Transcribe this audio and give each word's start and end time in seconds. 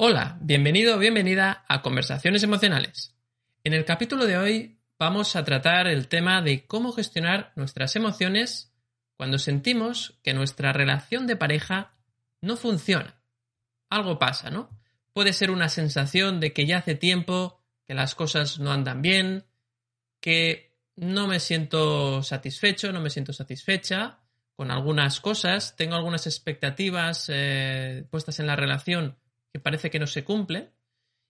Hola, 0.00 0.38
bienvenido 0.40 0.94
o 0.94 0.98
bienvenida 1.00 1.64
a 1.66 1.82
Conversaciones 1.82 2.44
Emocionales. 2.44 3.16
En 3.64 3.74
el 3.74 3.84
capítulo 3.84 4.26
de 4.26 4.38
hoy 4.38 4.78
vamos 4.96 5.34
a 5.34 5.42
tratar 5.42 5.88
el 5.88 6.06
tema 6.06 6.40
de 6.40 6.68
cómo 6.68 6.92
gestionar 6.92 7.52
nuestras 7.56 7.96
emociones 7.96 8.72
cuando 9.16 9.38
sentimos 9.38 10.16
que 10.22 10.34
nuestra 10.34 10.72
relación 10.72 11.26
de 11.26 11.34
pareja 11.34 11.96
no 12.40 12.56
funciona. 12.56 13.20
Algo 13.90 14.20
pasa, 14.20 14.50
¿no? 14.50 14.70
Puede 15.12 15.32
ser 15.32 15.50
una 15.50 15.68
sensación 15.68 16.38
de 16.38 16.52
que 16.52 16.64
ya 16.64 16.78
hace 16.78 16.94
tiempo 16.94 17.60
que 17.84 17.94
las 17.94 18.14
cosas 18.14 18.60
no 18.60 18.70
andan 18.70 19.02
bien, 19.02 19.46
que 20.20 20.76
no 20.94 21.26
me 21.26 21.40
siento 21.40 22.22
satisfecho, 22.22 22.92
no 22.92 23.00
me 23.00 23.10
siento 23.10 23.32
satisfecha 23.32 24.20
con 24.54 24.70
algunas 24.70 25.18
cosas, 25.18 25.74
tengo 25.74 25.96
algunas 25.96 26.28
expectativas 26.28 27.28
eh, 27.34 28.06
puestas 28.08 28.38
en 28.38 28.46
la 28.46 28.54
relación 28.54 29.16
que 29.52 29.60
parece 29.60 29.90
que 29.90 29.98
no 29.98 30.06
se 30.06 30.24
cumple 30.24 30.72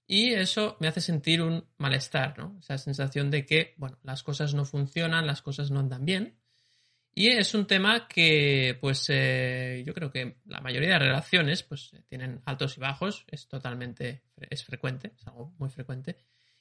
y 0.07 0.33
eso 0.33 0.77
me 0.81 0.89
hace 0.89 1.01
sentir 1.01 1.43
un 1.43 1.67
malestar, 1.77 2.39
¿no? 2.39 2.57
Esa 2.61 2.79
sensación 2.79 3.31
de 3.31 3.45
que, 3.45 3.75
bueno, 3.77 3.99
las 4.03 4.23
cosas 4.23 4.55
no 4.55 4.65
funcionan, 4.65 5.27
las 5.27 5.43
cosas 5.43 5.71
no 5.71 5.81
andan 5.81 6.05
bien. 6.07 6.39
Y 7.15 7.29
es 7.29 7.55
un 7.55 7.67
tema 7.67 8.09
que, 8.09 8.79
pues, 8.81 9.07
eh, 9.11 9.83
yo 9.85 9.93
creo 9.93 10.11
que 10.11 10.39
la 10.47 10.61
mayoría 10.61 10.91
de 10.91 10.99
relaciones, 11.01 11.63
pues, 11.63 11.91
tienen 12.09 12.41
altos 12.47 12.79
y 12.79 12.81
bajos, 12.81 13.25
es 13.29 13.49
totalmente, 13.49 14.23
es 14.51 14.65
frecuente, 14.65 15.13
es 15.15 15.27
algo 15.27 15.55
muy 15.59 15.69
frecuente. 15.69 16.17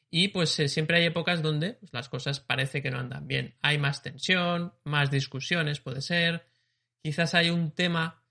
Y 0.09 0.29
pues 0.29 0.57
eh, 0.59 0.67
siempre 0.69 0.97
hay 0.97 1.05
épocas 1.05 1.41
donde 1.41 1.73
pues, 1.73 1.93
las 1.93 2.09
cosas 2.09 2.39
parece 2.39 2.81
que 2.81 2.91
no 2.91 2.99
andan 2.99 3.27
bien. 3.27 3.55
Hay 3.61 3.77
más 3.77 4.01
tensión, 4.01 4.73
más 4.83 5.11
discusiones, 5.11 5.81
puede 5.81 6.01
ser. 6.01 6.47
Quizás 7.01 7.33
hay 7.33 7.49
un 7.49 7.71
tema 7.71 8.23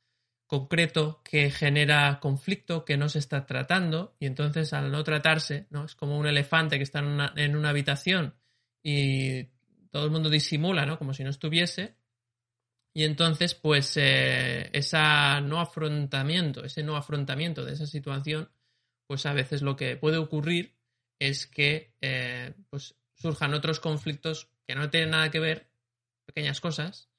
concreto 0.46 1.22
que 1.24 1.50
genera 1.50 2.20
conflicto 2.20 2.84
que 2.84 2.96
no 2.96 3.08
se 3.08 3.18
está 3.18 3.46
tratando 3.46 4.16
y 4.20 4.26
entonces 4.26 4.72
al 4.72 4.90
no 4.92 5.02
tratarse, 5.02 5.66
¿no? 5.70 5.84
Es 5.84 5.94
como 5.94 6.18
un 6.18 6.26
elefante 6.26 6.76
que 6.76 6.84
está 6.84 7.00
en 7.00 7.56
una, 7.56 7.68
habitación 7.68 8.34
y 8.82 9.44
todo 9.90 10.04
el 10.04 10.10
mundo 10.10 10.30
disimula, 10.30 10.86
¿no? 10.86 10.98
Como 10.98 11.14
si 11.14 11.24
no 11.24 11.30
estuviese. 11.30 11.96
Y 12.94 13.04
entonces, 13.04 13.54
pues, 13.54 13.96
eh, 13.96 14.70
ese 14.72 14.98
no 15.42 15.60
afrontamiento, 15.60 16.64
ese 16.64 16.82
no 16.82 16.96
afrontamiento 16.96 17.64
de 17.64 17.74
esa 17.74 17.86
situación, 17.86 18.50
pues 19.06 19.26
a 19.26 19.32
veces 19.32 19.62
lo 19.62 19.76
que 19.76 19.96
puede 19.96 20.16
ocurrir 20.16 20.76
es 21.18 21.46
que 21.46 21.94
eh, 22.00 22.54
pues 22.70 22.94
surjan 23.14 23.54
otros 23.54 23.80
conflictos 23.80 24.48
que 24.66 24.74
no 24.74 24.90
tienen 24.90 25.10
nada 25.10 25.30
que 25.30 25.40
ver, 25.40 25.70
pequeñas 26.24 26.60
cosas, 26.60 27.10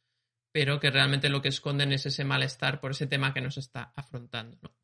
pero 0.52 0.80
que 0.80 0.90
realmente 0.90 1.30
lo 1.30 1.42
que 1.42 1.50
esconden 1.50 1.92
es 1.92 2.06
ese 2.06 2.24
malestar 2.24 2.80
por 2.80 2.92
ese 2.92 3.08
tema 3.08 3.34
que 3.34 3.42
nos 3.42 3.58
está 3.58 3.94
afrontando. 3.96 4.76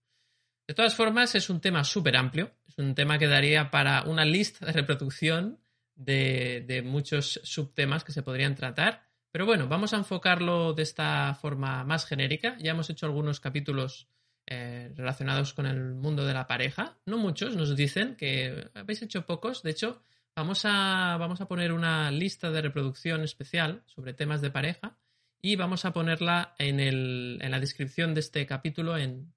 De 0.68 0.74
todas 0.74 0.96
formas, 0.96 1.36
es 1.36 1.50
un 1.50 1.60
tema 1.60 1.84
súper 1.84 2.16
amplio, 2.16 2.52
es 2.68 2.78
un 2.78 2.96
tema 2.96 3.18
que 3.18 3.28
daría 3.28 3.70
para 3.70 4.04
una 4.04 4.24
lista 4.24 4.66
de 4.66 4.72
reproducción 4.72 5.60
de, 5.96 6.82
muchos 6.86 7.42
subtemas 7.44 8.04
que 8.04 8.14
se 8.14 8.24
podrían 8.24 8.56
tratar. 8.56 9.04
Pero 9.32 9.46
bueno, 9.46 9.68
vamos 9.68 9.94
a 9.94 9.98
enfocarlo 9.98 10.74
de 10.74 10.84
esta 10.84 11.34
forma 11.36 11.84
más 11.84 12.06
genérica. 12.06 12.56
Ya 12.60 12.72
hemos 12.72 12.90
hecho 12.90 13.06
algunos 13.06 13.40
capítulos 13.40 14.08
eh, 14.46 14.92
relacionados 14.96 15.54
con 15.54 15.66
el 15.66 15.96
mundo 15.96 16.26
de 16.26 16.34
la 16.34 16.48
pareja. 16.48 16.98
No 17.06 17.18
muchos, 17.18 17.56
nos 17.56 17.76
dicen 17.76 18.16
que 18.16 18.70
habéis 18.74 19.02
hecho 19.02 19.26
pocos. 19.26 19.64
De 19.64 19.72
hecho, 19.72 20.02
vamos 20.36 20.66
a, 20.66 21.18
vamos 21.20 21.42
a 21.42 21.48
poner 21.48 21.74
una 21.74 22.12
lista 22.12 22.52
de 22.52 22.62
reproducción 22.62 23.22
especial 23.22 23.84
sobre 23.86 24.14
temas 24.14 24.42
de 24.42 24.52
pareja 24.52 24.98
y 25.46 25.58
vamos 25.58 25.84
a 25.84 25.92
ponerla 25.92 26.56
en, 26.58 26.80
el, 26.80 27.38
en 27.42 27.52
la 27.52 27.60
descripción 27.60 28.14
de 28.14 28.22
este 28.22 28.46
capítulo. 28.46 28.98
En, 28.98 29.34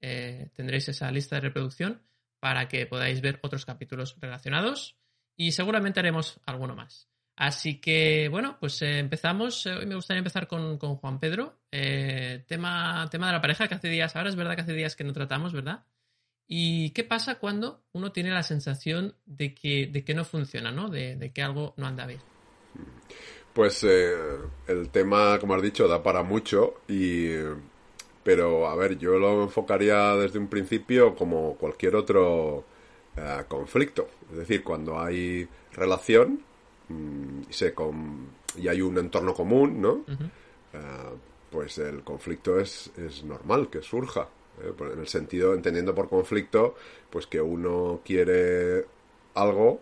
eh, 0.00 0.50
tendréis 0.54 0.88
esa 0.88 1.10
lista 1.10 1.34
de 1.34 1.42
reproducción 1.42 2.00
para 2.38 2.68
que 2.68 2.86
podáis 2.86 3.20
ver 3.20 3.40
otros 3.42 3.66
capítulos 3.66 4.16
relacionados 4.20 4.96
y 5.36 5.50
seguramente 5.50 5.98
haremos 5.98 6.40
alguno 6.46 6.76
más. 6.76 7.08
Así 7.34 7.80
que, 7.80 8.28
bueno, 8.28 8.56
pues 8.60 8.80
eh, 8.82 9.00
empezamos. 9.00 9.66
Hoy 9.66 9.84
me 9.84 9.96
gustaría 9.96 10.18
empezar 10.18 10.46
con, 10.46 10.78
Juan 10.78 11.18
Pedro. 11.18 11.60
Eh, 11.72 12.44
tema, 12.46 13.08
tema 13.10 13.26
de 13.26 13.32
la 13.32 13.40
pareja 13.40 13.66
que 13.66 13.74
hace 13.74 13.88
días, 13.88 14.14
ahora 14.14 14.28
es 14.28 14.36
verdad 14.36 14.54
que 14.54 14.60
hace 14.60 14.74
días 14.74 14.94
que 14.94 15.02
no 15.02 15.12
tratamos, 15.12 15.52
¿verdad? 15.52 15.84
¿Y 16.46 16.90
qué 16.90 17.02
pasa 17.02 17.40
cuando 17.40 17.84
uno 17.90 18.12
tiene 18.12 18.30
la 18.30 18.44
sensación 18.44 19.16
de 19.24 19.54
que, 19.54 19.88
de 19.88 20.04
que 20.04 20.14
no 20.14 20.24
funciona, 20.24 20.70
¿no? 20.70 20.88
De, 20.88 21.16
de 21.16 21.32
que 21.32 21.42
algo 21.42 21.74
no 21.78 21.88
anda 21.88 22.06
bien. 22.06 22.20
Pues 23.52 23.84
eh, 23.84 24.14
el 24.66 24.88
tema, 24.88 25.38
como 25.38 25.54
has 25.54 25.62
dicho, 25.62 25.88
da 25.88 26.02
para 26.02 26.22
mucho 26.22 26.74
y... 26.88 27.30
Pero, 28.24 28.68
a 28.68 28.76
ver, 28.76 28.98
yo 28.98 29.18
lo 29.18 29.42
enfocaría 29.42 30.14
desde 30.14 30.38
un 30.38 30.46
principio 30.46 31.16
como 31.16 31.56
cualquier 31.56 31.96
otro 31.96 32.64
eh, 33.16 33.42
conflicto. 33.48 34.08
Es 34.30 34.38
decir, 34.38 34.62
cuando 34.62 35.00
hay 35.00 35.48
relación 35.72 36.40
mm, 36.88 37.40
y, 38.60 38.68
hay 38.68 38.80
un 38.80 38.98
entorno 38.98 39.34
común, 39.34 39.82
¿no? 39.82 40.04
Eh, 40.08 40.78
pues 41.50 41.78
el 41.78 42.04
conflicto 42.04 42.60
es, 42.60 42.92
es 42.96 43.24
normal 43.24 43.68
que 43.68 43.82
surja. 43.82 44.28
En 44.62 45.00
el 45.00 45.08
sentido, 45.08 45.54
entendiendo 45.54 45.92
por 45.92 46.08
conflicto, 46.08 46.76
pues 47.10 47.26
que 47.26 47.40
uno 47.40 48.02
quiere 48.04 48.84
algo 49.34 49.80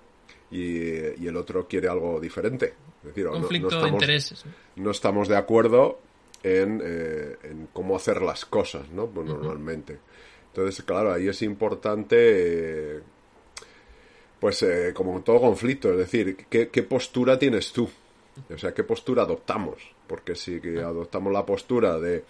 y, 0.51 1.27
el 1.27 1.37
otro 1.37 1.67
quiere 1.69 1.89
algo 1.89 2.21
diferente. 2.21 2.75
Conflicto 3.03 3.71
no, 3.71 3.77
estamos, 3.77 3.83
de 3.83 3.89
intereses. 3.89 4.45
No 4.77 4.91
estamos 4.91 5.29
de 5.29 5.37
acuerdo 5.37 5.99
en, 6.43 6.81
eh, 6.85 7.37
en 7.45 7.69
cómo 7.73 7.97
hacer 7.97 8.23
las 8.23 8.45
cosas, 8.45 8.89
¿no? 8.91 9.07
Pues 9.07 9.27
normalmente. 9.27 9.99
Entonces, 10.49 10.85
claro, 10.85 11.13
ahí 11.13 11.29
es 11.29 11.43
importante, 11.43 12.17
eh, 12.19 13.01
pues 14.39 14.63
eh, 14.63 14.93
como 14.95 15.21
todo 15.23 15.41
conflicto, 15.41 15.93
es 15.93 15.99
decir, 15.99 16.47
¿qué, 16.49 16.83
postura 16.83 17.39
tienes 17.39 17.73
tú? 17.73 17.89
O 18.53 18.59
sea, 18.59 18.73
¿qué 18.75 18.85
postura 18.85 19.23
adoptamos? 19.23 19.77
Porque 20.07 20.35
si 20.35 20.61
adoptamos 20.79 21.33
la 21.33 21.47
postura 21.47 21.99
de 21.99 22.25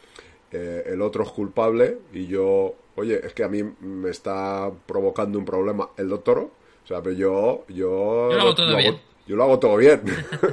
el 0.53 1.01
otro 1.01 1.23
es 1.23 1.31
culpable 1.31 1.99
y 2.13 2.27
yo, 2.27 2.75
oye, 2.97 3.25
es 3.25 3.33
que 3.33 3.45
a 3.45 3.49
mí 3.49 3.63
me 3.63 4.11
está 4.11 4.71
provocando 4.87 5.39
un 5.39 5.45
problema 5.45 5.91
el 5.97 6.09
doctor, 6.09 6.39
o 6.39 6.87
sea, 6.87 7.01
pero 7.01 7.15
yo... 7.15 7.65
Yo, 7.69 8.29
lo 8.33 8.41
hago 8.41 8.55
todo 8.55 8.77
bien. 8.77 9.10
Yo 9.31 9.37
lo 9.37 9.45
hago 9.45 9.61
todo 9.61 9.77
bien. 9.77 10.03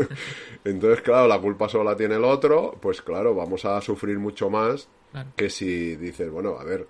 Entonces, 0.64 1.02
claro, 1.02 1.28
la 1.28 1.40
culpa 1.40 1.68
solo 1.68 1.84
la 1.84 1.98
tiene 1.98 2.16
el 2.16 2.24
otro, 2.24 2.78
pues 2.80 3.02
claro, 3.02 3.34
vamos 3.34 3.66
a 3.66 3.82
sufrir 3.82 4.20
mucho 4.20 4.52
más 4.52 4.88
que 5.36 5.50
si 5.50 5.96
dices, 5.96 6.30
bueno, 6.30 6.58
a 6.60 6.64
ver, 6.64 6.86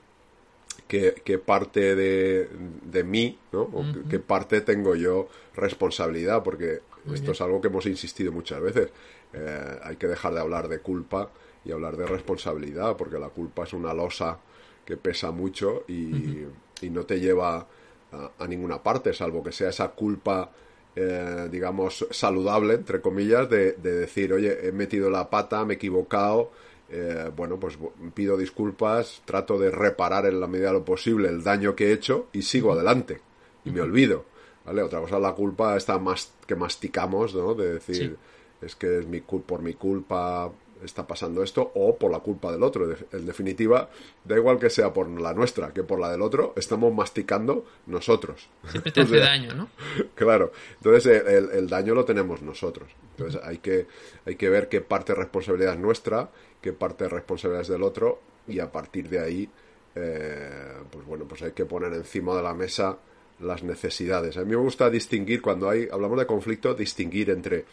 ¿qué, 0.85 1.15
qué 1.23 1.39
parte 1.39 1.95
de, 1.95 2.49
de, 2.83 3.03
mí, 3.05 3.39
¿no? 3.53 3.69
¿Qué 4.09 4.19
parte 4.19 4.59
tengo 4.59 4.95
yo 4.95 5.29
responsabilidad? 5.55 6.43
Porque 6.43 6.81
esto 7.13 7.31
es 7.31 7.39
algo 7.39 7.61
que 7.61 7.69
hemos 7.69 7.85
insistido 7.85 8.33
muchas 8.33 8.59
veces. 8.59 8.89
Eh, 9.31 9.79
hay 9.81 9.95
que 9.95 10.07
dejar 10.07 10.33
de 10.33 10.41
hablar 10.41 10.67
de 10.67 10.79
culpa 10.79 11.29
y 11.63 11.71
hablar 11.71 11.95
de 11.95 12.05
responsabilidad, 12.05 12.97
porque 12.97 13.17
la 13.17 13.29
culpa 13.29 13.63
es 13.63 13.71
una 13.71 13.93
losa 13.93 14.39
que 14.83 14.97
pesa 14.97 15.31
mucho 15.31 15.85
y, 15.87 16.43
y 16.81 16.89
no 16.89 17.05
te 17.05 17.17
lleva 17.21 17.65
a, 18.11 18.47
ninguna 18.47 18.81
parte, 18.83 19.13
salvo 19.13 19.41
que 19.43 19.51
sea 19.51 19.69
esa 19.69 19.89
culpa, 19.89 20.51
eh, 20.99 21.47
digamos, 21.51 22.07
saludable, 22.09 22.73
entre 22.73 23.01
comillas, 23.01 23.47
de, 23.47 23.73
decir, 23.73 24.33
oye, 24.33 24.67
he 24.67 24.71
metido 24.71 25.11
la 25.11 25.29
pata, 25.29 25.63
me 25.63 25.73
he 25.73 25.75
equivocado, 25.75 26.49
eh, 26.89 27.29
bueno, 27.35 27.59
pues 27.59 27.77
pido 28.15 28.35
disculpas, 28.35 29.21
trato 29.23 29.59
de 29.59 29.69
reparar 29.69 30.25
en 30.25 30.39
la 30.39 30.47
medida 30.47 30.69
de 30.69 30.73
lo 30.73 30.83
posible 30.83 31.29
el 31.29 31.43
daño 31.43 31.75
que 31.75 31.89
he 31.89 31.93
hecho 31.93 32.29
y 32.33 32.41
sigo 32.41 32.73
adelante 32.73 33.21
y 33.63 33.69
me 33.69 33.81
olvido. 33.81 34.25
¿Vale? 34.65 34.81
Otra 34.81 34.99
cosa, 34.99 35.19
la 35.19 35.33
culpa 35.33 35.77
está 35.77 35.99
más 35.99 36.33
que 36.47 36.55
masticamos, 36.55 37.35
¿no? 37.35 37.53
De 37.53 37.75
decir, 37.75 38.17
es 38.59 38.75
que 38.75 38.97
es 38.97 39.07
mi 39.07 39.21
por 39.21 39.61
mi 39.61 39.75
culpa 39.75 40.51
está 40.83 41.05
pasando 41.07 41.43
esto 41.43 41.71
o 41.75 41.97
por 41.97 42.11
la 42.11 42.19
culpa 42.19 42.51
del 42.51 42.63
otro. 42.63 42.87
En 43.11 43.25
definitiva, 43.25 43.89
da 44.23 44.35
igual 44.35 44.59
que 44.59 44.69
sea 44.69 44.93
por 44.93 45.09
la 45.09 45.33
nuestra 45.33 45.73
que 45.73 45.83
por 45.83 45.99
la 45.99 46.11
del 46.11 46.21
otro, 46.21 46.53
estamos 46.55 46.93
masticando 46.93 47.65
nosotros. 47.85 48.49
Siempre 48.69 48.91
te 48.91 49.01
hace 49.01 49.17
daño, 49.17 49.53
¿no? 49.53 49.69
Claro. 50.15 50.51
Entonces 50.77 51.23
el, 51.25 51.67
daño 51.67 51.93
lo 51.93 52.05
tenemos 52.05 52.41
nosotros. 52.41 52.89
Entonces 53.11 53.41
hay 53.43 53.59
que, 53.59 53.87
hay 54.25 54.35
que 54.35 54.49
ver 54.49 54.69
qué 54.69 54.81
parte 54.81 55.13
de 55.13 55.19
responsabilidad 55.19 55.73
es 55.73 55.79
nuestra, 55.79 56.29
qué 56.61 56.73
parte 56.73 57.05
de 57.05 57.09
responsabilidad 57.09 57.61
es 57.61 57.67
del 57.67 57.83
otro 57.83 58.19
y 58.47 58.59
a 58.59 58.71
partir 58.71 59.09
de 59.09 59.19
ahí 59.19 59.49
eh, 59.95 60.73
pues 60.91 61.05
bueno, 61.05 61.25
pues 61.27 61.41
hay 61.41 61.51
que 61.53 61.65
poner 61.65 61.93
encima 61.93 62.35
de 62.35 62.43
la 62.43 62.53
mesa 62.53 62.97
las 63.39 63.63
necesidades. 63.63 64.37
A 64.37 64.41
mí 64.41 64.49
me 64.49 64.55
gusta 64.55 64.89
distinguir, 64.89 65.41
cuando 65.41 65.69
hay, 65.69 65.87
hablamos 65.91 66.19
de 66.19 66.25
conflicto, 66.25 66.73
distinguir 66.73 67.29
entre 67.29 67.65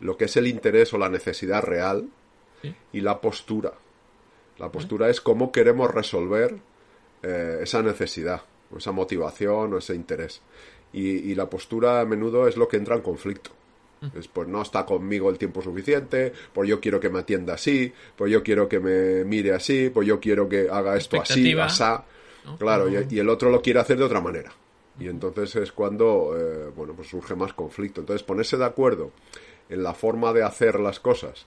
lo 0.00 0.16
que 0.16 0.26
es 0.26 0.36
el 0.36 0.46
interés 0.46 0.92
o 0.94 0.98
la 0.98 1.08
necesidad 1.08 1.62
real 1.62 2.08
y 2.92 3.00
la 3.00 3.20
postura. 3.20 3.72
La 4.58 4.70
postura 4.70 5.10
es 5.10 5.20
cómo 5.20 5.52
queremos 5.52 5.92
resolver 5.92 6.56
eh, 7.22 7.58
esa 7.62 7.82
necesidad, 7.82 8.42
o 8.72 8.78
esa 8.78 8.92
motivación 8.92 9.74
o 9.74 9.78
ese 9.78 9.94
interés. 9.94 10.40
Y, 10.92 11.34
la 11.34 11.50
postura 11.50 12.00
a 12.00 12.06
menudo 12.06 12.48
es 12.48 12.56
lo 12.56 12.68
que 12.68 12.78
entra 12.78 12.94
en 12.94 13.02
conflicto. 13.02 13.50
pues 14.32 14.48
no 14.48 14.62
está 14.62 14.86
conmigo 14.86 15.28
el 15.28 15.36
tiempo 15.36 15.60
suficiente, 15.60 16.32
pues 16.54 16.68
yo 16.70 16.80
quiero 16.80 16.98
que 16.98 17.10
me 17.10 17.18
atienda 17.18 17.54
así, 17.54 17.92
pues 18.16 18.32
yo 18.32 18.42
quiero 18.42 18.66
que 18.66 18.80
me 18.80 19.24
mire 19.24 19.52
así, 19.52 19.90
pues 19.90 20.06
yo 20.06 20.18
quiero 20.20 20.48
que 20.48 20.68
haga 20.70 20.96
esto 20.96 21.20
así, 21.20 21.52
asá. 21.58 22.04
Claro, 22.58 22.88
y, 22.88 23.18
el 23.18 23.28
otro 23.28 23.50
lo 23.50 23.60
quiere 23.60 23.80
hacer 23.80 23.98
de 23.98 24.04
otra 24.04 24.20
manera. 24.20 24.52
Y 24.98 25.08
entonces 25.08 25.54
es 25.56 25.72
cuando, 25.72 26.34
eh, 26.34 26.70
bueno, 26.74 26.94
pues 26.94 27.08
surge 27.08 27.34
más 27.34 27.52
conflicto. 27.52 28.00
Entonces 28.00 28.22
ponerse 28.22 28.56
de 28.56 28.64
acuerdo 28.64 29.10
en 29.68 29.82
la 29.82 29.92
forma 29.92 30.32
de 30.32 30.44
hacer 30.44 30.80
las 30.80 31.00
cosas 31.00 31.46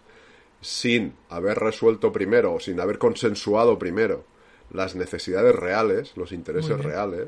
sin 0.62 1.14
haber 1.30 1.58
resuelto 1.58 2.12
primero 2.12 2.54
o 2.54 2.60
sin 2.60 2.80
haber 2.80 2.98
consensuado 2.98 3.80
primero 3.80 4.24
las 4.72 4.96
necesidades 4.96 5.56
reales, 5.56 6.16
los 6.16 6.32
intereses 6.32 6.78
reales, 6.78 7.28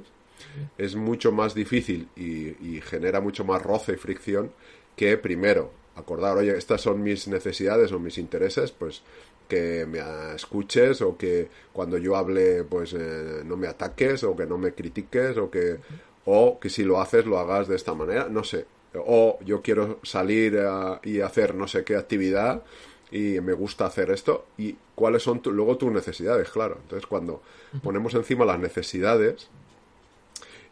es 0.77 0.95
mucho 0.95 1.31
más 1.31 1.53
difícil 1.53 2.07
y, 2.15 2.81
genera 2.81 3.21
mucho 3.21 3.43
más 3.43 3.61
roce 3.61 3.93
y 3.93 3.97
fricción 3.97 4.51
que 4.95 5.17
primero 5.17 5.71
acordar, 5.95 6.37
oye, 6.37 6.57
estas 6.57 6.81
son 6.81 7.01
mis 7.01 7.27
necesidades 7.27 7.91
o 7.91 7.99
mis 7.99 8.17
intereses, 8.17 8.71
pues 8.71 9.01
que 9.47 9.85
me 9.85 9.99
escuches 10.33 11.01
o 11.01 11.17
que 11.17 11.49
cuando 11.73 11.97
yo 11.97 12.15
hable 12.15 12.63
pues 12.63 12.93
eh, 12.93 13.41
no 13.43 13.57
me 13.57 13.67
ataques 13.67 14.23
o 14.23 14.35
que 14.35 14.45
no 14.45 14.57
me 14.57 14.73
critiques 14.73 15.35
o 15.37 15.51
que 15.51 15.77
o 16.23 16.57
que 16.57 16.69
si 16.69 16.83
lo 16.83 17.01
haces 17.01 17.25
lo 17.25 17.37
hagas 17.37 17.67
de 17.67 17.75
esta 17.75 17.93
manera, 17.93 18.29
no 18.29 18.45
sé, 18.45 18.65
o 18.93 19.39
yo 19.43 19.61
quiero 19.61 19.99
salir 20.03 20.57
y 21.03 21.19
hacer 21.19 21.55
no 21.55 21.67
sé 21.67 21.83
qué 21.83 21.95
actividad 21.97 22.63
y 23.11 23.39
me 23.41 23.53
gusta 23.53 23.85
hacer 23.85 24.09
esto 24.09 24.45
y 24.57 24.75
cuáles 24.95 25.23
son 25.23 25.41
luego 25.45 25.77
tus 25.77 25.91
necesidades, 25.91 26.49
claro. 26.49 26.77
Entonces 26.81 27.05
cuando 27.05 27.41
ponemos 27.83 28.13
encima 28.13 28.45
las 28.45 28.59
necesidades 28.59 29.49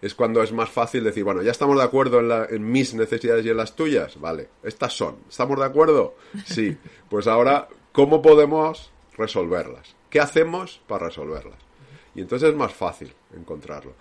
es 0.01 0.15
cuando 0.15 0.41
es 0.41 0.53
más 0.53 0.69
fácil 0.69 1.03
decir, 1.03 1.25
bueno, 1.25 1.41
ya 1.41 1.51
estamos 1.51 1.77
de 1.77 1.83
acuerdo 1.83 2.19
en, 2.19 2.55
en 2.55 2.71
mis 2.71 2.93
necesidades 2.93 3.45
y 3.45 3.49
en 3.49 3.57
las 3.57 3.75
tuyas, 3.75 4.19
vale, 4.19 4.47
estas 4.63 4.93
son, 4.93 5.17
¿estamos 5.29 5.59
de 5.59 5.65
acuerdo? 5.65 6.15
Sí, 6.45 6.77
pues 7.09 7.27
ahora, 7.27 7.67
¿cómo 7.91 8.21
podemos 8.21 8.91
resolverlas? 9.17 9.95
¿Qué 10.09 10.21
hacemos 10.21 10.81
para 10.87 11.07
resolverlas? 11.07 11.59
Y 12.15 12.21
entonces 12.21 12.49
es 12.49 12.55
más 12.55 12.73
fácil 12.73 13.13
encontrarlo. 13.35 13.93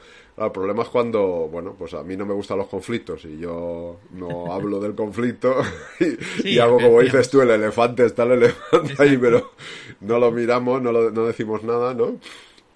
El 0.46 0.52
problema 0.52 0.82
es 0.82 0.88
cuando, 0.88 1.49
bueno, 1.50 1.75
pues 1.79 1.94
a 1.94 2.02
mí 2.02 2.17
no 2.17 2.25
me 2.25 2.35
gustan 2.35 2.58
los 2.58 2.69
conflictos 2.69 3.25
y 3.25 3.38
yo 3.38 3.96
no 4.12 4.52
hablo 4.52 4.81
del 4.81 4.94
conflicto 4.94 5.56
y, 6.44 6.58
hago 6.58 6.79
como 6.79 7.00
dices 7.00 7.29
tú, 7.31 7.40
el 7.40 7.50
elefante 7.50 8.06
está 8.06 8.25
el 8.25 8.32
elefante 8.32 8.94
ahí, 8.99 9.17
pero 9.17 9.52
no 10.00 10.19
lo 10.19 10.31
miramos, 10.31 10.81
no, 10.82 10.93
lo, 10.93 11.11
no 11.11 11.26
decimos 11.26 11.62
nada, 11.64 11.94
¿no? 11.94 12.19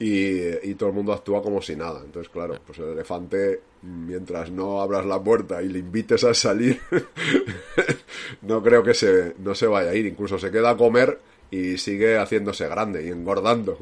Y, 0.05 0.75
todo 0.75 0.89
el 0.89 0.97
mundo 0.97 1.13
actúa 1.13 1.41
como 1.41 1.63
si 1.63 1.77
nada. 1.77 2.01
Entonces, 2.05 2.29
claro, 2.29 2.57
pues 2.67 2.77
el 2.81 2.89
elefante, 2.89 3.61
mientras 3.83 4.51
no 4.51 4.81
abras 4.81 5.07
la 5.07 5.23
puerta 5.23 5.63
y 5.63 5.69
le 5.69 5.79
invites 5.79 6.25
a 6.25 6.35
salir, 6.35 6.81
no 8.43 8.61
creo 8.65 8.83
que 8.83 8.95
se, 8.95 9.35
no 9.39 9.55
se 9.55 9.69
vaya 9.69 9.91
a 9.91 9.95
ir. 9.95 10.07
Incluso 10.07 10.41
se 10.41 10.51
queda 10.51 10.71
a 10.71 10.77
comer 10.77 11.21
y 11.53 11.77
sigue 11.77 12.17
haciéndose 12.17 12.67
grande 12.67 13.05
y 13.05 13.11
engordando. 13.11 13.77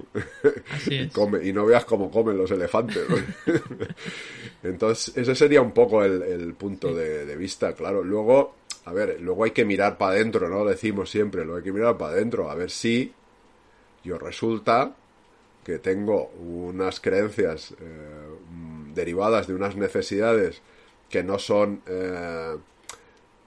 y, 0.90 1.06
come, 1.08 1.46
y 1.46 1.52
no 1.52 1.64
veas 1.64 1.84
cómo 1.84 2.11
comen 2.11 2.37
los 2.37 2.50
elefantes. 2.50 3.06
Entonces, 4.64 5.17
ese 5.17 5.37
sería 5.37 5.62
un 5.62 5.70
poco 5.70 6.02
el, 6.05 6.52
punto 6.55 6.93
de, 6.93 7.25
de, 7.25 7.37
vista, 7.37 7.72
claro. 7.75 8.02
Luego, 8.02 8.56
a 8.87 8.93
ver, 8.93 9.20
luego 9.20 9.44
hay 9.44 9.52
que 9.52 9.64
mirar 9.64 9.96
para 9.96 10.14
adentro, 10.14 10.49
¿no? 10.49 10.64
Decimos 10.64 11.11
siempre, 11.11 11.44
luego 11.44 11.58
hay 11.58 11.64
que 11.64 11.72
mirar 11.72 11.96
para 11.96 12.14
adentro, 12.14 12.50
a 12.50 12.56
ver 12.56 12.72
si 12.72 13.12
yo 14.02 14.19
resulta 14.19 14.96
que 15.62 15.78
tengo 15.78 16.32
unas 16.40 16.99
creencias 16.99 17.73
eh, 17.81 18.28
derivadas 18.94 19.46
de 19.46 19.55
unas 19.55 19.76
necesidades 19.76 20.61
que 21.08 21.23
no 21.23 21.38
son 21.38 21.82
eh, 21.87 22.56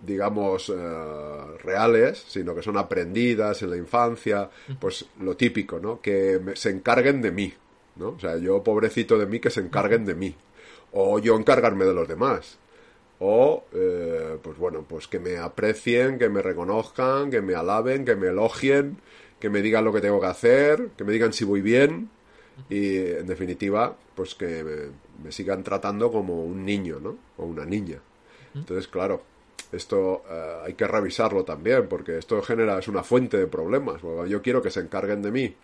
digamos, 0.06 0.70
eh, 0.70 1.58
reales, 1.64 2.24
sino 2.28 2.54
que 2.54 2.62
son 2.62 2.78
aprendidas 2.78 3.62
en 3.62 3.72
la 3.72 3.78
infancia, 3.78 4.50
pues 4.80 5.06
lo 5.22 5.36
típico, 5.36 5.80
¿no? 5.80 6.02
Que 6.02 6.42
se 6.56 6.70
encarguen 6.70 7.22
de 7.22 7.32
mí, 7.32 7.54
¿no? 7.96 8.10
O 8.10 8.20
sea, 8.20 8.38
yo 8.38 8.64
pobrecito 8.64 9.18
de 9.18 9.26
mí, 9.26 9.40
que 9.40 9.50
se 9.50 9.62
encarguen 9.62 10.06
de 10.06 10.16
mí. 10.16 10.36
O 10.92 11.20
yo 11.20 11.36
encargarme 11.38 11.86
de 11.86 11.94
los 11.94 12.08
demás. 12.08 12.60
O, 13.20 13.64
eh, 13.74 14.38
pues 14.42 14.58
bueno, 14.58 14.86
pues 14.88 15.08
que 15.08 15.20
me 15.20 15.38
aprecien, 15.38 16.20
que 16.20 16.30
me 16.30 16.42
reconozcan, 16.42 17.32
que 17.32 17.42
me 17.42 17.56
alaben, 17.56 18.06
que 18.06 18.16
me 18.16 18.28
elogien, 18.28 18.98
que 19.40 19.50
me 19.50 19.62
digan 19.62 19.86
lo 19.86 19.94
que 19.94 20.02
tengo 20.02 20.20
que 20.20 20.28
hacer, 20.28 20.90
que 20.98 21.04
me 21.04 21.14
digan 21.14 21.34
si 21.34 21.46
voy 21.46 21.62
bien. 21.62 22.10
Y, 22.70 22.98
en 22.98 23.26
definitiva, 23.26 23.96
pues 24.16 24.36
que 24.36 24.64
me, 24.64 25.24
me 25.24 25.32
sigan 25.32 25.64
tratando 25.64 26.12
como 26.12 26.44
un 26.44 26.66
niño, 26.66 27.00
¿no? 27.00 27.18
O 27.38 27.46
una 27.46 27.66
niña. 27.66 28.00
Entonces, 28.54 28.88
claro, 28.88 29.24
esto 29.74 30.24
eh, 30.30 30.58
hay 30.66 30.74
que 30.74 30.88
revisarlo 30.88 31.44
también, 31.44 31.88
porque 31.88 32.18
esto 32.18 32.42
genera, 32.42 32.80
es 32.80 32.88
una 32.88 33.04
fuente 33.04 33.38
de 33.38 33.48
problemas. 33.48 34.02
Yo 34.28 34.42
quiero 34.42 34.62
que 34.62 34.70
se 34.70 34.80
encarguen 34.80 35.22
de 35.22 35.31
mí 35.31 35.56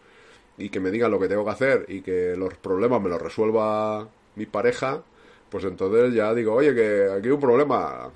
y 0.58 0.70
que 0.70 0.80
me 0.80 0.92
digan 0.92 1.12
lo 1.12 1.20
que 1.20 1.28
tengo 1.28 1.46
que 1.46 1.52
hacer 1.52 1.86
y 1.88 2.02
que 2.02 2.36
los 2.36 2.56
problemas 2.56 3.02
me 3.02 3.10
los 3.10 3.22
resuelva 3.22 4.08
mi 4.36 4.46
pareja, 4.46 5.04
pues 5.50 5.64
entonces 5.64 6.14
ya 6.14 6.34
digo, 6.34 6.54
oye, 6.54 6.74
que 6.74 7.10
aquí 7.12 7.28
hay 7.28 7.34
un 7.34 7.40
problema, 7.40 8.10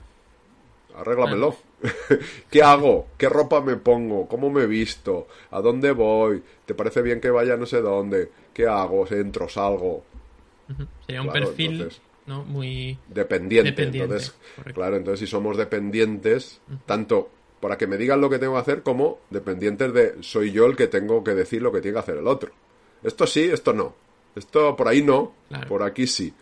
arréglamelo. 0.96 1.56
¿Qué 2.50 2.64
hago? 2.64 3.08
¿Qué 3.18 3.30
ropa 3.30 3.62
me 3.62 3.76
pongo? 3.76 4.28
¿Cómo 4.28 4.50
me 4.50 4.66
visto? 4.66 5.28
¿A 5.52 5.62
dónde 5.62 5.92
voy? 5.92 6.42
¿Te 6.66 6.74
parece 6.74 7.02
bien 7.02 7.20
que 7.20 7.30
vaya 7.30 7.58
no 7.58 7.66
sé 7.66 7.82
dónde? 7.82 8.30
¿Qué 8.54 8.68
hago? 8.68 9.06
¿Entro? 9.08 9.50
¿Salgo? 9.50 10.04
Sería 11.06 11.22
un 11.22 11.32
perfil 11.32 11.90
¿no? 12.26 12.44
Muy 12.44 12.98
dependiente. 13.08 13.84
entonces, 13.84 14.34
claro, 14.74 14.98
entonces 14.98 15.20
si 15.20 15.28
somos 15.28 15.58
dependientes, 15.58 16.62
tanto 16.86 17.30
para 17.60 17.78
que 17.78 17.88
me 17.88 17.98
digan 17.98 18.20
lo 18.20 18.30
que 18.30 18.40
tengo 18.40 18.54
que 18.54 18.60
hacer 18.60 18.84
como 18.84 19.20
dependientes 19.30 19.94
de 19.94 20.16
soy 20.22 20.52
yo 20.52 20.66
el 20.66 20.76
que 20.76 20.88
tengo 20.88 21.24
que 21.24 21.34
decir 21.34 21.62
lo 21.62 21.72
que 21.72 21.82
tiene 21.82 21.96
que 21.96 22.00
hacer 22.00 22.18
el 22.18 22.28
otro. 22.28 22.52
Esto 23.04 23.28
sí, 23.28 23.44
esto 23.44 23.74
no. 23.74 23.96
Esto 24.36 24.76
por 24.76 24.88
ahí 24.88 25.02
no, 25.02 25.34
por 25.68 25.84
aquí 25.84 26.08
sí 26.08 26.34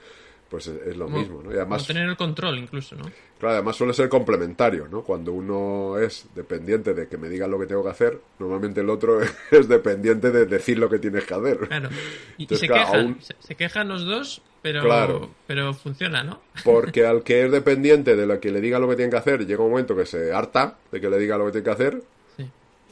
pues 0.52 0.68
es, 0.68 0.98
lo 0.98 1.08
mismo, 1.08 1.42
¿no? 1.42 1.50
Y 1.50 1.56
además... 1.56 1.88
tener 1.88 2.10
el 2.10 2.18
control 2.18 2.58
incluso, 2.58 2.94
¿no? 2.98 3.06
Claro, 3.40 3.56
además 3.56 3.74
suele 3.78 3.94
ser 3.94 4.10
complementario, 4.10 4.86
¿no? 4.90 5.02
Cuando 5.02 5.32
uno 5.32 5.98
es 5.98 6.28
dependiente 6.36 6.94
de 6.94 7.08
que 7.08 7.18
me 7.18 7.30
digan 7.30 7.50
lo 7.50 7.58
que 7.58 7.68
tengo 7.68 7.82
que 7.82 7.90
hacer, 7.90 8.20
normalmente 8.38 8.82
el 8.82 8.90
otro 8.90 9.22
es 9.52 9.70
dependiente 9.70 10.30
de 10.30 10.46
decir 10.46 10.78
lo 10.78 10.90
que 10.90 11.00
tienes 11.00 11.24
que 11.24 11.34
hacer. 11.34 11.58
Claro. 11.60 11.88
Y, 12.38 12.54
se, 12.54 12.68
quejan, 12.68 13.18
se, 13.40 13.56
quejan 13.56 13.88
los 13.88 14.04
dos, 14.04 14.42
pero, 14.62 15.32
pero 15.48 15.74
funciona, 15.74 16.22
¿no? 16.22 16.42
Porque 16.66 17.06
al 17.06 17.24
que 17.24 17.46
es 17.46 17.52
dependiente 17.52 18.18
de 18.18 18.28
lo 18.28 18.38
que 18.42 18.52
le 18.52 18.60
diga 18.60 18.78
lo 18.78 18.90
que 18.90 18.98
tiene 18.98 19.10
que 19.10 19.18
hacer, 19.18 19.48
llega 19.48 19.64
un 19.64 19.72
momento 19.72 19.96
que 19.96 20.06
se 20.06 20.34
harta 20.34 20.76
de 20.92 21.00
que 21.00 21.10
le 21.10 21.18
diga 21.18 21.38
lo 21.38 21.46
que 21.46 21.52
tiene 21.54 21.64
que 21.64 21.72
hacer 21.72 22.04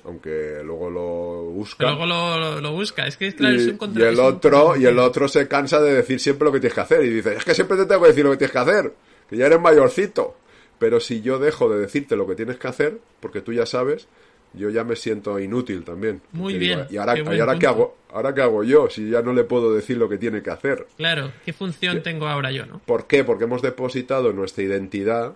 aunque 0.09 0.61
luego 0.63 0.89
lo 0.89 1.43
busca. 1.51 1.85
luego 1.85 2.05
lo, 2.05 2.71
busca, 2.73 3.05
es 3.05 3.15
que 3.15 3.33
claro, 3.33 3.55
y, 3.55 3.57
es 3.59 3.67
un 3.67 3.97
Y 3.97 4.01
el 4.01 4.19
otro, 4.19 4.75
y 4.75 4.85
el 4.85 4.97
otro 4.97 5.27
se 5.27 5.47
cansa 5.47 5.79
de 5.79 5.93
decir 5.93 6.19
siempre 6.19 6.45
lo 6.45 6.51
que 6.51 6.59
tienes 6.59 6.73
que 6.73 6.81
hacer 6.81 7.05
y 7.05 7.09
dice, 7.09 7.35
es 7.35 7.45
que 7.45 7.53
siempre 7.53 7.77
te 7.77 7.85
tengo 7.85 8.01
que 8.01 8.09
decir 8.09 8.25
lo 8.25 8.31
que 8.31 8.37
tienes 8.37 8.51
que 8.51 8.59
hacer, 8.59 8.93
que 9.29 9.37
ya 9.37 9.45
eres 9.45 9.61
mayorcito. 9.61 10.35
Pero 10.79 10.99
si 10.99 11.21
yo 11.21 11.39
dejo 11.39 11.69
de 11.69 11.79
decirte 11.79 12.15
lo 12.15 12.25
que 12.25 12.35
tienes 12.35 12.57
que 12.57 12.67
hacer, 12.67 12.99
porque 13.19 13.41
tú 13.41 13.53
ya 13.53 13.65
sabes, 13.65 14.07
yo 14.53 14.69
ya 14.69 14.83
me 14.83 14.95
siento 14.95 15.39
inútil 15.39 15.83
también. 15.83 16.21
Muy 16.31 16.57
bien. 16.57 16.87
y 16.89 16.97
ahora, 16.97 17.15
qué, 17.15 17.21
ahora 17.21 17.59
qué 17.59 17.67
hago, 17.67 17.97
ahora 18.11 18.33
qué 18.33 18.41
hago 18.41 18.63
yo 18.63 18.89
si 18.89 19.09
ya 19.09 19.21
no 19.21 19.33
le 19.33 19.43
puedo 19.43 19.73
decir 19.73 19.97
lo 19.97 20.09
que 20.09 20.17
tiene 20.17 20.41
que 20.41 20.49
hacer. 20.49 20.87
Claro, 20.97 21.31
¿qué 21.45 21.53
función 21.53 22.01
tengo 22.01 22.27
ahora 22.27 22.51
yo, 22.51 22.65
no? 22.65 22.79
¿Por 22.85 23.05
qué? 23.05 23.23
Porque 23.23 23.43
hemos 23.43 23.61
depositado 23.61 24.33
nuestra 24.33 24.63
identidad 24.63 25.33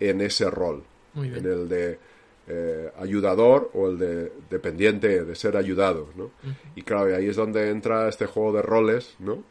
en 0.00 0.20
ese 0.20 0.50
rol. 0.50 0.82
Muy 1.14 1.30
bien. 1.30 1.46
En 1.46 1.52
el 1.52 1.68
de 1.68 1.98
eh, 2.48 2.90
ayudador 2.98 3.70
o 3.74 3.88
el 3.88 3.98
de 3.98 4.32
dependiente 4.48 5.24
de 5.24 5.34
ser 5.34 5.56
ayudado, 5.56 6.08
¿no? 6.16 6.30
Y 6.74 6.82
claro, 6.82 7.10
y 7.10 7.14
ahí 7.14 7.26
es 7.26 7.36
donde 7.36 7.70
entra 7.70 8.08
este 8.08 8.26
juego 8.26 8.52
de 8.52 8.62
roles, 8.62 9.16
¿no? 9.18 9.42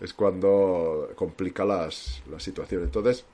Es 0.00 0.12
cuando 0.12 1.10
complica 1.14 1.64
las, 1.64 2.22
las 2.30 2.42
situaciones. 2.42 2.86
Entonces, 2.86 3.24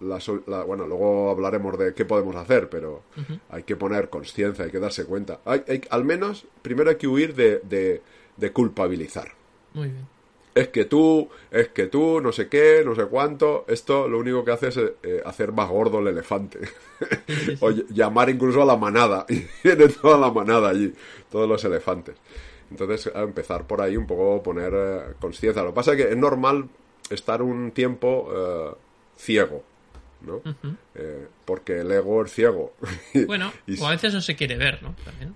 la, 0.00 0.64
bueno, 0.64 0.86
luego 0.86 1.30
hablaremos 1.30 1.78
de 1.78 1.94
qué 1.94 2.04
podemos 2.04 2.34
hacer, 2.36 2.68
pero 2.68 3.02
hay 3.50 3.62
que 3.62 3.76
poner 3.76 4.08
conciencia, 4.10 4.64
hay 4.64 4.70
que 4.70 4.80
darse 4.80 5.04
cuenta. 5.04 5.40
Hay, 5.44 5.62
hay, 5.68 5.80
al 5.90 6.04
menos, 6.04 6.46
primero 6.62 6.90
hay 6.90 6.96
que 6.96 7.06
huir 7.06 7.34
de, 7.34 7.60
de, 7.60 8.02
de 8.36 8.52
culpabilizar. 8.52 9.32
Muy 9.74 9.88
bien 9.88 10.17
es 10.58 10.68
que 10.68 10.86
tú, 10.86 11.28
es 11.52 11.68
que 11.68 11.86
tú, 11.86 12.20
no 12.20 12.32
sé 12.32 12.48
qué, 12.48 12.82
no 12.84 12.94
sé 12.96 13.04
cuánto. 13.04 13.64
Esto 13.68 14.08
lo 14.08 14.18
único 14.18 14.44
que 14.44 14.50
hace 14.50 14.68
es 14.68 14.76
eh, 14.76 15.22
hacer 15.24 15.52
más 15.52 15.68
gordo 15.68 16.00
el 16.00 16.08
elefante. 16.08 16.58
o 17.60 17.70
llamar 17.70 18.28
incluso 18.28 18.62
a 18.62 18.66
la 18.66 18.76
manada. 18.76 19.24
Y 19.38 19.46
viene 19.62 19.88
toda 19.88 20.18
la 20.18 20.32
manada 20.32 20.70
allí, 20.70 20.92
todos 21.30 21.48
los 21.48 21.64
elefantes. 21.64 22.16
Entonces, 22.70 23.14
a 23.14 23.22
empezar 23.22 23.66
por 23.66 23.80
ahí 23.80 23.96
un 23.96 24.06
poco 24.06 24.42
poner 24.42 24.72
eh, 24.74 25.14
conciencia. 25.20 25.62
Lo 25.62 25.68
que 25.68 25.74
pasa 25.76 25.92
es 25.92 25.98
que 25.98 26.10
es 26.10 26.16
normal 26.16 26.68
estar 27.08 27.40
un 27.40 27.70
tiempo 27.70 28.28
eh, 28.34 28.74
ciego, 29.16 29.62
¿no? 30.22 30.42
Porque 31.44 31.80
el 31.80 31.92
ego 31.92 32.24
es 32.24 32.32
ciego. 32.32 32.74
Bueno, 33.26 33.52
o 33.80 33.86
a 33.86 33.90
veces 33.90 34.12
no 34.12 34.20
se 34.20 34.34
quiere 34.34 34.56
ver, 34.56 34.82
¿no? 34.82 34.94
También. 35.04 35.34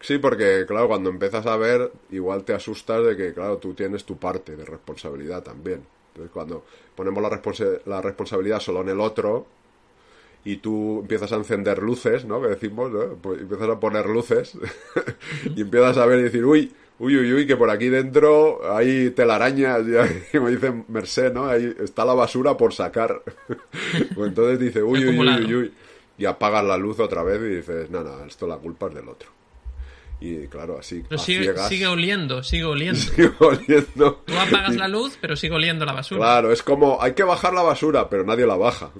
Sí, 0.00 0.18
porque 0.18 0.64
claro, 0.66 0.88
cuando 0.88 1.10
empiezas 1.10 1.46
a 1.46 1.56
ver, 1.56 1.92
igual 2.10 2.44
te 2.44 2.54
asustas 2.54 3.04
de 3.04 3.16
que, 3.16 3.34
claro, 3.34 3.58
tú 3.58 3.74
tienes 3.74 4.04
tu 4.04 4.16
parte 4.16 4.56
de 4.56 4.64
responsabilidad 4.64 5.42
también. 5.42 5.84
Entonces, 6.08 6.32
cuando 6.32 6.64
ponemos 6.94 7.22
la, 7.22 7.40
la 7.86 8.00
responsabilidad 8.00 8.60
solo 8.60 8.80
en 8.80 8.88
el 8.88 9.00
otro, 9.00 9.46
y 10.44 10.56
tú 10.56 11.00
empiezas 11.00 11.32
a 11.32 11.36
encender 11.36 11.82
luces, 11.82 12.24
¿no? 12.24 12.40
Que 12.40 12.48
decimos, 12.48 12.90
¿no? 12.90 13.14
Pues 13.20 13.42
empiezas 13.42 13.68
a 13.68 13.78
poner 13.78 14.06
luces 14.06 14.56
y 15.54 15.60
empiezas 15.60 15.98
a 15.98 16.06
ver 16.06 16.20
y 16.20 16.22
decir, 16.22 16.44
uy, 16.44 16.72
uy, 16.98 17.16
uy, 17.16 17.32
uy, 17.34 17.46
que 17.46 17.56
por 17.56 17.70
aquí 17.70 17.88
dentro 17.88 18.60
hay 18.74 19.10
telarañas, 19.10 19.82
y, 19.86 20.36
como 20.36 20.48
dice 20.48 20.72
Merced, 20.88 21.32
¿no? 21.32 21.46
Ahí 21.46 21.74
está 21.80 22.04
la 22.04 22.14
basura 22.14 22.56
por 22.56 22.72
sacar. 22.72 23.22
pues 24.14 24.28
entonces 24.28 24.58
dice, 24.58 24.82
uy, 24.82 25.06
uy, 25.06 25.18
uy, 25.18 25.54
uy, 25.54 25.72
y 26.16 26.24
apagas 26.24 26.64
la 26.64 26.78
luz 26.78 26.98
otra 27.00 27.22
vez 27.22 27.40
y 27.40 27.56
dices, 27.56 27.90
no, 27.90 28.02
no, 28.02 28.24
esto 28.24 28.46
la 28.46 28.56
culpa 28.56 28.88
es 28.88 28.94
del 28.94 29.08
otro. 29.08 29.39
Y 30.20 30.46
claro, 30.48 30.78
así. 30.78 31.02
Pero 31.08 31.20
sigue, 31.20 31.56
sigue, 31.68 31.86
oliendo, 31.86 32.42
sigue 32.42 32.64
oliendo. 32.66 33.00
Sigue 33.00 33.30
oliendo. 33.38 34.22
Tú 34.26 34.38
apagas 34.38 34.76
la 34.76 34.86
luz, 34.86 35.16
pero 35.20 35.34
sigue 35.34 35.54
oliendo 35.54 35.84
la 35.84 35.92
basura. 35.92 36.20
Claro, 36.20 36.52
es 36.52 36.62
como, 36.62 37.00
hay 37.00 37.14
que 37.14 37.22
bajar 37.22 37.54
la 37.54 37.62
basura, 37.62 38.08
pero 38.08 38.24
nadie 38.24 38.46
la 38.46 38.56
baja. 38.56 38.90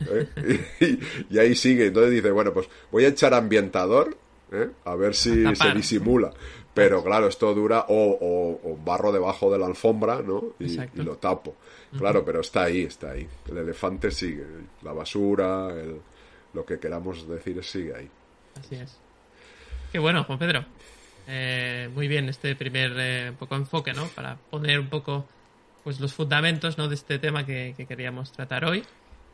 ¿eh? 0.00 0.98
y, 1.30 1.38
ahí 1.38 1.54
sigue. 1.54 1.86
Entonces 1.86 2.12
dice, 2.12 2.30
bueno, 2.30 2.52
pues 2.52 2.68
voy 2.90 3.04
a 3.04 3.08
echar 3.08 3.34
ambientador, 3.34 4.16
¿eh? 4.52 4.70
a 4.84 4.94
ver 4.94 5.14
si 5.14 5.54
se 5.54 5.74
disimula. 5.74 6.32
Pero 6.72 7.04
claro, 7.04 7.26
esto 7.26 7.52
dura 7.52 7.84
o, 7.88 8.78
barro 8.82 9.12
debajo 9.12 9.52
de 9.52 9.58
la 9.58 9.66
alfombra, 9.66 10.22
¿no? 10.22 10.54
Y, 10.58 10.78
lo 11.02 11.16
tapo. 11.16 11.56
Claro, 11.98 12.24
pero 12.24 12.40
está 12.40 12.64
ahí, 12.64 12.82
está 12.82 13.10
ahí. 13.10 13.28
El 13.50 13.58
elefante 13.58 14.10
sigue. 14.10 14.46
La 14.82 14.92
basura, 14.92 15.68
lo 16.54 16.64
que 16.64 16.78
queramos 16.78 17.28
decir 17.28 17.62
sigue 17.64 17.94
ahí. 17.94 18.08
Así 18.58 18.76
es. 18.76 18.98
Qué 19.92 19.98
bueno, 19.98 20.24
Juan 20.24 20.38
Pedro. 20.38 20.64
Eh, 21.26 21.88
muy 21.94 22.08
bien 22.08 22.28
este 22.28 22.56
primer 22.56 23.34
poco 23.34 23.56
enfoque, 23.56 23.92
¿no? 23.92 24.08
Para 24.08 24.36
poner 24.36 24.80
un 24.80 24.88
poco 24.88 25.28
pues 25.84 26.00
los 26.00 26.12
fundamentos 26.12 26.76
¿no? 26.76 26.88
de 26.88 26.94
este 26.94 27.18
tema 27.18 27.46
que 27.46 27.74
queríamos 27.88 28.32
tratar 28.32 28.64
hoy. 28.64 28.84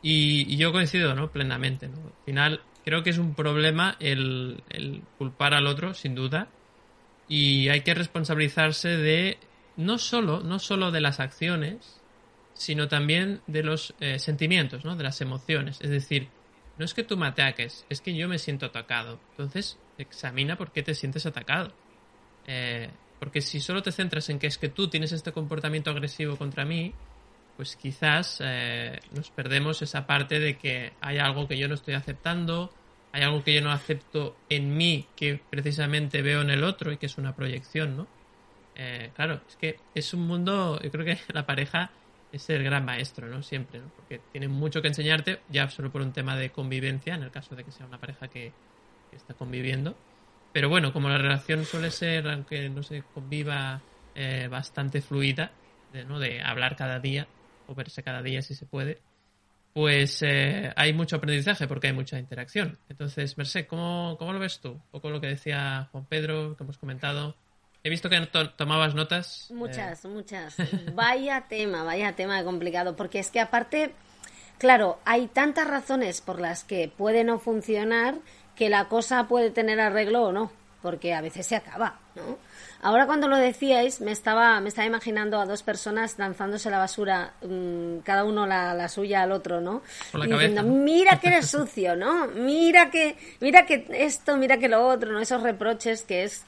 Y, 0.01 0.57
yo 0.57 0.71
coincido, 0.71 1.15
¿no? 1.15 1.31
Plenamente, 1.31 1.87
¿no? 1.87 1.97
Al 1.97 2.25
final, 2.25 2.61
creo 2.85 3.03
que 3.03 3.09
es 3.09 3.17
un 3.17 3.33
problema 3.33 3.95
el, 3.99 4.61
culpar 5.17 5.53
al 5.53 5.67
otro, 5.67 5.93
sin 5.93 6.15
duda. 6.15 6.47
Y 7.27 7.69
hay 7.69 7.81
que 7.81 7.93
responsabilizarse 7.93 8.89
de 8.89 9.37
no 9.75 9.97
solo, 9.97 10.41
no 10.41 10.59
solo 10.59 10.91
de 10.91 11.01
las 11.01 11.19
acciones, 11.19 12.01
sino 12.53 12.87
también 12.87 13.41
de 13.47 13.63
los 13.63 13.93
eh, 13.99 14.19
sentimientos, 14.19 14.85
¿no? 14.85 14.95
De 14.95 15.03
las 15.03 15.19
emociones. 15.21 15.79
Es 15.81 15.89
decir, 15.89 16.29
no 16.77 16.85
es 16.85 16.93
que 16.93 17.03
tú 17.03 17.17
me 17.17 17.27
ataques, 17.27 17.85
es 17.89 18.01
que 18.01 18.15
yo 18.15 18.27
me 18.27 18.39
siento 18.39 18.67
atacado. 18.67 19.19
Entonces, 19.31 19.77
examina 19.97 20.57
por 20.57 20.71
qué 20.71 20.83
te 20.83 20.93
sientes 20.93 21.25
atacado. 21.25 21.73
Eh, 22.45 22.89
porque 23.19 23.41
si 23.41 23.59
solo 23.59 23.81
te 23.81 23.91
centras 23.91 24.29
en 24.29 24.39
que 24.39 24.47
es 24.47 24.57
que 24.57 24.69
tú 24.69 24.89
tienes 24.89 25.11
este 25.11 25.31
comportamiento 25.31 25.89
agresivo 25.89 26.37
contra 26.37 26.65
mí, 26.65 26.93
pues 27.55 27.75
quizás 27.75 28.39
eh, 28.43 28.99
nos 29.11 29.31
perdemos 29.31 29.81
esa 29.81 30.05
parte 30.05 30.39
de 30.39 30.57
que 30.57 30.93
hay 31.01 31.17
algo 31.17 31.47
que 31.47 31.57
yo 31.57 31.67
no 31.67 31.73
estoy 31.73 31.95
aceptando, 31.95 32.71
hay 33.11 33.23
algo 33.23 33.43
que 33.43 33.53
yo 33.53 33.61
no 33.61 33.71
acepto 33.71 34.37
en 34.49 34.77
mí 34.77 35.07
que 35.15 35.41
precisamente 35.49 36.21
veo 36.21 36.41
en 36.41 36.51
el 36.51 36.63
otro 36.63 36.91
y 36.91 36.97
que 36.97 37.07
es 37.07 37.17
una 37.17 37.35
proyección, 37.35 37.97
¿no? 37.97 38.07
Eh, 38.75 39.09
claro, 39.15 39.41
es 39.49 39.55
que 39.55 39.79
es 39.95 40.13
un 40.13 40.27
mundo, 40.27 40.79
yo 40.83 40.91
creo 40.91 41.03
que 41.03 41.17
la 41.33 41.47
pareja 41.47 41.89
es 42.31 42.47
el 42.51 42.63
gran 42.63 42.85
maestro, 42.85 43.27
¿no? 43.27 43.41
Siempre, 43.41 43.79
¿no? 43.79 43.87
Porque 43.95 44.21
tiene 44.31 44.47
mucho 44.47 44.83
que 44.83 44.89
enseñarte, 44.89 45.39
ya 45.49 45.67
solo 45.69 45.91
por 45.91 46.01
un 46.01 46.13
tema 46.13 46.35
de 46.35 46.51
convivencia, 46.51 47.15
en 47.15 47.23
el 47.23 47.31
caso 47.31 47.55
de 47.55 47.63
que 47.63 47.71
sea 47.71 47.87
una 47.87 47.97
pareja 47.97 48.27
que, 48.27 48.53
está 49.17 49.33
conviviendo. 49.33 49.95
Pero 50.53 50.69
bueno, 50.69 50.93
como 50.93 51.09
la 51.09 51.17
relación 51.17 51.65
suele 51.65 51.91
ser, 51.91 52.27
aunque 52.29 52.69
no 52.69 52.81
se 52.81 53.03
conviva, 53.13 53.81
eh, 54.15 54.47
bastante 54.49 55.01
fluida, 55.01 55.51
¿no? 56.07 56.19
de 56.19 56.41
hablar 56.41 56.75
cada 56.75 56.99
día, 56.99 57.27
o 57.67 57.75
verse 57.75 58.01
cada 58.01 58.21
día 58.21 58.41
si 58.41 58.55
se 58.55 58.65
puede, 58.65 58.99
pues 59.77 60.23
eh, 60.23 60.73
hay 60.75 60.91
mucho 60.91 61.17
aprendizaje 61.17 61.67
porque 61.67 61.85
hay 61.85 61.93
mucha 61.93 62.17
interacción. 62.17 62.79
Entonces, 62.89 63.37
Merced, 63.37 63.67
¿cómo, 63.67 64.15
¿cómo, 64.17 64.33
lo 64.33 64.39
ves 64.39 64.59
tú? 64.59 64.71
Un 64.71 64.81
poco 64.89 65.11
lo 65.11 65.21
que 65.21 65.27
decía 65.27 65.87
Juan 65.91 66.05
Pedro, 66.05 66.57
que 66.57 66.63
hemos 66.63 66.79
comentado. 66.79 67.35
He 67.83 67.91
visto 67.91 68.09
que 68.09 68.19
tomabas 68.57 68.95
notas. 68.95 69.51
Muchas, 69.53 70.03
eh. 70.03 70.07
muchas. 70.07 70.55
Vaya 70.95 71.45
tema, 71.49 71.83
vaya 71.83 72.15
tema 72.15 72.43
complicado, 72.43 72.95
porque 72.95 73.19
es 73.19 73.29
que 73.29 73.39
aparte, 73.39 73.93
claro, 74.57 74.99
hay 75.05 75.27
tantas 75.27 75.67
razones 75.67 76.21
por 76.21 76.41
las 76.41 76.63
que 76.63 76.87
puede 76.87 77.23
no 77.23 77.37
funcionar 77.37 78.15
que 78.57 78.69
la 78.69 78.85
cosa 78.85 79.27
puede 79.27 79.51
tener 79.51 79.79
arreglo 79.79 80.23
o 80.23 80.31
no, 80.31 80.51
porque 80.81 81.13
a 81.13 81.21
veces 81.21 81.45
se 81.45 81.55
acaba, 81.55 81.99
¿no? 82.15 82.37
Ahora 82.81 83.07
cuando 83.07 83.27
lo 83.27 83.37
decíais, 83.37 84.01
me 84.01 84.11
estaba, 84.11 84.59
me 84.61 84.69
estaba 84.69 84.85
imaginando 84.85 85.39
a 85.39 85.45
dos 85.45 85.63
personas 85.63 86.19
lanzándose 86.19 86.69
la 86.69 86.77
basura, 86.77 87.33
mm, 87.41 87.99
cada 87.99 88.23
uno 88.23 88.45
la, 88.45 88.87
suya 88.87 89.23
al 89.23 89.31
otro, 89.31 89.61
¿no? 89.61 89.81
diciendo, 90.13 90.63
mira 90.63 91.19
que 91.19 91.29
eres 91.29 91.47
sucio, 91.51 91.95
¿no? 91.95 92.27
Mira 92.27 92.91
que, 92.91 93.17
mira 93.39 93.65
que 93.65 93.87
esto, 93.91 94.37
mira 94.37 94.57
que 94.57 94.69
lo 94.69 94.87
otro, 94.87 95.11
¿no? 95.11 95.19
Esos 95.19 95.41
reproches 95.41 96.03
que 96.03 96.23
es... 96.23 96.45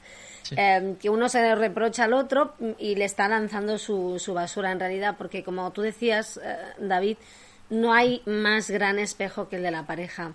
Em, 0.56 0.96
que 0.96 1.10
uno 1.10 1.28
se 1.28 1.54
reprocha 1.54 2.04
al 2.04 2.12
otro 2.12 2.54
y 2.78 2.96
le 2.96 3.04
está 3.04 3.28
lanzando 3.28 3.78
su, 3.78 4.18
su 4.18 4.34
basura 4.34 4.72
en 4.72 4.80
realidad, 4.80 5.14
porque 5.16 5.44
como 5.44 5.70
tú 5.70 5.82
decías, 5.82 6.40
eh, 6.42 6.56
David, 6.78 7.18
no 7.68 7.92
hay 7.92 8.22
más 8.24 8.68
gran 8.68 8.98
espejo 8.98 9.48
que 9.48 9.56
el 9.56 9.62
de 9.62 9.70
la 9.70 9.86
pareja. 9.86 10.32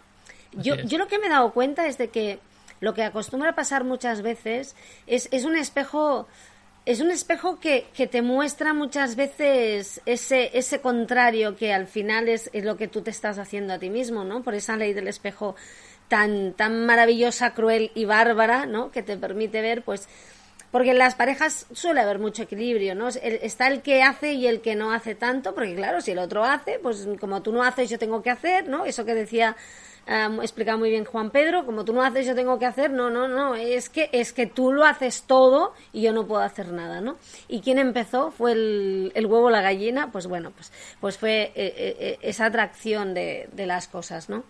Yo, 0.55 0.75
yo 0.75 0.97
lo 0.97 1.07
que 1.07 1.19
me 1.19 1.27
he 1.27 1.29
dado 1.29 1.51
cuenta 1.53 1.87
es 1.87 1.97
de 1.97 2.09
que 2.09 2.39
lo 2.79 2.93
que 2.93 3.03
acostumbra 3.03 3.55
pasar 3.55 3.83
muchas 3.83 4.21
veces 4.21 4.75
es, 5.07 5.27
es 5.31 5.45
un 5.45 5.55
espejo 5.55 6.27
es 6.85 7.01
un 7.01 7.09
espejo 7.09 7.59
que, 7.59 7.87
que, 7.95 8.05
te 8.05 8.21
muestra 8.21 8.73
muchas 8.75 9.15
veces 9.15 10.01
ese, 10.05 10.55
ese 10.55 10.81
contrario 10.81 11.55
que 11.55 11.73
al 11.73 11.87
final 11.87 12.29
es, 12.29 12.51
es, 12.53 12.63
lo 12.63 12.77
que 12.77 12.87
tú 12.87 13.01
te 13.01 13.09
estás 13.09 13.39
haciendo 13.39 13.73
a 13.73 13.79
ti 13.79 13.89
mismo, 13.89 14.23
¿no? 14.23 14.43
Por 14.43 14.53
esa 14.53 14.77
ley 14.77 14.93
del 14.93 15.07
espejo 15.07 15.55
tan, 16.07 16.53
tan 16.53 16.85
maravillosa, 16.85 17.55
cruel 17.55 17.91
y 17.95 18.05
bárbara, 18.05 18.67
¿no? 18.67 18.91
Que 18.91 19.01
te 19.01 19.17
permite 19.17 19.61
ver, 19.61 19.81
pues, 19.81 20.07
porque 20.69 20.91
en 20.91 20.99
las 20.99 21.15
parejas 21.15 21.65
suele 21.73 22.01
haber 22.01 22.19
mucho 22.19 22.43
equilibrio, 22.43 22.93
¿no? 22.93 23.07
Está 23.07 23.67
el 23.67 23.81
que 23.81 24.03
hace 24.03 24.33
y 24.33 24.45
el 24.45 24.61
que 24.61 24.75
no 24.75 24.91
hace 24.91 25.15
tanto, 25.15 25.55
porque 25.55 25.73
claro, 25.75 26.01
si 26.01 26.11
el 26.11 26.19
otro 26.19 26.43
hace, 26.43 26.79
pues 26.79 27.07
como 27.19 27.41
tú 27.41 27.51
no 27.51 27.63
haces, 27.63 27.89
yo 27.89 27.97
tengo 27.97 28.21
que 28.21 28.29
hacer, 28.29 28.67
¿no? 28.67 28.85
Eso 28.85 29.05
que 29.05 29.15
decía 29.15 29.55
um, 30.07 30.41
explicado 30.41 30.77
muy 30.77 30.89
bien 30.89 31.05
Juan 31.05 31.31
Pedro, 31.31 31.65
como 31.65 31.85
tú 31.85 31.93
no 31.93 32.01
haces, 32.01 32.25
yo 32.25 32.35
tengo 32.35 32.59
que 32.59 32.65
hacer, 32.65 32.91
no, 32.91 33.09
no, 33.09 33.27
no, 33.27 33.55
es 33.55 33.89
que, 33.89 34.09
es 34.11 34.33
que 34.33 34.47
tú 34.47 34.71
lo 34.71 34.85
haces 34.85 35.23
todo 35.23 35.73
y 35.93 36.01
yo 36.01 36.13
no 36.13 36.25
puedo 36.25 36.41
hacer 36.41 36.71
nada, 36.71 37.01
¿no? 37.01 37.17
¿Y 37.47 37.61
quién 37.61 37.79
empezó? 37.79 38.31
¿Fue 38.31 38.53
el, 38.53 39.11
el 39.15 39.25
huevo 39.25 39.49
la 39.49 39.61
gallina? 39.61 40.11
Pues 40.11 40.27
bueno, 40.27 40.51
pues, 40.51 40.71
pues 40.99 41.17
fue 41.17 41.43
eh, 41.43 41.53
eh, 41.55 41.97
eh, 41.99 42.17
esa 42.21 42.45
atracción 42.45 43.13
de, 43.13 43.49
de 43.51 43.65
las 43.65 43.87
cosas, 43.87 44.29
¿no? 44.29 44.43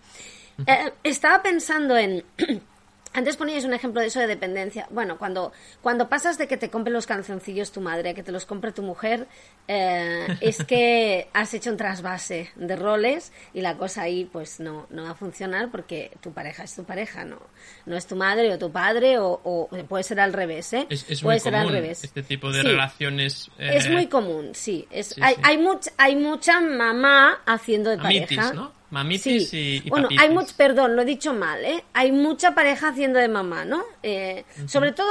estaba 1.03 1.43
pensando 1.43 1.97
en 1.97 2.23
Antes 3.15 3.37
poníais 3.37 3.63
un 3.63 3.73
ejemplo 3.73 4.01
de 4.01 4.07
eso 4.07 4.19
de 4.19 4.27
dependencia. 4.27 4.87
Bueno, 4.91 5.17
cuando, 5.17 5.53
cuando 5.81 6.09
pasas 6.09 6.37
de 6.37 6.49
que 6.49 6.57
te 6.57 6.69
compre 6.69 6.91
los 6.91 7.05
calzoncillos 7.05 7.71
tu 7.71 7.79
madre 7.79 8.09
a 8.09 8.13
que 8.13 8.23
te 8.23 8.33
los 8.33 8.45
compre 8.45 8.73
tu 8.73 8.81
mujer, 8.81 9.25
eh, 9.69 10.27
es 10.41 10.65
que 10.65 11.29
has 11.33 11.53
hecho 11.53 11.69
un 11.69 11.77
trasvase 11.77 12.51
de 12.57 12.75
roles 12.75 13.31
y 13.53 13.61
la 13.61 13.77
cosa 13.77 14.01
ahí 14.01 14.25
pues 14.25 14.59
no, 14.59 14.87
no 14.89 15.03
va 15.03 15.11
a 15.11 15.15
funcionar 15.15 15.71
porque 15.71 16.11
tu 16.19 16.33
pareja 16.33 16.63
es 16.63 16.75
tu 16.75 16.83
pareja, 16.83 17.23
no, 17.23 17.39
no 17.85 17.95
es 17.95 18.05
tu 18.05 18.17
madre 18.17 18.53
o 18.53 18.59
tu 18.59 18.69
padre 18.69 19.15
o, 19.17 19.69
puede 19.87 20.03
ser 20.03 20.19
al 20.19 20.33
revés, 20.33 20.73
¿eh? 20.73 20.85
Es, 20.89 21.21
puede 21.21 21.39
ser 21.39 21.55
al 21.55 21.69
revés. 21.69 22.03
Este 22.03 22.21
tipo 22.21 22.51
de 22.51 22.63
relaciones. 22.63 23.49
Es 23.57 23.89
muy 23.89 24.07
común, 24.07 24.49
sí. 24.53 24.89
Es, 24.91 25.15
hay, 25.21 25.35
hay, 25.41 25.65
hay 25.97 26.15
mucha 26.17 26.59
mamá 26.59 27.39
haciendo 27.45 27.91
de 27.91 27.97
pareja. 27.97 28.51
¿no? 28.51 28.73
Mamitis 28.95 29.53
y, 29.53 29.89
Bueno, 29.89 30.07
hay 30.17 30.29
mucho, 30.29 30.53
perdón, 30.55 30.95
lo 30.95 31.01
he 31.01 31.05
dicho 31.05 31.33
mal, 31.33 31.63
¿eh? 31.65 31.83
Hay 31.91 32.13
mucha 32.13 32.55
pareja 32.55 32.87
haciendo 32.87 33.19
de 33.19 33.27
mamá, 33.27 33.65
¿no? 33.65 33.83
Eh, 34.01 34.45
sobre 34.67 34.93
todo, 34.93 35.07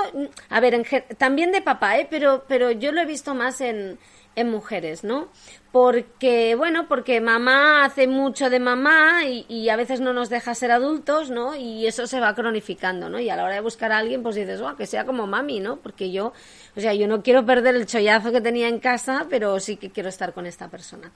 a 0.48 0.60
ver, 0.60 0.72
en, 0.72 0.86
también 1.18 1.52
de 1.52 1.60
papá, 1.60 1.98
¿eh? 1.98 2.06
Pero, 2.08 2.44
pero 2.48 2.70
yo 2.70 2.92
lo 2.92 3.02
he 3.02 3.04
visto 3.04 3.34
más 3.34 3.60
en, 3.60 3.98
en 4.36 4.50
mujeres, 4.50 5.04
¿no? 5.04 5.28
Porque, 5.72 6.54
bueno, 6.54 6.86
porque 6.88 7.20
mamá 7.20 7.84
hace 7.84 8.06
mucho 8.06 8.48
de 8.50 8.60
mamá 8.60 9.24
y, 9.24 9.68
a 9.68 9.76
veces 9.76 10.00
no 10.00 10.12
nos 10.12 10.30
deja 10.30 10.54
ser 10.54 10.70
adultos, 10.70 11.30
¿no? 11.30 11.56
Y 11.56 11.86
eso 11.86 12.06
se 12.06 12.20
va 12.20 12.34
cronificando, 12.34 13.08
¿no? 13.08 13.18
Y 13.18 13.28
a 13.30 13.36
la 13.36 13.44
hora 13.44 13.54
de 13.54 13.60
buscar 13.60 13.90
a 13.92 13.98
alguien, 13.98 14.22
pues 14.22 14.36
dices, 14.36 14.60
oh, 14.60 14.76
que 14.76 14.86
sea 14.86 15.04
como 15.04 15.26
mami, 15.26 15.60
¿no? 15.60 15.76
Porque 15.76 16.12
yo, 16.12 16.32
o 16.76 16.80
sea, 16.80 16.94
yo 16.94 17.08
no 17.08 17.22
quiero 17.22 17.44
perder 17.44 17.74
el 17.74 17.86
chollazo 17.86 18.30
que 18.30 18.40
tenía 18.40 18.68
en 18.68 18.78
casa, 18.78 19.26
pero 19.28 19.58
sí 19.58 19.76
que 19.76 19.90
quiero 19.90 20.08
estar 20.08 20.32
con 20.32 20.46
esta 20.46 20.68
persona. 20.68 21.10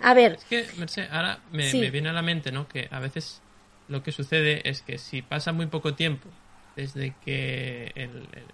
A 0.00 0.14
ver. 0.14 0.34
Es 0.34 0.44
que, 0.44 0.66
Merced, 0.78 1.08
ahora 1.10 1.40
me, 1.50 1.72
me 1.72 1.90
viene 1.90 2.10
a 2.10 2.12
la 2.12 2.22
mente, 2.22 2.52
¿no? 2.52 2.68
Que 2.68 2.88
a 2.90 3.00
veces 3.00 3.42
lo 3.88 4.02
que 4.02 4.12
sucede 4.12 4.68
es 4.68 4.82
que 4.82 4.98
si 4.98 5.22
pasa 5.22 5.52
muy 5.52 5.66
poco 5.66 5.94
tiempo 5.94 6.28
desde 6.74 7.14
que 7.24 7.92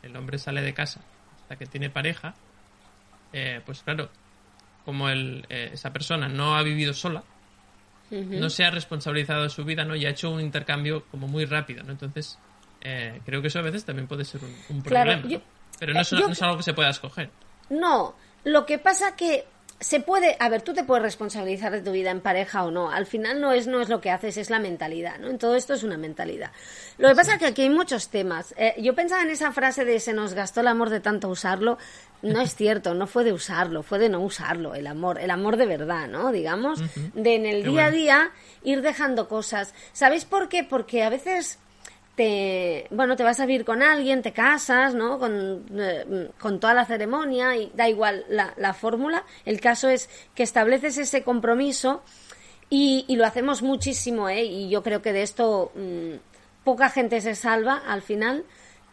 el, 0.03 0.17
hombre 0.17 0.39
sale 0.39 0.63
de 0.63 0.75
casa 0.75 1.01
hasta 1.37 1.57
que 1.57 1.67
tiene 1.67 1.91
pareja, 1.91 2.35
eh, 3.33 3.61
pues 3.65 3.83
claro, 3.83 4.11
como 4.85 5.09
el, 5.09 5.47
eh, 5.49 5.71
esa 5.73 5.93
persona 5.93 6.29
no 6.29 6.57
ha 6.57 6.63
vivido 6.63 6.93
sola, 6.93 7.23
no 8.11 8.51
se 8.51 8.65
ha 8.65 8.71
responsabilizado 8.71 9.45
de 9.45 9.49
su 9.49 9.65
vida, 9.65 9.87
¿no? 9.87 9.97
Y 9.97 10.05
ha 10.05 10.11
hecho 10.11 10.31
un 10.31 10.41
intercambio 10.41 11.07
como 11.11 11.29
muy 11.29 11.47
rápido, 11.47 11.83
¿no? 11.83 11.93
Entonces, 11.93 12.39
eh, 12.83 13.21
creo 13.25 13.41
que 13.41 13.49
eso 13.49 13.59
a 13.59 13.63
veces 13.63 13.87
también 13.87 14.07
puede 14.07 14.27
ser 14.27 14.43
un, 14.69 14.83
problema. 14.83 15.23
Pero 15.79 15.95
no 15.95 16.01
es, 16.01 16.13
no 16.13 16.29
es, 16.29 16.43
algo 16.43 16.59
que 16.59 16.63
se 16.63 16.75
pueda 16.75 16.91
escoger. 16.91 17.31
No, 17.71 18.15
lo 18.45 18.67
que 18.67 18.79
pasa 18.79 19.17
que 19.17 19.47
se 19.83 20.01
puede, 20.01 20.37
a 20.39 20.49
ver, 20.49 20.63
tú 20.63 20.75
te 20.75 20.85
puedes 20.85 21.03
responsabilizar 21.03 21.73
de 21.73 21.83
tu 21.83 21.91
vida 21.91 22.11
en 22.11 22.21
pareja 22.21 22.65
o 22.65 22.71
no. 22.71 22.91
Al 22.91 23.05
final 23.05 23.41
no 23.41 23.53
es, 23.53 23.67
no 23.67 23.81
es 23.81 23.89
lo 23.89 24.01
que 24.01 24.11
haces, 24.11 24.37
es 24.37 24.49
la 24.49 24.61
mentalidad, 24.61 25.19
¿no? 25.19 25.29
En 25.29 25.39
todo 25.39 25.57
esto 25.57 25.75
es 25.75 25.83
una 25.83 25.97
mentalidad. 25.99 26.53
Lo 26.99 27.09
que 27.09 27.15
pasa 27.17 27.35
es 27.35 27.39
que 27.39 27.47
aquí 27.47 27.63
hay 27.63 27.71
muchos 27.71 28.09
temas. 28.09 28.55
Eh, 28.57 28.75
yo 28.79 28.95
pensaba 28.95 29.23
en 29.23 29.31
esa 29.31 29.53
frase 29.53 29.85
de 29.85 29.99
se 29.99 30.13
nos 30.13 30.35
gastó 30.35 30.61
el 30.61 30.69
amor 30.69 30.89
de 30.89 31.01
tanto 31.01 31.29
usarlo. 31.29 31.79
No 32.23 32.41
es 32.41 32.55
cierto, 32.55 32.95
no 32.95 33.09
fue 33.09 33.25
de 33.25 33.33
usarlo, 33.33 33.83
fue 33.83 33.99
de 33.99 34.09
no 34.09 34.21
usarlo, 34.21 34.77
el 34.77 34.87
amor, 34.87 35.19
el 35.19 35.31
amor 35.31 35.57
de 35.57 35.67
verdad, 35.67 36.07
¿no? 36.07 36.31
Digamos, 36.31 36.81
de 37.15 37.35
en 37.35 37.47
el 37.47 37.65
día 37.65 37.87
a 37.87 37.91
día 37.91 38.31
ir 38.63 38.83
dejando 38.83 39.27
cosas. 39.29 39.75
¿Sabéis 39.93 40.25
por 40.25 40.49
qué? 40.49 40.63
Porque 40.63 41.03
a 41.03 41.11
veces 41.11 41.59
te, 42.15 42.87
bueno, 42.91 43.17
te 43.17 43.23
vas 43.23 43.41
a 43.41 43.47
vivir 43.47 43.65
con 43.65 43.83
alguien, 43.83 44.23
te 44.23 44.33
casas, 44.33 44.95
¿no? 44.95 45.19
Con, 45.19 45.65
eh, 45.79 46.31
con 46.39 46.61
toda 46.61 46.75
la 46.75 46.85
ceremonia 46.85 47.57
y 47.57 47.73
da 47.75 47.89
igual 47.89 48.25
la, 48.29 48.55
la 48.57 48.75
fórmula. 48.75 49.25
El 49.45 49.61
caso 49.61 49.89
es 49.89 50.11
que 50.35 50.43
estableces 50.43 50.99
ese 50.99 51.23
compromiso 51.23 52.03
y, 52.69 53.05
y, 53.09 53.17
lo 53.17 53.27
hacemos 53.27 53.63
muchísimo, 53.63 54.29
¿eh? 54.29 54.45
Y 54.45 54.69
yo 54.69 54.83
creo 54.83 55.03
que 55.03 55.13
de 55.13 55.23
esto 55.23 55.73
mm, 55.75 56.65
poca 56.65 56.89
gente 56.91 57.21
se 57.21 57.35
salva 57.35 57.83
al 57.87 58.03
final. 58.03 58.45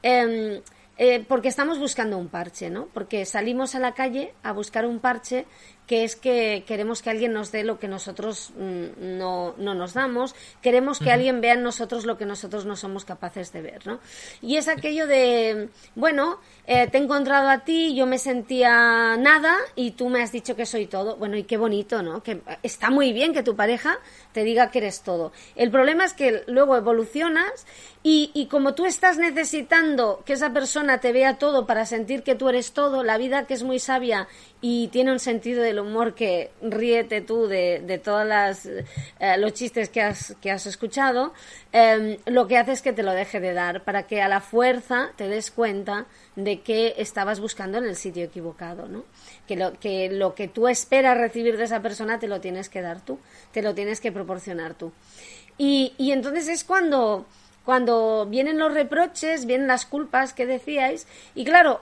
Eh, 0.04 0.62
eh, 1.02 1.24
porque 1.26 1.48
estamos 1.48 1.80
buscando 1.80 2.18
un 2.18 2.28
parche, 2.28 2.70
¿no? 2.70 2.88
Porque 2.88 3.26
salimos 3.26 3.74
a 3.74 3.80
la 3.80 3.94
calle 3.94 4.34
a 4.44 4.52
buscar 4.52 4.86
un 4.86 5.00
parche 5.00 5.46
que 5.90 6.04
es 6.04 6.16
que 6.16 6.66
queremos 6.68 7.02
que 7.02 7.10
alguien 7.10 7.34
nos 7.34 7.52
dé 7.52 7.64
lo 7.64 7.80
que 7.80 7.88
nosotros 7.88 8.52
mm, 8.56 9.18
no, 9.18 9.56
no, 9.58 9.74
nos 9.74 9.96
damos, 9.96 10.36
queremos 10.62 11.00
que 11.00 11.12
alguien 11.12 11.42
vea 11.42 11.54
en 11.54 11.64
nosotros 11.64 12.06
lo 12.06 12.16
que 12.16 12.28
nosotros 12.28 12.68
no 12.68 12.76
somos 12.76 13.06
capaces 13.06 13.52
de 13.52 13.64
ver, 13.64 13.88
¿no? 13.88 14.00
Y 14.40 14.58
es 14.58 14.68
aquello 14.68 15.08
de, 15.08 15.70
bueno, 15.96 16.38
eh, 16.68 16.88
te 16.92 17.00
he 17.00 17.02
encontrado 17.02 17.50
a 17.50 17.64
ti, 17.64 17.96
yo 17.96 18.06
me 18.06 18.20
sentía 18.20 19.18
nada 19.18 19.58
y 19.76 19.90
tú 19.92 20.10
me 20.10 20.22
has 20.22 20.32
dicho 20.32 20.56
que 20.56 20.68
soy 20.68 20.86
todo. 20.86 21.16
Bueno, 21.16 21.38
y 21.38 21.44
qué 21.46 21.58
bonito, 21.58 22.04
¿no? 22.04 22.22
Que 22.22 22.42
está 22.62 22.92
muy 22.92 23.12
bien 23.12 23.34
que 23.34 23.42
tu 23.42 23.56
pareja 23.56 23.98
te 24.32 24.44
diga 24.44 24.70
que 24.70 24.78
eres 24.78 25.02
todo. 25.02 25.32
El 25.56 25.72
problema 25.72 26.06
es 26.06 26.14
que 26.14 26.44
luego 26.46 26.78
evolucionas 26.78 27.66
y, 28.04 28.30
y 28.36 28.46
como 28.46 28.76
tú 28.76 28.86
estás 28.86 29.18
necesitando 29.18 30.22
que 30.24 30.34
esa 30.34 30.54
persona 30.54 31.00
te 31.00 31.12
vea 31.12 31.40
todo 31.40 31.66
para 31.66 31.88
sentir 31.88 32.22
que 32.22 32.36
tú 32.36 32.48
eres 32.48 32.74
todo, 32.74 33.04
la 33.04 33.18
vida 33.18 33.48
que 33.48 33.56
es 33.56 33.64
muy 33.64 33.80
sabia 33.80 34.28
y 34.62 34.90
tiene 34.90 35.12
un 35.12 35.20
sentido 35.20 35.64
humor 35.80 36.14
que 36.16 36.52
ríete 36.62 37.22
tú 37.22 37.48
de, 37.48 37.82
de 37.86 37.98
todos 37.98 38.26
eh, 38.66 39.38
los 39.38 39.54
chistes 39.54 39.90
que 39.90 40.02
has, 40.02 40.36
que 40.42 40.52
has 40.52 40.66
escuchado, 40.66 41.34
em, 41.72 42.18
lo 42.26 42.48
que 42.48 42.58
hace 42.58 42.72
es 42.72 42.82
que 42.82 42.94
te 42.94 43.04
lo 43.04 43.12
deje 43.12 43.40
de 43.40 43.54
dar 43.54 43.84
para 43.84 44.04
que 44.04 44.22
a 44.22 44.28
la 44.28 44.42
fuerza 44.42 45.12
te 45.16 45.28
des 45.28 45.52
cuenta 45.52 46.06
de 46.36 46.62
que 46.62 46.96
estabas 46.98 47.40
buscando 47.40 47.78
en 47.78 47.86
el 47.86 47.96
sitio 47.96 48.24
equivocado, 48.24 48.88
¿no? 48.88 49.06
Que 49.48 49.56
lo, 49.56 49.74
que 49.80 50.10
lo 50.10 50.36
que 50.36 50.48
tú 50.48 50.68
esperas 50.68 51.18
recibir 51.18 51.58
de 51.58 51.66
esa 51.66 51.82
persona 51.82 52.20
te 52.20 52.28
lo 52.28 52.42
tienes 52.42 52.70
que 52.70 52.82
dar 52.82 53.02
tú, 53.02 53.20
te 53.52 53.62
lo 53.62 53.74
tienes 53.74 54.00
que 54.00 54.12
proporcionar 54.12 54.74
tú. 54.74 54.92
Y, 55.58 55.94
y 55.98 56.12
entonces 56.12 56.48
es 56.48 56.64
cuando, 56.64 57.26
cuando 57.66 58.26
vienen 58.26 58.58
los 58.58 58.74
reproches, 58.74 59.46
vienen 59.46 59.68
las 59.68 59.86
culpas 59.86 60.34
que 60.34 60.46
decíais, 60.46 61.08
y 61.36 61.44
claro, 61.44 61.82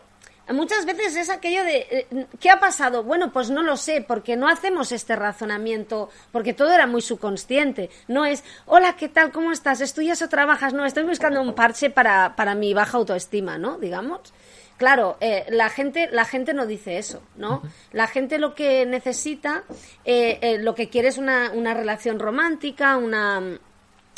muchas 0.54 0.86
veces 0.86 1.16
es 1.16 1.30
aquello 1.30 1.64
de 1.64 1.88
eh, 1.90 2.28
¿qué 2.40 2.50
ha 2.50 2.60
pasado? 2.60 3.04
Bueno, 3.04 3.32
pues 3.32 3.50
no 3.50 3.62
lo 3.64 3.78
sé, 3.78 4.04
porque 4.08 4.36
no 4.36 4.48
hacemos 4.48 4.92
este 4.92 5.16
razonamiento, 5.16 6.10
porque 6.32 6.54
todo 6.54 6.74
era 6.74 6.88
muy 6.88 7.02
subconsciente. 7.02 7.90
No 8.08 8.26
es, 8.26 8.44
hola, 8.66 8.96
¿qué 8.96 9.10
tal? 9.10 9.32
¿Cómo 9.32 9.52
estás? 9.52 9.82
¿Estudias 9.82 10.22
o 10.22 10.30
trabajas? 10.30 10.74
No, 10.74 10.86
estoy 10.86 11.04
buscando 11.04 11.42
un 11.42 11.54
parche 11.54 11.90
para, 11.90 12.36
para 12.36 12.56
mi 12.56 12.74
baja 12.74 12.98
autoestima, 12.98 13.58
¿no? 13.58 13.78
Digamos. 13.78 14.34
Claro, 14.78 15.18
eh, 15.22 15.46
la 15.50 15.70
gente 15.70 16.08
la 16.12 16.24
gente 16.24 16.54
no 16.54 16.68
dice 16.68 17.00
eso, 17.00 17.24
¿no? 17.36 17.64
La 17.92 18.06
gente 18.06 18.38
lo 18.38 18.54
que 18.54 18.86
necesita, 18.86 19.64
eh, 20.06 20.60
lo 20.62 20.76
que 20.76 20.88
quiere 20.88 21.08
es 21.08 21.18
una, 21.18 21.52
una 21.52 21.74
relación 21.74 22.20
romántica, 22.20 22.98
una 22.98 23.58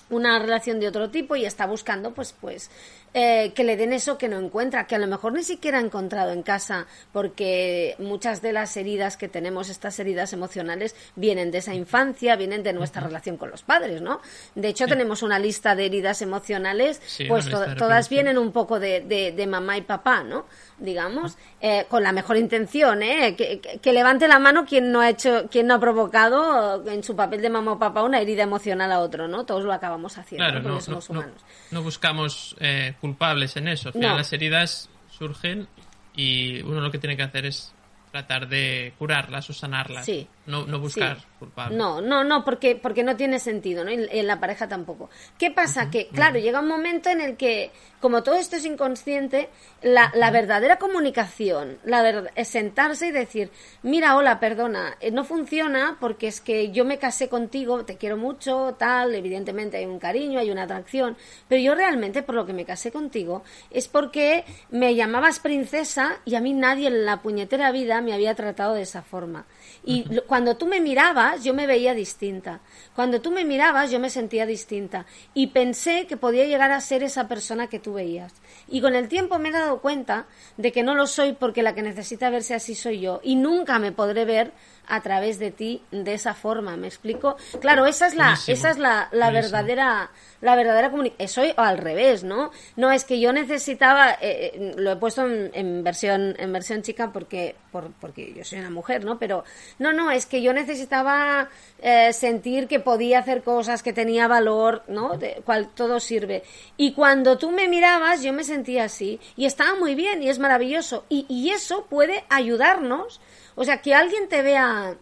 una 0.09 0.39
relación 0.39 0.79
de 0.79 0.87
otro 0.87 1.09
tipo 1.09 1.35
y 1.35 1.45
está 1.45 1.65
buscando 1.65 2.13
pues 2.13 2.33
pues 2.39 2.69
eh, 3.13 3.53
que 3.55 3.63
le 3.63 3.75
den 3.75 3.93
eso 3.93 4.17
que 4.17 4.27
no 4.27 4.37
encuentra, 4.37 4.85
que 4.85 4.95
a 4.95 4.99
lo 4.99 5.07
mejor 5.07 5.33
ni 5.33 5.43
siquiera 5.43 5.79
ha 5.79 5.81
encontrado 5.81 6.31
en 6.31 6.43
casa, 6.43 6.85
porque 7.11 7.95
muchas 7.97 8.41
de 8.41 8.53
las 8.53 8.75
heridas 8.77 9.17
que 9.17 9.27
tenemos, 9.27 9.69
estas 9.69 9.99
heridas 9.99 10.31
emocionales, 10.33 10.95
vienen 11.15 11.51
de 11.51 11.59
esa 11.59 11.73
infancia, 11.73 12.35
vienen 12.35 12.63
de 12.63 12.73
nuestra 12.73 13.01
relación 13.01 13.37
con 13.37 13.49
los 13.49 13.63
padres, 13.63 14.01
¿no? 14.01 14.21
De 14.55 14.67
hecho, 14.67 14.85
tenemos 14.85 15.23
una 15.23 15.39
lista 15.39 15.75
de 15.75 15.87
heridas 15.87 16.21
emocionales, 16.21 17.01
pues 17.27 17.47
todas 17.49 18.09
vienen 18.09 18.37
un 18.37 18.51
poco 18.51 18.79
de, 18.79 19.01
de, 19.01 19.47
mamá 19.47 19.77
y 19.77 19.81
papá, 19.81 20.23
¿no? 20.23 20.45
Digamos, 20.77 21.37
eh, 21.59 21.85
con 21.89 22.03
la 22.03 22.11
mejor 22.11 22.37
intención, 22.37 23.01
¿eh? 23.03 23.35
Que, 23.35 23.93
levante 23.93 24.27
la 24.27 24.39
mano 24.39 24.65
quien 24.65 24.91
no 24.91 25.01
ha 25.01 25.09
hecho, 25.09 25.47
quien 25.49 25.67
no 25.67 25.73
ha 25.73 25.79
provocado 25.79 26.87
en 26.87 27.03
su 27.03 27.15
papel 27.15 27.41
de 27.41 27.49
mamá 27.49 27.73
o 27.73 27.79
papá 27.79 28.03
una 28.03 28.21
herida 28.21 28.43
emocional 28.43 28.91
a 28.91 28.99
otro, 28.99 29.27
¿no? 29.27 29.45
Todos 29.45 29.63
lo 29.63 29.73
acabamos 29.73 30.17
haciendo, 30.17 30.61
porque 30.61 30.81
somos 30.81 31.09
humanos. 31.09 31.43
No, 31.71 31.83
buscamos 31.83 32.55
eh, 32.59 32.93
culpables 32.99 33.55
en 33.57 33.67
eso. 33.67 33.89
Al 33.89 33.93
final 33.93 34.17
las 34.17 34.33
heridas 34.33 34.89
surgen 35.09 35.67
y 36.15 36.61
uno 36.61 36.81
lo 36.81 36.91
que 36.91 36.99
tiene 36.99 37.15
que 37.15 37.23
hacer 37.23 37.45
es 37.45 37.73
tratar 38.11 38.47
de 38.47 38.93
curarlas 38.97 39.49
o 39.49 39.53
sanarlas. 39.53 40.05
Sí. 40.05 40.27
No, 40.45 40.65
no 40.65 40.79
buscar 40.79 41.28
No, 41.77 42.01
no, 42.01 42.23
no, 42.23 42.43
porque, 42.43 42.75
porque 42.75 43.03
no 43.03 43.15
tiene 43.15 43.39
sentido, 43.39 43.83
¿no? 43.83 43.91
en 43.91 44.27
la 44.27 44.39
pareja 44.39 44.67
tampoco. 44.67 45.09
¿Qué 45.37 45.51
pasa? 45.51 45.89
Que, 45.89 46.07
claro, 46.07 46.39
llega 46.39 46.59
un 46.59 46.67
momento 46.67 47.09
en 47.09 47.21
el 47.21 47.37
que, 47.37 47.71
como 47.99 48.23
todo 48.23 48.35
esto 48.35 48.57
es 48.57 48.65
inconsciente, 48.65 49.49
la, 49.81 50.11
la 50.15 50.31
verdadera 50.31 50.77
comunicación, 50.77 51.79
la 51.83 52.01
verdad, 52.01 52.31
es 52.35 52.47
sentarse 52.47 53.07
y 53.07 53.11
decir, 53.11 53.51
mira, 53.83 54.15
hola, 54.17 54.39
perdona, 54.39 54.97
eh, 54.99 55.11
no 55.11 55.23
funciona 55.23 55.97
porque 55.99 56.27
es 56.27 56.41
que 56.41 56.71
yo 56.71 56.85
me 56.85 56.97
casé 56.97 57.29
contigo, 57.29 57.85
te 57.85 57.97
quiero 57.97 58.17
mucho, 58.17 58.75
tal, 58.77 59.15
evidentemente 59.15 59.77
hay 59.77 59.85
un 59.85 59.99
cariño, 59.99 60.39
hay 60.39 60.51
una 60.51 60.63
atracción, 60.63 61.17
pero 61.47 61.61
yo 61.61 61.75
realmente 61.75 62.23
por 62.23 62.35
lo 62.35 62.45
que 62.45 62.53
me 62.53 62.65
casé 62.65 62.91
contigo 62.91 63.43
es 63.71 63.87
porque 63.87 64.45
me 64.69 64.95
llamabas 64.95 65.39
princesa 65.39 66.19
y 66.25 66.35
a 66.35 66.41
mí 66.41 66.53
nadie 66.53 66.87
en 66.87 67.05
la 67.05 67.21
puñetera 67.21 67.71
vida 67.71 68.01
me 68.01 68.13
había 68.13 68.35
tratado 68.35 68.73
de 68.73 68.81
esa 68.81 69.01
forma. 69.01 69.45
Y 69.91 70.03
cuando 70.27 70.55
tú 70.55 70.67
me 70.67 70.81
mirabas, 70.81 71.43
yo 71.43 71.51
me 71.55 71.65
veía 71.65 71.95
distinta. 71.95 72.59
Cuando 72.93 73.21
tú 73.21 73.31
me 73.31 73.43
mirabas, 73.43 73.89
yo 73.89 73.99
me 73.99 74.11
sentía 74.11 74.45
distinta. 74.45 75.07
Y 75.33 75.47
pensé 75.47 76.05
que 76.05 76.15
podía 76.15 76.45
llegar 76.45 76.71
a 76.71 76.79
ser 76.79 77.01
esa 77.01 77.27
persona 77.27 77.65
que 77.65 77.79
tú 77.79 77.93
veías. 77.93 78.31
Y 78.67 78.81
con 78.81 78.93
el 78.93 79.07
tiempo 79.07 79.39
me 79.39 79.49
he 79.49 79.51
dado 79.51 79.81
cuenta 79.81 80.27
de 80.57 80.71
que 80.71 80.83
no 80.83 80.93
lo 80.93 81.07
soy 81.07 81.33
porque 81.33 81.63
la 81.63 81.73
que 81.73 81.81
necesita 81.81 82.29
verse 82.29 82.53
así 82.53 82.75
soy 82.75 82.99
yo. 82.99 83.19
Y 83.23 83.35
nunca 83.35 83.79
me 83.79 83.91
podré 83.91 84.25
ver 84.25 84.53
a 84.89 85.01
través 85.01 85.39
de 85.39 85.51
ti 85.51 85.81
de 85.91 86.13
esa 86.13 86.33
forma. 86.33 86.75
¿Me 86.75 86.87
explico? 86.87 87.37
Claro, 87.61 87.85
esa 87.85 88.07
es 88.07 88.15
la, 88.15 88.37
esa 88.47 88.71
es 88.71 88.77
la, 88.77 89.07
la 89.11 89.31
verdadera, 89.31 90.09
la 90.41 90.55
verdadera 90.55 90.89
comunicación. 90.89 91.19
Eso 91.19 91.41
al 91.57 91.77
revés, 91.77 92.23
¿no? 92.23 92.51
No 92.75 92.91
es 92.91 93.03
que 93.03 93.19
yo 93.19 93.31
necesitaba, 93.31 94.11
eh, 94.13 94.51
eh, 94.53 94.73
lo 94.77 94.91
he 94.91 94.95
puesto 94.95 95.25
en, 95.27 95.83
versión, 95.83 96.35
en 96.37 96.51
versión 96.51 96.81
chica 96.81 97.11
porque, 97.11 97.55
por, 97.71 97.91
porque 97.93 98.33
yo 98.33 98.43
soy 98.43 98.59
una 98.59 98.69
mujer, 98.69 99.05
¿no? 99.05 99.19
Pero 99.19 99.43
no, 99.77 99.93
no, 99.93 100.11
es 100.11 100.25
que 100.25 100.41
yo 100.41 100.53
necesitaba 100.53 101.49
eh, 101.81 102.11
sentir 102.13 102.67
que 102.67 102.79
podía 102.79 103.19
hacer 103.19 103.43
cosas, 103.43 103.83
que 103.83 103.93
tenía 103.93 104.27
valor, 104.27 104.83
¿no? 104.87 105.17
De 105.17 105.41
cual 105.45 105.69
todo 105.69 105.99
sirve. 105.99 106.43
Y 106.77 106.93
cuando 106.93 107.37
tú 107.37 107.51
me 107.51 107.67
mirabas, 107.67 108.23
yo 108.23 108.33
me 108.33 108.43
sentía 108.43 108.85
así 108.85 109.19
y 109.35 109.45
estaba 109.45 109.75
muy 109.75 109.95
bien 109.95 110.23
y 110.23 110.29
es 110.29 110.39
maravilloso. 110.39 111.05
Y, 111.09 111.25
y 111.29 111.51
eso 111.51 111.85
puede 111.85 112.23
ayudarnos 112.29 113.19
o 113.59 113.65
sea, 113.65 113.81
que 113.81 113.93
alguien 113.93 114.29
te 114.29 114.41
vea 114.41 114.95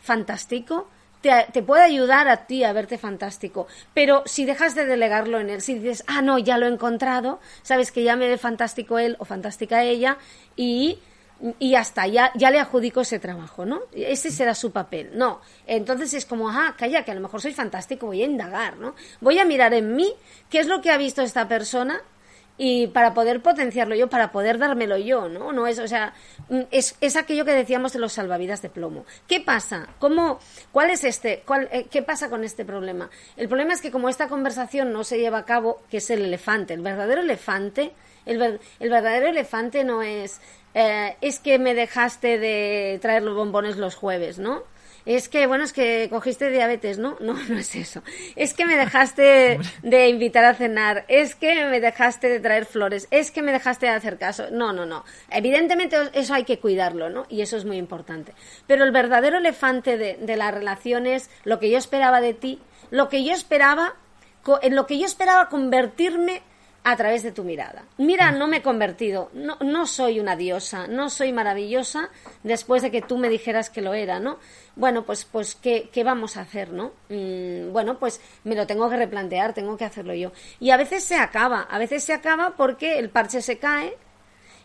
fantástico, 0.00 0.86
te, 1.20 1.62
puede 1.64 1.82
ayudar 1.82 2.28
a 2.28 2.46
ti 2.46 2.62
a 2.62 2.72
verte 2.72 2.96
fantástico. 2.96 3.66
Pero 3.92 4.22
si 4.24 4.44
dejas 4.44 4.76
de 4.76 4.86
delegarlo 4.86 5.40
en 5.40 5.50
él, 5.50 5.60
si 5.60 5.74
dices, 5.74 6.04
ah, 6.06 6.22
no, 6.22 6.38
ya 6.38 6.56
lo 6.56 6.66
he 6.66 6.68
encontrado, 6.68 7.40
sabes 7.62 7.90
que 7.90 8.04
ya 8.04 8.14
me 8.14 8.28
ve 8.28 8.38
fantástico 8.38 9.00
él 9.00 9.16
o 9.18 9.24
fantástica 9.24 9.82
ella 9.82 10.16
y, 10.54 11.00
y 11.58 11.74
hasta 11.74 12.06
ya, 12.06 12.30
ya 12.36 12.52
le 12.52 12.60
adjudico 12.60 13.00
ese 13.00 13.18
trabajo, 13.18 13.66
¿no? 13.66 13.80
Ese 13.92 14.30
será 14.30 14.54
su 14.54 14.70
papel. 14.70 15.10
No. 15.14 15.40
Entonces 15.66 16.14
es 16.14 16.24
como, 16.24 16.50
ah, 16.50 16.76
calla, 16.78 17.04
que 17.04 17.10
a 17.10 17.14
lo 17.16 17.20
mejor 17.20 17.40
soy 17.40 17.52
fantástico, 17.52 18.06
voy 18.06 18.22
a 18.22 18.26
indagar, 18.26 18.76
¿no? 18.76 18.94
Voy 19.20 19.40
a 19.40 19.44
mirar 19.44 19.74
en 19.74 19.96
mí 19.96 20.14
qué 20.48 20.60
es 20.60 20.68
lo 20.68 20.80
que 20.80 20.92
ha 20.92 20.96
visto 20.98 21.20
esta 21.20 21.48
persona 21.48 22.00
y 22.56 22.86
para 22.88 23.14
poder 23.14 23.42
potenciarlo 23.42 23.94
yo, 23.94 24.08
para 24.08 24.30
poder 24.30 24.58
dármelo 24.58 24.96
yo, 24.96 25.28
¿no? 25.28 25.52
No 25.52 25.66
es, 25.66 25.78
o 25.78 25.88
sea, 25.88 26.14
mm, 26.48 26.60
es, 26.70 26.96
es 27.00 27.16
aquello 27.16 27.44
que 27.44 27.52
decíamos 27.52 27.92
de 27.92 27.98
los 27.98 28.12
salvavidas 28.12 28.62
de 28.62 28.68
plomo. 28.68 29.04
¿Qué 29.26 29.40
pasa? 29.40 29.88
¿Cómo, 29.98 30.38
cuál 30.70 30.90
es 30.90 31.04
este, 31.04 31.42
cuál, 31.44 31.68
eh, 31.72 31.86
qué 31.90 32.02
pasa 32.02 32.30
con 32.30 32.44
este 32.44 32.64
problema? 32.64 33.10
El 33.36 33.48
problema 33.48 33.72
es 33.72 33.80
que 33.80 33.90
como 33.90 34.08
esta 34.08 34.28
conversación 34.28 34.92
no 34.92 35.02
se 35.02 35.18
lleva 35.18 35.38
a 35.38 35.44
cabo, 35.44 35.82
que 35.90 35.96
es 35.96 36.10
el 36.10 36.22
elefante, 36.22 36.74
el 36.74 36.82
verdadero 36.82 37.22
elefante, 37.22 37.92
el, 38.24 38.60
el 38.80 38.90
verdadero 38.90 39.26
elefante 39.26 39.84
no 39.84 40.02
es, 40.02 40.40
eh, 40.74 41.16
es 41.20 41.40
que 41.40 41.58
me 41.58 41.74
dejaste 41.74 42.38
de 42.38 42.98
traer 43.02 43.22
los 43.22 43.34
bombones 43.34 43.76
los 43.76 43.96
jueves, 43.96 44.38
¿no? 44.38 44.62
Es 45.06 45.28
que, 45.28 45.46
bueno, 45.46 45.64
es 45.64 45.72
que 45.72 46.08
cogiste 46.10 46.50
diabetes, 46.50 46.98
¿no? 46.98 47.16
No, 47.20 47.34
no 47.48 47.58
es 47.58 47.74
eso. 47.74 48.02
Es 48.36 48.54
que 48.54 48.64
me 48.64 48.76
dejaste 48.84 49.58
de 49.82 50.08
invitar 50.08 50.44
a 50.44 50.54
cenar, 50.54 51.04
es 51.08 51.34
que 51.34 51.66
me 51.66 51.80
dejaste 51.80 52.28
de 52.28 52.40
traer 52.40 52.66
flores, 52.66 53.08
es 53.10 53.30
que 53.30 53.42
me 53.42 53.52
dejaste 53.52 53.86
de 53.86 53.92
hacer 53.92 54.18
caso. 54.18 54.46
No, 54.50 54.72
no, 54.72 54.86
no. 54.86 55.04
Evidentemente 55.30 55.96
eso 56.12 56.34
hay 56.34 56.44
que 56.44 56.58
cuidarlo, 56.58 57.10
¿no? 57.10 57.26
Y 57.28 57.42
eso 57.42 57.56
es 57.56 57.64
muy 57.64 57.76
importante. 57.76 58.32
Pero 58.66 58.84
el 58.84 58.92
verdadero 58.92 59.38
elefante 59.38 59.98
de, 59.98 60.16
de 60.20 60.36
las 60.36 60.54
relaciones, 60.54 61.30
lo 61.44 61.58
que 61.58 61.70
yo 61.70 61.78
esperaba 61.78 62.20
de 62.20 62.34
ti, 62.34 62.60
lo 62.90 63.08
que 63.08 63.24
yo 63.24 63.32
esperaba, 63.32 63.94
en 64.62 64.74
lo 64.74 64.86
que 64.86 64.98
yo 64.98 65.06
esperaba 65.06 65.48
convertirme 65.48 66.42
a 66.84 66.96
través 66.96 67.22
de 67.22 67.32
tu 67.32 67.44
mirada. 67.44 67.86
Mira, 67.96 68.30
no 68.30 68.46
me 68.46 68.58
he 68.58 68.62
convertido, 68.62 69.30
no, 69.32 69.56
no 69.60 69.86
soy 69.86 70.20
una 70.20 70.36
diosa, 70.36 70.86
no 70.86 71.08
soy 71.08 71.32
maravillosa 71.32 72.10
después 72.42 72.82
de 72.82 72.90
que 72.90 73.00
tú 73.00 73.16
me 73.16 73.30
dijeras 73.30 73.70
que 73.70 73.80
lo 73.80 73.94
era, 73.94 74.20
¿no? 74.20 74.38
Bueno, 74.76 75.04
pues, 75.04 75.24
pues 75.24 75.54
¿qué, 75.54 75.88
qué 75.90 76.04
vamos 76.04 76.36
a 76.36 76.42
hacer, 76.42 76.72
no? 76.72 76.92
Mm, 77.08 77.72
bueno, 77.72 77.98
pues 77.98 78.20
me 78.44 78.54
lo 78.54 78.66
tengo 78.66 78.90
que 78.90 78.98
replantear, 78.98 79.54
tengo 79.54 79.78
que 79.78 79.86
hacerlo 79.86 80.12
yo. 80.12 80.32
Y 80.60 80.70
a 80.70 80.76
veces 80.76 81.04
se 81.04 81.16
acaba, 81.16 81.62
a 81.62 81.78
veces 81.78 82.04
se 82.04 82.12
acaba 82.12 82.54
porque 82.54 82.98
el 82.98 83.08
parche 83.08 83.40
se 83.40 83.58
cae 83.58 83.96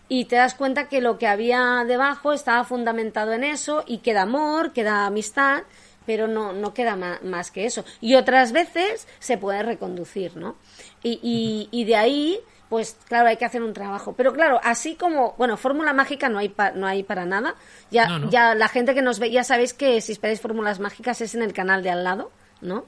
y 0.10 0.26
te 0.26 0.36
das 0.36 0.56
cuenta 0.56 0.90
que 0.90 1.00
lo 1.00 1.18
que 1.18 1.28
había 1.28 1.86
debajo 1.88 2.34
estaba 2.34 2.66
fundamentado 2.66 3.32
en 3.32 3.46
eso 3.46 3.86
y 3.88 4.00
queda 4.00 4.24
amor, 4.24 4.74
queda 4.74 5.06
amistad, 5.06 5.64
pero 6.10 6.28
no, 6.28 6.54
no 6.54 6.74
queda 6.74 6.96
más 6.96 7.52
que 7.52 7.66
eso. 7.66 7.86
Y 8.02 8.16
otras 8.16 8.52
veces 8.52 9.08
se 9.20 9.38
puede 9.38 9.62
reconducir, 9.62 10.36
¿no? 10.36 10.56
Y, 11.02 11.70
y, 11.72 11.84
de 11.86 11.96
ahí, 11.96 12.40
pues 12.68 12.98
claro, 13.08 13.30
hay 13.30 13.38
que 13.38 13.46
hacer 13.46 13.64
un 13.64 13.74
trabajo. 13.74 14.14
Pero 14.14 14.34
claro, 14.34 14.60
así 14.64 14.96
como, 14.96 15.34
bueno, 15.38 15.58
fórmula 15.58 15.94
mágica 15.94 16.30
no 16.30 16.40
hay, 16.40 16.54
no 16.76 16.88
hay 16.88 17.04
para 17.04 17.26
nada. 17.26 17.56
Ya, 17.92 18.22
ya 18.30 18.56
la 18.56 18.68
gente 18.68 18.94
que 18.94 19.02
nos 19.02 19.20
ve, 19.20 19.32
ya 19.32 19.44
sabéis 19.44 19.74
que 19.74 20.02
si 20.02 20.12
esperáis 20.12 20.42
fórmulas 20.42 20.80
mágicas 20.80 21.22
es 21.22 21.36
en 21.36 21.42
el 21.42 21.54
canal 21.54 21.84
de 21.84 21.92
al 21.92 22.04
lado, 22.04 22.32
¿no? 22.62 22.86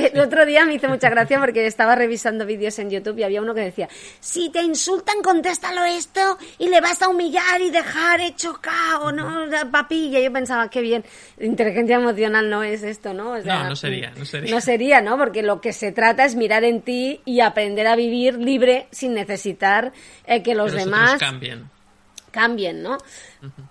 El 0.12 0.20
otro 0.20 0.46
día 0.46 0.64
me 0.64 0.74
hizo 0.74 0.88
mucha 0.88 1.10
gracia 1.10 1.38
porque 1.38 1.66
estaba 1.66 1.94
revisando 1.94 2.46
vídeos 2.46 2.78
en 2.78 2.90
YouTube 2.90 3.18
y 3.18 3.22
había 3.22 3.42
uno 3.42 3.54
que 3.54 3.60
decía, 3.60 3.88
si 4.20 4.50
te 4.50 4.62
insultan, 4.62 5.22
contéstalo 5.22 5.84
esto 5.84 6.38
y 6.58 6.68
le 6.68 6.80
vas 6.80 7.02
a 7.02 7.08
humillar 7.08 7.60
y 7.60 7.70
dejar 7.70 8.20
hecho 8.20 8.60
cao, 8.60 9.12
¿no? 9.12 9.46
Papilla. 9.70 10.20
Yo 10.20 10.32
pensaba, 10.32 10.68
qué 10.70 10.80
bien, 10.80 11.04
inteligencia 11.38 11.96
emocional 11.96 12.48
no 12.48 12.62
es 12.62 12.82
esto, 12.82 13.14
¿no? 13.14 13.38
no, 13.38 13.68
no 13.68 13.76
sería, 13.76 14.12
no 14.16 14.24
sería. 14.24 14.54
No 14.54 14.60
sería, 14.60 15.00
¿no? 15.00 15.18
Porque 15.18 15.42
lo 15.42 15.60
que 15.60 15.72
se 15.72 15.92
trata 15.92 16.24
es 16.24 16.34
mirar 16.34 16.64
en 16.64 16.82
ti 16.82 17.20
y 17.24 17.40
aprender 17.40 17.86
a 17.86 17.96
vivir 17.96 18.34
libre 18.34 18.88
sin 18.90 19.14
necesitar 19.14 19.92
eh, 20.26 20.42
que 20.42 20.54
los 20.54 20.72
demás... 20.72 21.18
cambien. 21.18 21.70
Cambien, 22.30 22.80
¿no? 22.80 22.96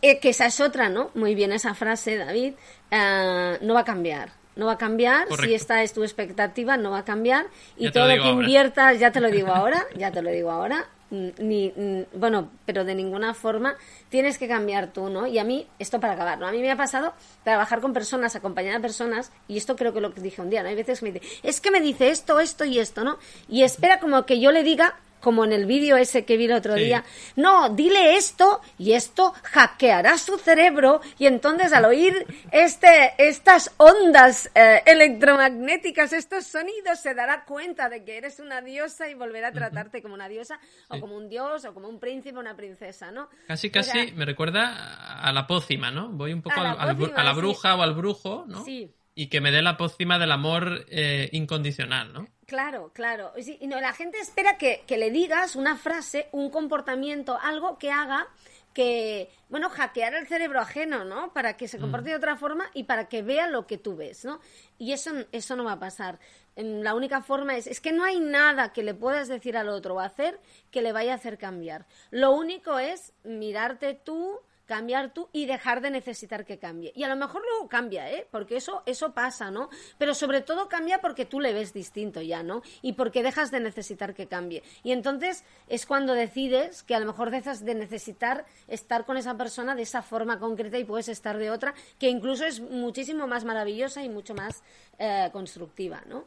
Eh, 0.01 0.19
que 0.19 0.29
esa 0.29 0.45
es 0.47 0.59
otra, 0.59 0.89
¿no? 0.89 1.11
Muy 1.15 1.33
bien 1.33 1.53
esa 1.53 1.73
frase, 1.75 2.17
David. 2.17 2.55
Eh, 2.91 3.57
no 3.61 3.73
va 3.73 3.81
a 3.81 3.85
cambiar 3.85 4.38
no 4.59 4.65
va 4.65 4.73
a 4.73 4.77
cambiar, 4.77 5.27
si 5.41 5.53
esta 5.53 5.81
es 5.81 5.93
tu 5.93 6.03
expectativa, 6.03 6.77
no 6.77 6.91
va 6.91 6.99
a 6.99 7.05
cambiar 7.05 7.47
y 7.77 7.89
todo 7.91 8.07
lo 8.07 8.21
que 8.21 8.29
inviertas, 8.29 8.99
ya 8.99 9.11
te 9.11 9.21
lo 9.21 9.31
digo 9.31 9.47
ahora, 9.55 9.85
ya 9.95 10.11
te 10.11 10.21
lo 10.21 10.29
digo 10.29 10.51
ahora, 10.51 10.85
ni, 11.11 11.73
bueno, 12.13 12.51
pero 12.65 12.83
de 12.83 12.93
ninguna 12.93 13.33
forma 13.33 13.75
tienes 14.09 14.37
que 14.37 14.47
cambiar 14.47 14.91
tú, 14.93 15.09
¿no? 15.09 15.25
Y 15.25 15.39
a 15.39 15.43
mí, 15.43 15.65
esto 15.79 15.99
para 15.99 16.13
acabar, 16.13 16.37
¿no? 16.37 16.47
A 16.47 16.51
mí 16.51 16.59
me 16.59 16.69
ha 16.69 16.75
pasado 16.75 17.13
trabajar 17.43 17.79
con 17.79 17.93
personas, 17.93 18.35
acompañar 18.35 18.75
a 18.75 18.79
personas, 18.81 19.31
y 19.47 19.57
esto 19.57 19.75
creo 19.75 19.93
que 19.93 20.01
lo 20.01 20.13
que 20.13 20.21
dije 20.21 20.41
un 20.41 20.49
día, 20.49 20.61
¿no? 20.61 20.69
Hay 20.69 20.75
veces 20.75 20.99
que 20.99 21.05
me 21.05 21.11
dice, 21.13 21.39
es 21.41 21.61
que 21.61 21.71
me 21.71 21.81
dice 21.81 22.09
esto, 22.09 22.39
esto 22.39 22.65
y 22.65 22.79
esto, 22.79 23.03
¿no? 23.03 23.17
Y 23.47 23.63
espera 23.63 23.99
como 23.99 24.25
que 24.25 24.39
yo 24.39 24.51
le 24.51 24.63
diga 24.63 24.99
como 25.19 25.45
en 25.45 25.53
el 25.53 25.65
vídeo 25.65 25.97
ese 25.97 26.25
que 26.25 26.37
vi 26.37 26.45
el 26.45 26.53
otro 26.53 26.75
día, 26.75 27.03
no, 27.35 27.69
dile 27.69 28.15
esto 28.15 28.61
y 28.77 28.93
esto 28.93 29.33
hackeará 29.43 30.17
su 30.17 30.37
cerebro 30.37 31.01
y 31.17 31.25
entonces 31.25 31.73
al 31.73 31.85
oír 31.85 32.25
este, 32.51 33.13
estas 33.17 33.71
ondas 33.77 34.49
eh, 34.55 34.81
electromagnéticas, 34.85 36.13
estos 36.13 36.45
sonidos, 36.45 36.99
se 36.99 37.13
dará 37.13 37.45
cuenta 37.45 37.89
de 37.89 38.03
que 38.03 38.17
eres 38.17 38.39
una 38.39 38.61
diosa 38.61 39.09
y 39.09 39.13
volverá 39.13 39.49
a 39.49 39.51
tratarte 39.51 40.01
como 40.01 40.13
una 40.13 40.29
diosa 40.29 40.59
o 40.87 40.99
como 40.99 41.15
un 41.15 41.29
dios 41.29 41.65
o 41.65 41.73
como 41.73 41.87
un 41.87 41.99
príncipe 41.99 42.37
o 42.37 42.41
una 42.41 42.55
princesa, 42.55 43.11
¿no? 43.11 43.29
Casi, 43.47 43.69
casi 43.69 44.11
me 44.13 44.25
recuerda 44.25 45.21
a 45.21 45.31
la 45.31 45.47
pócima, 45.47 45.91
¿no? 45.91 46.09
Voy 46.09 46.33
un 46.33 46.41
poco 46.41 46.59
a, 46.59 46.85
la, 46.85 47.33
bruja 47.33 47.75
o 47.75 47.81
al 47.81 47.93
brujo, 47.93 48.45
¿no? 48.47 48.63
Sí. 48.63 48.93
Y 49.19 49.27
que 49.27 49.41
me 49.41 49.51
dé 49.51 49.61
la 49.61 49.75
pócima 49.75 50.17
del 50.17 50.31
amor 50.31 50.85
eh, 50.87 51.27
incondicional, 51.33 52.13
¿no? 52.13 52.25
Claro, 52.45 52.93
claro. 52.93 53.33
Y 53.35 53.67
no, 53.67 53.81
la 53.81 53.91
gente 53.91 54.17
espera 54.17 54.57
que, 54.57 54.85
le 54.87 55.11
digas 55.11 55.57
una 55.57 55.75
frase, 55.75 56.29
un 56.31 56.49
comportamiento, 56.49 57.37
algo 57.37 57.77
que 57.77 57.91
haga 57.91 58.29
que, 58.73 59.29
bueno, 59.49 59.69
hackear 59.69 60.13
el 60.13 60.25
cerebro 60.25 60.61
ajeno, 60.61 61.03
¿no? 61.03 61.33
Para 61.33 61.57
que 61.57 61.67
se 61.67 61.77
mm. 61.77 61.81
comporte 61.81 62.11
de 62.11 62.15
otra 62.15 62.37
forma 62.37 62.69
y 62.73 62.85
para 62.85 63.09
que 63.09 63.21
vea 63.21 63.47
lo 63.47 63.67
que 63.67 63.77
tú 63.77 63.97
ves, 63.97 64.23
¿no? 64.23 64.39
Y 64.77 64.93
eso, 64.93 65.11
eso 65.33 65.57
no 65.57 65.65
va 65.65 65.73
a 65.73 65.79
pasar. 65.79 66.17
La 66.55 66.95
única 66.95 67.21
forma 67.21 67.57
es, 67.57 67.67
es 67.67 67.81
que 67.81 67.91
no 67.91 68.05
hay 68.05 68.21
nada 68.21 68.71
que 68.71 68.83
le 68.83 68.93
puedas 68.93 69.27
decir 69.27 69.57
al 69.57 69.67
otro 69.67 69.95
o 69.95 69.99
hacer 69.99 70.39
que 70.71 70.81
le 70.81 70.93
vaya 70.93 71.11
a 71.11 71.15
hacer 71.15 71.37
cambiar. 71.37 71.87
Lo 72.09 72.31
único 72.31 72.79
es 72.79 73.11
mirarte 73.25 73.95
tú, 73.95 74.39
cambiar 74.69 75.11
tú 75.11 75.29
y 75.33 75.47
dejar 75.47 75.81
de 75.81 75.89
necesitar 75.89 76.45
que 76.45 76.59
cambie. 76.59 76.93
Y 76.95 77.03
a 77.03 77.07
lo 77.09 77.15
mejor 77.15 77.41
luego 77.41 77.67
cambia, 77.67 78.11
¿eh? 78.11 78.27
Porque 78.29 78.55
eso, 78.55 78.83
eso 78.85 79.15
pasa, 79.15 79.49
¿no? 79.49 79.67
Pero 79.97 80.13
sobre 80.13 80.41
todo 80.41 80.69
cambia 80.69 81.01
porque 81.01 81.25
tú 81.25 81.39
le 81.39 81.53
ves 81.53 81.73
distinto 81.73 82.21
ya, 82.21 82.43
¿no? 82.43 82.61
Y 82.83 82.93
porque 82.93 83.23
dejas 83.23 83.49
de 83.49 83.61
necesitar 83.61 84.13
que 84.13 84.27
cambie. 84.27 84.61
Y 84.83 84.91
entonces 84.91 85.43
es 85.69 85.87
cuando 85.87 86.13
decides 86.13 86.83
que 86.83 86.93
a 86.93 86.99
lo 86.99 87.07
mejor 87.07 87.31
dejas 87.31 87.65
de 87.65 87.73
necesitar 87.73 88.45
estar 88.67 89.05
con 89.05 89.17
esa 89.17 89.35
persona 89.35 89.73
de 89.73 89.81
esa 89.81 90.03
forma 90.03 90.37
concreta 90.37 90.77
y 90.77 90.83
puedes 90.83 91.09
estar 91.09 91.39
de 91.39 91.49
otra, 91.49 91.73
que 91.97 92.09
incluso 92.09 92.45
es 92.45 92.59
muchísimo 92.59 93.25
más 93.25 93.45
maravillosa 93.45 94.03
y 94.03 94.09
mucho 94.09 94.35
más 94.35 94.61
eh, 94.99 95.29
constructiva, 95.33 96.03
¿no? 96.05 96.25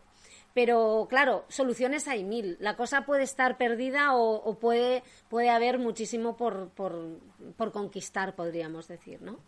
Pero 0.54 1.06
claro, 1.08 1.44
soluciones 1.48 2.08
hay 2.08 2.24
mil. 2.24 2.56
La 2.60 2.76
cosa 2.76 3.04
puede 3.04 3.22
estar 3.22 3.56
perdida 3.56 4.14
o, 4.14 4.58
puede, 4.58 5.02
puede 5.28 5.50
haber 5.50 5.78
muchísimo 5.78 6.36
por, 6.36 6.70
por, 6.70 7.72
conquistar, 7.72 8.34
podríamos 8.34 8.88
decir, 8.88 9.22
¿no? 9.22 9.38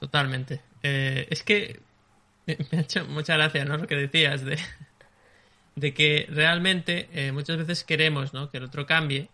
Totalmente. 0.00 0.60
Eh, 0.82 1.26
es 1.30 1.42
que 1.42 1.80
me 2.46 2.78
ha 2.78 2.80
hecho 2.80 3.04
mucha 3.06 3.36
gracia, 3.36 3.64
¿no? 3.64 3.76
Lo 3.76 3.86
que 3.86 3.96
decías 3.96 4.44
de, 4.44 4.58
de 5.76 5.94
que 5.94 6.26
realmente 6.28 7.08
eh, 7.12 7.32
muchas 7.32 7.58
veces 7.58 7.84
queremos, 7.84 8.34
¿no? 8.34 8.50
Que 8.50 8.58
el 8.58 8.64
otro 8.64 8.86
cambie. 8.86 9.28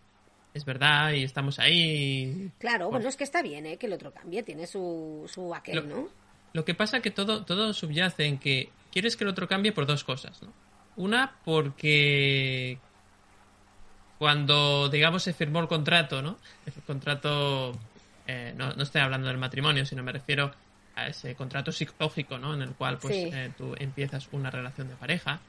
Es 0.53 0.63
verdad, 0.63 1.11
y 1.11 1.23
estamos 1.23 1.59
ahí. 1.59 2.49
Claro, 2.59 2.89
bueno, 2.89 3.09
es 3.09 3.17
que 3.17 3.25
está 3.25 3.41
bien, 3.41 3.65
¿eh? 3.65 3.77
Que 3.77 3.87
el 3.87 3.93
otro 3.93 4.13
cambie, 4.13 4.41
tiene 4.41 4.67
su, 4.67 5.25
su 5.27 5.53
aquel, 5.53 5.89
¿no? 5.89 6.07
Lo 6.53 6.63
que 6.63 6.73
pasa 6.73 7.01
que 7.01 7.11
todo, 7.11 7.43
todo 7.43 7.73
subyace 7.73 8.23
en 8.23 8.37
que 8.37 8.69
quieres 8.95 9.17
que 9.17 9.25
el 9.25 9.29
otro 9.29 9.45
cambie 9.45 9.73
por 9.73 9.85
dos 9.85 10.05
cosas, 10.05 10.41
¿no? 10.41 10.53
Una, 10.95 11.35
porque 11.43 12.79
cuando, 14.17 14.87
digamos, 14.87 15.21
se 15.21 15.33
firmó 15.33 15.59
el 15.59 15.67
contrato, 15.67 16.21
¿no? 16.21 16.37
El 16.65 16.81
contrato, 16.83 17.77
eh, 18.25 18.53
no, 18.55 18.71
no, 18.71 18.83
estoy 18.83 19.01
hablando 19.01 19.27
del 19.27 19.37
matrimonio, 19.37 19.85
sino 19.85 20.01
me 20.01 20.13
refiero 20.13 20.49
a 20.95 21.09
ese 21.09 21.35
contrato 21.35 21.73
psicológico, 21.73 22.37
¿no? 22.37 22.53
En 22.53 22.61
el 22.61 22.69
cual, 22.69 22.97
pues, 22.99 23.13
eh, 23.17 23.51
tú 23.57 23.75
empiezas 23.77 24.29
una 24.31 24.49
relación 24.49 24.87
de 24.87 24.95
pareja. 24.95 25.41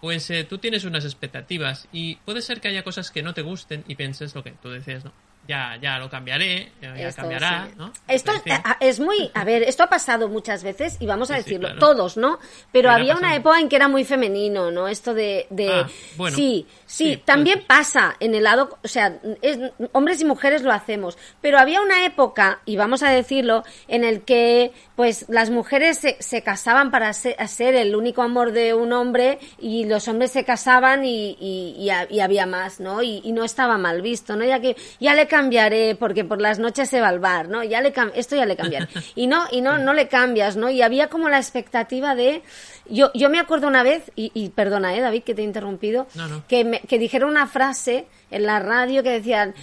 Pues 0.00 0.30
eh, 0.30 0.44
tú 0.44 0.58
tienes 0.58 0.84
unas 0.84 1.04
expectativas 1.04 1.88
y 1.90 2.14
puede 2.16 2.42
ser 2.42 2.60
que 2.60 2.68
haya 2.68 2.84
cosas 2.84 3.10
que 3.10 3.24
no 3.24 3.34
te 3.34 3.42
gusten 3.42 3.82
y 3.88 3.96
pienses 3.96 4.36
lo 4.36 4.44
que 4.44 4.52
tú 4.52 4.70
dices, 4.70 5.04
¿no? 5.04 5.12
Ya, 5.46 5.76
ya 5.80 5.98
lo 5.98 6.08
cambiaré, 6.08 6.72
ya 6.80 7.12
cambiará, 7.12 7.68
¿no? 7.76 7.92
Esto 8.08 8.32
es, 8.80 9.00
muy, 9.00 9.30
a 9.34 9.44
ver, 9.44 9.62
esto 9.62 9.82
ha 9.82 9.88
pasado 9.88 10.28
muchas 10.28 10.62
veces 10.62 10.96
y 11.00 11.06
vamos 11.06 11.30
a 11.30 11.36
decirlo, 11.36 11.76
todos, 11.78 12.16
¿no? 12.16 12.38
Pero 12.72 12.90
había 12.90 13.14
una 13.14 13.34
época 13.34 13.60
en 13.60 13.68
que 13.68 13.76
era 13.76 13.88
muy 13.88 14.04
femenino, 14.04 14.70
¿no? 14.70 14.88
Esto 14.88 15.14
de, 15.14 15.46
de 15.50 15.70
ah, 15.70 15.88
sí, 16.34 16.66
sí, 16.86 17.22
también 17.24 17.64
pasa 17.66 18.16
en 18.20 18.34
el 18.34 18.44
lado, 18.44 18.78
o 18.82 18.88
sea, 18.88 19.18
es, 19.42 19.58
hombres 19.92 20.20
y 20.20 20.24
mujeres 20.24 20.62
lo 20.62 20.72
hacemos, 20.72 21.18
pero 21.40 21.58
había 21.58 21.80
una 21.80 22.04
época, 22.04 22.60
y 22.64 22.76
vamos 22.76 23.02
a 23.02 23.10
decirlo, 23.10 23.64
en 23.88 24.04
el 24.04 24.22
que 24.22 24.72
pues 24.96 25.26
las 25.28 25.50
mujeres 25.50 25.98
se, 25.98 26.16
se 26.20 26.42
casaban 26.42 26.90
para 26.90 27.12
ser, 27.12 27.74
el 27.74 27.96
único 27.96 28.22
amor 28.22 28.52
de 28.52 28.74
un 28.74 28.92
hombre 28.92 29.38
y 29.58 29.84
los 29.86 30.06
hombres 30.08 30.30
se 30.30 30.44
casaban 30.44 31.04
y, 31.04 31.36
y, 31.40 31.90
y, 32.10 32.20
había 32.20 32.46
más, 32.46 32.80
¿no? 32.80 33.02
Y, 33.02 33.32
no 33.34 33.42
estaba 33.42 33.78
mal 33.78 34.00
visto, 34.00 34.36
¿no? 34.36 34.44
Ya 34.44 34.60
que 34.60 34.76
ya 35.00 35.14
le 35.14 35.26
cambiaré 35.34 35.96
porque 35.96 36.24
por 36.24 36.40
las 36.40 36.60
noches 36.60 36.88
se 36.88 37.00
va 37.00 37.08
al 37.08 37.18
bar, 37.18 37.48
¿no? 37.48 37.64
Ya 37.64 37.80
le 37.80 37.92
esto 38.14 38.36
ya 38.36 38.46
le 38.46 38.56
cambiaré. 38.56 38.86
Y 39.16 39.26
no, 39.26 39.44
y 39.50 39.62
no, 39.62 39.78
no 39.78 39.92
le 39.92 40.06
cambias, 40.06 40.56
¿no? 40.56 40.70
Y 40.70 40.80
había 40.80 41.08
como 41.08 41.28
la 41.28 41.38
expectativa 41.38 42.14
de, 42.14 42.42
yo, 42.88 43.10
yo 43.14 43.30
me 43.30 43.40
acuerdo 43.40 43.66
una 43.66 43.82
vez, 43.82 44.12
y, 44.14 44.48
perdona, 44.50 44.94
eh, 44.94 45.00
David, 45.00 45.24
que 45.24 45.34
te 45.34 45.42
he 45.42 45.44
interrumpido, 45.44 46.06
Que, 46.46 46.64
me, 46.64 46.80
que 46.80 47.00
dijeron 47.00 47.30
una 47.30 47.48
frase 47.48 48.06
en 48.30 48.46
la 48.46 48.60
radio 48.60 49.02
que 49.02 49.10
decían, 49.10 49.54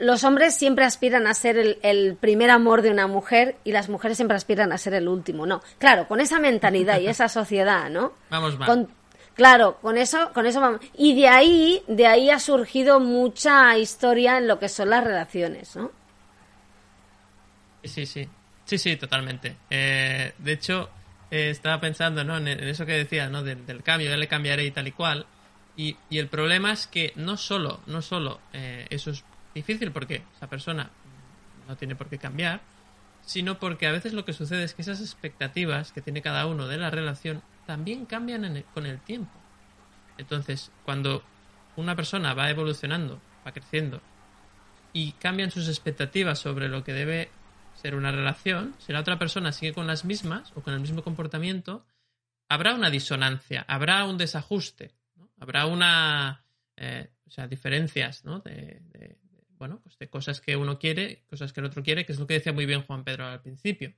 los 0.00 0.24
hombres 0.24 0.54
siempre 0.54 0.84
aspiran 0.84 1.26
a 1.26 1.34
ser 1.34 1.78
el, 1.82 2.16
primer 2.16 2.50
amor 2.50 2.82
de 2.82 2.90
una 2.90 3.06
mujer 3.06 3.56
y 3.64 3.72
las 3.72 3.88
mujeres 3.88 4.16
siempre 4.16 4.36
aspiran 4.36 4.72
a 4.72 4.78
ser 4.78 4.94
el 4.94 5.08
último, 5.08 5.44
¿no? 5.44 5.60
Claro, 5.78 6.08
con 6.08 6.20
esa 6.20 6.38
mentalidad 6.38 7.00
y 7.00 7.08
esa 7.08 7.28
sociedad, 7.40 7.90
¿no? 7.90 8.12
Vamos 8.30 8.56
Con, 8.56 8.88
claro, 9.38 9.78
con 9.80 9.96
eso, 9.96 10.32
con 10.34 10.46
eso 10.46 10.60
vamos. 10.60 10.80
Y 10.96 11.14
de 11.14 11.28
ahí, 11.28 11.82
de 11.86 12.08
ahí 12.08 12.28
ha 12.28 12.40
surgido 12.40 12.98
mucha 12.98 13.78
historia 13.78 14.36
en 14.36 14.48
lo 14.48 14.58
que 14.58 14.68
son 14.68 14.90
las 14.90 15.04
relaciones, 15.04 15.76
¿no? 15.76 15.92
Sí, 17.84 18.04
sí. 18.04 18.28
Sí, 18.64 18.76
sí, 18.76 18.96
totalmente. 18.96 19.56
Eh, 19.70 20.34
de 20.36 20.52
hecho, 20.52 20.90
eh, 21.30 21.50
estaba 21.50 21.80
pensando 21.80 22.24
¿no? 22.24 22.36
en, 22.36 22.48
eso 22.48 22.84
que 22.84 22.92
decías, 22.92 23.30
¿no? 23.30 23.44
Del, 23.44 23.82
cambio, 23.82 24.10
ya 24.10 24.16
le 24.16 24.26
cambiaré 24.26 24.64
y 24.64 24.72
tal 24.72 24.88
y 24.88 24.92
cual. 24.92 25.26
Y, 25.76 25.96
y 26.10 26.18
el 26.18 26.26
problema 26.26 26.72
es 26.72 26.88
que 26.88 27.12
no 27.14 27.36
solo, 27.36 27.80
no 27.86 28.02
solo 28.02 28.40
eh, 28.52 28.86
eso 28.90 29.12
es 29.12 29.24
difícil 29.54 29.92
porque 29.92 30.22
esa 30.36 30.48
persona 30.48 30.90
no 31.68 31.76
tiene 31.76 31.94
por 31.94 32.08
qué 32.08 32.18
cambiar, 32.18 32.60
sino 33.24 33.58
porque 33.60 33.86
a 33.86 33.92
veces 33.92 34.12
lo 34.12 34.24
que 34.24 34.32
sucede 34.32 34.64
es 34.64 34.74
que 34.74 34.82
esas 34.82 35.00
expectativas 35.00 35.92
que 35.92 36.02
tiene 36.02 36.22
cada 36.22 36.46
uno 36.46 36.66
de 36.66 36.78
la 36.78 36.90
relación 36.90 37.42
también 37.68 38.06
cambian 38.06 38.64
con 38.72 38.86
el 38.86 38.98
tiempo. 38.98 39.38
Entonces, 40.16 40.72
cuando 40.86 41.22
una 41.76 41.94
persona 41.94 42.32
va 42.32 42.48
evolucionando, 42.48 43.20
va 43.46 43.52
creciendo, 43.52 44.00
y 44.94 45.12
cambian 45.12 45.50
sus 45.50 45.68
expectativas 45.68 46.38
sobre 46.38 46.70
lo 46.70 46.82
que 46.82 46.94
debe 46.94 47.28
ser 47.74 47.94
una 47.94 48.10
relación, 48.10 48.74
si 48.78 48.94
la 48.94 49.00
otra 49.00 49.18
persona 49.18 49.52
sigue 49.52 49.74
con 49.74 49.86
las 49.86 50.06
mismas 50.06 50.50
o 50.54 50.62
con 50.62 50.72
el 50.72 50.80
mismo 50.80 51.02
comportamiento, 51.02 51.84
habrá 52.48 52.72
una 52.72 52.88
disonancia, 52.88 53.66
habrá 53.68 54.06
un 54.06 54.16
desajuste, 54.16 54.94
habrá 55.38 55.66
una, 55.66 56.46
eh, 56.74 57.10
o 57.26 57.30
sea, 57.30 57.48
diferencias, 57.48 58.24
¿no? 58.24 58.40
De, 58.40 58.80
bueno, 59.58 59.78
pues 59.82 59.98
de 59.98 60.08
cosas 60.08 60.40
que 60.40 60.56
uno 60.56 60.78
quiere, 60.78 61.26
cosas 61.28 61.52
que 61.52 61.60
el 61.60 61.66
otro 61.66 61.82
quiere, 61.82 62.06
que 62.06 62.12
es 62.12 62.18
lo 62.18 62.26
que 62.26 62.32
decía 62.32 62.54
muy 62.54 62.64
bien 62.64 62.80
Juan 62.84 63.04
Pedro 63.04 63.26
al 63.26 63.42
principio. 63.42 63.92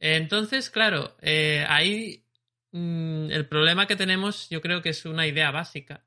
Entonces, 0.00 0.70
claro, 0.70 1.18
eh, 1.20 1.66
ahí 1.68 2.24
mm, 2.72 3.30
el 3.30 3.46
problema 3.48 3.86
que 3.86 3.96
tenemos 3.96 4.48
yo 4.50 4.60
creo 4.60 4.82
que 4.82 4.90
es 4.90 5.04
una 5.04 5.26
idea 5.26 5.50
básica, 5.50 6.04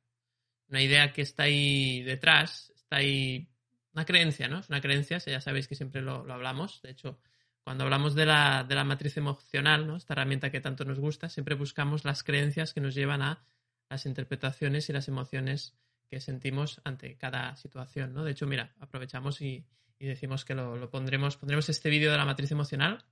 una 0.70 0.82
idea 0.82 1.12
que 1.14 1.22
está 1.22 1.44
ahí 1.44 2.02
detrás, 2.04 2.72
está 2.76 2.98
ahí 2.98 3.50
una 3.94 4.06
creencia, 4.06 4.48
¿no? 4.48 4.60
Es 4.60 4.70
una 4.70 4.82
creencia, 4.82 5.18
ya 5.20 5.42
sabéis 5.42 5.68
que 5.68 5.76
siempre 5.76 6.02
lo, 6.02 6.32
hablamos. 6.32 6.82
De 6.82 6.92
hecho, 6.92 7.20
cuando 7.64 7.84
hablamos 7.84 8.16
de 8.16 8.26
la, 8.26 8.64
de 8.64 8.76
la, 8.76 8.84
matriz 8.84 9.18
emocional, 9.18 9.86
¿no? 9.86 9.98
Esta 9.98 10.14
herramienta 10.14 10.50
que 10.50 10.62
tanto 10.62 10.86
nos 10.86 11.00
gusta, 11.00 11.30
siempre 11.30 11.56
buscamos 11.56 12.06
las 12.06 12.24
creencias 12.24 12.74
que 12.74 12.82
nos 12.82 12.96
llevan 12.96 13.22
a 13.22 13.44
las 13.90 14.06
interpretaciones 14.06 14.90
y 14.90 14.94
las 14.94 15.10
emociones 15.10 15.76
que 16.12 16.20
sentimos 16.20 16.82
ante 16.84 17.18
cada 17.18 17.56
situación, 17.56 18.14
¿no? 18.14 18.24
De 18.24 18.32
hecho, 18.32 18.46
mira, 18.46 18.74
aprovechamos 18.80 19.42
y, 19.42 19.66
decimos 19.98 20.44
que 20.44 20.56
lo, 20.56 20.90
pondremos, 20.90 21.38
pondremos 21.38 21.70
este 21.70 21.90
vídeo 21.90 22.12
de 22.12 22.18
la 22.18 22.26
matriz 22.26 22.52
emocional 22.52 23.06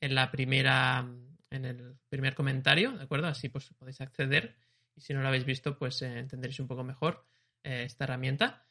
en 0.00 0.14
la 0.14 0.30
primera, 0.30 1.06
en 1.50 1.64
el 1.64 1.96
primer 2.08 2.34
comentario, 2.34 2.92
¿de 2.92 3.04
acuerdo? 3.04 3.28
Así 3.28 3.48
pues 3.48 3.70
podéis 3.78 4.00
acceder 4.00 4.56
y 4.98 5.00
si 5.00 5.14
no 5.14 5.22
lo 5.22 5.28
habéis 5.28 5.44
visto, 5.44 5.78
pues 5.78 6.02
eh, 6.02 6.18
entenderéis 6.18 6.58
un 6.58 6.66
poco 6.66 6.82
mejor 6.82 7.24
eh, 7.62 7.84
esta 7.84 8.04
herramienta. 8.04 8.66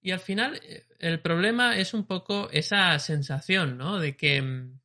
Y 0.00 0.10
al 0.10 0.18
final, 0.18 0.60
eh, 0.62 0.86
el 0.98 1.20
problema 1.20 1.76
es 1.76 1.94
un 1.94 2.04
poco 2.04 2.50
esa 2.50 2.98
sensación, 2.98 3.78
¿no? 3.78 4.00
De 4.00 4.16
que 4.16 4.42
mm, 4.42 4.80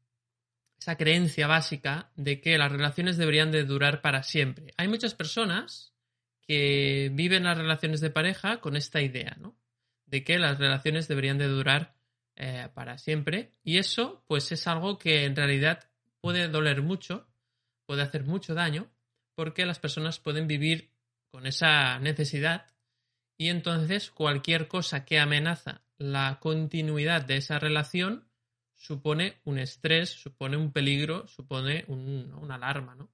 esa 0.77 0.95
creencia 0.95 1.47
básica 1.47 2.11
de 2.15 2.39
que 2.39 2.59
las 2.59 2.71
relaciones 2.71 3.17
deberían 3.17 3.49
de 3.49 3.63
durar 3.63 4.01
para 4.01 4.21
siempre. 4.21 4.73
Hay 4.77 4.87
muchas 4.87 5.15
personas 5.15 5.95
que 6.41 7.09
viven 7.11 7.45
las 7.45 7.57
relaciones 7.57 7.99
de 7.99 8.11
pareja 8.11 8.59
con 8.59 8.75
esta 8.75 9.01
idea, 9.01 9.35
¿no? 9.39 9.57
De 10.05 10.23
que 10.23 10.37
las 10.37 10.59
relaciones 10.59 11.07
deberían 11.07 11.39
de 11.39 11.47
durar 11.47 11.95
para 12.73 12.97
siempre. 12.97 13.53
Y 13.63 13.77
eso, 13.77 14.23
pues 14.27 14.51
es 14.51 14.67
algo 14.67 14.97
que 14.97 15.25
en 15.25 15.35
realidad 15.35 15.87
puede 16.19 16.47
doler 16.47 16.81
mucho, 16.81 17.27
puede 17.85 18.01
hacer 18.01 18.23
mucho 18.23 18.53
daño, 18.53 18.89
porque 19.35 19.65
las 19.65 19.79
personas 19.79 20.19
pueden 20.19 20.47
vivir 20.47 20.91
con 21.31 21.45
esa 21.47 21.99
necesidad 21.99 22.67
y 23.37 23.49
entonces 23.49 24.11
cualquier 24.11 24.67
cosa 24.67 25.05
que 25.05 25.19
amenaza 25.19 25.81
la 25.97 26.39
continuidad 26.39 27.23
de 27.25 27.37
esa 27.37 27.59
relación 27.59 28.27
supone 28.75 29.39
un 29.45 29.57
estrés, 29.57 30.09
supone 30.09 30.57
un 30.57 30.71
peligro, 30.71 31.27
supone 31.27 31.85
un, 31.87 32.33
una 32.39 32.55
alarma, 32.55 32.95
¿no? 32.95 33.09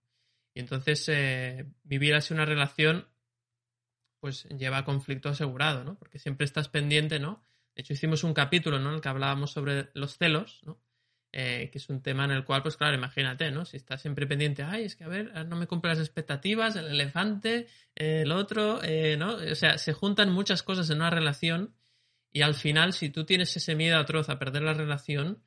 Y 0.53 0.59
entonces 0.59 1.07
eh, 1.07 1.65
vivir 1.83 2.15
así 2.15 2.33
una 2.33 2.45
relación 2.45 3.07
pues 4.19 4.43
lleva 4.49 4.83
conflicto 4.83 5.29
asegurado, 5.29 5.83
¿no? 5.83 5.97
Porque 5.97 6.19
siempre 6.19 6.45
estás 6.45 6.67
pendiente, 6.67 7.19
¿no? 7.19 7.43
De 7.75 7.81
hecho 7.81 7.93
hicimos 7.93 8.23
un 8.23 8.33
capítulo, 8.33 8.79
¿no? 8.79 8.89
En 8.89 8.95
el 8.95 9.01
que 9.01 9.09
hablábamos 9.09 9.51
sobre 9.51 9.89
los 9.93 10.17
celos, 10.17 10.61
¿no? 10.63 10.81
Eh, 11.31 11.69
que 11.71 11.77
es 11.77 11.87
un 11.89 12.01
tema 12.01 12.25
en 12.25 12.31
el 12.31 12.43
cual, 12.43 12.63
pues 12.63 12.75
claro, 12.75 12.95
imagínate, 12.95 13.51
¿no? 13.51 13.63
Si 13.63 13.77
estás 13.77 14.01
siempre 14.01 14.25
pendiente, 14.25 14.63
ay, 14.63 14.85
es 14.85 14.95
que 14.95 15.03
a 15.03 15.07
ver, 15.07 15.31
no 15.47 15.57
me 15.57 15.67
cumple 15.67 15.91
las 15.91 15.99
expectativas, 15.99 16.75
el 16.75 16.87
elefante, 16.87 17.67
el 17.93 18.31
otro, 18.31 18.81
eh, 18.83 19.15
¿no? 19.15 19.35
O 19.35 19.55
sea, 19.55 19.77
se 19.77 19.93
juntan 19.93 20.31
muchas 20.31 20.63
cosas 20.63 20.89
en 20.89 20.97
una 20.97 21.11
relación 21.11 21.75
y 22.31 22.41
al 22.41 22.55
final, 22.55 22.93
si 22.93 23.09
tú 23.09 23.25
tienes 23.25 23.55
ese 23.55 23.75
miedo 23.75 23.99
atroz 23.99 24.29
a 24.29 24.39
perder 24.39 24.63
la 24.63 24.73
relación, 24.73 25.43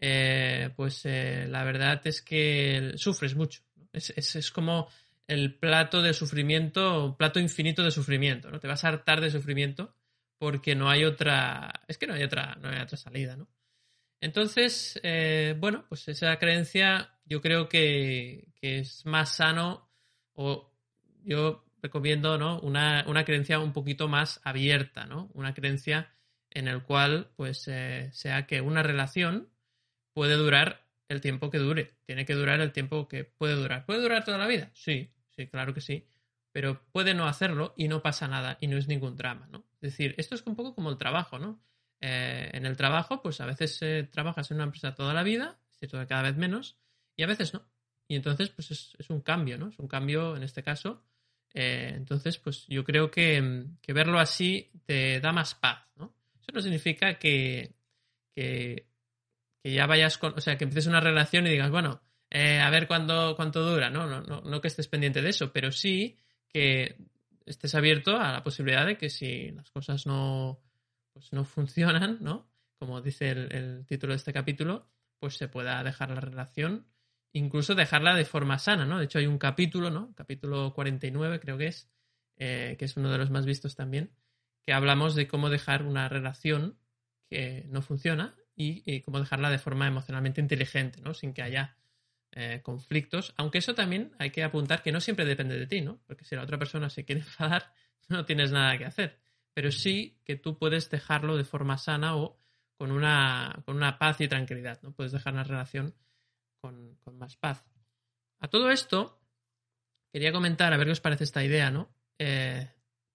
eh, 0.00 0.70
pues 0.76 1.04
la 1.06 1.64
verdad 1.64 2.02
es 2.06 2.20
que 2.20 2.92
sufres 2.96 3.34
mucho. 3.34 3.62
Es, 3.92 4.10
es, 4.16 4.36
es, 4.36 4.50
como 4.50 4.88
el 5.26 5.54
plato 5.54 6.02
de 6.02 6.12
sufrimiento, 6.12 7.06
un 7.06 7.16
plato 7.16 7.40
infinito 7.40 7.82
de 7.82 7.90
sufrimiento, 7.90 8.50
¿no? 8.50 8.60
Te 8.60 8.68
vas 8.68 8.84
a 8.84 8.88
hartar 8.88 9.20
de 9.22 9.30
sufrimiento 9.30 9.94
porque 10.38 10.74
no 10.74 10.90
hay 10.90 11.04
otra, 11.04 11.72
es 11.88 11.96
que 11.96 12.06
no 12.06 12.14
hay 12.14 12.24
otra, 12.24 12.56
no 12.60 12.68
hay 12.68 12.80
otra 12.80 12.98
salida, 12.98 13.36
¿no? 13.36 13.48
Entonces, 14.22 15.00
eh, 15.02 15.56
bueno, 15.58 15.84
pues 15.88 16.06
esa 16.06 16.38
creencia 16.38 17.10
yo 17.24 17.42
creo 17.42 17.68
que, 17.68 18.46
es 18.60 19.04
más 19.04 19.34
sano 19.34 19.90
o 20.34 20.72
yo 21.24 21.64
recomiendo 21.82 22.38
¿no? 22.38 22.60
una, 22.60 23.24
creencia 23.24 23.58
un 23.58 23.72
poquito 23.72 24.06
más 24.06 24.40
abierta, 24.44 25.06
¿no? 25.06 25.28
Una 25.34 25.54
creencia 25.54 26.14
en 26.50 26.68
el 26.68 26.84
cual 26.84 27.32
pues 27.34 27.66
eh, 27.66 28.10
sea 28.12 28.46
que 28.46 28.60
una 28.60 28.84
relación 28.84 29.48
puede 30.12 30.36
durar 30.36 30.86
el 31.08 31.20
tiempo 31.20 31.50
que 31.50 31.58
dure, 31.58 31.96
tiene 32.06 32.24
que 32.24 32.34
durar 32.34 32.60
el 32.60 32.70
tiempo 32.70 33.08
que 33.08 33.24
puede 33.24 33.56
durar. 33.56 33.84
¿Puede 33.86 34.02
durar 34.02 34.24
toda 34.24 34.38
la 34.38 34.46
vida? 34.46 34.70
Sí, 34.72 35.10
sí, 35.30 35.48
claro 35.48 35.74
que 35.74 35.80
sí, 35.80 36.06
pero 36.52 36.84
puede 36.92 37.14
no 37.14 37.26
hacerlo 37.26 37.74
y 37.76 37.88
no 37.88 38.02
pasa 38.02 38.28
nada 38.28 38.56
y 38.60 38.68
no 38.68 38.78
es 38.78 38.86
ningún 38.86 39.16
drama, 39.16 39.48
¿no? 39.50 39.66
Es 39.80 39.90
decir, 39.90 40.14
esto 40.16 40.36
es 40.36 40.46
un 40.46 40.54
poco 40.54 40.76
como 40.76 40.90
el 40.90 40.96
trabajo, 40.96 41.40
¿no? 41.40 41.60
Eh, 42.04 42.50
en 42.54 42.66
el 42.66 42.76
trabajo, 42.76 43.22
pues 43.22 43.40
a 43.40 43.46
veces 43.46 43.78
eh, 43.80 44.08
trabajas 44.10 44.50
en 44.50 44.56
una 44.56 44.64
empresa 44.64 44.92
toda 44.92 45.14
la 45.14 45.22
vida, 45.22 45.60
es 45.70 45.78
cierto 45.78 46.00
que 46.00 46.08
cada 46.08 46.22
vez 46.22 46.36
menos, 46.36 46.76
y 47.14 47.22
a 47.22 47.28
veces 47.28 47.54
no. 47.54 47.64
Y 48.08 48.16
entonces, 48.16 48.50
pues 48.50 48.72
es, 48.72 49.08
un 49.08 49.20
cambio, 49.20 49.56
¿no? 49.56 49.68
Es 49.68 49.78
un 49.78 49.86
cambio 49.86 50.34
en 50.34 50.42
este 50.42 50.64
caso. 50.64 51.04
Eh, 51.54 51.92
entonces, 51.94 52.38
pues 52.38 52.66
yo 52.66 52.82
creo 52.82 53.08
que, 53.08 53.68
verlo 53.86 54.18
así 54.18 54.72
te 54.84 55.20
da 55.20 55.30
más 55.30 55.54
paz, 55.54 55.86
¿no? 55.94 56.12
Eso 56.40 56.50
no 56.52 56.60
significa 56.60 57.20
que, 57.20 57.76
que, 58.34 58.88
ya 59.62 59.86
vayas 59.86 60.18
con, 60.18 60.36
o 60.36 60.40
sea, 60.40 60.58
que 60.58 60.64
empieces 60.64 60.88
una 60.88 61.00
relación 61.00 61.46
y 61.46 61.50
digas, 61.50 61.70
bueno, 61.70 62.02
a 62.32 62.70
ver 62.70 62.88
cuándo, 62.88 63.36
cuánto 63.36 63.62
dura, 63.62 63.90
¿no? 63.90 64.08
No, 64.08 64.22
¿no? 64.22 64.40
no 64.40 64.60
que 64.60 64.68
estés 64.68 64.88
pendiente 64.88 65.22
de 65.22 65.30
eso, 65.30 65.52
pero 65.52 65.70
sí 65.70 66.18
que 66.48 66.96
estés 67.46 67.76
abierto 67.76 68.16
a 68.16 68.32
la 68.32 68.42
posibilidad 68.42 68.86
de 68.86 68.98
que 68.98 69.08
si 69.08 69.52
las 69.52 69.70
cosas 69.70 70.04
no, 70.04 70.60
pues 71.12 71.32
no 71.32 71.44
funcionan, 71.44 72.18
¿no? 72.20 72.50
Como 72.78 73.00
dice 73.00 73.30
el, 73.30 73.86
título 73.86 74.12
de 74.12 74.16
este 74.16 74.32
capítulo, 74.32 74.88
pues 75.18 75.36
se 75.36 75.48
pueda 75.48 75.82
dejar 75.84 76.10
la 76.10 76.20
relación, 76.20 76.86
incluso 77.32 77.74
dejarla 77.74 78.14
de 78.14 78.24
forma 78.24 78.58
sana, 78.58 78.86
¿no? 78.86 78.98
De 78.98 79.04
hecho 79.04 79.18
hay 79.18 79.26
un 79.26 79.38
capítulo, 79.38 79.90
¿no? 79.90 80.14
Capítulo 80.14 80.72
49 80.74 81.40
creo 81.40 81.58
que 81.58 81.68
es, 81.68 81.90
eh, 82.36 82.76
que 82.78 82.86
es 82.86 82.96
uno 82.96 83.10
de 83.10 83.18
los 83.18 83.30
más 83.30 83.46
vistos 83.46 83.76
también, 83.76 84.10
que 84.62 84.72
hablamos 84.72 85.14
de 85.14 85.28
cómo 85.28 85.48
dejar 85.50 85.84
una 85.84 86.08
relación 86.08 86.78
que 87.28 87.66
no 87.68 87.82
funciona 87.82 88.34
y, 88.54 89.00
cómo 89.02 89.18
dejarla 89.18 89.50
de 89.50 89.58
forma 89.58 89.86
emocionalmente 89.86 90.40
inteligente, 90.40 91.00
¿no? 91.00 91.14
Sin 91.14 91.32
que 91.32 91.42
haya 91.42 91.76
eh, 92.32 92.60
conflictos, 92.62 93.34
aunque 93.36 93.58
eso 93.58 93.74
también 93.74 94.12
hay 94.18 94.30
que 94.30 94.42
apuntar 94.42 94.82
que 94.82 94.92
no 94.92 95.00
siempre 95.00 95.24
depende 95.24 95.58
de 95.58 95.66
ti, 95.66 95.80
¿no? 95.80 96.00
Porque 96.06 96.24
si 96.24 96.34
la 96.34 96.42
otra 96.42 96.58
persona 96.58 96.90
se 96.90 97.04
quiere 97.04 97.20
enfadar, 97.22 97.72
no 98.08 98.24
tienes 98.24 98.50
nada 98.50 98.76
que 98.76 98.86
hacer 98.86 99.21
pero 99.54 99.70
sí 99.70 100.18
que 100.24 100.36
tú 100.36 100.58
puedes 100.58 100.90
dejarlo 100.90 101.36
de 101.36 101.44
forma 101.44 101.78
sana 101.78 102.16
o 102.16 102.38
con 102.76 102.90
una, 102.90 103.62
con 103.64 103.76
una 103.76 103.98
paz 103.98 104.20
y 104.20 104.28
tranquilidad, 104.28 104.80
¿no? 104.82 104.92
Puedes 104.92 105.12
dejar 105.12 105.34
una 105.34 105.44
relación 105.44 105.94
con, 106.60 106.98
más 107.12 107.36
paz. 107.36 107.64
A 108.40 108.48
todo 108.48 108.70
esto, 108.70 109.20
quería 110.12 110.32
comentar, 110.32 110.72
a 110.72 110.76
ver 110.76 110.86
qué 110.86 110.92
os 110.92 111.00
parece 111.00 111.24
esta 111.24 111.44
idea, 111.44 111.70
¿no? 111.70 111.94
Eh, 112.18 112.68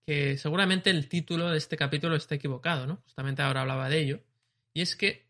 que 0.06 0.38
seguramente 0.38 0.90
el 0.90 1.10
título 1.10 1.50
de 1.50 1.58
este 1.58 1.76
capítulo 1.76 2.16
está 2.16 2.36
equivocado, 2.36 2.88
¿no? 2.88 3.02
Justamente 3.04 3.42
ahora 3.42 3.62
hablaba 3.62 3.90
de 3.90 4.00
ello. 4.00 4.24
Y 4.74 4.82
es 4.82 4.96
que 4.96 5.28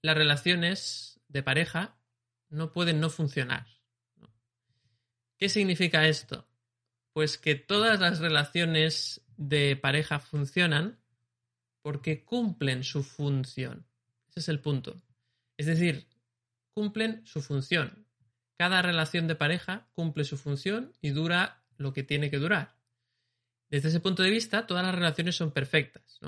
las 0.00 0.16
relaciones 0.16 1.20
de 1.28 1.42
pareja 1.42 1.98
no 2.48 2.72
pueden 2.72 3.00
no 3.00 3.10
funcionar. 3.10 3.66
¿Qué 5.36 5.48
significa 5.48 6.08
esto? 6.08 6.48
Pues 7.12 7.38
que 7.38 7.54
todas 7.54 8.00
las 8.00 8.18
relaciones 8.18 9.22
de 9.38 9.76
pareja 9.76 10.18
funcionan 10.18 10.98
porque 11.80 12.24
cumplen 12.24 12.84
su 12.84 13.02
función. 13.02 13.86
Ese 14.28 14.40
es 14.40 14.48
el 14.48 14.60
punto. 14.60 15.00
Es 15.56 15.66
decir, 15.66 16.06
cumplen 16.74 17.22
su 17.24 17.40
función. 17.40 18.04
Cada 18.58 18.82
relación 18.82 19.26
de 19.26 19.36
pareja 19.36 19.88
cumple 19.94 20.24
su 20.24 20.36
función 20.36 20.92
y 21.00 21.10
dura 21.10 21.62
lo 21.76 21.92
que 21.92 22.02
tiene 22.02 22.30
que 22.30 22.38
durar. 22.38 22.76
Desde 23.70 23.88
ese 23.88 24.00
punto 24.00 24.22
de 24.22 24.30
vista, 24.30 24.66
todas 24.66 24.84
las 24.84 24.94
relaciones 24.94 25.36
son 25.36 25.52
perfectas. 25.52 26.18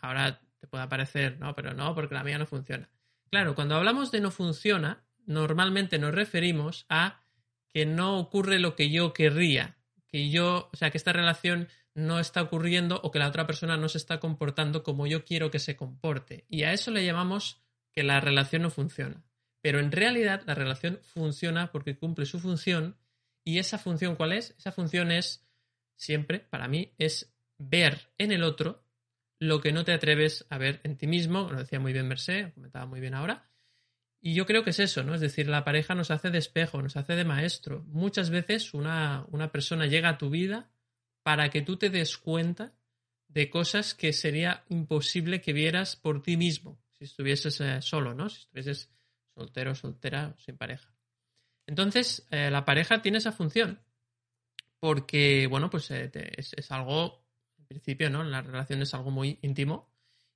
Ahora 0.00 0.40
te 0.58 0.66
puede 0.66 0.88
parecer, 0.88 1.38
no, 1.38 1.54
pero 1.54 1.74
no, 1.74 1.94
porque 1.94 2.14
la 2.14 2.24
mía 2.24 2.38
no 2.38 2.46
funciona. 2.46 2.88
Claro, 3.30 3.54
cuando 3.54 3.76
hablamos 3.76 4.10
de 4.10 4.20
no 4.20 4.30
funciona, 4.30 5.04
normalmente 5.26 5.98
nos 5.98 6.14
referimos 6.14 6.86
a 6.88 7.20
que 7.68 7.84
no 7.84 8.18
ocurre 8.18 8.58
lo 8.58 8.74
que 8.74 8.90
yo 8.90 9.12
querría, 9.12 9.76
que 10.06 10.30
yo, 10.30 10.70
o 10.72 10.76
sea, 10.76 10.90
que 10.90 10.96
esta 10.96 11.12
relación 11.12 11.68
no 11.98 12.20
está 12.20 12.42
ocurriendo 12.42 13.00
o 13.02 13.10
que 13.10 13.18
la 13.18 13.26
otra 13.26 13.44
persona 13.44 13.76
no 13.76 13.88
se 13.88 13.98
está 13.98 14.20
comportando 14.20 14.84
como 14.84 15.08
yo 15.08 15.24
quiero 15.24 15.50
que 15.50 15.58
se 15.58 15.76
comporte. 15.76 16.46
Y 16.48 16.62
a 16.62 16.72
eso 16.72 16.92
le 16.92 17.04
llamamos 17.04 17.60
que 17.92 18.04
la 18.04 18.20
relación 18.20 18.62
no 18.62 18.70
funciona. 18.70 19.24
Pero 19.60 19.80
en 19.80 19.90
realidad 19.90 20.42
la 20.46 20.54
relación 20.54 21.00
funciona 21.02 21.72
porque 21.72 21.98
cumple 21.98 22.24
su 22.24 22.38
función 22.38 22.96
y 23.44 23.58
esa 23.58 23.78
función 23.78 24.14
¿cuál 24.14 24.32
es? 24.32 24.54
Esa 24.58 24.70
función 24.70 25.10
es 25.10 25.44
siempre, 25.96 26.38
para 26.38 26.68
mí, 26.68 26.94
es 26.98 27.34
ver 27.58 28.12
en 28.16 28.30
el 28.30 28.44
otro 28.44 28.84
lo 29.40 29.60
que 29.60 29.72
no 29.72 29.84
te 29.84 29.92
atreves 29.92 30.46
a 30.50 30.58
ver 30.58 30.80
en 30.84 30.96
ti 30.96 31.08
mismo, 31.08 31.50
lo 31.50 31.58
decía 31.58 31.80
muy 31.80 31.92
bien 31.92 32.06
Mercé, 32.06 32.52
comentaba 32.54 32.86
muy 32.86 33.00
bien 33.00 33.14
ahora, 33.14 33.50
y 34.20 34.34
yo 34.34 34.46
creo 34.46 34.62
que 34.62 34.70
es 34.70 34.78
eso, 34.78 35.02
¿no? 35.02 35.14
Es 35.14 35.20
decir, 35.20 35.48
la 35.48 35.64
pareja 35.64 35.94
nos 35.96 36.10
hace 36.12 36.30
de 36.30 36.38
espejo, 36.38 36.82
nos 36.82 36.96
hace 36.96 37.14
de 37.14 37.24
maestro. 37.24 37.84
Muchas 37.86 38.30
veces 38.30 38.74
una, 38.74 39.24
una 39.30 39.52
persona 39.52 39.86
llega 39.86 40.08
a 40.08 40.18
tu 40.18 40.28
vida 40.28 40.72
para 41.28 41.50
que 41.50 41.60
tú 41.60 41.76
te 41.76 41.90
des 41.90 42.16
cuenta 42.16 42.72
de 43.28 43.50
cosas 43.50 43.92
que 43.92 44.14
sería 44.14 44.64
imposible 44.70 45.42
que 45.42 45.52
vieras 45.52 45.94
por 45.94 46.22
ti 46.22 46.38
mismo 46.38 46.80
si 46.94 47.04
estuvieses 47.04 47.60
eh, 47.60 47.82
solo, 47.82 48.14
¿no? 48.14 48.30
Si 48.30 48.38
estuvieses 48.38 48.90
soltero, 49.34 49.74
soltera, 49.74 50.34
sin 50.38 50.56
pareja. 50.56 50.90
Entonces, 51.66 52.26
eh, 52.30 52.50
la 52.50 52.64
pareja 52.64 53.02
tiene 53.02 53.18
esa 53.18 53.32
función 53.32 53.78
porque, 54.80 55.46
bueno, 55.48 55.68
pues 55.68 55.90
eh, 55.90 56.10
es, 56.14 56.72
algo, 56.72 57.22
en 57.58 57.66
principio, 57.66 58.08
¿no? 58.08 58.24
La 58.24 58.40
relación 58.40 58.80
es 58.80 58.94
algo 58.94 59.10
muy 59.10 59.38
íntimo 59.42 59.90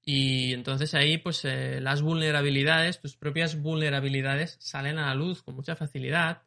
y 0.05 0.53
entonces 0.53 0.93
ahí, 0.93 1.17
pues 1.17 1.45
las 1.45 2.03
vulnerabilidades, 2.03 3.01
tus 3.01 3.17
propias 3.17 3.59
vulnerabilidades 3.63 4.59
salen 4.61 4.99
a 4.99 5.07
la 5.07 5.15
luz 5.15 5.43
con 5.43 5.55
mucha 5.55 5.75
facilidad. 5.75 6.43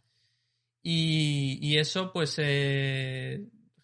Y, 0.84 1.78
eso, 1.80 2.14
pues, 2.14 2.38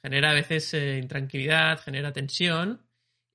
genera 0.02 0.32
a 0.32 0.34
veces 0.34 0.74
eh, 0.74 0.98
intranquilidad, 0.98 1.80
genera 1.80 2.14
tensión 2.14 2.82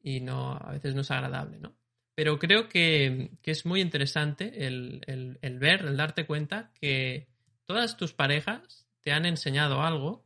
y 0.02 0.20
no, 0.20 0.52
a 0.52 0.72
veces 0.72 0.94
no 0.94 1.02
es 1.02 1.10
agradable, 1.10 1.58
¿no? 1.58 1.76
Pero 2.14 2.38
creo 2.38 2.68
que, 2.68 3.30
es 3.42 3.66
muy 3.66 3.80
interesante 3.82 4.66
el, 4.66 5.02
el, 5.42 5.58
ver, 5.58 5.82
el 5.82 5.96
darte 5.96 6.24
cuenta 6.24 6.72
que 6.80 7.28
todas 7.66 7.96
tus 7.96 8.14
parejas 8.14 8.86
te 9.02 9.12
han 9.12 9.26
enseñado 9.26 9.82
algo 9.82 10.24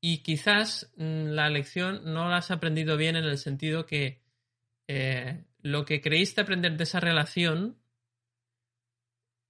y 0.00 0.18
quizás 0.18 0.90
mm, 0.96 1.26
la 1.28 1.50
lección 1.50 2.00
no 2.04 2.30
la 2.30 2.38
has 2.38 2.50
aprendido 2.50 2.96
bien 2.96 3.14
en 3.14 3.24
el 3.24 3.36
sentido 3.36 3.84
que 3.84 4.22
eh, 4.88 5.44
lo 5.60 5.84
que 5.84 6.00
creíste 6.00 6.40
aprender 6.40 6.76
de 6.76 6.84
esa 6.84 7.00
relación 7.00 7.76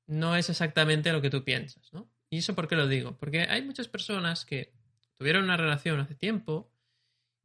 no 0.08 0.34
es 0.34 0.50
exactamente 0.50 1.12
lo 1.12 1.22
que 1.22 1.30
tú 1.30 1.44
piensas, 1.44 1.92
¿no? 1.92 2.10
¿Y 2.30 2.38
eso 2.38 2.54
por 2.54 2.66
qué 2.66 2.74
lo 2.74 2.88
digo? 2.88 3.16
Porque 3.18 3.42
hay 3.42 3.62
muchas 3.62 3.88
personas 3.88 4.44
que 4.44 4.72
tuvieron 5.18 5.44
una 5.44 5.56
relación 5.56 6.00
hace 6.00 6.14
tiempo 6.14 6.72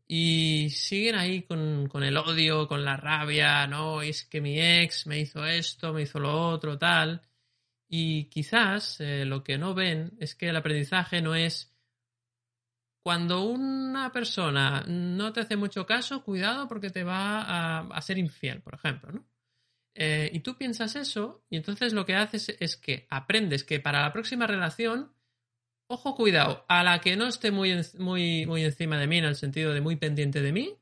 y 0.08 0.70
siguen 0.70 1.16
ahí 1.16 1.44
con, 1.44 2.04
el 2.04 2.18
odio, 2.18 2.68
con 2.68 2.86
la 2.86 2.98
rabia, 2.98 3.66
¿no? 3.68 4.02
Es 4.02 4.26
que 4.26 4.42
mi 4.42 4.60
ex 4.60 5.08
me 5.08 5.20
hizo 5.20 5.46
esto, 5.46 5.94
me 5.94 6.04
hizo 6.04 6.20
lo 6.20 6.50
otro, 6.50 6.78
tal. 6.78 7.22
Y 7.88 8.26
quizás 8.26 9.00
eh, 9.02 9.26
lo 9.26 9.44
que 9.44 9.58
no 9.58 9.74
ven 9.74 10.16
es 10.20 10.36
que 10.36 10.50
el 10.50 10.56
aprendizaje 10.56 11.22
no 11.22 11.36
es 11.36 11.74
cuando 13.04 13.44
una 13.44 14.12
persona 14.12 14.84
no 14.88 15.34
te 15.34 15.42
hace 15.42 15.58
mucho 15.58 15.86
caso, 15.86 16.24
cuidado 16.24 16.68
porque 16.68 16.90
te 16.90 17.04
va 17.04 17.80
a, 17.82 18.02
ser 18.02 18.18
infiel, 18.18 18.62
por 18.62 18.76
ejemplo, 18.76 19.12
¿no? 19.12 19.26
Eh, 19.96 20.32
y 20.34 20.40
tú 20.40 20.58
piensas 20.58 20.96
eso 20.96 21.44
y 21.50 21.58
entonces 21.58 21.94
lo 21.94 22.06
que 22.06 22.16
haces 22.16 22.56
es 22.60 22.78
que 22.78 23.06
aprendes 23.12 23.64
que 23.64 23.80
para 23.80 24.02
la 24.02 24.12
próxima 24.12 24.48
relación, 24.48 25.14
ojo, 25.88 26.16
cuidado, 26.16 26.66
a 26.68 26.84
la 26.84 27.00
que 27.00 27.16
no 27.16 27.28
esté 27.28 27.52
muy, 27.52 27.80
muy, 28.00 28.46
muy 28.46 28.64
encima 28.64 28.98
de 28.98 29.08
mí, 29.08 29.18
en 29.18 29.26
el 29.26 29.36
sentido 29.36 29.74
de 29.74 29.82
muy 29.82 29.96
pendiente 29.96 30.42
de 30.42 30.52
mí, 30.52 30.76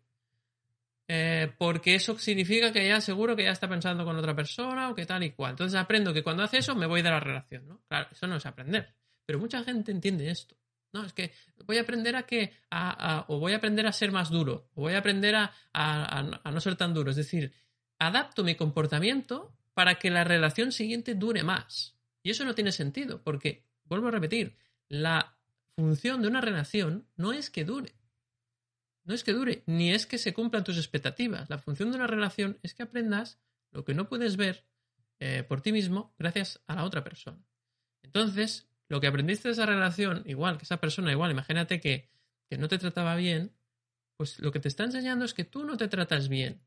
eh, 1.07 1.51
porque 1.57 1.95
eso 1.95 2.17
significa 2.17 2.71
que 2.71 2.87
ya 2.87 3.01
seguro 3.01 3.35
que 3.35 3.43
ya 3.43 3.51
está 3.51 3.67
pensando 3.67 4.05
con 4.05 4.15
otra 4.15 4.33
persona 4.33 4.89
o 4.89 4.95
que 4.95 5.05
tal 5.05 5.23
y 5.23 5.31
cual. 5.31 5.51
Entonces 5.51 5.77
aprendo 5.77 6.13
que 6.13 6.23
cuando 6.23 6.43
hace 6.43 6.59
eso 6.59 6.73
me 6.73 6.85
voy 6.85 7.01
de 7.01 7.09
la 7.09 7.19
relación, 7.19 7.67
¿no? 7.67 7.81
Claro, 7.87 8.07
eso 8.11 8.27
no 8.27 8.37
es 8.37 8.45
aprender. 8.45 8.93
Pero 9.25 9.37
mucha 9.37 9.63
gente 9.63 9.91
entiende 9.91 10.29
esto. 10.29 10.55
No, 10.93 11.05
es 11.05 11.13
que 11.13 11.31
voy 11.65 11.77
a 11.77 11.81
aprender 11.81 12.15
a 12.15 12.23
que, 12.23 12.53
o 13.27 13.39
voy 13.39 13.53
a 13.53 13.57
aprender 13.57 13.87
a 13.87 13.93
ser 13.93 14.11
más 14.11 14.29
duro, 14.29 14.69
o 14.73 14.81
voy 14.81 14.93
a 14.93 14.99
aprender 14.99 15.35
a, 15.35 15.53
a, 15.73 16.51
no 16.51 16.61
ser 16.61 16.75
tan 16.75 16.93
duro. 16.93 17.11
Es 17.11 17.17
decir, 17.17 17.53
adapto 17.99 18.43
mi 18.43 18.55
comportamiento 18.55 19.53
para 19.73 19.95
que 19.95 20.09
la 20.09 20.23
relación 20.23 20.71
siguiente 20.71 21.15
dure 21.15 21.43
más. 21.43 21.97
Y 22.23 22.31
eso 22.31 22.45
no 22.45 22.55
tiene 22.55 22.71
sentido, 22.71 23.21
porque, 23.23 23.65
vuelvo 23.85 24.07
a 24.07 24.11
repetir, 24.11 24.57
la 24.91 25.37
función 25.77 26.21
de 26.21 26.27
una 26.27 26.41
relación 26.41 27.07
no 27.15 27.31
es 27.31 27.49
que 27.49 27.63
dure. 27.63 27.95
No 29.03 29.13
es 29.13 29.23
que 29.23 29.31
dure, 29.31 29.63
ni 29.65 29.91
es 29.91 30.05
que 30.05 30.17
se 30.17 30.33
cumplan 30.33 30.65
tus 30.65 30.77
expectativas. 30.77 31.49
La 31.49 31.57
función 31.57 31.91
de 31.91 31.95
una 31.95 32.07
relación 32.07 32.59
es 32.61 32.73
que 32.73 32.83
aprendas 32.83 33.39
lo 33.71 33.85
que 33.85 33.93
no 33.93 34.09
puedes 34.09 34.35
ver 34.35 34.65
eh, 35.19 35.43
por 35.43 35.61
ti 35.61 35.71
mismo 35.71 36.13
gracias 36.19 36.61
a 36.67 36.75
la 36.75 36.83
otra 36.83 37.03
persona. 37.03 37.41
Entonces, 38.03 38.69
lo 38.89 38.99
que 38.99 39.07
aprendiste 39.07 39.47
de 39.47 39.53
esa 39.53 39.65
relación, 39.65 40.23
igual 40.25 40.57
que 40.57 40.65
esa 40.65 40.81
persona, 40.81 41.11
igual, 41.11 41.31
imagínate 41.31 41.79
que, 41.79 42.11
no 42.59 42.67
te 42.67 42.77
trataba 42.77 43.15
bien, 43.15 43.55
pues 44.17 44.39
lo 44.39 44.51
que 44.51 44.59
te 44.59 44.67
está 44.67 44.83
enseñando 44.83 45.23
es 45.23 45.33
que 45.33 45.45
tú 45.45 45.63
no 45.63 45.77
te 45.77 45.87
tratas 45.87 46.27
bien. 46.27 46.61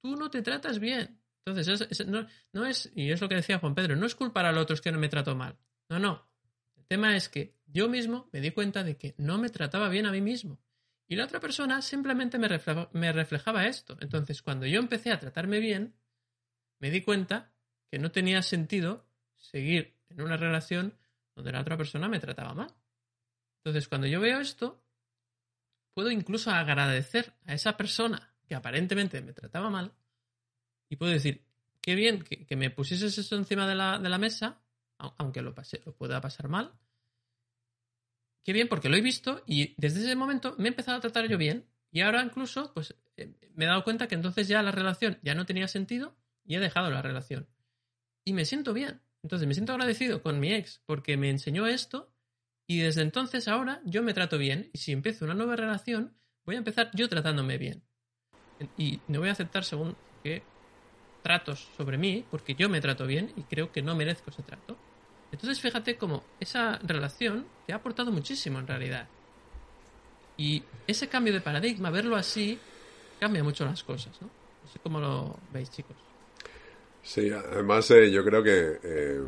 Tú 0.00 0.16
no 0.16 0.30
te 0.30 0.40
tratas 0.40 0.78
bien. 0.78 1.20
Entonces, 1.44 2.06
no, 2.54 2.64
es, 2.64 2.90
y 2.94 3.10
es 3.10 3.20
lo 3.20 3.28
que 3.28 3.34
decía 3.34 3.58
Juan 3.58 3.74
Pedro, 3.74 3.96
no 3.96 4.06
es 4.06 4.14
culpar 4.14 4.46
al 4.46 4.56
otro 4.56 4.72
es 4.72 4.80
que 4.80 4.90
no 4.92 4.98
me 4.98 5.10
trato 5.10 5.36
mal. 5.36 5.58
No, 5.90 5.98
no. 5.98 6.26
El 6.74 6.86
tema 6.86 7.16
es 7.16 7.28
que 7.28 7.55
yo 7.66 7.88
mismo 7.88 8.28
me 8.32 8.40
di 8.40 8.50
cuenta 8.50 8.82
de 8.82 8.96
que 8.96 9.14
no 9.18 9.38
me 9.38 9.50
trataba 9.50 9.88
bien 9.88 10.06
a 10.06 10.12
mí 10.12 10.20
mismo. 10.20 10.58
Y 11.08 11.16
la 11.16 11.24
otra 11.24 11.40
persona 11.40 11.82
simplemente 11.82 12.38
me 12.38 13.12
reflejaba 13.12 13.66
esto. 13.66 13.96
Entonces, 14.00 14.42
cuando 14.42 14.66
yo 14.66 14.80
empecé 14.80 15.12
a 15.12 15.20
tratarme 15.20 15.60
bien, 15.60 15.94
me 16.80 16.90
di 16.90 17.00
cuenta 17.02 17.52
que 17.90 17.98
no 17.98 18.10
tenía 18.10 18.42
sentido 18.42 19.06
seguir 19.36 19.96
en 20.08 20.22
una 20.22 20.36
relación 20.36 20.94
donde 21.34 21.52
la 21.52 21.60
otra 21.60 21.76
persona 21.76 22.08
me 22.08 22.18
trataba 22.18 22.54
mal. 22.54 22.74
Entonces, 23.58 23.88
cuando 23.88 24.06
yo 24.06 24.20
veo 24.20 24.40
esto, 24.40 24.82
puedo 25.94 26.10
incluso 26.10 26.50
agradecer 26.50 27.34
a 27.44 27.54
esa 27.54 27.76
persona 27.76 28.34
que 28.46 28.54
aparentemente 28.54 29.20
me 29.20 29.32
trataba 29.32 29.70
mal 29.70 29.92
y 30.88 30.96
puedo 30.96 31.12
decir, 31.12 31.44
qué 31.80 31.94
bien 31.94 32.22
que, 32.22 32.56
me 32.56 32.70
pusieses 32.70 33.18
esto 33.18 33.36
encima 33.36 33.66
de 33.66 33.74
la, 33.74 33.98
de 33.98 34.08
la 34.08 34.18
mesa, 34.18 34.60
aunque 34.98 35.42
lo, 35.42 35.54
pase, 35.54 35.82
lo 35.84 35.94
pueda 35.94 36.20
pasar 36.20 36.48
mal. 36.48 36.72
Qué 38.46 38.52
bien, 38.52 38.68
porque 38.68 38.88
lo 38.88 38.96
he 38.96 39.00
visto 39.00 39.42
y 39.44 39.74
desde 39.76 39.98
ese 39.98 40.14
momento 40.14 40.54
me 40.56 40.66
he 40.66 40.68
empezado 40.68 40.96
a 40.96 41.00
tratar 41.00 41.26
yo 41.26 41.36
bien 41.36 41.66
y 41.90 42.02
ahora 42.02 42.22
incluso 42.22 42.72
pues 42.74 42.94
eh, 43.16 43.34
me 43.56 43.64
he 43.64 43.68
dado 43.68 43.82
cuenta 43.82 44.06
que 44.06 44.14
entonces 44.14 44.46
ya 44.46 44.62
la 44.62 44.70
relación 44.70 45.18
ya 45.22 45.34
no 45.34 45.46
tenía 45.46 45.66
sentido 45.66 46.16
y 46.44 46.54
he 46.54 46.60
dejado 46.60 46.88
la 46.92 47.02
relación. 47.02 47.48
Y 48.24 48.34
me 48.34 48.44
siento 48.44 48.72
bien. 48.72 49.00
Entonces 49.24 49.48
me 49.48 49.54
siento 49.54 49.72
agradecido 49.72 50.22
con 50.22 50.38
mi 50.38 50.52
ex 50.52 50.80
porque 50.86 51.16
me 51.16 51.28
enseñó 51.28 51.66
esto 51.66 52.14
y 52.68 52.78
desde 52.78 53.02
entonces 53.02 53.48
ahora 53.48 53.80
yo 53.84 54.04
me 54.04 54.14
trato 54.14 54.38
bien 54.38 54.70
y 54.72 54.78
si 54.78 54.92
empiezo 54.92 55.24
una 55.24 55.34
nueva 55.34 55.56
relación 55.56 56.16
voy 56.44 56.54
a 56.54 56.58
empezar 56.58 56.92
yo 56.94 57.08
tratándome 57.08 57.58
bien. 57.58 57.82
Y 58.78 59.00
no 59.08 59.18
voy 59.18 59.28
a 59.28 59.32
aceptar 59.32 59.64
según 59.64 59.96
qué 60.22 60.44
tratos 61.20 61.68
sobre 61.76 61.98
mí 61.98 62.24
porque 62.30 62.54
yo 62.54 62.68
me 62.68 62.80
trato 62.80 63.08
bien 63.08 63.32
y 63.34 63.42
creo 63.42 63.72
que 63.72 63.82
no 63.82 63.96
merezco 63.96 64.30
ese 64.30 64.44
trato. 64.44 64.78
Entonces 65.36 65.60
fíjate 65.60 65.98
cómo 65.98 66.24
esa 66.40 66.78
relación 66.82 67.44
te 67.66 67.74
ha 67.74 67.76
aportado 67.76 68.10
muchísimo 68.10 68.58
en 68.58 68.66
realidad. 68.66 69.06
Y 70.38 70.62
ese 70.86 71.08
cambio 71.08 71.34
de 71.34 71.42
paradigma, 71.42 71.90
verlo 71.90 72.16
así, 72.16 72.58
cambia 73.20 73.44
mucho 73.44 73.66
las 73.66 73.84
cosas, 73.84 74.18
¿no? 74.22 74.28
No 74.28 74.72
sé 74.72 74.78
cómo 74.82 74.98
lo 74.98 75.36
veis, 75.52 75.70
chicos. 75.70 75.94
Sí, 77.02 77.30
además 77.30 77.90
eh, 77.90 78.10
yo 78.10 78.24
creo 78.24 78.42
que 78.42 78.80
eh, 78.82 79.20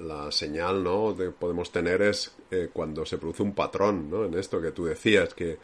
la, 0.00 0.32
señal 0.32 0.82
¿no? 0.82 1.16
que 1.16 1.30
podemos 1.30 1.70
tener 1.70 2.02
es 2.02 2.34
eh, 2.50 2.70
cuando 2.72 3.06
se 3.06 3.16
produce 3.16 3.44
un 3.44 3.54
patrón 3.54 4.10
¿no? 4.10 4.24
en 4.24 4.34
esto 4.34 4.60
que 4.60 4.72
tú 4.72 4.84
decías, 4.84 5.32
que 5.32 5.58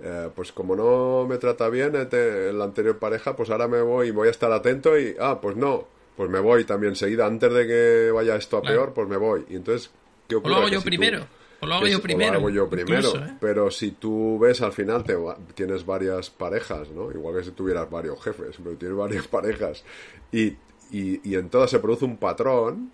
eh, 0.00 0.30
pues 0.34 0.50
como 0.52 0.74
no 0.74 1.26
me 1.28 1.36
trata 1.36 1.68
bien 1.68 1.94
este, 1.94 2.52
la 2.54 2.64
anterior 2.64 2.98
pareja, 2.98 3.36
pues 3.36 3.50
ahora 3.50 3.68
me 3.68 3.82
voy 3.82 4.08
y 4.08 4.10
voy 4.12 4.28
a 4.28 4.30
estar 4.30 4.50
atento 4.50 4.98
y, 4.98 5.14
ah, 5.20 5.38
pues 5.42 5.56
no, 5.56 5.86
pues 6.16 6.30
me 6.30 6.38
voy 6.38 6.64
también 6.64 6.92
enseguida, 6.92 7.26
antes 7.26 7.52
de 7.52 7.66
que 7.66 8.10
vaya 8.12 8.36
esto 8.36 8.58
a 8.58 8.62
peor, 8.62 8.92
pues 8.94 9.08
me 9.08 9.16
voy. 9.16 9.44
Y 9.48 9.56
entonces, 9.56 9.90
¿qué 10.28 10.36
ocurre? 10.36 10.52
O 10.52 10.56
lo 10.56 10.60
hago 10.62 10.68
yo 10.68 10.80
primero. 10.82 11.26
O 11.60 11.66
lo 11.66 11.74
hago 11.74 11.86
yo 11.86 12.00
primero. 12.00 12.32
lo 12.32 12.38
hago 12.38 12.50
yo 12.50 12.68
primero. 12.68 13.16
¿eh? 13.16 13.36
Pero 13.40 13.70
si 13.70 13.92
tú 13.92 14.38
ves 14.38 14.60
al 14.60 14.72
final, 14.72 15.02
te, 15.02 15.16
tienes 15.54 15.84
varias 15.84 16.30
parejas, 16.30 16.90
¿no? 16.90 17.10
Igual 17.10 17.36
que 17.36 17.44
si 17.44 17.50
tuvieras 17.50 17.90
varios 17.90 18.22
jefes, 18.22 18.56
pero 18.62 18.76
tienes 18.76 18.96
varias 18.96 19.26
parejas. 19.28 19.84
Y, 20.30 20.56
y, 20.92 21.34
en 21.34 21.48
todas 21.48 21.70
se 21.70 21.80
produce 21.80 22.04
un 22.04 22.16
patrón, 22.16 22.92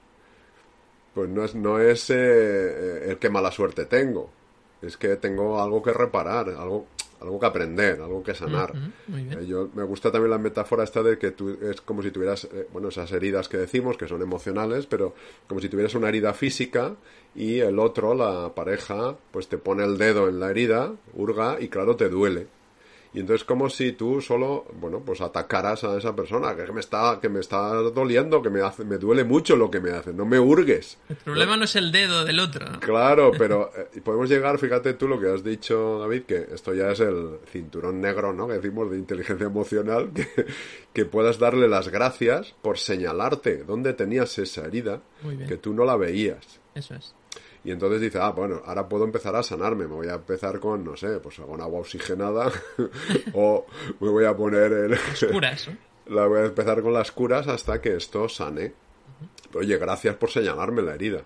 pues 1.12 1.28
no 1.28 1.44
es, 1.44 1.54
no 1.54 1.78
es 1.78 2.08
eh, 2.08 3.10
el 3.10 3.18
que 3.18 3.28
mala 3.28 3.50
suerte 3.50 3.84
tengo. 3.84 4.30
Es 4.80 4.96
que 4.96 5.16
tengo 5.16 5.60
algo 5.60 5.82
que 5.82 5.92
reparar, 5.92 6.48
algo 6.48 6.86
algo 7.20 7.38
que 7.38 7.46
aprender, 7.46 8.00
algo 8.00 8.22
que 8.22 8.34
sanar. 8.34 8.72
Eh, 9.08 9.46
yo, 9.46 9.68
me 9.74 9.84
gusta 9.84 10.10
también 10.10 10.30
la 10.30 10.38
metáfora 10.38 10.84
esta 10.84 11.02
de 11.02 11.18
que 11.18 11.32
tú 11.32 11.50
es 11.62 11.80
como 11.80 12.02
si 12.02 12.10
tuvieras, 12.10 12.44
eh, 12.44 12.68
bueno, 12.72 12.88
esas 12.88 13.12
heridas 13.12 13.48
que 13.48 13.58
decimos, 13.58 13.96
que 13.96 14.08
son 14.08 14.22
emocionales, 14.22 14.86
pero 14.86 15.14
como 15.46 15.60
si 15.60 15.68
tuvieras 15.68 15.94
una 15.94 16.08
herida 16.08 16.32
física 16.32 16.96
y 17.34 17.58
el 17.58 17.78
otro, 17.78 18.14
la 18.14 18.54
pareja, 18.54 19.16
pues 19.30 19.48
te 19.48 19.58
pone 19.58 19.84
el 19.84 19.98
dedo 19.98 20.28
en 20.28 20.40
la 20.40 20.50
herida, 20.50 20.92
hurga 21.14 21.60
y 21.60 21.68
claro, 21.68 21.96
te 21.96 22.08
duele. 22.08 22.46
Y 23.12 23.20
entonces 23.20 23.44
como 23.44 23.68
si 23.68 23.92
tú 23.92 24.20
solo, 24.20 24.66
bueno, 24.80 25.00
pues 25.00 25.20
atacaras 25.20 25.82
a 25.84 25.98
esa 25.98 26.14
persona, 26.14 26.54
que 26.54 26.70
me 26.72 26.80
está, 26.80 27.18
que 27.20 27.28
me 27.28 27.40
está 27.40 27.72
doliendo, 27.74 28.40
que 28.40 28.50
me 28.50 28.60
hace, 28.60 28.84
me 28.84 28.98
duele 28.98 29.24
mucho 29.24 29.56
lo 29.56 29.70
que 29.70 29.80
me 29.80 29.90
hace, 29.90 30.12
no 30.12 30.24
me 30.24 30.38
hurgues. 30.38 30.98
El 31.08 31.16
problema 31.16 31.56
no, 31.56 31.64
es 31.64 31.74
el 31.74 31.90
dedo 31.90 32.24
del 32.24 32.38
otro. 32.38 32.66
Claro, 32.80 33.32
pero 33.36 33.72
eh, 33.76 34.00
podemos 34.00 34.28
llegar, 34.28 34.58
fíjate 34.58 34.94
tú 34.94 35.08
lo 35.08 35.18
que 35.18 35.28
has 35.28 35.42
dicho, 35.42 35.98
David, 35.98 36.22
que 36.22 36.46
esto 36.52 36.72
ya 36.72 36.90
es 36.92 37.00
el 37.00 37.38
cinturón 37.50 38.00
negro, 38.00 38.32
¿no? 38.32 38.46
Que 38.46 38.54
decimos 38.54 38.90
de 38.90 38.98
inteligencia 38.98 39.46
emocional, 39.46 40.12
que, 40.14 40.28
que 40.92 41.04
puedas 41.04 41.38
darle 41.38 41.68
las 41.68 41.88
gracias 41.88 42.54
por 42.62 42.78
señalarte 42.78 43.64
dónde 43.64 43.92
tenías 43.92 44.38
esa 44.38 44.64
herida, 44.64 45.02
que 45.48 45.56
tú 45.56 45.74
no 45.74 45.84
la 45.84 45.96
veías. 45.96 46.60
Eso 46.74 46.94
es. 46.94 47.14
Y 47.62 47.70
entonces 47.72 48.00
dice, 48.00 48.18
ah, 48.20 48.30
bueno, 48.30 48.62
ahora 48.64 48.88
puedo 48.88 49.04
empezar 49.04 49.36
a 49.36 49.42
sanarme, 49.42 49.86
me 49.86 49.94
voy 49.94 50.08
a 50.08 50.14
empezar 50.14 50.58
con, 50.58 50.82
no 50.82 50.96
sé, 50.96 51.20
pues 51.20 51.36
con 51.36 51.60
agua 51.60 51.80
oxigenada 51.80 52.50
o 53.34 53.66
me 54.00 54.08
voy 54.08 54.24
a 54.24 54.34
poner 54.34 54.72
el... 54.72 54.90
Las 54.92 55.24
curas, 55.30 55.68
La 56.06 56.26
voy 56.26 56.40
a 56.40 56.44
empezar 56.46 56.82
con 56.82 56.92
las 56.92 57.12
curas 57.12 57.46
hasta 57.46 57.80
que 57.80 57.96
esto 57.96 58.28
sane. 58.28 58.72
Oye, 59.54 59.76
gracias 59.76 60.16
por 60.16 60.30
señalarme 60.30 60.82
la 60.82 60.94
herida, 60.94 61.22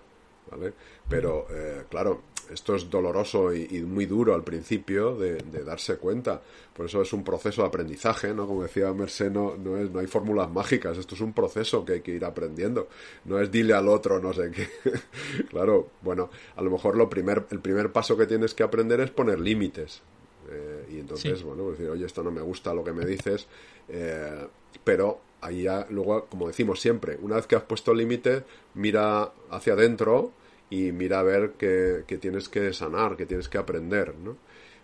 ¿vale? 0.51 0.73
Pero, 1.07 1.47
eh, 1.49 1.85
claro, 1.89 2.21
esto 2.51 2.75
es 2.75 2.89
doloroso 2.89 3.53
y, 3.53 3.81
muy 3.81 4.05
duro 4.05 4.33
al 4.33 4.43
principio 4.43 5.15
de, 5.15 5.37
darse 5.63 5.97
cuenta. 5.97 6.41
Por 6.73 6.85
eso 6.85 7.01
es 7.01 7.13
un 7.13 7.23
proceso 7.23 7.61
de 7.61 7.67
aprendizaje, 7.67 8.33
¿no? 8.33 8.45
Como 8.47 8.63
decía 8.63 8.91
Mercé, 8.93 9.29
no, 9.29 9.55
es, 9.77 9.91
no 9.91 9.99
hay 9.99 10.07
fórmulas 10.07 10.51
mágicas, 10.51 10.97
esto 10.97 11.15
es 11.15 11.21
un 11.21 11.33
proceso 11.33 11.85
que 11.85 11.93
hay 11.93 12.01
que 12.01 12.11
ir 12.11 12.25
aprendiendo. 12.25 12.87
No 13.25 13.39
es 13.39 13.51
dile 13.51 13.73
al 13.73 13.87
otro, 13.87 14.19
no 14.19 14.33
sé 14.33 14.51
qué. 14.51 14.67
claro, 15.49 15.89
bueno, 16.01 16.29
a 16.55 16.61
lo 16.61 16.71
mejor 16.71 16.95
lo 16.95 17.09
primer, 17.09 17.45
el 17.51 17.59
primer 17.59 17.91
paso 17.91 18.17
que 18.17 18.27
tienes 18.27 18.53
que 18.53 18.63
aprender 18.63 18.99
es 18.99 19.11
poner 19.11 19.39
límites. 19.39 20.01
Eh, 20.49 20.85
y 20.91 20.99
entonces, 20.99 21.41
bueno, 21.43 21.71
decir, 21.71 21.89
oye, 21.89 22.05
esto 22.05 22.21
no 22.23 22.31
me 22.31 22.41
gusta 22.41 22.73
lo 22.73 22.83
que 22.83 22.93
me 22.93 23.05
dices, 23.05 23.47
eh, 23.89 24.45
pero 24.83 25.19
ahí 25.41 25.63
ya, 25.63 25.87
luego, 25.89 26.25
como 26.25 26.47
decimos 26.47 26.79
siempre, 26.79 27.17
una 27.21 27.37
vez 27.37 27.47
que 27.47 27.55
has 27.55 27.63
puesto 27.63 27.93
límites, 27.93 28.43
mira 28.73 29.31
hacia 29.49 29.73
adentro 29.73 30.33
y 30.69 30.91
mira 30.91 31.19
a 31.19 31.23
ver 31.23 31.53
qué, 31.57 32.03
tienes 32.19 32.49
que 32.49 32.73
sanar, 32.73 33.15
qué 33.15 33.25
tienes 33.25 33.49
que 33.49 33.57
aprender, 33.57 34.15
¿no? 34.15 34.37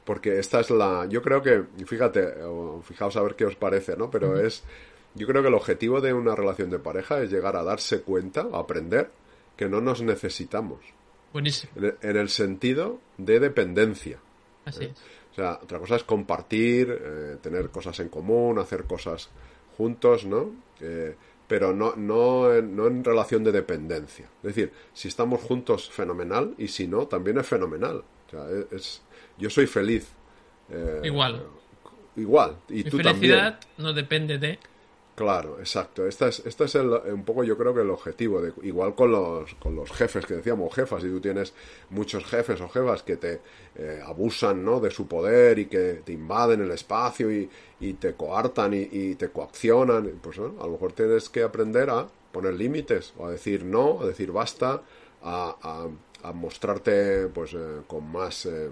Porque 0.03 0.39
esta 0.39 0.59
es 0.59 0.69
la... 0.69 1.05
Yo 1.07 1.21
creo 1.21 1.41
que, 1.41 1.63
fíjate, 1.85 2.33
fijaos 2.83 3.15
a 3.15 3.21
ver 3.21 3.35
qué 3.35 3.45
os 3.45 3.55
parece, 3.55 3.95
¿no? 3.95 4.09
Pero 4.09 4.39
es... 4.39 4.63
Yo 5.13 5.27
creo 5.27 5.41
que 5.41 5.49
el 5.49 5.53
objetivo 5.53 6.01
de 6.01 6.13
una 6.13 6.35
relación 6.35 6.69
de 6.69 6.79
pareja 6.79 7.21
es 7.21 7.29
llegar 7.31 7.55
a 7.55 7.63
darse 7.63 8.01
cuenta, 8.01 8.47
a 8.51 8.59
aprender, 8.59 9.11
que 9.57 9.67
no 9.67 9.81
nos 9.81 10.01
necesitamos. 10.01 10.79
Buenísimo. 11.33 11.73
En 12.01 12.17
el 12.17 12.29
sentido 12.29 12.99
de 13.17 13.39
dependencia. 13.39 14.19
Así 14.65 14.85
es. 14.85 14.91
O 15.31 15.33
sea, 15.33 15.59
otra 15.61 15.79
cosa 15.79 15.95
es 15.95 16.03
compartir, 16.03 16.89
eh, 16.91 17.37
tener 17.41 17.69
cosas 17.69 17.99
en 17.99 18.09
común, 18.09 18.59
hacer 18.59 18.83
cosas 18.83 19.29
juntos, 19.77 20.25
¿no? 20.25 20.51
Eh, 20.79 21.15
pero 21.51 21.73
no, 21.73 21.97
no, 21.97 22.61
no 22.61 22.87
en 22.87 23.03
relación 23.03 23.43
de 23.43 23.51
dependencia. 23.51 24.23
Es 24.37 24.55
decir, 24.55 24.71
si 24.93 25.09
estamos 25.09 25.41
juntos, 25.41 25.89
fenomenal, 25.89 26.55
y 26.57 26.69
si 26.69 26.87
no, 26.87 27.07
también 27.07 27.39
es 27.39 27.45
fenomenal. 27.45 28.05
O 28.27 28.29
sea, 28.29 28.45
es, 28.71 29.01
yo 29.37 29.49
soy 29.49 29.67
feliz. 29.67 30.07
Eh, 30.69 31.01
igual. 31.03 31.43
Igual. 32.15 32.55
Y 32.69 32.85
tú 32.85 32.99
felicidad 32.99 33.59
no 33.77 33.91
depende 33.91 34.37
de... 34.37 34.59
Claro, 35.21 35.59
exacto. 35.59 36.07
Este 36.07 36.29
es, 36.29 36.41
este 36.47 36.63
es 36.63 36.73
el, 36.73 36.89
un 36.89 37.23
poco 37.23 37.43
yo 37.43 37.55
creo 37.55 37.75
que 37.75 37.81
el 37.81 37.91
objetivo. 37.91 38.41
De, 38.41 38.53
igual 38.63 38.95
con 38.95 39.11
los, 39.11 39.53
con 39.53 39.75
los 39.75 39.91
jefes 39.91 40.25
que 40.25 40.33
decíamos, 40.33 40.73
jefas, 40.73 41.03
y 41.03 41.09
tú 41.09 41.21
tienes 41.21 41.53
muchos 41.91 42.25
jefes 42.25 42.59
o 42.59 42.67
jefas 42.67 43.03
que 43.03 43.17
te 43.17 43.39
eh, 43.75 44.01
abusan 44.03 44.65
¿no? 44.65 44.79
de 44.79 44.89
su 44.89 45.07
poder 45.07 45.59
y 45.59 45.67
que 45.67 46.01
te 46.03 46.13
invaden 46.13 46.61
el 46.61 46.71
espacio 46.71 47.31
y, 47.31 47.47
te 47.99 48.15
coartan 48.15 48.73
y, 48.73 49.13
te 49.13 49.29
coaccionan, 49.29 50.19
pues 50.23 50.39
a 50.39 50.41
lo 50.41 50.69
mejor 50.69 50.93
tienes 50.93 51.29
que 51.29 51.43
aprender 51.43 51.91
a 51.91 52.07
poner 52.31 52.55
límites 52.55 53.13
o 53.19 53.27
a 53.27 53.31
decir 53.31 53.63
no, 53.63 54.01
a 54.01 54.07
decir 54.07 54.31
basta, 54.31 54.81
a, 55.21 55.87
mostrarte 56.33 57.27
pues 57.27 57.53
eh, 57.53 57.81
con 57.85 58.11
más 58.11 58.47
eh, 58.47 58.71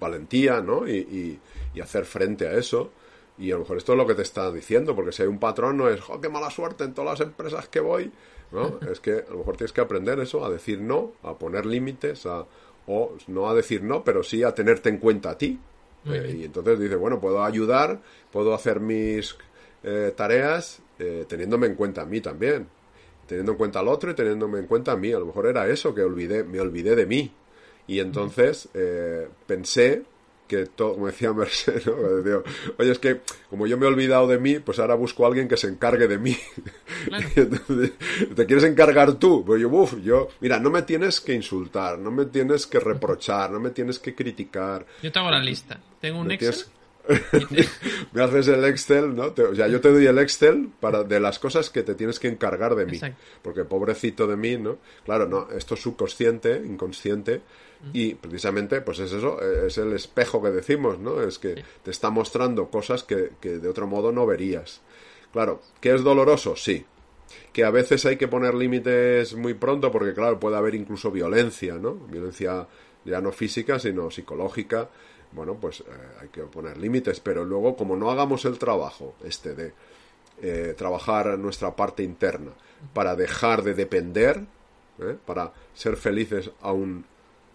valentía, 0.00 0.60
¿no? 0.60 0.88
Y 0.88 1.38
hacer 1.80 2.06
frente 2.06 2.48
a 2.48 2.54
eso 2.54 2.90
y 3.36 3.50
a 3.50 3.54
lo 3.54 3.60
mejor 3.60 3.78
esto 3.78 3.92
es 3.92 3.98
lo 3.98 4.06
que 4.06 4.14
te 4.14 4.22
está 4.22 4.50
diciendo, 4.52 4.94
porque 4.94 5.12
si 5.12 5.22
hay 5.22 5.28
un 5.28 5.38
patrón 5.38 5.76
no 5.76 5.88
es, 5.88 6.00
¡oh, 6.08 6.20
qué 6.20 6.28
mala 6.28 6.50
suerte 6.50 6.84
en 6.84 6.94
todas 6.94 7.18
las 7.18 7.28
empresas 7.28 7.68
que 7.68 7.80
voy! 7.80 8.12
¿no? 8.52 8.78
es 8.90 9.00
que 9.00 9.24
a 9.26 9.30
lo 9.30 9.38
mejor 9.38 9.56
tienes 9.56 9.72
que 9.72 9.80
aprender 9.80 10.18
eso, 10.20 10.44
a 10.44 10.50
decir 10.50 10.80
no, 10.80 11.12
a 11.22 11.34
poner 11.34 11.66
límites, 11.66 12.26
a, 12.26 12.46
o 12.86 13.16
no 13.28 13.48
a 13.48 13.54
decir 13.54 13.82
no, 13.82 14.04
pero 14.04 14.22
sí 14.22 14.42
a 14.42 14.54
tenerte 14.54 14.88
en 14.88 14.98
cuenta 14.98 15.30
a 15.30 15.38
ti. 15.38 15.58
Eh, 16.06 16.36
y 16.40 16.44
entonces 16.44 16.78
dice, 16.78 16.96
bueno, 16.96 17.20
puedo 17.20 17.42
ayudar, 17.42 18.00
puedo 18.30 18.54
hacer 18.54 18.78
mis 18.80 19.36
eh, 19.82 20.12
tareas 20.14 20.80
eh, 20.98 21.24
teniéndome 21.26 21.66
en 21.66 21.74
cuenta 21.74 22.02
a 22.02 22.06
mí 22.06 22.20
también. 22.20 22.66
Teniendo 23.26 23.52
en 23.52 23.58
cuenta 23.58 23.80
al 23.80 23.88
otro 23.88 24.10
y 24.10 24.14
teniéndome 24.14 24.58
en 24.58 24.66
cuenta 24.66 24.92
a 24.92 24.96
mí. 24.96 25.10
A 25.12 25.18
lo 25.18 25.26
mejor 25.26 25.46
era 25.46 25.66
eso 25.66 25.94
que 25.94 26.02
olvidé, 26.02 26.44
me 26.44 26.60
olvidé 26.60 26.94
de 26.94 27.06
mí. 27.06 27.32
Y 27.86 28.00
entonces 28.00 28.68
pensé 29.46 30.04
que 30.46 30.66
todo, 30.66 30.94
como 30.94 31.06
decía 31.06 31.32
Merced, 31.32 31.82
oye, 32.78 32.90
es 32.90 32.98
que 32.98 33.20
como 33.50 33.66
yo 33.66 33.78
me 33.78 33.86
he 33.86 33.88
olvidado 33.88 34.26
de 34.26 34.38
mí, 34.38 34.58
pues 34.58 34.78
ahora 34.78 34.94
busco 34.94 35.24
a 35.24 35.28
alguien 35.28 35.48
que 35.48 35.56
se 35.56 35.68
encargue 35.68 36.06
de 36.06 36.18
mí. 36.18 36.36
¿Te 38.36 38.46
quieres 38.46 38.64
encargar 38.64 39.14
tú? 39.14 39.44
Pues 39.44 39.60
yo, 39.60 39.68
uff, 39.68 39.94
yo, 40.02 40.28
mira, 40.40 40.58
no 40.58 40.70
me 40.70 40.82
tienes 40.82 41.20
que 41.20 41.32
insultar, 41.32 41.98
no 41.98 42.10
me 42.10 42.26
tienes 42.26 42.66
que 42.66 42.80
reprochar, 42.80 43.50
no 43.50 43.60
me 43.60 43.70
tienes 43.70 43.98
que 43.98 44.14
criticar. 44.14 44.86
Yo 45.02 45.10
tengo 45.10 45.30
la 45.30 45.40
lista. 45.40 45.80
Tengo 46.00 46.20
un 46.20 46.30
Excel. 46.30 46.66
me 48.12 48.22
haces 48.22 48.48
el 48.48 48.64
Excel, 48.64 49.14
¿no? 49.14 49.26
o 49.26 49.54
sea, 49.54 49.68
yo 49.68 49.80
te 49.80 49.92
doy 49.92 50.06
el 50.06 50.18
Excel 50.18 50.70
para 50.80 51.04
de 51.04 51.20
las 51.20 51.38
cosas 51.38 51.68
que 51.68 51.82
te 51.82 51.94
tienes 51.94 52.18
que 52.18 52.28
encargar 52.28 52.74
de 52.74 52.86
mí. 52.86 52.98
Porque 53.42 53.64
pobrecito 53.64 54.26
de 54.26 54.36
mí, 54.36 54.56
¿no? 54.56 54.78
Claro, 55.04 55.28
no, 55.28 55.48
esto 55.50 55.74
es 55.74 55.82
subconsciente, 55.82 56.62
inconsciente, 56.64 57.42
y 57.92 58.14
precisamente, 58.14 58.80
pues 58.80 58.98
es 58.98 59.12
eso, 59.12 59.40
es 59.40 59.76
el 59.78 59.92
espejo 59.92 60.42
que 60.42 60.50
decimos, 60.50 60.98
¿no? 60.98 61.20
Es 61.22 61.38
que 61.38 61.62
te 61.82 61.90
está 61.90 62.10
mostrando 62.10 62.70
cosas 62.70 63.02
que, 63.02 63.32
que 63.40 63.58
de 63.58 63.68
otro 63.68 63.86
modo 63.86 64.12
no 64.12 64.26
verías. 64.26 64.80
Claro, 65.32 65.60
¿que 65.80 65.94
es 65.94 66.02
doloroso? 66.02 66.56
Sí. 66.56 66.84
Que 67.52 67.64
a 67.64 67.70
veces 67.70 68.06
hay 68.06 68.16
que 68.16 68.28
poner 68.28 68.54
límites 68.54 69.34
muy 69.34 69.54
pronto 69.54 69.90
porque, 69.90 70.14
claro, 70.14 70.38
puede 70.38 70.56
haber 70.56 70.74
incluso 70.74 71.10
violencia, 71.10 71.74
¿no? 71.74 71.94
Violencia 71.94 72.66
ya 73.04 73.20
no 73.20 73.32
física, 73.32 73.78
sino 73.78 74.10
psicológica. 74.10 74.88
Bueno, 75.32 75.56
pues 75.60 75.80
eh, 75.80 75.84
hay 76.20 76.28
que 76.28 76.42
poner 76.42 76.78
límites, 76.78 77.20
pero 77.20 77.44
luego, 77.44 77.76
como 77.76 77.96
no 77.96 78.10
hagamos 78.10 78.44
el 78.44 78.58
trabajo 78.58 79.14
este 79.24 79.54
de 79.54 79.72
eh, 80.42 80.74
trabajar 80.76 81.38
nuestra 81.38 81.74
parte 81.74 82.02
interna 82.02 82.52
para 82.92 83.16
dejar 83.16 83.62
de 83.62 83.74
depender, 83.74 84.44
¿eh? 85.00 85.16
para 85.24 85.52
ser 85.74 85.96
felices 85.96 86.50
aún 86.60 87.04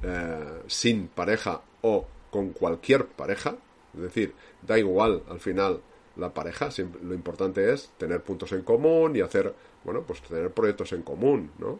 eh, 0.03 0.61
sin 0.67 1.07
pareja 1.07 1.61
o 1.81 2.05
con 2.31 2.49
cualquier 2.49 3.05
pareja, 3.05 3.55
es 3.93 4.01
decir, 4.01 4.33
da 4.61 4.77
igual 4.77 5.23
al 5.29 5.39
final 5.39 5.81
la 6.15 6.33
pareja, 6.33 6.69
lo 7.01 7.13
importante 7.13 7.73
es 7.73 7.91
tener 7.97 8.21
puntos 8.21 8.51
en 8.51 8.61
común 8.61 9.15
y 9.15 9.21
hacer, 9.21 9.53
bueno, 9.83 10.03
pues 10.03 10.21
tener 10.21 10.51
proyectos 10.51 10.93
en 10.93 11.01
común, 11.01 11.51
¿no? 11.57 11.79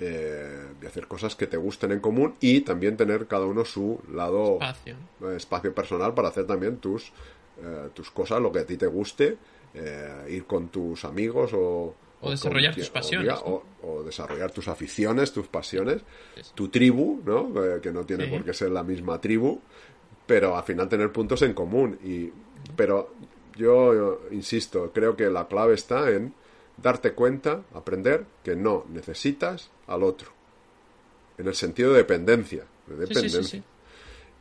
Eh, 0.00 0.66
y 0.82 0.86
hacer 0.86 1.06
cosas 1.06 1.36
que 1.36 1.46
te 1.46 1.56
gusten 1.56 1.92
en 1.92 2.00
común 2.00 2.34
y 2.40 2.62
también 2.62 2.96
tener 2.96 3.28
cada 3.28 3.46
uno 3.46 3.64
su 3.64 4.00
lado 4.12 4.54
espacio, 4.54 4.96
eh, 5.22 5.36
espacio 5.36 5.72
personal 5.72 6.14
para 6.14 6.28
hacer 6.28 6.46
también 6.46 6.78
tus, 6.78 7.12
tus 7.94 8.10
cosas, 8.10 8.40
lo 8.40 8.50
que 8.50 8.58
a 8.58 8.66
ti 8.66 8.76
te 8.76 8.88
guste, 8.88 9.36
ir 10.28 10.44
con 10.46 10.68
tus 10.68 11.04
amigos 11.04 11.52
o, 11.54 11.94
o 12.24 12.30
desarrollar 12.30 12.74
tus 12.74 12.90
pasiones. 12.90 13.34
O, 13.44 14.02
desarrollar 14.04 14.50
tus 14.50 14.68
aficiones, 14.68 15.32
tus 15.32 15.46
pasiones, 15.48 16.02
tu 16.54 16.68
tribu, 16.68 17.20
¿no? 17.24 17.52
Que 17.80 17.92
no 17.92 18.04
tiene 18.04 18.26
por 18.28 18.44
qué 18.44 18.54
ser 18.54 18.70
la 18.70 18.82
misma 18.82 19.20
tribu, 19.20 19.60
pero 20.26 20.56
al 20.56 20.64
final 20.64 20.88
tener 20.88 21.12
puntos 21.12 21.42
en 21.42 21.52
común. 21.54 21.98
Y, 22.02 22.30
pero 22.74 23.14
yo, 23.56 24.22
insisto, 24.30 24.90
creo 24.92 25.16
que 25.16 25.30
la 25.30 25.46
clave 25.46 25.74
está 25.74 26.10
en 26.10 26.34
darte 26.76 27.12
cuenta, 27.12 27.62
aprender 27.74 28.24
que 28.42 28.56
no 28.56 28.84
necesitas 28.88 29.70
al 29.86 30.02
otro. 30.02 30.32
En 31.38 31.46
el 31.46 31.54
sentido 31.54 31.92
de 31.92 31.98
dependencia. 31.98 32.64
De 32.86 32.96
dependencia. 32.96 33.62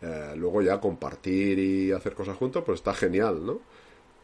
Eh, 0.01 0.33
luego 0.35 0.61
ya 0.61 0.79
compartir 0.79 1.59
y 1.59 1.91
hacer 1.91 2.13
cosas 2.13 2.37
juntos, 2.37 2.63
pues 2.65 2.79
está 2.79 2.93
genial, 2.93 3.45
¿no? 3.45 3.61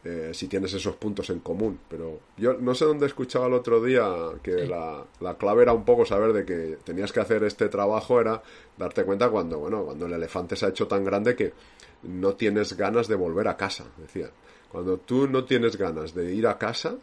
Eh, 0.02 0.32
si 0.34 0.48
tienes 0.48 0.74
esos 0.74 0.96
puntos 0.96 1.30
en 1.30 1.40
común. 1.40 1.78
Pero 1.90 2.20
yo 2.38 2.54
no 2.54 2.74
sé 2.74 2.86
dónde 2.86 3.06
escuchaba 3.06 3.48
el 3.48 3.54
otro 3.54 3.84
día 3.84 4.08
que 4.42 4.66
la, 4.66 5.04
la, 5.20 5.38
clave 5.38 5.64
era 5.64 5.74
un 5.74 5.84
poco 5.84 6.06
saber 6.06 6.32
de 6.32 6.46
que 6.46 6.78
tenías 6.86 7.12
que 7.12 7.20
hacer 7.20 7.44
este 7.44 7.68
trabajo, 7.68 8.22
era 8.22 8.42
darte 8.78 9.04
cuenta 9.04 9.30
cuando, 9.30 9.60
bueno, 9.60 9.84
cuando 9.84 10.06
el 10.06 10.14
elefante 10.14 10.56
se 10.56 10.66
ha 10.66 10.70
hecho 10.70 10.88
tan 10.88 11.04
grande 11.04 11.36
que 11.36 11.52
no 12.04 12.34
tienes 12.36 12.78
ganas 12.78 13.10
de 13.10 13.16
volver 13.16 13.50
a 13.50 13.58
casa, 13.58 13.88
decía. 13.98 14.30
Cuando 14.72 15.00
tú 15.00 15.28
no 15.28 15.44
tienes 15.44 15.76
ganas 15.76 16.14
de 16.14 16.34
ir 16.34 16.48
a 16.48 16.58
casa, 16.58 16.96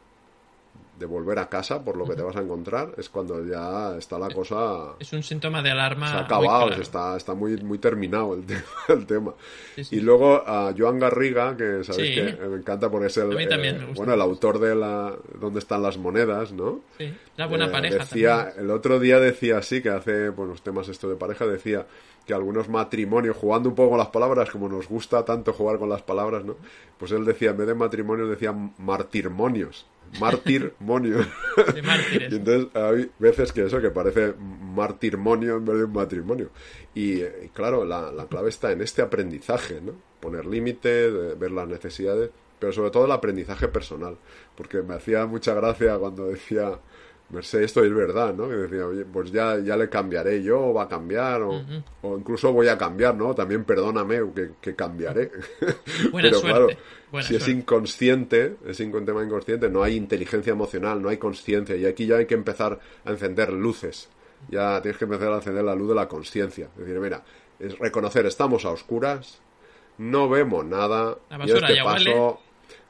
de 0.98 1.06
volver 1.06 1.38
a 1.38 1.48
casa 1.48 1.84
por 1.84 1.96
lo 1.96 2.06
que 2.06 2.14
te 2.14 2.22
vas 2.22 2.36
a 2.36 2.40
encontrar, 2.40 2.92
es 2.96 3.08
cuando 3.08 3.44
ya 3.44 3.96
está 3.98 4.18
la 4.18 4.28
cosa... 4.30 4.94
Es 4.98 5.12
un 5.12 5.22
síntoma 5.22 5.62
de 5.62 5.70
alarma. 5.70 6.08
Se 6.08 6.16
ha 6.16 6.20
acabado, 6.20 6.72
está, 6.72 7.16
está 7.16 7.34
muy, 7.34 7.56
muy 7.58 7.78
terminado 7.78 8.34
el, 8.34 8.44
el 8.88 9.06
tema. 9.06 9.34
Y 9.76 10.00
luego 10.00 10.42
a 10.46 10.72
Joan 10.76 10.98
Garriga, 10.98 11.56
que 11.56 11.84
sabéis 11.84 12.14
que 12.14 12.46
me 12.46 12.56
encanta 12.56 12.90
porque 12.90 13.08
es 13.08 13.16
el, 13.18 13.38
eh, 13.38 13.86
bueno, 13.94 14.14
el 14.14 14.20
autor 14.20 14.58
de 14.58 14.74
la 14.74 15.14
¿Dónde 15.38 15.58
están 15.58 15.82
las 15.82 15.98
monedas? 15.98 16.52
¿no? 16.52 16.80
Sí, 16.98 17.12
la 17.36 17.46
buena 17.46 17.66
eh, 17.66 17.70
pareja. 17.70 17.98
Decía, 17.98 18.52
el 18.56 18.70
otro 18.70 18.98
día 18.98 19.20
decía 19.20 19.58
así, 19.58 19.82
que 19.82 19.90
hace 19.90 20.32
pues, 20.32 20.48
los 20.48 20.62
temas 20.62 20.88
esto 20.88 21.08
de 21.08 21.16
pareja, 21.16 21.46
decía 21.46 21.86
que 22.26 22.34
algunos 22.34 22.68
matrimonios, 22.68 23.36
jugando 23.36 23.68
un 23.68 23.74
poco 23.74 23.90
con 23.90 23.98
las 23.98 24.08
palabras, 24.08 24.50
como 24.50 24.68
nos 24.68 24.88
gusta 24.88 25.24
tanto 25.24 25.52
jugar 25.52 25.78
con 25.78 25.88
las 25.88 26.02
palabras, 26.02 26.44
¿no? 26.44 26.56
Pues 26.98 27.12
él 27.12 27.24
decía, 27.24 27.50
en 27.50 27.58
vez 27.58 27.66
de 27.68 27.74
matrimonios, 27.74 28.28
decía 28.28 28.52
martirmonios 28.78 29.86
martirmonio. 30.20 31.18
y 32.30 32.34
entonces 32.34 32.68
hay 32.74 33.10
veces 33.18 33.52
que 33.52 33.64
eso 33.64 33.80
que 33.80 33.90
parece 33.90 34.34
martirmonio 34.38 35.56
en 35.56 35.64
vez 35.64 35.76
de 35.78 35.84
un 35.84 35.92
matrimonio. 35.92 36.50
Y, 36.94 37.22
claro, 37.52 37.84
la, 37.84 38.12
la, 38.12 38.26
clave 38.26 38.48
está 38.48 38.72
en 38.72 38.80
este 38.80 39.02
aprendizaje, 39.02 39.80
¿no? 39.80 39.92
Poner 40.20 40.46
límites, 40.46 41.38
ver 41.38 41.50
las 41.50 41.68
necesidades, 41.68 42.30
pero 42.58 42.72
sobre 42.72 42.90
todo 42.90 43.04
el 43.04 43.12
aprendizaje 43.12 43.68
personal. 43.68 44.16
Porque 44.56 44.82
me 44.82 44.94
hacía 44.94 45.26
mucha 45.26 45.54
gracia 45.54 45.96
cuando 45.98 46.26
decía 46.26 46.78
Mercedes, 47.28 47.66
esto 47.66 47.84
es 47.84 47.92
verdad, 47.92 48.34
¿no? 48.34 48.48
Que 48.48 48.54
decía, 48.54 48.86
oye, 48.86 49.04
pues 49.04 49.32
ya, 49.32 49.58
ya 49.58 49.76
le 49.76 49.88
cambiaré 49.88 50.42
yo, 50.42 50.60
o 50.60 50.74
va 50.74 50.84
a 50.84 50.88
cambiar, 50.88 51.42
o, 51.42 51.60
o 52.02 52.18
incluso 52.18 52.52
voy 52.52 52.68
a 52.68 52.78
cambiar, 52.78 53.16
¿no? 53.16 53.34
También 53.34 53.64
perdóname 53.64 54.20
que, 54.32 54.50
que 54.60 54.76
cambiaré. 54.76 55.32
Pero 56.12 56.40
claro, 56.40 56.68
si 57.22 57.34
es 57.34 57.48
inconsciente, 57.48 58.56
es 58.64 58.78
un 58.78 59.04
tema 59.04 59.24
inconsciente, 59.24 59.68
no 59.68 59.82
hay 59.82 59.96
inteligencia 59.96 60.52
emocional, 60.52 61.02
no 61.02 61.08
hay 61.08 61.16
conciencia, 61.16 61.74
y 61.74 61.84
aquí 61.86 62.06
ya 62.06 62.16
hay 62.16 62.26
que 62.26 62.34
empezar 62.34 62.78
a 63.04 63.10
encender 63.10 63.52
luces. 63.52 64.08
Ya 64.48 64.80
tienes 64.80 64.98
que 64.98 65.04
empezar 65.06 65.32
a 65.32 65.36
encender 65.36 65.64
la 65.64 65.74
luz 65.74 65.88
de 65.88 65.94
la 65.96 66.06
conciencia. 66.06 66.68
Es 66.74 66.86
decir, 66.86 67.00
mira, 67.00 67.24
es 67.58 67.76
reconocer, 67.78 68.24
estamos 68.26 68.64
a 68.64 68.70
oscuras, 68.70 69.40
no 69.98 70.28
vemos 70.28 70.64
nada, 70.64 71.18
y 71.44 71.50
este 71.50 71.82
paso, 71.82 72.38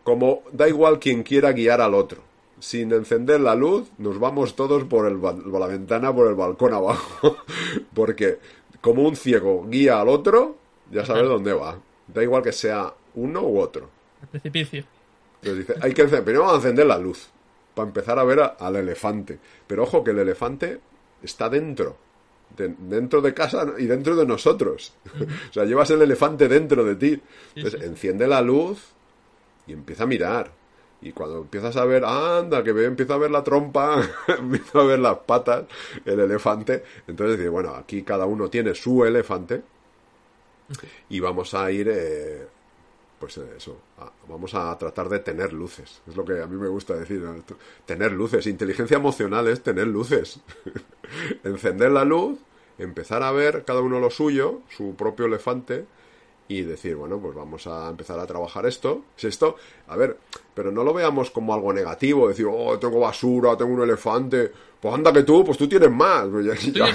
como 0.02 0.42
da 0.52 0.68
igual 0.68 0.98
quien 0.98 1.22
quiera 1.22 1.52
guiar 1.52 1.80
al 1.80 1.94
otro 1.94 2.25
sin 2.58 2.92
encender 2.92 3.40
la 3.40 3.54
luz, 3.54 3.88
nos 3.98 4.18
vamos 4.18 4.56
todos 4.56 4.84
por, 4.84 5.06
el, 5.06 5.18
por 5.18 5.60
la 5.60 5.66
ventana, 5.66 6.14
por 6.14 6.28
el 6.28 6.34
balcón 6.34 6.74
abajo. 6.74 7.36
Porque 7.94 8.38
como 8.80 9.02
un 9.02 9.16
ciego 9.16 9.66
guía 9.68 10.00
al 10.00 10.08
otro, 10.08 10.56
ya 10.90 11.04
sabes 11.04 11.28
dónde 11.28 11.52
va. 11.52 11.78
Da 12.06 12.22
igual 12.22 12.42
que 12.42 12.52
sea 12.52 12.92
uno 13.14 13.42
u 13.42 13.58
otro. 13.60 13.90
El 14.22 14.28
precipicio. 14.28 14.84
dice, 15.42 15.74
hay 15.80 15.92
que 15.92 16.04
primero 16.04 16.40
vamos 16.40 16.54
a 16.54 16.56
encender 16.58 16.86
la 16.86 16.98
luz 16.98 17.28
para 17.74 17.88
empezar 17.88 18.18
a 18.18 18.24
ver 18.24 18.40
al 18.58 18.76
elefante. 18.76 19.38
Pero 19.66 19.82
ojo 19.82 20.02
que 20.02 20.12
el 20.12 20.18
elefante 20.18 20.80
está 21.22 21.48
dentro. 21.48 21.98
dentro 22.56 23.20
de 23.20 23.34
casa 23.34 23.66
y 23.76 23.86
dentro 23.86 24.16
de 24.16 24.24
nosotros. 24.24 24.94
o 25.50 25.52
sea, 25.52 25.64
llevas 25.64 25.90
el 25.90 26.00
elefante 26.00 26.48
dentro 26.48 26.84
de 26.84 26.96
ti. 26.96 27.20
Entonces, 27.54 27.82
enciende 27.82 28.26
la 28.26 28.40
luz 28.40 28.78
y 29.66 29.72
empieza 29.72 30.04
a 30.04 30.06
mirar 30.06 30.65
y 31.06 31.12
cuando 31.12 31.38
empiezas 31.38 31.76
a 31.76 31.84
ver, 31.84 32.04
anda, 32.04 32.64
que 32.64 32.70
empieza 32.70 33.14
a 33.14 33.18
ver 33.18 33.30
la 33.30 33.44
trompa, 33.44 34.02
empieza 34.26 34.80
a 34.80 34.82
ver 34.82 34.98
las 34.98 35.18
patas, 35.18 35.66
el 36.04 36.18
elefante, 36.18 36.82
entonces 37.06 37.38
dice, 37.38 37.48
bueno, 37.48 37.76
aquí 37.76 38.02
cada 38.02 38.26
uno 38.26 38.50
tiene 38.50 38.74
su 38.74 39.04
elefante 39.04 39.62
y 41.08 41.20
vamos 41.20 41.54
a 41.54 41.70
ir, 41.70 41.88
eh, 41.88 42.44
pues 43.20 43.38
eso, 43.38 43.78
vamos 44.28 44.52
a 44.54 44.76
tratar 44.76 45.08
de 45.08 45.20
tener 45.20 45.52
luces. 45.52 46.02
Es 46.08 46.16
lo 46.16 46.24
que 46.24 46.42
a 46.42 46.46
mí 46.48 46.56
me 46.56 46.66
gusta 46.66 46.94
decir, 46.94 47.24
tener 47.84 48.10
luces. 48.10 48.44
Inteligencia 48.48 48.96
emocional 48.96 49.46
es 49.46 49.62
tener 49.62 49.86
luces. 49.86 50.40
Encender 51.44 51.92
la 51.92 52.04
luz, 52.04 52.40
empezar 52.78 53.22
a 53.22 53.30
ver 53.30 53.64
cada 53.64 53.80
uno 53.80 54.00
lo 54.00 54.10
suyo, 54.10 54.62
su 54.76 54.96
propio 54.96 55.26
elefante, 55.26 55.86
y 56.48 56.62
decir, 56.62 56.94
bueno, 56.94 57.18
pues 57.18 57.34
vamos 57.34 57.66
a 57.66 57.88
empezar 57.88 58.18
a 58.18 58.26
trabajar 58.26 58.66
esto. 58.66 59.02
Es 59.16 59.24
esto, 59.24 59.56
a 59.88 59.96
ver, 59.96 60.16
pero 60.54 60.70
no 60.70 60.84
lo 60.84 60.94
veamos 60.94 61.30
como 61.30 61.52
algo 61.52 61.72
negativo, 61.72 62.28
decir, 62.28 62.46
oh, 62.48 62.78
tengo 62.78 63.00
basura, 63.00 63.56
tengo 63.56 63.72
un 63.72 63.82
elefante, 63.82 64.52
pues 64.80 64.94
anda 64.94 65.12
que 65.12 65.22
tú, 65.22 65.44
pues 65.44 65.58
tú 65.58 65.68
tienes 65.68 65.90
más. 65.90 66.26
Pues 66.28 66.72
ya, 66.72 66.86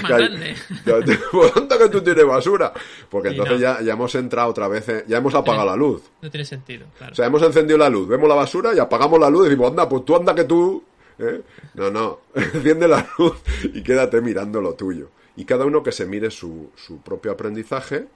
pues 1.32 1.56
anda 1.56 1.78
que 1.78 1.88
tú 1.88 2.00
tienes 2.00 2.26
basura. 2.26 2.72
Porque 3.10 3.28
entonces 3.28 3.60
ya, 3.60 3.80
ya 3.82 3.92
hemos 3.92 4.14
entrado 4.14 4.50
otra 4.50 4.68
vez, 4.68 5.04
ya 5.06 5.18
hemos 5.18 5.34
apagado 5.34 5.66
la 5.66 5.76
luz. 5.76 6.02
No 6.22 6.30
tiene 6.30 6.44
sentido, 6.44 6.86
claro. 6.96 7.12
O 7.12 7.16
sea, 7.16 7.26
hemos 7.26 7.42
encendido 7.42 7.78
la 7.78 7.90
luz, 7.90 8.08
vemos 8.08 8.28
la 8.28 8.34
basura 8.34 8.74
y 8.74 8.78
apagamos 8.78 9.20
la 9.20 9.28
luz 9.28 9.46
y 9.46 9.50
decimos, 9.50 9.70
anda, 9.70 9.88
pues 9.88 10.04
tú 10.04 10.16
anda 10.16 10.34
que 10.34 10.44
tú... 10.44 10.82
¿eh? 11.18 11.42
No, 11.74 11.90
no, 11.90 12.20
enciende 12.34 12.88
la 12.88 13.06
luz 13.18 13.36
y 13.64 13.82
quédate 13.82 14.20
mirando 14.22 14.60
lo 14.60 14.74
tuyo. 14.74 15.10
Y 15.36 15.44
cada 15.44 15.64
uno 15.64 15.82
que 15.82 15.92
se 15.92 16.06
mire 16.06 16.30
su, 16.30 16.70
su 16.76 16.98
propio 16.98 17.32
aprendizaje 17.32 18.06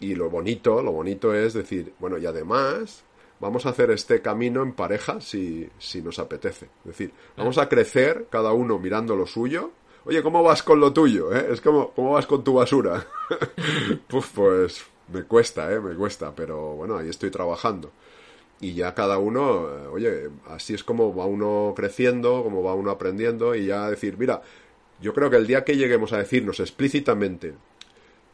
y 0.00 0.14
lo 0.14 0.30
bonito, 0.30 0.82
lo 0.82 0.92
bonito 0.92 1.34
es 1.34 1.52
decir, 1.52 1.92
bueno, 1.98 2.18
y 2.18 2.26
además 2.26 3.04
vamos 3.38 3.66
a 3.66 3.70
hacer 3.70 3.90
este 3.90 4.22
camino 4.22 4.62
en 4.62 4.72
pareja 4.72 5.20
si, 5.20 5.68
si 5.78 6.02
nos 6.02 6.18
apetece. 6.18 6.66
Es 6.80 6.86
decir, 6.86 7.12
vamos 7.36 7.58
a 7.58 7.68
crecer 7.68 8.26
cada 8.30 8.52
uno 8.52 8.78
mirando 8.78 9.14
lo 9.14 9.26
suyo. 9.26 9.70
Oye, 10.04 10.22
¿cómo 10.22 10.42
vas 10.42 10.62
con 10.62 10.80
lo 10.80 10.92
tuyo? 10.92 11.34
Eh? 11.34 11.48
Es 11.50 11.60
como, 11.60 11.90
¿cómo 11.92 12.12
vas 12.12 12.26
con 12.26 12.42
tu 12.42 12.54
basura? 12.54 13.06
pues, 14.08 14.26
pues 14.34 14.84
me 15.12 15.24
cuesta, 15.24 15.70
¿eh? 15.72 15.78
Me 15.78 15.94
cuesta, 15.94 16.34
pero 16.34 16.74
bueno, 16.76 16.96
ahí 16.96 17.10
estoy 17.10 17.30
trabajando. 17.30 17.92
Y 18.60 18.74
ya 18.74 18.94
cada 18.94 19.18
uno, 19.18 19.68
eh, 19.68 19.86
oye, 19.88 20.30
así 20.48 20.74
es 20.74 20.84
como 20.84 21.14
va 21.14 21.26
uno 21.26 21.74
creciendo, 21.76 22.42
como 22.42 22.62
va 22.62 22.74
uno 22.74 22.90
aprendiendo 22.90 23.54
y 23.54 23.66
ya 23.66 23.90
decir, 23.90 24.16
mira, 24.18 24.42
yo 25.00 25.14
creo 25.14 25.30
que 25.30 25.36
el 25.36 25.46
día 25.46 25.64
que 25.64 25.76
lleguemos 25.76 26.12
a 26.12 26.18
decirnos 26.18 26.60
explícitamente, 26.60 27.54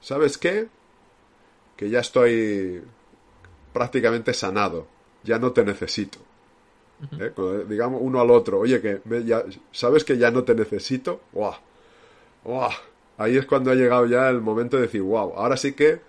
¿sabes 0.01 0.39
qué? 0.39 0.69
Que 1.77 1.91
ya 1.91 2.01
estoy 2.01 2.83
prácticamente 3.73 4.33
sanado, 4.33 4.87
ya 5.23 5.39
no 5.39 5.53
te 5.53 5.65
necesito. 5.65 6.19
¿Eh? 7.21 7.31
digamos 7.69 8.01
uno 8.03 8.23
al 8.23 8.31
otro, 8.31 8.61
oye, 8.61 8.81
que 8.81 9.03
ya, 9.23 9.45
sabes 9.71 10.03
que 10.03 10.17
ya 10.17 10.31
no 10.31 10.45
te 10.45 10.55
necesito, 10.55 11.21
¡Wow! 11.33 11.55
¡Wow! 12.45 12.71
ahí 13.19 13.37
es 13.37 13.47
cuando 13.47 13.71
ha 13.71 13.75
llegado 13.75 14.07
ya 14.07 14.29
el 14.29 14.41
momento 14.41 14.77
de 14.77 14.85
decir, 14.85 15.03
wow, 15.03 15.35
ahora 15.37 15.57
sí 15.57 15.73
que 15.73 16.01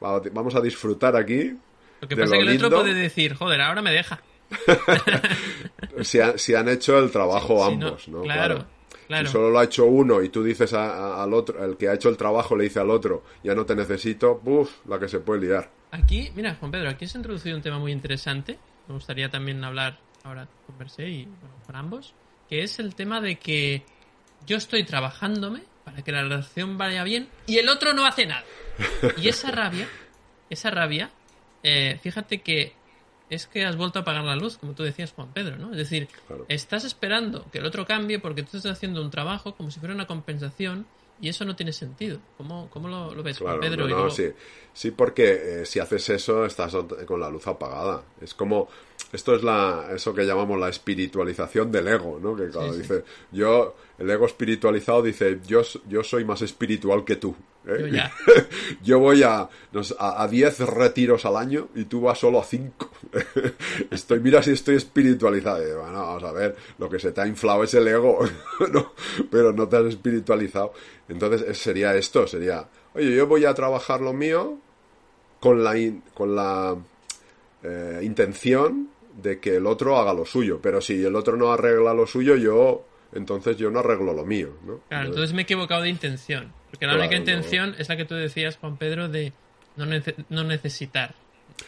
vamos 0.00 0.54
a 0.54 0.60
disfrutar 0.60 1.16
aquí. 1.16 1.56
Lo 2.00 2.08
que 2.08 2.16
pasa 2.16 2.36
es 2.36 2.44
que 2.44 2.50
el 2.50 2.64
otro 2.64 2.78
puede 2.80 2.94
decir, 2.94 3.34
joder, 3.34 3.60
ahora 3.60 3.82
me 3.82 3.92
deja. 3.92 4.20
si, 6.02 6.18
si, 6.36 6.54
han 6.54 6.68
hecho 6.68 6.98
el 6.98 7.10
trabajo 7.10 7.64
ambos, 7.64 8.08
no, 8.08 8.22
claro. 8.22 8.66
Si 9.08 9.26
solo 9.26 9.50
lo 9.50 9.58
ha 9.58 9.64
hecho 9.64 9.86
uno 9.86 10.22
y 10.22 10.28
tú 10.28 10.42
dices 10.42 10.72
al 10.72 11.32
otro, 11.34 11.64
el 11.64 11.76
que 11.76 11.88
ha 11.88 11.94
hecho 11.94 12.08
el 12.08 12.16
trabajo 12.16 12.56
le 12.56 12.64
dice 12.64 12.80
al 12.80 12.90
otro, 12.90 13.24
ya 13.42 13.54
no 13.54 13.64
te 13.66 13.76
necesito, 13.76 14.40
¡buf! 14.42 14.70
La 14.86 14.98
que 14.98 15.08
se 15.08 15.20
puede 15.20 15.46
liar. 15.46 15.70
Aquí, 15.90 16.30
mira, 16.34 16.56
Juan 16.56 16.70
Pedro, 16.70 16.90
aquí 16.90 17.06
se 17.06 17.18
ha 17.18 17.20
introducido 17.20 17.56
un 17.56 17.62
tema 17.62 17.78
muy 17.78 17.92
interesante. 17.92 18.58
Me 18.88 18.94
gustaría 18.94 19.28
también 19.28 19.62
hablar 19.62 19.98
ahora 20.24 20.48
con 20.66 20.78
Mercé 20.78 21.08
y 21.08 21.28
con 21.66 21.76
ambos, 21.76 22.14
que 22.48 22.62
es 22.62 22.78
el 22.78 22.94
tema 22.94 23.20
de 23.20 23.36
que 23.36 23.84
yo 24.46 24.56
estoy 24.56 24.84
trabajándome 24.84 25.62
para 25.84 26.02
que 26.02 26.12
la 26.12 26.22
relación 26.22 26.78
vaya 26.78 27.04
bien 27.04 27.28
y 27.46 27.58
el 27.58 27.68
otro 27.68 27.92
no 27.92 28.06
hace 28.06 28.26
nada. 28.26 28.44
Y 29.18 29.28
esa 29.28 29.50
rabia, 29.50 29.86
esa 30.50 30.70
rabia, 30.70 31.10
eh, 31.62 31.98
fíjate 32.02 32.40
que 32.42 32.72
es 33.30 33.46
que 33.46 33.64
has 33.64 33.76
vuelto 33.76 33.98
a 33.98 34.02
apagar 34.02 34.24
la 34.24 34.36
luz, 34.36 34.58
como 34.58 34.74
tú 34.74 34.82
decías, 34.82 35.12
Juan 35.12 35.32
Pedro, 35.32 35.56
¿no? 35.56 35.70
Es 35.70 35.78
decir, 35.78 36.08
estás 36.48 36.84
esperando 36.84 37.46
que 37.50 37.58
el 37.58 37.66
otro 37.66 37.86
cambie 37.86 38.18
porque 38.18 38.42
tú 38.42 38.56
estás 38.56 38.72
haciendo 38.72 39.02
un 39.02 39.10
trabajo 39.10 39.54
como 39.54 39.70
si 39.70 39.80
fuera 39.80 39.94
una 39.94 40.06
compensación 40.06 40.86
y 41.20 41.28
eso 41.28 41.44
no 41.44 41.56
tiene 41.56 41.72
sentido. 41.72 42.18
¿Cómo, 42.36 42.68
cómo 42.70 42.88
lo, 42.88 43.22
ves, 43.22 43.38
Juan 43.38 43.60
Pedro? 43.60 43.88
No, 43.88 44.10
sí. 44.10 44.32
sí, 44.72 44.90
porque 44.90 45.62
eh, 45.62 45.66
si 45.66 45.78
haces 45.78 46.08
eso 46.10 46.44
estás 46.44 46.76
con 47.06 47.20
la 47.20 47.30
luz 47.30 47.46
apagada. 47.46 48.02
Es 48.20 48.34
como, 48.34 48.68
esto 49.12 49.34
es 49.34 49.42
la, 49.42 49.88
eso 49.94 50.12
que 50.12 50.24
llamamos 50.24 50.58
la 50.58 50.68
espiritualización 50.68 51.70
del 51.70 51.88
ego, 51.88 52.18
¿no? 52.20 52.36
Que 52.36 52.48
claro, 52.48 52.74
dice, 52.74 53.04
yo, 53.30 53.76
el 53.98 54.10
ego 54.10 54.26
espiritualizado 54.26 55.02
dice, 55.02 55.38
yo, 55.46 55.62
yo 55.88 56.02
soy 56.02 56.24
más 56.24 56.42
espiritual 56.42 57.04
que 57.04 57.16
tú. 57.16 57.34
¿eh? 57.66 57.92
Yo, 58.82 58.98
voy 59.00 59.22
a, 59.22 59.48
a 59.98 60.28
10 60.28 60.60
retiros 60.60 61.24
al 61.24 61.36
año 61.36 61.68
y 61.76 61.84
tú 61.84 62.00
vas 62.00 62.18
solo 62.18 62.40
a 62.40 62.44
5. 62.44 62.90
estoy, 63.90 64.20
mira 64.20 64.42
si 64.42 64.50
estoy 64.50 64.76
espiritualizado. 64.76 65.58
bueno, 65.80 66.06
vamos 66.06 66.24
a 66.24 66.32
ver, 66.32 66.56
lo 66.78 66.88
que 66.88 66.98
se 66.98 67.12
te 67.12 67.20
ha 67.20 67.26
inflado 67.26 67.62
es 67.62 67.74
el 67.74 67.86
ego, 67.86 68.18
pero 69.30 69.52
no 69.52 69.68
te 69.68 69.76
has 69.76 69.84
espiritualizado. 69.86 70.72
Entonces 71.08 71.56
sería 71.56 71.94
esto, 71.94 72.26
sería, 72.26 72.66
oye, 72.94 73.14
yo 73.14 73.26
voy 73.28 73.44
a 73.44 73.54
trabajar 73.54 74.00
lo 74.00 74.12
mío 74.12 74.58
con 75.38 75.62
la, 75.62 75.74
con 76.14 76.34
la 76.34 76.76
eh, 77.62 78.00
intención 78.02 78.88
de 79.22 79.38
que 79.38 79.56
el 79.56 79.66
otro 79.66 79.96
haga 79.96 80.12
lo 80.12 80.24
suyo, 80.24 80.58
pero 80.60 80.80
si 80.80 81.04
el 81.04 81.14
otro 81.14 81.36
no 81.36 81.52
arregla 81.52 81.94
lo 81.94 82.06
suyo, 82.06 82.34
yo 82.34 82.84
entonces 83.14 83.56
yo 83.56 83.70
no 83.70 83.80
arreglo 83.80 84.12
lo 84.12 84.24
mío, 84.24 84.56
¿no? 84.66 84.80
Claro, 84.88 85.08
entonces 85.08 85.32
me 85.32 85.42
he 85.42 85.44
equivocado 85.44 85.82
de 85.82 85.88
intención. 85.88 86.52
Porque 86.70 86.86
la 86.86 86.96
única 86.96 87.14
intención 87.14 87.74
es 87.78 87.88
la 87.88 87.96
que 87.96 88.04
tú 88.04 88.14
decías, 88.14 88.56
Juan 88.56 88.76
Pedro, 88.76 89.08
de 89.08 89.32
no, 89.76 89.86
no 90.28 90.44
necesitar. 90.44 91.14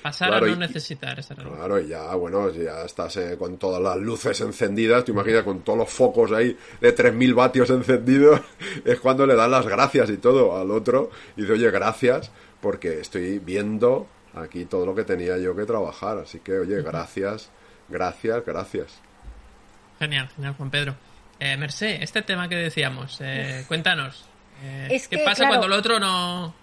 Pasar 0.03 0.35
a 0.35 0.41
no 0.41 0.57
necesitar 0.57 1.19
esa 1.19 1.35
relación. 1.35 1.59
Claro, 1.59 1.81
y 1.81 1.89
ya, 1.89 2.13
bueno, 2.17 2.51
ya 2.51 2.83
estás 2.85 3.17
eh, 3.19 3.37
con 3.39 3.57
todas 3.57 3.81
las 3.81 3.97
luces 3.97 4.41
encendidas, 4.41 5.05
te 5.05 5.13
imaginas 5.13 5.45
con 5.45 5.61
todos 5.61 5.79
los 5.79 5.89
focos 5.89 6.33
ahí 6.33 6.57
de 6.81 6.95
3.000 6.95 7.35
vatios 7.35 7.71
encendidos, 7.71 8.41
es 8.85 8.99
cuando 8.99 9.25
le 9.27 9.37
das 9.37 9.49
las 9.49 9.67
gracias 9.67 10.11
y 10.11 10.17
todo 10.17 10.59
al 10.59 10.73
otro, 10.73 11.11
y 11.37 11.43
dice, 11.43 11.53
oye, 11.53 11.71
gracias, 11.71 12.33
porque 12.61 12.99
estoy 13.01 13.39
viendo 13.39 14.09
aquí 14.35 14.65
todo 14.65 14.85
lo 14.87 14.95
que 14.95 15.05
tenía 15.05 15.39
yo 15.39 15.55
que 15.55 15.65
trabajar, 15.65 16.19
así 16.19 16.41
que, 16.41 16.59
oye, 16.59 16.83
gracias, 16.83 17.51
gracias, 17.89 18.45
gracias. 18.45 19.01
Genial, 20.01 20.29
genial, 20.35 20.55
Juan 20.55 20.71
Pedro. 20.71 20.97
Eh, 21.39 21.57
Merced, 21.57 22.03
este 22.03 22.23
tema 22.23 22.49
que 22.49 22.57
decíamos, 22.57 23.19
eh, 23.21 23.65
cuéntanos. 23.69 24.25
Eh, 24.63 25.01
¿Qué 25.11 25.19
pasa 25.19 25.47
cuando 25.49 25.67
el 25.67 25.73
otro 25.73 26.01
no...? 26.01 26.55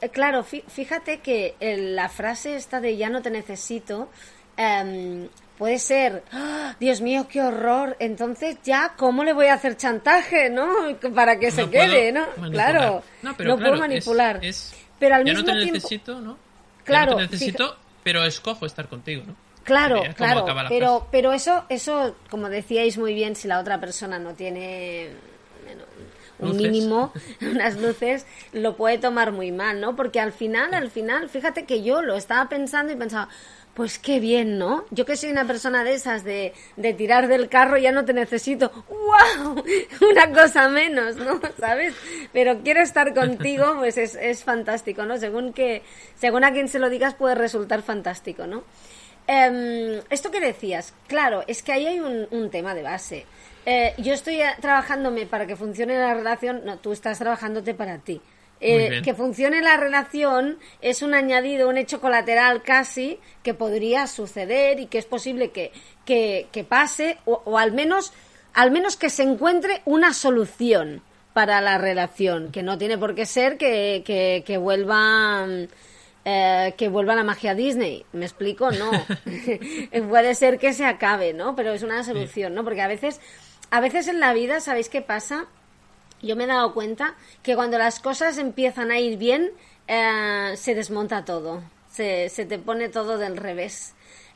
Eh, 0.00 0.08
claro, 0.10 0.44
fíjate 0.44 1.20
que 1.20 1.56
la 1.94 2.08
frase 2.08 2.54
esta 2.54 2.80
de 2.80 2.96
ya 2.96 3.10
no 3.10 3.20
te 3.20 3.30
necesito 3.30 4.10
em, 4.56 5.28
puede 5.58 5.78
ser, 5.80 6.22
¡Ah! 6.30 6.76
Dios 6.78 7.00
mío, 7.00 7.26
qué 7.28 7.42
horror, 7.42 7.96
entonces 7.98 8.58
ya, 8.62 8.94
¿cómo 8.96 9.24
le 9.24 9.32
voy 9.32 9.46
a 9.46 9.54
hacer 9.54 9.76
chantaje, 9.76 10.50
no? 10.50 10.96
Para 11.14 11.40
que 11.40 11.50
se 11.50 11.68
quede, 11.68 12.12
¿no? 12.12 12.26
Claro, 12.50 13.02
no, 13.22 13.36
puedo 13.36 13.76
manipular. 13.76 14.40
pero 15.00 15.16
al 15.16 15.24
mismo 15.24 15.40
no 15.40 15.44
te 15.44 15.54
necesito, 15.54 16.20
¿no? 16.20 16.38
Claro. 16.84 17.12
no 17.12 17.16
te 17.16 17.22
necesito, 17.24 17.76
pero 18.04 18.24
escojo 18.24 18.66
estar 18.66 18.88
contigo, 18.88 19.24
¿no? 19.26 19.34
Claro, 19.64 20.02
claro, 20.16 20.44
pero, 20.68 21.06
pero 21.10 21.32
eso, 21.32 21.64
eso, 21.68 22.16
como 22.30 22.48
decíais 22.48 22.98
muy 22.98 23.14
bien, 23.14 23.36
si 23.36 23.46
la 23.48 23.60
otra 23.60 23.80
persona 23.80 24.18
no 24.18 24.34
tiene 24.34 25.10
un 26.42 26.56
mínimo, 26.56 27.12
unas 27.40 27.76
luces, 27.76 28.26
lo 28.52 28.76
puede 28.76 28.98
tomar 28.98 29.32
muy 29.32 29.52
mal, 29.52 29.80
¿no? 29.80 29.96
Porque 29.96 30.20
al 30.20 30.32
final, 30.32 30.74
al 30.74 30.90
final, 30.90 31.28
fíjate 31.28 31.64
que 31.64 31.82
yo 31.82 32.02
lo 32.02 32.16
estaba 32.16 32.48
pensando 32.48 32.92
y 32.92 32.96
pensaba, 32.96 33.28
pues 33.74 33.98
qué 33.98 34.20
bien, 34.20 34.58
¿no? 34.58 34.84
Yo 34.90 35.06
que 35.06 35.16
soy 35.16 35.30
una 35.30 35.46
persona 35.46 35.82
de 35.82 35.94
esas, 35.94 36.24
de, 36.24 36.52
de 36.76 36.92
tirar 36.92 37.28
del 37.28 37.48
carro, 37.48 37.78
ya 37.78 37.90
no 37.90 38.04
te 38.04 38.12
necesito. 38.12 38.70
¡Wow! 38.88 39.64
Una 40.10 40.30
cosa 40.30 40.68
menos, 40.68 41.16
¿no? 41.16 41.40
¿Sabes? 41.58 41.94
Pero 42.32 42.60
quiero 42.62 42.82
estar 42.82 43.14
contigo, 43.14 43.76
pues 43.78 43.96
es, 43.96 44.14
es 44.14 44.44
fantástico, 44.44 45.06
¿no? 45.06 45.16
Según 45.16 45.52
que, 45.52 45.82
según 46.16 46.44
a 46.44 46.52
quien 46.52 46.68
se 46.68 46.78
lo 46.78 46.90
digas, 46.90 47.14
puede 47.14 47.34
resultar 47.34 47.82
fantástico, 47.82 48.46
¿no? 48.46 48.64
Em, 49.26 50.00
esto 50.10 50.30
que 50.30 50.40
decías, 50.40 50.94
claro, 51.06 51.44
es 51.46 51.62
que 51.62 51.72
ahí 51.72 51.86
hay 51.86 52.00
un, 52.00 52.50
tema 52.50 52.74
de 52.74 52.82
base. 52.82 53.26
Eh, 53.64 53.94
yo 53.98 54.12
estoy 54.12 54.40
trabajándome 54.60 55.26
para 55.26 55.46
que 55.46 55.56
funcione 55.56 55.96
la 55.96 56.14
relación, 56.14 56.62
no, 56.64 56.78
tú 56.78 56.92
estás 56.92 57.18
trabajándote 57.18 57.74
para 57.74 57.98
ti. 57.98 58.20
Eh, 58.64 59.02
que 59.02 59.12
funcione 59.12 59.60
la 59.60 59.76
relación 59.76 60.56
es 60.80 61.02
un 61.02 61.14
añadido, 61.14 61.68
un 61.68 61.76
hecho 61.76 62.00
colateral 62.00 62.62
casi 62.62 63.18
que 63.42 63.54
podría 63.54 64.06
suceder 64.06 64.78
y 64.78 64.86
que 64.86 64.98
es 64.98 65.04
posible 65.04 65.50
que, 65.50 65.72
que, 66.04 66.66
pase 66.68 67.18
o, 67.24 67.58
al 67.58 67.72
menos 67.72 68.12
al 68.54 68.70
menos 68.70 68.96
que 68.96 69.10
se 69.10 69.24
encuentre 69.24 69.82
una 69.84 70.14
solución 70.14 71.02
para 71.32 71.60
la 71.60 71.76
relación, 71.76 72.52
que 72.52 72.62
no 72.62 72.78
tiene 72.78 72.98
por 72.98 73.16
qué 73.16 73.26
ser 73.26 73.56
que, 73.56 74.04
que, 74.06 74.44
que 74.46 74.58
vuelvan 74.58 75.68
eh, 76.24 76.74
que 76.76 76.88
vuelva 76.88 77.14
la 77.14 77.24
magia 77.24 77.54
Disney. 77.54 78.04
¿Me 78.12 78.24
explico? 78.24 78.70
No. 78.70 78.90
Puede 80.08 80.34
ser 80.34 80.58
que 80.58 80.72
se 80.72 80.84
acabe, 80.84 81.32
¿no? 81.32 81.56
Pero 81.56 81.72
es 81.72 81.82
una 81.82 82.04
solución, 82.04 82.54
¿no? 82.54 82.64
Porque 82.64 82.82
a 82.82 82.88
veces, 82.88 83.20
a 83.70 83.80
veces 83.80 84.08
en 84.08 84.20
la 84.20 84.32
vida, 84.32 84.60
¿sabéis 84.60 84.88
qué 84.88 85.02
pasa? 85.02 85.46
Yo 86.22 86.36
me 86.36 86.44
he 86.44 86.46
dado 86.46 86.72
cuenta 86.72 87.14
que 87.42 87.56
cuando 87.56 87.78
las 87.78 87.98
cosas 87.98 88.38
empiezan 88.38 88.90
a 88.90 89.00
ir 89.00 89.18
bien, 89.18 89.50
eh, 89.88 90.52
se 90.56 90.74
desmonta 90.74 91.24
todo. 91.24 91.62
Se, 91.90 92.28
se 92.28 92.46
te 92.46 92.58
pone 92.58 92.88
todo 92.88 93.18
del 93.18 93.36
revés 93.36 93.94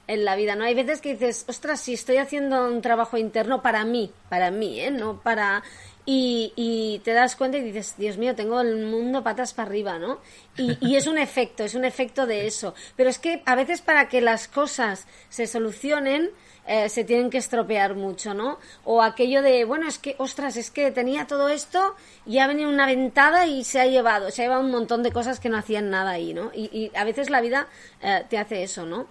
en 0.08 0.24
la 0.24 0.36
vida, 0.36 0.54
¿no? 0.54 0.64
Hay 0.64 0.74
veces 0.74 1.00
que 1.00 1.12
dices, 1.12 1.44
ostras, 1.48 1.80
si 1.80 1.94
estoy 1.94 2.18
haciendo 2.18 2.66
un 2.66 2.80
trabajo 2.80 3.16
interno 3.16 3.62
para 3.62 3.84
mí, 3.84 4.12
para 4.28 4.50
mí, 4.50 4.80
¿eh? 4.80 4.90
No 4.90 5.20
para 5.20 5.62
y, 6.06 6.52
y, 6.54 7.00
te 7.00 7.12
das 7.12 7.34
cuenta 7.34 7.58
y 7.58 7.62
dices, 7.62 7.96
Dios 7.98 8.16
mío, 8.16 8.34
tengo 8.36 8.60
el 8.60 8.86
mundo 8.86 9.24
patas 9.24 9.52
para 9.52 9.68
arriba, 9.68 9.98
¿no? 9.98 10.20
Y, 10.56 10.78
y, 10.80 10.94
es 10.94 11.08
un 11.08 11.18
efecto, 11.18 11.64
es 11.64 11.74
un 11.74 11.84
efecto 11.84 12.26
de 12.26 12.46
eso. 12.46 12.74
Pero 12.94 13.10
es 13.10 13.18
que 13.18 13.42
a 13.44 13.56
veces 13.56 13.82
para 13.82 14.08
que 14.08 14.20
las 14.20 14.46
cosas 14.46 15.06
se 15.28 15.48
solucionen, 15.48 16.30
eh, 16.68 16.88
se 16.88 17.04
tienen 17.04 17.28
que 17.28 17.38
estropear 17.38 17.94
mucho, 17.94 18.34
¿no? 18.34 18.58
O 18.84 19.02
aquello 19.02 19.42
de, 19.42 19.64
bueno, 19.64 19.86
es 19.88 19.98
que, 19.98 20.16
ostras, 20.18 20.56
es 20.56 20.70
que 20.70 20.90
tenía 20.90 21.26
todo 21.26 21.48
esto 21.48 21.94
y 22.24 22.38
ha 22.38 22.46
venido 22.46 22.70
una 22.70 22.86
ventada 22.86 23.46
y 23.46 23.64
se 23.64 23.80
ha 23.80 23.86
llevado, 23.86 24.30
se 24.30 24.42
ha 24.42 24.44
llevado 24.46 24.62
un 24.62 24.70
montón 24.70 25.02
de 25.02 25.12
cosas 25.12 25.38
que 25.38 25.48
no 25.48 25.58
hacían 25.58 25.90
nada 25.90 26.10
ahí, 26.10 26.34
¿no? 26.34 26.50
Y, 26.54 26.64
y 26.72 26.96
a 26.96 27.04
veces 27.04 27.30
la 27.30 27.40
vida 27.40 27.68
eh, 28.00 28.24
te 28.28 28.38
hace 28.38 28.62
eso, 28.62 28.86
¿no? 28.86 29.06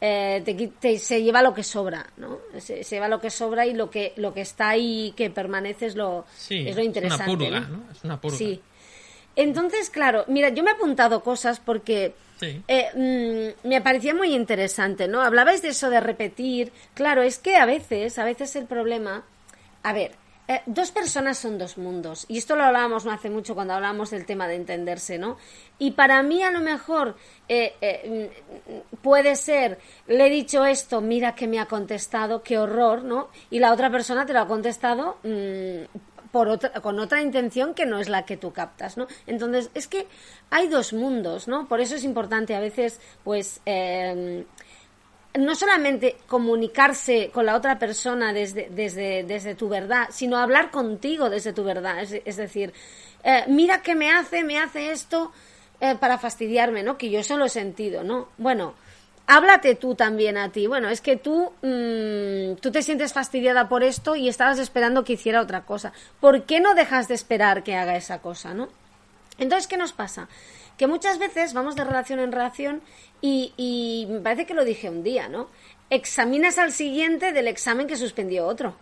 Eh, 0.00 0.70
te, 0.80 0.98
se 0.98 1.22
lleva 1.22 1.42
lo 1.42 1.54
que 1.54 1.62
sobra, 1.62 2.06
¿no? 2.16 2.38
Se, 2.58 2.82
lleva 2.82 3.08
lo 3.08 3.20
que 3.20 3.30
sobra 3.30 3.66
y 3.66 3.72
lo 3.72 3.90
que 3.90 4.12
lo 4.16 4.34
que 4.34 4.42
está 4.42 4.70
ahí 4.70 5.14
que 5.16 5.30
permanece 5.30 5.86
es 5.86 5.96
lo, 5.96 6.26
es 6.50 6.76
lo 6.76 6.82
interesante. 6.82 7.24
Es 7.24 7.28
una 7.28 7.38
purga, 7.38 7.60
¿no? 7.60 7.90
Es 7.90 8.04
una 8.04 8.20
purga. 8.20 8.36
Sí. 8.36 8.60
Entonces, 9.36 9.90
claro, 9.90 10.24
mira, 10.28 10.48
yo 10.48 10.62
me 10.62 10.70
he 10.70 10.74
apuntado 10.74 11.22
cosas 11.22 11.60
porque 11.60 12.14
eh, 12.40 13.54
mm, 13.64 13.68
me 13.68 13.80
parecía 13.80 14.14
muy 14.14 14.34
interesante, 14.34 15.08
¿no? 15.08 15.22
Hablabais 15.22 15.62
de 15.62 15.68
eso 15.68 15.90
de 15.90 16.00
repetir. 16.00 16.72
Claro, 16.94 17.22
es 17.22 17.38
que 17.38 17.56
a 17.56 17.66
veces, 17.66 18.18
a 18.18 18.24
veces 18.24 18.56
el 18.56 18.66
problema. 18.66 19.24
A 19.82 19.92
ver, 19.92 20.12
eh, 20.48 20.62
dos 20.66 20.92
personas 20.92 21.38
son 21.38 21.58
dos 21.58 21.76
mundos. 21.76 22.24
Y 22.28 22.38
esto 22.38 22.54
lo 22.54 22.64
hablábamos 22.64 23.04
no 23.04 23.12
hace 23.12 23.30
mucho 23.30 23.54
cuando 23.54 23.74
hablábamos 23.74 24.10
del 24.10 24.26
tema 24.26 24.46
de 24.46 24.54
entenderse, 24.54 25.18
¿no? 25.18 25.36
Y 25.78 25.92
para 25.92 26.22
mí 26.22 26.42
a 26.42 26.50
lo 26.50 26.60
mejor 26.60 27.16
eh, 27.48 27.74
eh, 27.80 28.30
mm, 28.68 28.96
puede 28.98 29.34
ser, 29.34 29.78
le 30.06 30.26
he 30.26 30.30
dicho 30.30 30.64
esto, 30.64 31.00
mira 31.00 31.34
que 31.34 31.48
me 31.48 31.58
ha 31.58 31.66
contestado, 31.66 32.42
qué 32.42 32.58
horror, 32.58 33.02
¿no? 33.02 33.28
Y 33.50 33.58
la 33.58 33.72
otra 33.72 33.90
persona 33.90 34.24
te 34.24 34.32
lo 34.32 34.40
ha 34.40 34.46
contestado 34.46 35.18
mm, 35.24 36.30
por 36.30 36.48
otra, 36.48 36.70
con 36.80 37.00
otra 37.00 37.22
intención 37.22 37.74
que 37.74 37.86
no 37.86 37.98
es 37.98 38.08
la 38.08 38.24
que 38.24 38.36
tú 38.36 38.52
captas, 38.52 38.96
¿no? 38.96 39.08
Entonces, 39.26 39.70
es 39.74 39.88
que 39.88 40.06
hay 40.50 40.68
dos 40.68 40.92
mundos, 40.92 41.48
¿no? 41.48 41.66
Por 41.66 41.80
eso 41.80 41.96
es 41.96 42.04
importante 42.04 42.54
a 42.54 42.60
veces, 42.60 43.00
pues, 43.24 43.60
no 45.38 45.54
solamente 45.54 46.16
comunicarse 46.26 47.30
con 47.32 47.46
la 47.46 47.56
otra 47.56 47.78
persona 47.78 48.32
desde, 48.32 48.68
desde, 48.70 49.24
desde 49.24 49.54
tu 49.54 49.68
verdad, 49.68 50.08
sino 50.10 50.38
hablar 50.38 50.70
contigo 50.70 51.30
desde 51.30 51.52
tu 51.52 51.64
verdad. 51.64 52.00
Es, 52.00 52.36
decir, 52.36 52.72
eh, 53.24 53.44
mira 53.48 53.82
que 53.82 53.94
me 53.94 54.10
hace, 54.10 54.44
me 54.44 54.58
hace 54.58 54.90
esto 54.90 55.32
eh, 55.80 55.96
para 55.98 56.18
fastidiarme, 56.18 56.82
¿no? 56.82 56.96
Que 56.98 57.10
yo 57.10 57.20
eso 57.20 57.36
lo 57.36 57.46
he 57.46 57.50
sentido, 57.50 58.04
¿no? 58.04 58.28
Bueno, 58.38 58.74
háblate 59.26 59.74
tú 59.74 59.94
también 59.94 60.36
a 60.36 60.50
ti. 60.50 60.66
Bueno, 60.66 60.88
es 60.88 61.00
que 61.00 61.16
tú, 61.16 61.52
mm, 61.62 62.60
tú 62.60 62.70
te 62.70 62.82
sientes 62.82 63.12
fastidiada 63.12 63.68
por 63.68 63.82
esto 63.82 64.16
y 64.16 64.28
estabas 64.28 64.58
esperando 64.58 65.04
que 65.04 65.14
hiciera 65.14 65.40
otra 65.40 65.62
cosa. 65.62 65.92
¿Por 66.20 66.44
qué 66.44 66.60
no 66.60 66.74
dejas 66.74 67.08
de 67.08 67.14
esperar 67.14 67.62
que 67.62 67.76
haga 67.76 67.96
esa 67.96 68.20
cosa, 68.20 68.54
no? 68.54 68.68
Entonces, 69.38 69.66
¿qué 69.66 69.76
nos 69.76 69.92
pasa? 69.92 70.28
Que 70.76 70.86
muchas 70.86 71.18
veces 71.18 71.54
vamos 71.54 71.74
de 71.74 71.84
relación 71.84 72.20
en 72.20 72.32
relación 72.32 72.82
y, 73.20 74.06
me 74.10 74.20
parece 74.20 74.46
que 74.46 74.54
lo 74.54 74.64
dije 74.64 74.90
un 74.90 75.02
día, 75.02 75.28
¿no? 75.28 75.48
Examinas 75.90 76.58
al 76.58 76.72
siguiente 76.72 77.32
del 77.32 77.48
examen 77.48 77.86
que 77.86 77.96
suspendió 77.96 78.46
otro. 78.46 78.76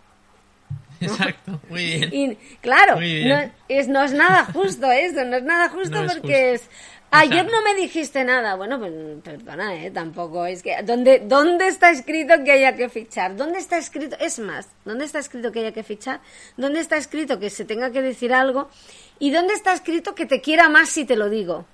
Exacto, 0.99 1.59
muy 1.69 1.85
bien. 2.09 2.09
Y, 2.13 2.35
claro, 2.61 2.95
No, 2.95 3.51
es, 3.69 3.87
no 3.87 4.03
es 4.03 4.13
nada 4.13 4.45
justo 4.45 4.91
eso, 4.91 5.23
no 5.25 5.37
es 5.37 5.43
nada 5.43 5.69
justo 5.69 6.05
porque 6.13 6.53
es... 6.53 6.69
Ayer 7.11 7.45
no 7.49 7.61
me 7.61 7.75
dijiste 7.75 8.25
nada. 8.25 8.55
Bueno, 8.55 8.77
pues 8.77 8.91
perdona, 9.23 9.75
¿eh? 9.75 9.89
Tampoco 9.89 10.45
es 10.45 10.61
que... 10.61 10.75
¿dónde, 10.83 11.19
¿Dónde 11.25 11.67
está 11.67 11.89
escrito 11.89 12.43
que 12.43 12.51
haya 12.51 12.75
que 12.75 12.89
fichar? 12.89 13.37
¿Dónde 13.37 13.59
está 13.59 13.77
escrito? 13.77 14.17
Es 14.19 14.39
más, 14.39 14.67
¿dónde 14.83 15.05
está 15.05 15.19
escrito 15.19 15.51
que 15.51 15.59
haya 15.59 15.71
que 15.71 15.83
fichar? 15.83 16.19
¿Dónde 16.57 16.81
está 16.81 16.97
escrito 16.97 17.39
que 17.39 17.49
se 17.49 17.63
tenga 17.63 17.91
que 17.91 18.01
decir 18.01 18.33
algo? 18.33 18.69
¿Y 19.17 19.31
dónde 19.31 19.53
está 19.53 19.71
escrito 19.71 20.13
que 20.13 20.25
te 20.25 20.41
quiera 20.41 20.67
más 20.67 20.89
si 20.89 21.05
te 21.05 21.15
lo 21.15 21.29
digo? 21.29 21.65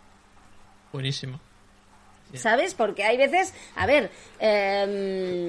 Buenísimo. 0.91 1.39
¿sabes? 2.37 2.73
Porque 2.73 3.03
hay 3.03 3.17
veces, 3.17 3.53
a 3.75 3.85
ver, 3.85 4.09
em, 4.39 5.47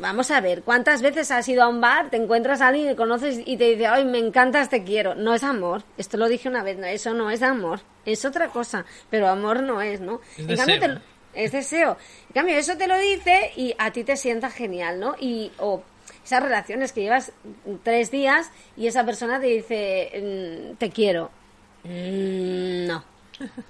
vamos 0.00 0.30
a 0.30 0.40
ver, 0.40 0.62
¿cuántas 0.62 1.02
veces 1.02 1.30
has 1.30 1.48
ido 1.48 1.62
a 1.62 1.68
un 1.68 1.80
bar, 1.80 2.10
te 2.10 2.16
encuentras 2.16 2.60
a 2.60 2.68
alguien 2.68 2.88
que 2.88 2.96
conoces 2.96 3.40
y 3.44 3.56
te 3.56 3.70
dice, 3.70 3.86
ay, 3.86 4.04
me 4.04 4.18
encantas, 4.18 4.68
te 4.68 4.84
quiero? 4.84 5.14
No 5.14 5.34
es 5.34 5.42
amor, 5.42 5.82
esto 5.96 6.16
lo 6.16 6.28
dije 6.28 6.48
una 6.48 6.62
vez, 6.62 6.78
no, 6.78 6.86
eso 6.86 7.14
no 7.14 7.30
es 7.30 7.42
amor, 7.42 7.80
es 8.04 8.24
otra 8.24 8.48
cosa, 8.48 8.84
pero 9.10 9.28
amor 9.28 9.62
no 9.62 9.80
es, 9.82 10.00
¿no? 10.00 10.20
Es 10.36 10.46
deseo. 10.46 11.00
es 11.34 11.52
deseo. 11.52 11.96
En 12.28 12.34
cambio, 12.34 12.56
eso 12.56 12.76
te 12.76 12.86
lo 12.86 12.98
dice 12.98 13.52
y 13.56 13.74
a 13.78 13.92
ti 13.92 14.04
te 14.04 14.16
sienta 14.16 14.50
genial, 14.50 15.00
¿no? 15.00 15.14
Y, 15.20 15.52
o 15.58 15.82
esas 16.24 16.42
relaciones 16.42 16.92
que 16.92 17.02
llevas 17.02 17.32
tres 17.82 18.10
días 18.10 18.50
y 18.76 18.86
esa 18.86 19.04
persona 19.04 19.40
te 19.40 19.46
dice, 19.46 20.72
mm, 20.72 20.76
te 20.76 20.90
quiero. 20.90 21.30
Mm, 21.84 22.86
no, 22.86 23.04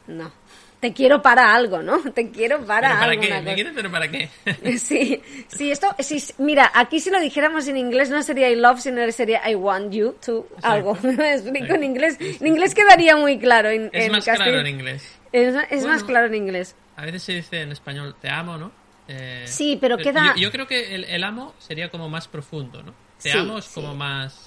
no 0.07 0.33
te 0.85 0.93
quiero 0.93 1.23
para 1.23 1.55
algo, 1.55 1.81
¿no? 1.81 1.99
Te 2.15 2.31
quiero 2.31 2.67
para, 2.67 2.89
¿Pero 2.89 3.01
para 3.01 3.13
algo. 3.13 3.23
Qué? 3.23 3.41
¿Me 3.41 3.55
quieres, 3.55 3.73
pero 3.75 3.91
para 3.91 4.11
qué? 4.11 4.29
sí, 4.79 5.19
sí, 5.49 5.71
esto, 5.71 5.89
sí, 5.99 6.23
mira, 6.37 6.71
aquí 6.75 7.01
si 7.01 7.11
lo 7.11 7.19
dijéramos 7.21 7.67
en 7.69 7.79
inglés 7.79 8.11
no 8.11 8.23
sería 8.23 8.51
I 8.51 8.57
love, 8.57 8.81
sino 8.81 9.11
sería 9.11 9.49
I 9.49 9.55
want 9.55 9.95
you 9.95 10.15
to 10.27 10.47
algo. 10.63 10.99
Me 11.03 11.33
explico 11.33 11.73
en 11.73 11.85
inglés. 11.85 12.19
En 12.21 12.47
inglés 12.47 12.75
quedaría 12.75 13.17
muy 13.17 13.39
claro. 13.39 13.71
En, 13.71 13.89
es 13.95 14.11
más 14.11 14.25
claro 14.27 14.61
en 14.61 14.67
inglés. 14.67 15.11
Es, 15.33 15.87
más 15.87 16.05
claro 16.05 16.27
en 16.27 16.35
inglés. 16.35 16.77
A 16.97 17.07
veces 17.07 17.23
se 17.23 17.33
dice 17.33 17.63
en 17.63 17.73
español 17.73 18.15
te 18.21 18.29
amo, 18.29 18.59
¿no? 18.59 18.71
Eh, 19.09 19.45
sí, 19.47 19.79
pero 19.81 19.97
queda. 19.97 20.35
Yo, 20.37 20.51
creo 20.53 20.67
que 20.67 20.95
el, 20.95 21.25
amo 21.25 21.55
sería 21.59 21.89
como 21.89 22.11
más 22.11 22.29
profundo, 22.29 22.83
¿no? 22.83 22.95
Te 23.23 23.33
amo 23.33 23.57
es 23.57 23.69
como 23.69 23.95
más 23.95 24.44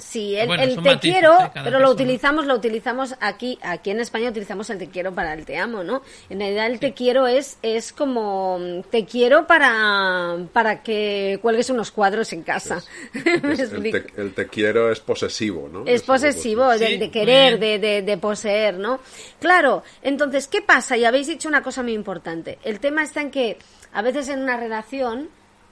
Sí, 0.00 0.36
el, 0.36 0.82
te 0.82 0.98
quiero, 0.98 1.50
pero 1.52 1.78
lo 1.78 1.90
utilizamos, 1.90 2.46
lo 2.46 2.54
utilizamos 2.54 3.14
aquí, 3.20 3.58
aquí 3.62 3.90
en 3.90 4.00
España 4.00 4.30
utilizamos 4.30 4.68
el 4.70 4.78
te 4.78 4.88
quiero 4.88 5.14
para 5.14 5.34
el 5.34 5.44
te 5.44 5.58
amo, 5.58 5.84
¿no? 5.84 6.02
En 6.28 6.40
realidad 6.40 6.66
el 6.66 6.80
te 6.80 6.92
quiero 6.94 7.26
es, 7.26 7.58
es 7.62 7.92
como 7.92 8.82
te 8.90 9.04
quiero 9.04 9.46
para, 9.46 10.38
para 10.52 10.82
que 10.82 11.38
cuelgues 11.42 11.70
unos 11.70 11.90
cuadros 11.90 12.32
en 12.32 12.42
casa. 12.42 12.82
el, 13.14 14.32
te, 14.34 14.46
quiero 14.48 14.90
es 14.90 15.00
posesivo, 15.00 15.68
¿no? 15.72 15.84
Es, 15.86 16.02
posesivo, 16.02 16.68
de, 16.70 17.10
querer, 17.10 17.58
de, 17.58 17.78
de, 17.78 18.02
de 18.02 18.16
poseer, 18.18 18.78
¿no? 18.78 19.00
Claro, 19.38 19.82
entonces, 20.02 20.48
¿qué 20.48 20.62
pasa? 20.62 20.96
Y 20.96 21.04
habéis 21.04 21.26
dicho 21.26 21.48
una 21.48 21.62
cosa 21.62 21.82
muy 21.82 21.92
importante. 21.92 22.58
El 22.64 22.80
tema 22.80 23.02
está 23.02 23.20
en 23.20 23.30
que 23.30 23.58
a 23.92 24.02
veces 24.02 24.28
en 24.28 24.40
una 24.40 24.56
relación 24.56 25.28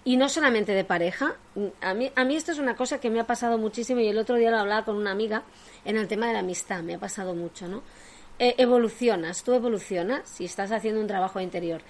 y 0.08 0.16
no 0.16 0.30
solamente 0.30 0.72
de 0.72 0.84
pareja. 0.84 1.36
A 1.82 1.92
mí, 1.92 2.10
a 2.16 2.24
mí 2.24 2.34
esto 2.34 2.50
es 2.50 2.58
una 2.58 2.76
cosa 2.76 2.98
que 2.98 3.10
me 3.10 3.20
ha 3.20 3.26
pasado 3.26 3.58
muchísimo 3.58 4.00
y 4.00 4.08
el 4.08 4.16
otro 4.16 4.36
día 4.36 4.50
lo 4.50 4.56
hablaba 4.56 4.86
con 4.86 4.96
una 4.96 5.10
amiga 5.10 5.42
en 5.84 5.98
el 5.98 6.08
tema 6.08 6.28
de 6.28 6.32
la 6.32 6.38
amistad. 6.38 6.82
Me 6.82 6.94
ha 6.94 6.98
pasado 6.98 7.34
mucho, 7.34 7.68
¿no? 7.68 7.82
Eh, 8.38 8.54
evolucionas, 8.56 9.44
tú 9.44 9.52
evolucionas 9.52 10.26
si 10.26 10.46
estás 10.46 10.72
haciendo 10.72 11.02
un 11.02 11.08
trabajo 11.08 11.40
interior. 11.40 11.82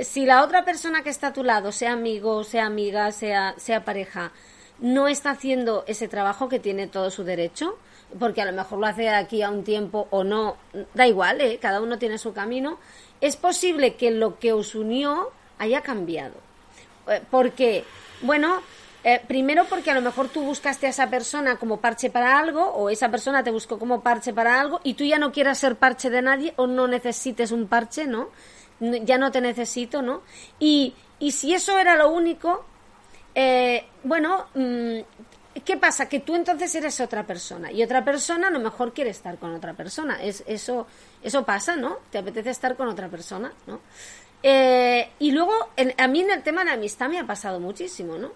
Si 0.00 0.26
la 0.26 0.42
otra 0.42 0.64
persona 0.64 1.04
que 1.04 1.10
está 1.10 1.28
a 1.28 1.32
tu 1.32 1.44
lado, 1.44 1.70
sea 1.70 1.92
amigo, 1.92 2.42
sea 2.42 2.66
amiga, 2.66 3.12
sea, 3.12 3.54
sea 3.56 3.84
pareja, 3.84 4.32
no 4.80 5.06
está 5.06 5.30
haciendo 5.30 5.84
ese 5.86 6.08
trabajo 6.08 6.48
que 6.48 6.58
tiene 6.58 6.88
todo 6.88 7.08
su 7.08 7.22
derecho, 7.22 7.78
porque 8.18 8.42
a 8.42 8.46
lo 8.46 8.52
mejor 8.52 8.80
lo 8.80 8.86
hace 8.86 9.10
aquí 9.10 9.42
a 9.42 9.50
un 9.50 9.62
tiempo 9.62 10.08
o 10.10 10.24
no, 10.24 10.56
da 10.94 11.06
igual, 11.06 11.40
¿eh? 11.40 11.60
cada 11.62 11.80
uno 11.80 12.00
tiene 12.00 12.18
su 12.18 12.32
camino, 12.32 12.80
es 13.20 13.36
posible 13.36 13.94
que 13.94 14.10
lo 14.10 14.40
que 14.40 14.52
os 14.52 14.74
unió 14.74 15.30
haya 15.58 15.82
cambiado 15.82 16.49
eh, 17.10 17.22
porque, 17.30 17.84
bueno, 18.22 18.62
eh, 19.02 19.20
primero 19.26 19.64
porque 19.64 19.90
a 19.90 19.94
lo 19.94 20.02
mejor 20.02 20.28
tú 20.28 20.42
buscaste 20.42 20.86
a 20.86 20.90
esa 20.90 21.08
persona 21.08 21.56
como 21.56 21.78
parche 21.80 22.10
para 22.10 22.38
algo 22.38 22.62
o 22.62 22.90
esa 22.90 23.10
persona 23.10 23.42
te 23.42 23.50
buscó 23.50 23.78
como 23.78 24.02
parche 24.02 24.34
para 24.34 24.60
algo 24.60 24.80
y 24.84 24.94
tú 24.94 25.04
ya 25.04 25.18
no 25.18 25.32
quieras 25.32 25.58
ser 25.58 25.76
parche 25.76 26.10
de 26.10 26.20
nadie 26.20 26.52
o 26.56 26.66
no 26.66 26.86
necesites 26.86 27.50
un 27.50 27.66
parche, 27.66 28.06
¿no? 28.06 28.28
Ya 28.80 29.18
no 29.18 29.30
te 29.30 29.40
necesito, 29.40 30.02
¿no? 30.02 30.22
Y, 30.58 30.94
y 31.18 31.32
si 31.32 31.54
eso 31.54 31.78
era 31.78 31.96
lo 31.96 32.10
único, 32.10 32.64
eh, 33.34 33.86
bueno, 34.04 34.46
mm, 34.54 34.98
¿qué 35.64 35.76
pasa? 35.78 36.08
Que 36.08 36.20
tú 36.20 36.34
entonces 36.34 36.74
eres 36.74 37.00
otra 37.00 37.26
persona 37.26 37.72
y 37.72 37.82
otra 37.82 38.04
persona 38.04 38.48
a 38.48 38.50
lo 38.50 38.60
mejor 38.60 38.92
quiere 38.92 39.10
estar 39.10 39.38
con 39.38 39.54
otra 39.54 39.74
persona. 39.74 40.22
Es, 40.22 40.44
eso, 40.46 40.86
eso 41.22 41.44
pasa, 41.44 41.76
¿no? 41.76 41.98
Te 42.10 42.18
apetece 42.18 42.50
estar 42.50 42.76
con 42.76 42.88
otra 42.88 43.08
persona, 43.08 43.52
¿no? 43.66 43.80
Eh, 44.42 45.10
y 45.18 45.32
luego, 45.32 45.52
a 45.98 46.08
mí 46.08 46.20
en 46.20 46.30
el 46.30 46.42
tema 46.42 46.62
de 46.62 46.66
la 46.66 46.72
amistad 46.74 47.08
me 47.08 47.18
ha 47.18 47.26
pasado 47.26 47.60
muchísimo, 47.60 48.16
¿no? 48.16 48.32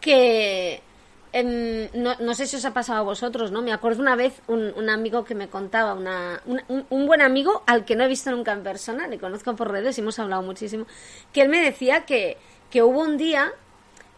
Que 0.00 0.82
em, 1.32 1.88
no, 1.94 2.34
sé 2.34 2.46
si 2.46 2.56
os 2.56 2.64
ha 2.64 2.72
pasado 2.72 3.00
a 3.00 3.02
vosotros, 3.02 3.50
¿no? 3.50 3.62
Me 3.62 3.72
acuerdo 3.72 4.02
una 4.02 4.16
vez 4.16 4.40
un, 4.48 4.88
amigo 4.88 5.24
que 5.24 5.34
me 5.34 5.48
contaba, 5.48 5.94
una, 5.94 6.42
un, 6.68 7.06
buen 7.06 7.22
amigo 7.22 7.62
al 7.66 7.84
que 7.84 7.96
no 7.96 8.04
he 8.04 8.08
visto 8.08 8.30
nunca 8.30 8.52
en 8.52 8.62
persona, 8.62 9.08
le 9.08 9.18
conozco 9.18 9.54
por 9.56 9.70
redes 9.70 9.98
y 9.98 10.00
hemos 10.00 10.18
hablado 10.18 10.42
muchísimo, 10.42 10.86
que 11.32 11.42
él 11.42 11.48
me 11.48 11.62
decía 11.62 12.04
que, 12.04 12.36
que 12.70 12.82
hubo 12.82 13.00
un 13.00 13.16
día 13.16 13.52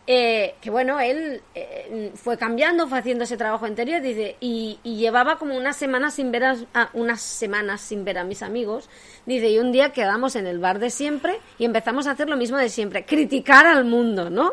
eh, 0.06 0.56
que 0.60 0.68
bueno, 0.68 1.00
él 1.00 1.40
eh, 1.54 2.12
fue 2.14 2.36
cambiando, 2.36 2.86
fue 2.86 2.98
haciendo 2.98 3.24
ese 3.24 3.38
trabajo 3.38 3.66
interior 3.66 4.02
dice, 4.02 4.36
y, 4.38 4.78
llevaba 4.84 5.38
como 5.38 5.56
unas 5.56 5.76
semanas 5.76 6.14
sin 6.14 6.30
ver 6.30 6.44
a, 6.44 6.90
unas 6.92 7.22
semanas 7.22 7.80
sin 7.80 8.04
ver 8.04 8.18
a 8.18 8.24
mis 8.24 8.42
amigos, 8.42 8.90
dice, 9.24 9.48
y 9.48 9.58
un 9.58 9.72
día 9.72 9.92
quedamos 9.92 10.36
en 10.36 10.46
el 10.46 10.58
bar 10.58 10.78
de 10.78 10.90
siempre 10.90 11.40
y 11.58 11.64
empezamos 11.64 12.06
a 12.06 12.10
hacer 12.10 12.28
lo 12.28 12.36
mismo 12.36 12.58
de 12.58 12.68
siempre, 12.68 13.06
criticar 13.06 13.66
al 13.66 13.86
mundo, 13.86 14.28
¿no? 14.28 14.52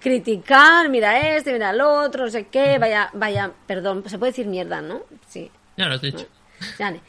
Criticar, 0.00 0.88
mira 0.88 1.36
este, 1.36 1.52
mira 1.52 1.70
el 1.70 1.80
otro, 1.80 2.26
no 2.26 2.30
sé 2.30 2.46
qué, 2.46 2.78
vaya, 2.78 3.10
vaya, 3.12 3.50
perdón, 3.66 4.04
se 4.08 4.18
puede 4.18 4.30
decir 4.30 4.46
mierda, 4.46 4.82
¿no? 4.82 5.02
Sí. 5.26 5.50
No, 5.76 5.88
lo 5.88 5.94
has 5.94 6.00
dicho. 6.00 6.26
Vale. 6.78 7.00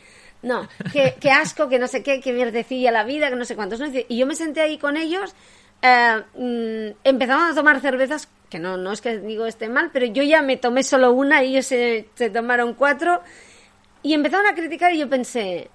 No, 0.42 0.68
qué, 0.94 1.32
asco, 1.32 1.68
que 1.68 1.80
no 1.80 1.88
sé 1.88 2.04
qué, 2.04 2.22
que 2.22 2.32
mierdecilla 2.32 2.92
la 2.92 3.04
vida, 3.04 3.30
que 3.30 3.36
no 3.36 3.46
sé 3.46 3.56
cuántos. 3.56 3.80
¿no? 3.80 3.88
Y 4.08 4.18
yo 4.18 4.26
me 4.26 4.36
senté 4.36 4.62
ahí 4.62 4.78
con 4.78 4.96
ellos 4.96 5.34
eh, 5.82 6.24
mm, 6.36 6.98
empezamos 7.04 7.52
a 7.52 7.56
tomar 7.56 7.80
cervezas, 7.82 8.28
que 8.50 8.60
no, 8.60 8.78
no 8.78 8.92
es 8.92 9.02
que 9.02 9.20
digo 9.20 9.46
esté 9.46 9.70
mal, 9.70 9.90
pero 9.92 10.06
yo 10.06 10.24
ya 10.24 10.42
me 10.42 10.58
tomé 10.58 10.84
solo 10.84 11.12
una 11.12 11.44
y 11.44 11.52
ellos 11.52 11.66
se, 11.66 12.08
tomaron 12.34 12.74
cuatro 12.74 13.22
y 14.04 14.14
empezaron 14.14 14.48
a 14.48 14.56
criticar 14.56 14.94
y 14.94 15.00
yo 15.00 15.10
pensé, 15.10 15.70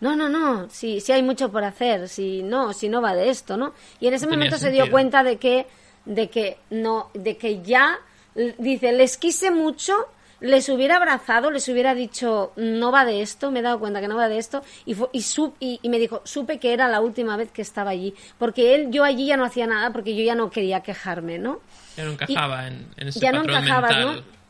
no, 0.00 0.16
no, 0.16 0.28
no, 0.28 0.68
si, 0.70 1.00
si 1.00 1.12
hay 1.12 1.22
mucho 1.22 1.52
por 1.52 1.64
hacer, 1.64 2.08
si 2.08 2.42
no, 2.42 2.72
si 2.72 2.88
no 2.88 3.02
va 3.02 3.14
de 3.14 3.30
esto, 3.30 3.56
¿no? 3.56 3.74
Y 4.00 4.08
en 4.08 4.14
ese 4.14 4.26
momento 4.26 4.56
se 4.58 4.70
dio 4.70 4.90
cuenta 4.90 5.22
de 5.22 5.36
que, 5.36 5.66
de 6.04 6.28
que 6.28 6.58
no, 6.70 7.10
de 7.14 7.36
que 7.36 7.62
ya, 7.62 7.98
dice, 8.58 8.92
les 8.92 9.18
quise 9.18 9.50
mucho, 9.50 10.08
les 10.42 10.68
hubiera 10.68 10.96
abrazado, 10.96 11.50
les 11.50 11.68
hubiera 11.68 11.94
dicho, 11.94 12.52
no 12.56 12.90
va 12.90 13.04
de 13.04 13.22
esto, 13.22 13.50
me 13.50 13.60
he 13.60 13.62
dado 13.62 13.78
cuenta 13.78 14.00
que 14.00 14.08
no 14.08 14.16
va 14.16 14.28
de 14.28 14.38
esto, 14.38 14.62
y, 14.84 14.96
y, 15.12 15.80
y, 15.82 15.88
me 15.88 15.98
dijo, 15.98 16.20
supe 16.24 16.58
que 16.58 16.72
era 16.72 16.88
la 16.88 17.00
última 17.00 17.36
vez 17.36 17.52
que 17.52 17.62
estaba 17.62 17.90
allí, 17.90 18.14
porque 18.38 18.74
él, 18.74 18.90
yo 18.90 19.04
allí 19.04 19.26
ya 19.26 19.36
no 19.36 19.44
hacía 19.44 19.66
nada, 19.66 19.92
porque 19.92 20.16
yo 20.16 20.24
ya 20.24 20.34
no 20.34 20.50
quería 20.50 20.80
quejarme, 20.80 21.38
¿no? 21.38 21.60
Ya 21.96 22.04
no 22.04 22.12
encajaba 22.12 22.66
en, 22.66 22.86
ese 22.96 23.20
ya 23.20 23.32
no 23.32 23.42
encajaba, 23.44 23.90
¿no? 23.92 24.42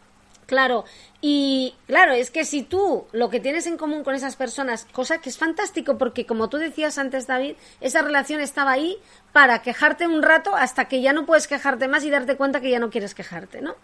Claro, 0.46 0.84
y 1.20 1.74
claro, 1.86 2.12
es 2.12 2.30
que 2.30 2.44
si 2.44 2.62
tú 2.62 3.06
lo 3.12 3.30
que 3.30 3.40
tienes 3.40 3.66
en 3.66 3.76
común 3.76 4.02
con 4.02 4.14
esas 4.14 4.36
personas, 4.36 4.86
cosa 4.92 5.20
que 5.20 5.30
es 5.30 5.38
fantástico 5.38 5.96
porque 5.96 6.26
como 6.26 6.48
tú 6.48 6.58
decías 6.58 6.98
antes, 6.98 7.26
David, 7.26 7.54
esa 7.80 8.02
relación 8.02 8.40
estaba 8.40 8.72
ahí 8.72 8.98
para 9.32 9.62
quejarte 9.62 10.06
un 10.06 10.22
rato 10.22 10.54
hasta 10.54 10.86
que 10.86 11.00
ya 11.00 11.12
no 11.12 11.24
puedes 11.24 11.46
quejarte 11.46 11.88
más 11.88 12.04
y 12.04 12.10
darte 12.10 12.36
cuenta 12.36 12.60
que 12.60 12.70
ya 12.70 12.78
no 12.78 12.90
quieres 12.90 13.14
quejarte, 13.14 13.62
¿no? 13.62 13.74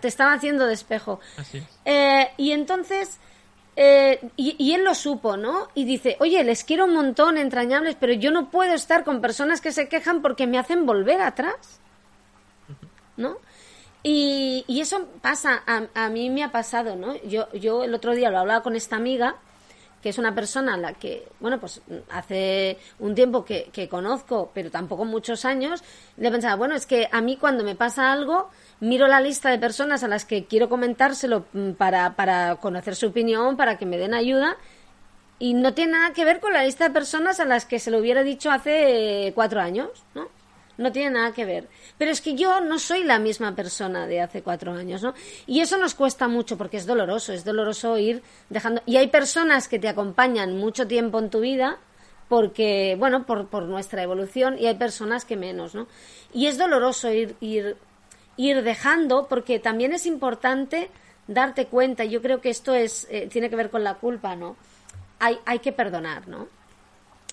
Te 0.00 0.08
estaba 0.08 0.34
haciendo 0.34 0.66
de 0.66 0.74
espejo. 0.74 1.20
Eh, 1.84 2.28
y 2.36 2.52
entonces, 2.52 3.18
eh, 3.76 4.20
y, 4.36 4.56
y, 4.58 4.74
él 4.74 4.84
lo 4.84 4.94
supo, 4.94 5.38
¿no? 5.38 5.68
Y 5.74 5.84
dice, 5.84 6.16
oye, 6.20 6.44
les 6.44 6.64
quiero 6.64 6.84
un 6.84 6.94
montón, 6.94 7.38
entrañables, 7.38 7.96
pero 7.98 8.12
yo 8.12 8.30
no 8.30 8.50
puedo 8.50 8.74
estar 8.74 9.04
con 9.04 9.22
personas 9.22 9.62
que 9.62 9.72
se 9.72 9.88
quejan 9.88 10.20
porque 10.20 10.46
me 10.46 10.58
hacen 10.58 10.84
volver 10.84 11.22
atrás, 11.22 11.80
¿no? 13.16 13.38
Y, 14.02 14.64
y 14.66 14.80
eso 14.80 15.08
pasa, 15.20 15.62
a, 15.66 15.86
a, 15.94 16.08
mí 16.10 16.30
me 16.30 16.42
ha 16.42 16.50
pasado, 16.50 16.96
¿no? 16.96 17.16
Yo, 17.22 17.50
yo 17.52 17.84
el 17.84 17.94
otro 17.94 18.14
día 18.14 18.30
lo 18.30 18.38
hablaba 18.38 18.62
con 18.62 18.76
esta 18.76 18.96
amiga, 18.96 19.36
que 20.02 20.08
es 20.08 20.18
una 20.18 20.34
persona 20.34 20.74
a 20.74 20.76
la 20.76 20.94
que, 20.94 21.26
bueno, 21.40 21.60
pues 21.60 21.82
hace 22.10 22.78
un 22.98 23.14
tiempo 23.14 23.44
que, 23.44 23.70
que 23.72 23.88
conozco, 23.88 24.50
pero 24.54 24.70
tampoco 24.70 25.04
muchos 25.04 25.44
años, 25.44 25.82
le 26.16 26.30
pensaba, 26.30 26.56
bueno, 26.56 26.74
es 26.74 26.86
que 26.86 27.08
a 27.12 27.20
mí 27.20 27.36
cuando 27.36 27.64
me 27.64 27.74
pasa 27.74 28.12
algo, 28.12 28.50
miro 28.80 29.06
la 29.08 29.20
lista 29.20 29.50
de 29.50 29.58
personas 29.58 30.02
a 30.02 30.08
las 30.08 30.24
que 30.24 30.46
quiero 30.46 30.68
comentárselo 30.68 31.44
mm, 31.52 31.72
para, 31.72 32.16
para 32.16 32.56
conocer 32.56 32.96
su 32.96 33.08
opinión, 33.08 33.56
para 33.56 33.76
que 33.78 33.86
me 33.86 33.98
den 33.98 34.14
ayuda, 34.14 34.56
y 35.38 35.54
no 35.54 35.74
tiene 35.74 35.92
nada 35.92 36.12
que 36.12 36.24
ver 36.24 36.40
con 36.40 36.52
la 36.52 36.64
lista 36.64 36.84
de 36.84 36.90
personas 36.90 37.40
a 37.40 37.44
las 37.44 37.64
que 37.64 37.78
se 37.78 37.90
lo 37.90 37.98
hubiera 37.98 38.22
dicho 38.22 38.50
hace 38.50 39.32
cuatro 39.34 39.60
años, 39.60 39.88
¿no? 40.14 40.28
No 40.80 40.90
tiene 40.90 41.10
nada 41.10 41.32
que 41.32 41.44
ver. 41.44 41.68
Pero 41.98 42.10
es 42.10 42.20
que 42.20 42.34
yo 42.34 42.60
no 42.60 42.78
soy 42.78 43.04
la 43.04 43.18
misma 43.18 43.54
persona 43.54 44.06
de 44.06 44.22
hace 44.22 44.42
cuatro 44.42 44.72
años, 44.72 45.02
¿no? 45.02 45.14
Y 45.46 45.60
eso 45.60 45.76
nos 45.76 45.94
cuesta 45.94 46.26
mucho 46.26 46.56
porque 46.56 46.78
es 46.78 46.86
doloroso, 46.86 47.32
es 47.32 47.44
doloroso 47.44 47.98
ir 47.98 48.22
dejando... 48.48 48.82
Y 48.86 48.96
hay 48.96 49.08
personas 49.08 49.68
que 49.68 49.78
te 49.78 49.88
acompañan 49.88 50.56
mucho 50.56 50.88
tiempo 50.88 51.18
en 51.18 51.28
tu 51.28 51.40
vida 51.40 51.78
porque, 52.28 52.96
bueno, 52.98 53.26
por, 53.26 53.48
por 53.48 53.64
nuestra 53.64 54.02
evolución 54.02 54.56
y 54.58 54.66
hay 54.66 54.76
personas 54.76 55.24
que 55.26 55.36
menos, 55.36 55.74
¿no? 55.74 55.86
Y 56.32 56.46
es 56.46 56.56
doloroso 56.56 57.12
ir, 57.12 57.36
ir, 57.40 57.76
ir 58.38 58.62
dejando 58.62 59.26
porque 59.28 59.58
también 59.58 59.92
es 59.92 60.06
importante 60.06 60.90
darte 61.26 61.66
cuenta, 61.66 62.04
yo 62.04 62.22
creo 62.22 62.40
que 62.40 62.48
esto 62.48 62.74
es, 62.74 63.06
eh, 63.10 63.28
tiene 63.30 63.50
que 63.50 63.56
ver 63.56 63.68
con 63.68 63.84
la 63.84 63.94
culpa, 63.94 64.34
¿no? 64.34 64.56
Hay, 65.18 65.38
hay 65.44 65.58
que 65.58 65.72
perdonar, 65.72 66.26
¿no? 66.26 66.48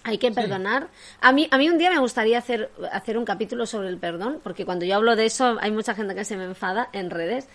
Hay 0.08 0.18
que 0.18 0.32
perdonar. 0.32 0.88
A 1.20 1.34
mí, 1.34 1.50
a 1.52 1.58
mí 1.58 1.70
un 1.70 1.78
día 1.78 1.90
me 1.90 2.00
gustaría 2.00 2.38
hacer, 2.38 2.72
hacer 2.94 3.18
un 3.18 3.26
capítulo 3.26 3.66
sobre 3.66 3.90
el 3.90 3.98
perdón, 3.98 4.40
porque 4.42 4.64
cuando 4.64 4.86
yo 4.86 4.96
hablo 4.96 5.18
de 5.18 5.26
eso 5.26 5.58
hay 5.60 5.72
mucha 5.72 5.96
gente 5.96 6.16
que 6.16 6.24
se 6.24 6.38
me 6.38 6.46
enfada 6.46 6.88
en 6.94 7.10
redes. 7.10 7.50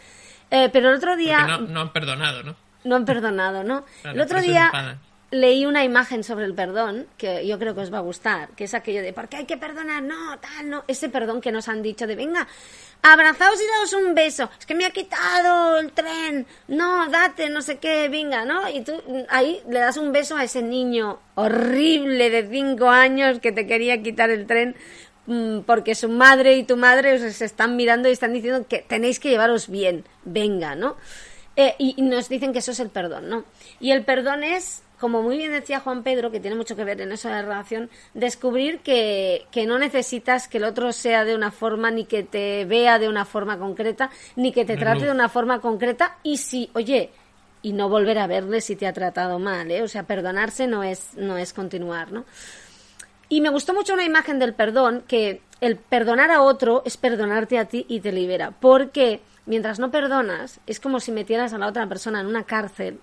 Eh, 0.51 0.69
pero 0.71 0.91
el 0.91 0.97
otro 0.97 1.17
día... 1.17 1.47
No, 1.47 1.59
no, 1.63 1.81
han 1.81 1.93
perdonado, 1.95 2.43
¿no? 2.43 2.55
No 2.85 2.97
han 2.97 3.07
perdonado, 3.07 3.65
¿no? 3.65 3.87
el 4.05 4.21
otro 4.21 4.43
día 4.43 4.99
leí 5.33 5.65
una 5.65 5.83
imagen 5.83 6.23
sobre 6.23 6.45
el 6.45 6.55
perdón 6.55 7.07
que 7.17 7.47
yo 7.47 7.59
creo 7.59 7.75
que 7.75 7.81
os 7.81 7.93
va 7.93 7.99
a 7.99 8.03
gustar, 8.03 8.51
que 8.51 8.65
es 8.65 8.75
aquello 8.75 9.03
de 9.03 9.15
¿por 9.15 9.29
qué 9.29 9.39
hay 9.39 9.47
que 9.47 9.57
perdonar? 9.57 10.03
No, 10.03 10.39
tal, 10.39 10.69
no. 10.69 10.85
Ese 10.87 11.09
perdón 11.09 11.41
que 11.41 11.51
nos 11.51 11.69
han 11.69 11.83
dicho 11.83 12.07
de 12.07 12.15
venga, 12.15 12.47
abrazaos 13.01 13.59
y 13.59 13.67
daos 13.67 13.93
un 13.95 14.15
beso. 14.15 14.51
Es 14.61 14.67
que 14.67 14.75
me 14.75 14.85
ha 14.85 14.91
quitado 14.91 15.79
el 15.79 15.91
tren. 15.93 16.47
No, 16.69 17.09
date, 17.09 17.49
no 17.49 17.63
sé 17.63 17.79
qué, 17.79 18.11
venga, 18.11 18.45
¿no? 18.45 18.69
Y 18.69 18.83
tú 18.83 18.93
ahí 19.31 19.63
le 19.69 19.81
das 19.81 19.97
un 19.97 20.13
beso 20.13 20.37
a 20.37 20.45
ese 20.45 20.63
niño 20.63 21.19
horrible 21.35 22.29
de 22.29 22.47
cinco 22.49 22.91
años 22.91 23.41
que 23.41 23.53
te 23.53 23.67
quería 23.67 24.03
quitar 24.03 24.29
el 24.29 24.47
tren 24.47 24.77
mm, 25.27 25.61
porque 25.61 25.95
su 25.95 26.11
madre 26.11 26.57
y 26.57 26.65
tu 26.65 26.77
madre 26.77 27.15
os 27.15 27.41
están 27.41 27.75
mirando 27.75 28.11
y 28.11 28.13
están 28.13 28.35
diciendo 28.35 28.67
que 28.69 28.81
tenéis 28.81 29.19
que 29.19 29.31
llevaros 29.31 29.69
bien. 29.71 30.05
Venga, 30.25 30.75
¿no? 30.75 30.97
Eh, 31.57 31.75
y 31.79 32.01
nos 32.03 32.29
dicen 32.29 32.53
que 32.53 32.59
eso 32.59 32.73
es 32.73 32.81
el 32.81 32.91
perdón, 32.91 33.31
¿no? 33.31 33.45
Y 33.81 33.93
el 33.93 34.05
perdón 34.05 34.43
es 34.43 34.83
como 35.03 35.21
muy 35.21 35.37
bien 35.37 35.51
decía 35.51 35.81
Juan 35.81 36.05
Pedro, 36.05 36.31
que 36.31 36.39
tiene 36.39 36.55
mucho 36.55 36.77
que 36.77 36.85
ver 36.85 37.01
en 37.01 37.11
eso 37.11 37.27
de 37.27 37.35
la 37.35 37.43
relación, 37.43 37.91
descubrir 38.15 38.79
que, 38.83 39.49
no 39.67 39.77
necesitas 39.77 40.47
que 40.47 40.59
el 40.59 40.65
otro 40.65 40.93
sea 40.93 41.25
de 41.25 41.35
una 41.35 41.51
forma, 41.51 41.91
ni 41.91 42.05
que 42.05 42.23
te 42.23 42.65
vea 42.67 43.01
de 43.01 43.09
una 43.09 43.25
forma 43.25 43.59
concreta, 43.59 44.11
ni 44.37 44.53
que 44.53 44.65
te 44.65 44.77
trate 44.77 45.07
de 45.07 45.11
una 45.11 45.29
forma 45.29 45.61
concreta, 45.61 46.19
y 46.23 46.37
si, 46.37 46.71
oye, 46.75 47.11
y 47.63 47.73
no 47.73 47.89
volver 47.89 48.17
a 48.21 48.29
verle 48.29 48.61
si 48.61 48.77
te 48.77 48.87
ha 48.87 48.93
tratado 48.93 49.41
mal, 49.41 49.73
¿eh? 49.73 49.83
O 49.83 49.89
sea, 49.89 50.05
perdonarse 50.05 50.69
no 50.69 50.85
es, 50.85 51.15
no 51.17 51.37
es 51.37 51.53
continuar, 51.53 52.13
¿no? 52.13 52.25
Y 53.29 53.41
me 53.41 53.49
gustó 53.49 53.75
mucho 53.75 53.95
una 53.95 54.05
imagen 54.05 54.39
del 54.39 54.55
perdón, 54.55 55.03
que 55.09 55.43
el 55.61 55.79
perdonar 55.79 56.31
a 56.31 56.43
otro 56.43 56.85
es 56.87 56.97
perdonarte 56.97 57.59
a 57.59 57.65
ti 57.65 57.87
y 57.89 57.99
te 57.99 58.13
libera, 58.13 58.53
porque 58.53 59.21
mientras 59.47 59.81
no 59.81 59.91
perdonas, 59.91 60.61
es 60.69 60.79
como 60.79 61.01
si 61.01 61.11
metieras 61.11 61.53
a 61.53 61.59
la 61.59 61.67
otra 61.67 61.89
persona 61.89 62.21
en 62.21 62.29
una 62.29 62.45
cárcel 62.45 63.01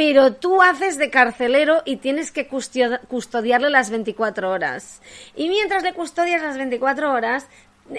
pero 0.00 0.32
tú 0.32 0.62
haces 0.62 0.96
de 0.96 1.10
carcelero 1.10 1.82
y 1.84 1.96
tienes 1.96 2.32
que 2.32 2.48
custodiarle 2.48 3.68
las 3.68 3.90
24 3.90 4.50
horas. 4.50 5.02
Y 5.36 5.50
mientras 5.50 5.82
le 5.82 5.92
custodias 5.92 6.40
las 6.40 6.56
24 6.56 7.12
horas, 7.12 7.46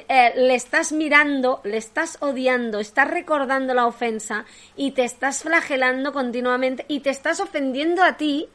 eh, 0.09 0.33
le 0.35 0.55
estás 0.55 0.93
mirando, 0.93 1.61
le 1.63 1.77
estás 1.77 2.17
odiando, 2.21 2.79
estás 2.79 3.07
recordando 3.07 3.75
la 3.75 3.85
ofensa 3.85 4.45
y 4.75 4.93
te 4.93 5.03
estás 5.03 5.43
flagelando 5.43 6.11
continuamente 6.11 6.85
y 6.87 7.01
te 7.01 7.11
estás 7.11 7.39
ofendiendo 7.39 8.01
a 8.01 8.17
ti 8.17 8.49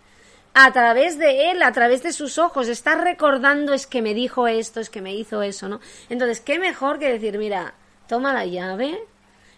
a 0.52 0.72
través 0.72 1.16
de 1.16 1.52
él, 1.52 1.62
a 1.62 1.70
través 1.70 2.02
de 2.02 2.12
sus 2.12 2.38
ojos, 2.38 2.66
estás 2.66 3.00
recordando 3.00 3.74
es 3.74 3.86
que 3.86 4.02
me 4.02 4.12
dijo 4.12 4.48
esto, 4.48 4.80
es 4.80 4.90
que 4.90 5.02
me 5.02 5.14
hizo 5.14 5.42
eso, 5.42 5.68
¿no? 5.68 5.78
Entonces, 6.08 6.40
¿qué 6.40 6.58
mejor 6.58 6.98
que 6.98 7.12
decir, 7.12 7.38
mira, 7.38 7.74
toma 8.08 8.32
la 8.32 8.44
llave, 8.44 8.98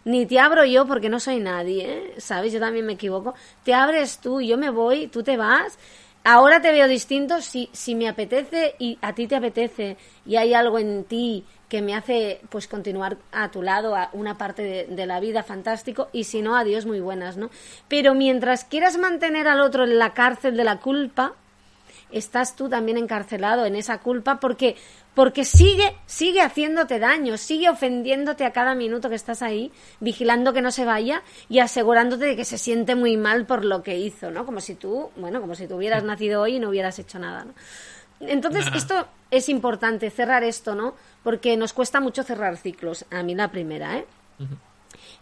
ni 0.09 0.25
te 0.25 0.41
abro 0.41 0.65
yo 0.65 0.87
porque 0.87 1.11
no 1.11 1.21
soy 1.21 1.39
nadie. 1.39 2.15
¿sabes? 2.19 2.53
Yo 2.53 2.61
también 2.61 2.87
me 2.87 2.95
equivoco. 2.95 3.35
Te 3.65 3.75
abres 3.75 4.19
tú, 4.19 4.41
yo 4.41 4.57
me 4.57 4.71
voy, 4.71 5.07
tú 5.09 5.23
te 5.23 5.37
vas. 5.37 5.79
Ahora 6.25 6.61
te 6.61 6.73
veo 6.73 6.89
distinto 6.89 7.41
si, 7.41 7.69
si 7.73 7.95
me 7.95 8.09
apetece 8.09 8.75
y 8.79 8.99
a 9.01 9.15
ti 9.15 9.27
te 9.27 9.37
apetece 9.37 9.97
y 10.27 10.37
hay 10.37 10.53
algo 10.53 10.79
en 10.79 11.05
ti 11.05 11.45
que 11.69 11.83
me 11.83 11.95
hace 11.95 12.41
pues 12.49 12.67
continuar 12.67 13.19
a 13.31 13.51
tu 13.51 13.63
lado 13.63 13.95
a 13.95 14.11
una 14.15 14.37
parte 14.37 14.63
de, 14.63 14.87
de, 14.87 15.07
la 15.07 15.21
vida 15.21 15.43
fantástico 15.43 16.09
y 16.13 16.25
si 16.25 16.43
no 16.43 16.57
adiós 16.57 16.87
muy 16.87 17.01
buenas 17.01 17.37
no 17.37 17.51
pero 17.89 18.15
mientras 18.15 18.65
quieras 18.65 18.97
mantener 18.97 19.47
al 19.47 19.61
otro 19.61 19.85
en 19.85 19.99
la 19.99 20.13
cárcel 20.15 20.57
de 20.57 20.65
la 20.65 20.81
culpa 20.81 21.35
estás 22.11 22.57
tú 22.57 22.69
también 22.69 22.99
encarcelado 22.99 23.67
en 23.67 23.77
esa 23.77 23.99
culpa 23.99 24.41
porque 24.41 24.77
porque 25.15 25.45
sigue, 25.45 25.97
sigue 26.07 26.43
haciéndote 26.43 27.01
daño, 27.01 27.37
sigue 27.39 27.69
ofendiéndote 27.69 28.45
a 28.45 28.53
cada 28.53 28.77
minuto 28.77 29.09
que 29.09 29.17
estás 29.17 29.43
ahí, 29.43 29.73
vigilando 29.99 30.53
que 30.53 30.63
no 30.63 30.71
se 30.71 30.85
vaya 30.85 31.25
y 31.49 31.59
asegurándote 31.59 32.25
de 32.27 32.37
que 32.37 32.45
se 32.45 32.57
siente 32.57 32.95
muy 32.95 33.17
mal 33.17 33.45
por 33.45 33.65
lo 33.65 33.83
que 33.83 33.99
hizo, 33.99 34.31
¿no? 34.31 34.47
Como 34.47 34.61
si 34.61 34.77
tú, 34.77 35.11
bueno, 35.17 35.41
como 35.41 35.57
si 35.57 35.67
tú 35.67 35.75
hubieras 35.75 36.05
nacido 36.05 36.43
hoy 36.43 36.57
y 36.57 36.61
no 36.61 36.69
hubieras 36.69 37.01
hecho 37.01 37.19
nada, 37.19 37.45
¿no? 37.47 37.55
Entonces, 38.21 38.67
esto 38.75 39.07
es 39.31 39.49
importante, 39.49 40.11
cerrar 40.11 40.45
esto, 40.45 40.75
¿no? 40.75 40.95
Porque 41.23 41.57
nos 41.57 41.73
cuesta 41.73 42.01
mucho 42.01 42.23
cerrar 42.23 42.57
ciclos. 42.57 43.05
A 43.11 43.23
mí 43.23 43.35
la 43.35 43.51
primera, 43.51 43.99
¿eh? 43.99 44.07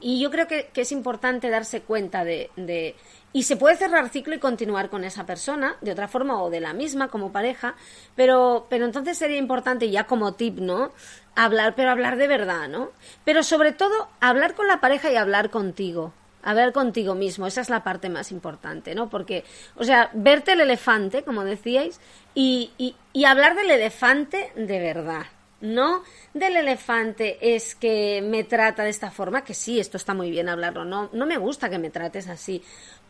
Y 0.01 0.21
yo 0.21 0.31
creo 0.31 0.47
que, 0.47 0.71
es 0.75 0.93
importante 0.93 1.51
darse 1.51 1.83
cuenta 1.83 2.25
de, 2.25 2.95
y 3.37 3.43
se 3.43 3.57
puede 3.57 3.77
cerrar 3.77 4.09
ciclo 4.09 4.35
y 4.35 4.39
continuar 4.39 4.89
con 4.89 5.05
esa 5.05 5.27
persona, 5.27 5.77
de 5.83 5.93
otra 5.93 6.09
forma 6.09 6.43
o 6.43 6.49
de 6.49 6.59
la 6.59 6.73
misma 6.73 7.09
como 7.09 7.33
pareja, 7.33 7.75
pero, 8.15 8.67
pero 8.71 8.87
entonces 8.87 9.19
sería 9.19 9.37
importante 9.37 9.91
ya 9.91 10.05
como 10.05 10.33
tip, 10.33 10.59
¿no? 10.59 10.93
Hablar, 11.35 11.75
pero 11.75 11.91
hablar 11.91 12.17
de 12.17 12.29
verdad, 12.29 12.67
¿no? 12.67 12.93
Pero 13.27 13.43
sobre 13.43 13.73
todo, 13.73 14.09
hablar 14.21 14.55
con 14.55 14.67
la 14.67 14.81
pareja 14.81 15.13
y 15.13 15.17
hablar 15.17 15.51
contigo. 15.51 16.15
Hablar 16.43 16.73
contigo 16.73 17.15
mismo, 17.15 17.47
esa 17.47 17.61
es 17.61 17.69
la 17.69 17.85
parte 17.85 18.09
más 18.09 18.33
importante, 18.33 18.95
¿no? 18.95 19.11
Porque, 19.11 19.45
o 19.75 19.85
sea, 19.85 20.09
verte 20.15 20.53
el 20.53 20.63
elefante, 20.63 21.23
como 21.23 21.45
decíais, 21.45 22.01
y, 22.35 22.71
y, 22.79 22.97
y 23.13 23.27
hablar 23.27 23.55
del 23.55 23.71
elefante 23.71 24.51
de 24.57 24.81
verdad, 24.81 25.27
no 25.75 26.03
del 26.33 26.57
elefante 26.57 27.39
es 27.55 27.75
que 27.75 28.23
me 28.23 28.45
trata 28.45 28.85
de 28.85 28.91
esta 28.91 29.11
forma, 29.11 29.45
que 29.45 29.55
sí, 29.55 29.79
esto 29.81 29.97
está 29.97 30.15
muy 30.15 30.31
bien 30.31 30.49
hablarlo, 30.49 30.85
no, 30.85 31.11
no 31.13 31.27
me 31.27 31.37
gusta 31.37 31.69
que 31.69 31.79
me 31.79 31.91
trates 31.91 32.29
así, 32.29 32.63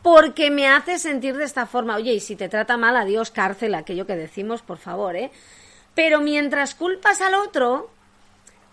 porque 0.02 0.50
me 0.50 0.68
hace 0.68 0.98
sentir 0.98 1.36
de 1.36 1.44
esta 1.44 1.66
forma, 1.66 1.96
oye, 1.96 2.14
y 2.14 2.20
si 2.20 2.36
te 2.36 2.48
trata 2.48 2.76
mal, 2.76 2.96
adiós, 2.96 3.30
cárcel, 3.30 3.74
aquello 3.74 4.06
que 4.06 4.16
decimos, 4.16 4.62
por 4.62 4.78
favor, 4.78 5.16
¿eh? 5.16 5.30
Pero 5.94 6.20
mientras 6.20 6.74
culpas 6.74 7.20
al 7.20 7.34
otro, 7.34 7.90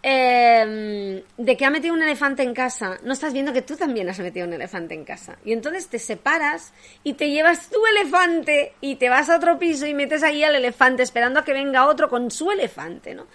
Em, 0.06 1.24
de 1.38 1.56
que 1.56 1.66
ha 1.66 1.70
metido 1.70 1.93
un 1.93 2.04
elefante 2.04 2.43
en 2.43 2.54
casa, 2.54 2.99
no 3.04 3.14
estás 3.14 3.32
viendo 3.32 3.54
que 3.54 3.62
tú 3.62 3.78
también 3.78 4.10
has 4.10 4.20
metido 4.20 4.45
un 4.45 4.51
elefante 4.51 4.93
en 4.93 5.06
casa. 5.06 5.38
Y 5.45 5.54
entonces 5.54 5.88
te 5.88 5.97
separas 5.97 6.74
y 7.06 7.14
te 7.14 7.30
llevas 7.30 7.70
tu 7.70 7.80
elefante 7.86 8.74
y 8.82 8.97
te 8.97 9.08
vas 9.08 9.30
a 9.30 9.38
otro 9.38 9.58
piso 9.58 9.88
y 9.88 9.93
metes 9.93 10.22
ahí 10.22 10.43
al 10.43 10.56
elefante 10.56 11.04
esperando 11.04 11.39
a 11.39 11.45
que 11.45 11.54
venga 11.54 11.88
otro 11.88 12.10
con 12.10 12.32
su 12.32 12.51
elefante, 12.51 13.16
¿no? 13.16 13.28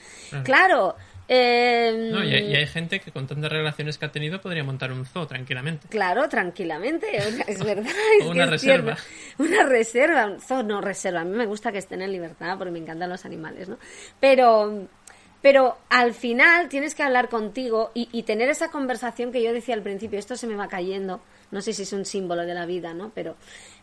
Claro. 0.44 0.94
Em, 1.30 2.10
no, 2.10 2.24
y, 2.24 2.34
hay, 2.34 2.66
gente 2.66 3.00
que 3.00 3.12
con 3.12 3.26
tantas 3.26 3.52
relaciones 3.52 3.98
que 3.98 4.06
ha 4.06 4.12
tenido 4.12 4.40
podría 4.40 4.64
montar 4.64 4.92
un 4.92 5.06
zoo 5.06 5.26
tranquilamente. 5.26 5.88
Claro, 5.88 6.28
tranquilamente, 6.28 7.16
es 7.16 7.64
verdad. 7.64 7.92
o 8.24 8.30
una 8.30 8.46
reserva. 8.46 8.96
Una 9.38 9.62
reserva, 9.64 10.26
un 10.26 10.40
zoo 10.40 10.62
no 10.62 10.82
reserva. 10.82 11.20
A 11.20 11.24
mí 11.24 11.36
me 11.36 11.46
gusta 11.46 11.72
que 11.72 11.78
estén 11.78 12.02
en 12.02 12.12
libertad 12.12 12.56
porque 12.58 12.70
me 12.70 12.78
encantan 12.78 13.08
los 13.08 13.24
animales, 13.26 13.68
¿no? 13.68 13.78
Pero 14.20 14.88
pero 15.40 15.76
al 15.88 16.14
final 16.14 16.68
tienes 16.68 16.94
que 16.94 17.02
hablar 17.02 17.28
contigo 17.28 17.90
y, 17.94 18.22
tener 18.24 18.48
esa 18.48 18.70
conversación 18.70 19.30
que 19.30 19.42
yo 19.42 19.52
decía 19.52 19.74
al 19.74 19.82
principio, 19.82 20.18
esto 20.18 20.36
se 20.36 20.46
me 20.46 20.56
va 20.56 20.68
cayendo, 20.68 21.20
no 21.50 21.62
sé 21.62 21.72
si 21.72 21.82
es 21.82 21.92
un 21.92 22.04
símbolo 22.04 22.44
de 22.44 22.54
la 22.54 22.66
vida, 22.66 22.92
¿no? 22.92 23.12
Pero 23.14 23.36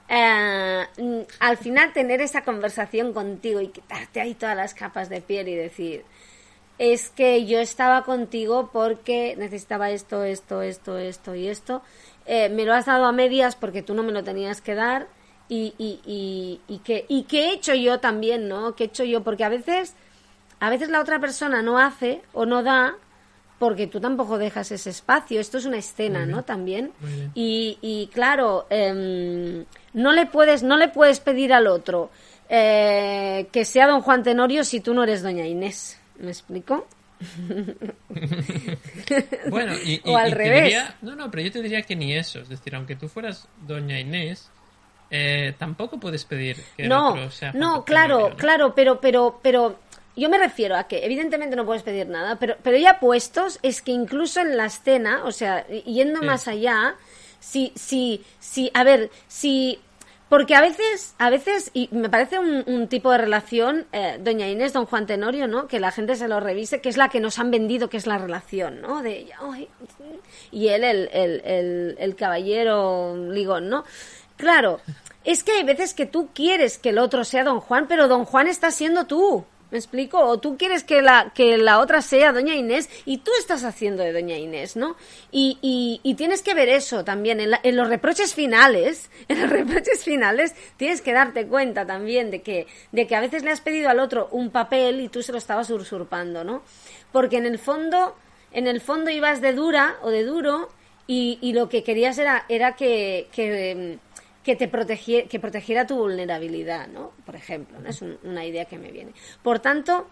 eh, 0.09 0.83
mm, 0.97 1.19
al 1.39 1.57
final 1.57 1.93
tener 1.93 2.21
esa 2.21 2.43
conversación 2.43 3.13
contigo 3.13 3.61
y 3.61 3.69
quitarte 3.69 4.19
ahí 4.19 4.33
todas 4.33 4.55
las 4.55 4.73
capas 4.73 5.07
de 5.09 5.21
piel 5.21 5.47
y 5.47 5.55
decir, 5.55 6.03
es 6.77 7.09
que 7.09 7.45
yo 7.45 7.59
estaba 7.59 8.03
contigo 8.03 8.69
porque 8.73 9.35
necesitaba 9.37 9.91
esto, 9.91 10.23
esto, 10.23 10.61
esto, 10.61 10.97
esto 10.97 11.35
y 11.35 11.47
esto, 11.47 11.81
eh, 12.25 12.49
me 12.49 12.65
lo 12.65 12.73
has 12.73 12.85
dado 12.85 13.05
a 13.05 13.13
medias 13.13 13.55
porque 13.55 13.81
tú 13.81 13.93
no 13.93 14.03
me 14.03 14.11
lo 14.11 14.23
tenías 14.25 14.59
que 14.59 14.75
dar 14.75 15.07
y, 15.47 15.73
y, 15.77 16.01
y, 16.05 16.61
y, 16.67 16.79
que, 16.79 17.05
y 17.07 17.23
que 17.23 17.45
he 17.45 17.53
hecho 17.53 17.73
yo 17.75 17.99
también, 17.99 18.49
¿no? 18.49 18.75
¿Qué 18.75 18.83
he 18.83 18.87
hecho 18.87 19.05
yo? 19.05 19.23
Porque 19.23 19.45
a 19.45 19.49
veces 19.49 19.95
a 20.59 20.69
veces 20.69 20.89
la 20.89 21.01
otra 21.01 21.19
persona 21.19 21.61
no 21.61 21.79
hace 21.79 22.21
o 22.33 22.45
no 22.45 22.63
da 22.63 22.95
porque 23.59 23.87
tú 23.87 23.99
tampoco 23.99 24.37
dejas 24.37 24.71
ese 24.71 24.89
espacio. 24.89 25.39
Esto 25.39 25.57
es 25.57 25.65
una 25.65 25.77
escena, 25.77 26.25
¿no? 26.25 26.43
También. 26.43 26.91
Y, 27.33 27.77
y, 27.81 28.07
claro, 28.07 28.67
em, 28.69 29.65
no 29.93 30.13
le 30.13 30.25
puedes, 30.25 30.63
no 30.63 30.77
le 30.77 30.89
puedes 30.89 31.19
pedir 31.19 31.53
al 31.53 31.67
otro 31.67 32.09
eh, 32.49 33.47
que 33.51 33.65
sea 33.65 33.87
don 33.87 34.01
Juan 34.01 34.23
Tenorio 34.23 34.63
si 34.63 34.81
tú 34.81 34.93
no 34.93 35.03
eres 35.03 35.23
doña 35.23 35.45
Inés. 35.45 35.99
¿Me 36.19 36.29
explico? 36.29 36.87
bueno, 39.49 39.73
y, 39.83 40.01
o 40.05 40.17
al 40.17 40.31
revés. 40.31 40.75
no, 41.01 41.15
no, 41.15 41.31
pero 41.31 41.43
yo 41.43 41.51
te 41.51 41.61
diría 41.61 41.81
que 41.81 41.95
ni 41.95 42.13
eso. 42.13 42.39
Es 42.39 42.49
decir, 42.49 42.75
aunque 42.75 42.95
tú 42.95 43.07
fueras 43.07 43.47
doña 43.65 43.99
Inés, 43.99 44.49
eh, 45.09 45.53
tampoco 45.57 45.99
puedes 45.99 46.25
pedir 46.25 46.57
que 46.75 46.87
no, 46.87 47.11
otro 47.11 47.31
sea 47.31 47.53
no, 47.53 47.85
claro, 47.85 48.33
claro, 48.37 48.75
pero, 48.75 48.99
pero, 48.99 49.39
pero 49.41 49.79
yo 50.15 50.29
me 50.29 50.37
refiero 50.37 50.75
a 50.75 50.85
que 50.85 51.05
evidentemente 51.05 51.55
no 51.55 51.65
puedes 51.65 51.83
pedir 51.83 52.07
nada, 52.07 52.37
pero, 52.37 52.55
pero 52.63 52.77
ya 52.77 52.99
puestos 52.99 53.59
es 53.61 53.81
que 53.81 53.91
incluso 53.91 54.39
en 54.39 54.57
la 54.57 54.65
escena, 54.65 55.23
o 55.25 55.31
sea, 55.31 55.67
yendo 55.67 56.21
más 56.21 56.47
allá, 56.47 56.95
si, 57.39 57.71
si, 57.75 58.23
si, 58.39 58.71
a 58.73 58.83
ver, 58.83 59.11
si 59.27 59.79
porque 60.29 60.55
a 60.55 60.61
veces, 60.61 61.13
a 61.19 61.29
veces, 61.29 61.69
y 61.73 61.87
me 61.91 62.09
parece 62.09 62.39
un, 62.39 62.87
tipo 62.87 63.11
de 63.11 63.19
relación, 63.19 63.85
eh, 63.91 64.17
doña 64.19 64.47
Inés, 64.47 64.73
don 64.73 64.87
Juan 64.87 65.05
Tenorio, 65.05 65.47
¿no? 65.47 65.67
Que 65.67 65.79
la 65.79 65.91
gente 65.91 66.15
se 66.15 66.27
lo 66.27 66.39
revise, 66.39 66.81
que 66.81 66.89
es 66.89 66.97
la 66.97 67.09
que 67.09 67.19
nos 67.19 67.37
han 67.37 67.51
vendido, 67.51 67.89
que 67.89 67.97
es 67.97 68.07
la 68.07 68.17
relación, 68.17 68.81
¿no? 68.81 69.03
De 69.03 69.27
y 70.51 70.67
él, 70.69 70.83
el, 70.83 71.09
el, 71.13 71.41
el, 71.45 71.95
el 71.99 72.15
caballero 72.15 73.15
ligón, 73.29 73.69
¿no? 73.69 73.83
Claro, 74.35 74.81
es 75.23 75.43
que 75.43 75.53
hay 75.53 75.63
veces 75.63 75.93
que 75.93 76.07
tú 76.07 76.29
quieres 76.33 76.79
que 76.79 76.89
el 76.89 76.97
otro 76.97 77.23
sea 77.23 77.43
Don 77.43 77.59
Juan, 77.59 77.87
pero 77.87 78.07
Don 78.07 78.25
Juan 78.25 78.47
está 78.47 78.71
siendo 78.71 79.05
tú. 79.05 79.45
¿Me 79.71 79.79
explico? 79.79 80.19
O 80.19 80.39
tú 80.39 80.57
quieres 80.57 80.83
que 80.83 81.01
la, 81.01 81.31
que 81.33 81.57
la 81.57 81.79
otra 81.79 82.01
sea 82.01 82.31
Doña 82.31 82.53
Inés 82.53 82.89
y 83.05 83.17
tú 83.17 83.31
estás 83.39 83.63
haciendo 83.63 84.03
de 84.03 84.13
Doña 84.13 84.37
Inés, 84.37 84.75
¿no? 84.75 84.95
Y, 85.31 85.57
y, 85.61 86.01
y 86.03 86.13
tienes 86.13 86.43
que 86.43 86.53
ver 86.53 86.69
eso 86.69 87.03
también. 87.03 87.39
En, 87.39 87.51
en, 87.61 87.75
los 87.75 87.89
reproches 87.89 88.35
finales, 88.35 89.09
en 89.27 89.41
los 89.41 89.49
reproches 89.49 90.03
finales, 90.03 90.53
tienes 90.77 91.01
que 91.01 91.13
darte 91.13 91.47
cuenta 91.47 91.85
también 91.85 92.29
de 92.29 92.41
que, 92.41 92.67
de 92.91 93.07
que 93.07 93.15
a 93.15 93.21
veces 93.21 93.43
le 93.43 93.51
has 93.51 93.61
pedido 93.61 93.89
al 93.89 93.99
otro 93.99 94.29
un 94.31 94.51
papel 94.51 95.01
y 95.01 95.09
tú 95.09 95.23
se 95.23 95.31
lo 95.31 95.39
estabas 95.39 95.69
usurpando, 95.69 96.43
¿no? 96.43 96.61
Porque 97.11 97.37
en 97.37 97.47
el 97.47 97.57
fondo, 97.57 98.15
en 98.51 98.67
el 98.67 98.81
fondo 98.81 99.09
ibas 99.09 99.41
de 99.41 99.53
dura 99.53 99.97
o 100.03 100.11
de 100.11 100.23
duro 100.23 100.69
y, 101.07 101.39
y 101.41 101.53
lo 101.53 101.69
que 101.69 101.83
querías 101.83 102.19
era, 102.19 102.45
era 102.49 102.75
que 102.75 103.99
que 104.45 104.55
te 104.55 104.67
protegiera, 104.67 105.27
que 105.27 105.39
protegiera 105.39 105.87
tu 105.87 105.97
vulnerabilidad, 105.97 106.87
¿no? 106.87 107.13
Por 107.25 107.35
ejemplo, 107.35 107.79
¿no? 107.79 107.89
es 107.89 108.03
una 108.03 108.45
idea 108.45 108.65
que 108.65 108.77
me 108.77 108.91
viene. 108.91 109.11
Por 109.41 109.57
tanto, 109.57 110.07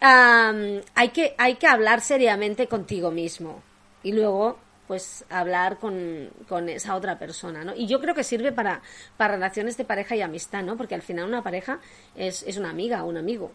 hay, 0.00 1.08
que, 1.10 1.34
hay 1.36 1.56
que 1.56 1.66
hablar 1.66 2.00
seriamente 2.00 2.66
contigo 2.66 3.10
mismo 3.10 3.62
y 4.02 4.12
luego 4.12 4.58
pues 4.86 5.24
hablar 5.28 5.78
con, 5.78 6.30
con, 6.48 6.70
esa 6.70 6.94
otra 6.94 7.18
persona, 7.18 7.62
¿no? 7.62 7.74
Y 7.74 7.86
yo 7.86 8.00
creo 8.00 8.14
que 8.14 8.24
sirve 8.24 8.52
para, 8.52 8.80
para 9.18 9.34
relaciones 9.34 9.76
de 9.76 9.84
pareja 9.84 10.16
y 10.16 10.22
amistad, 10.22 10.62
¿no? 10.62 10.78
Porque 10.78 10.94
al 10.94 11.02
final 11.02 11.28
una 11.28 11.42
pareja 11.42 11.78
es, 12.16 12.42
es 12.42 12.56
una 12.56 12.70
amiga 12.70 13.04
o 13.04 13.08
un 13.08 13.18
amigo 13.18 13.52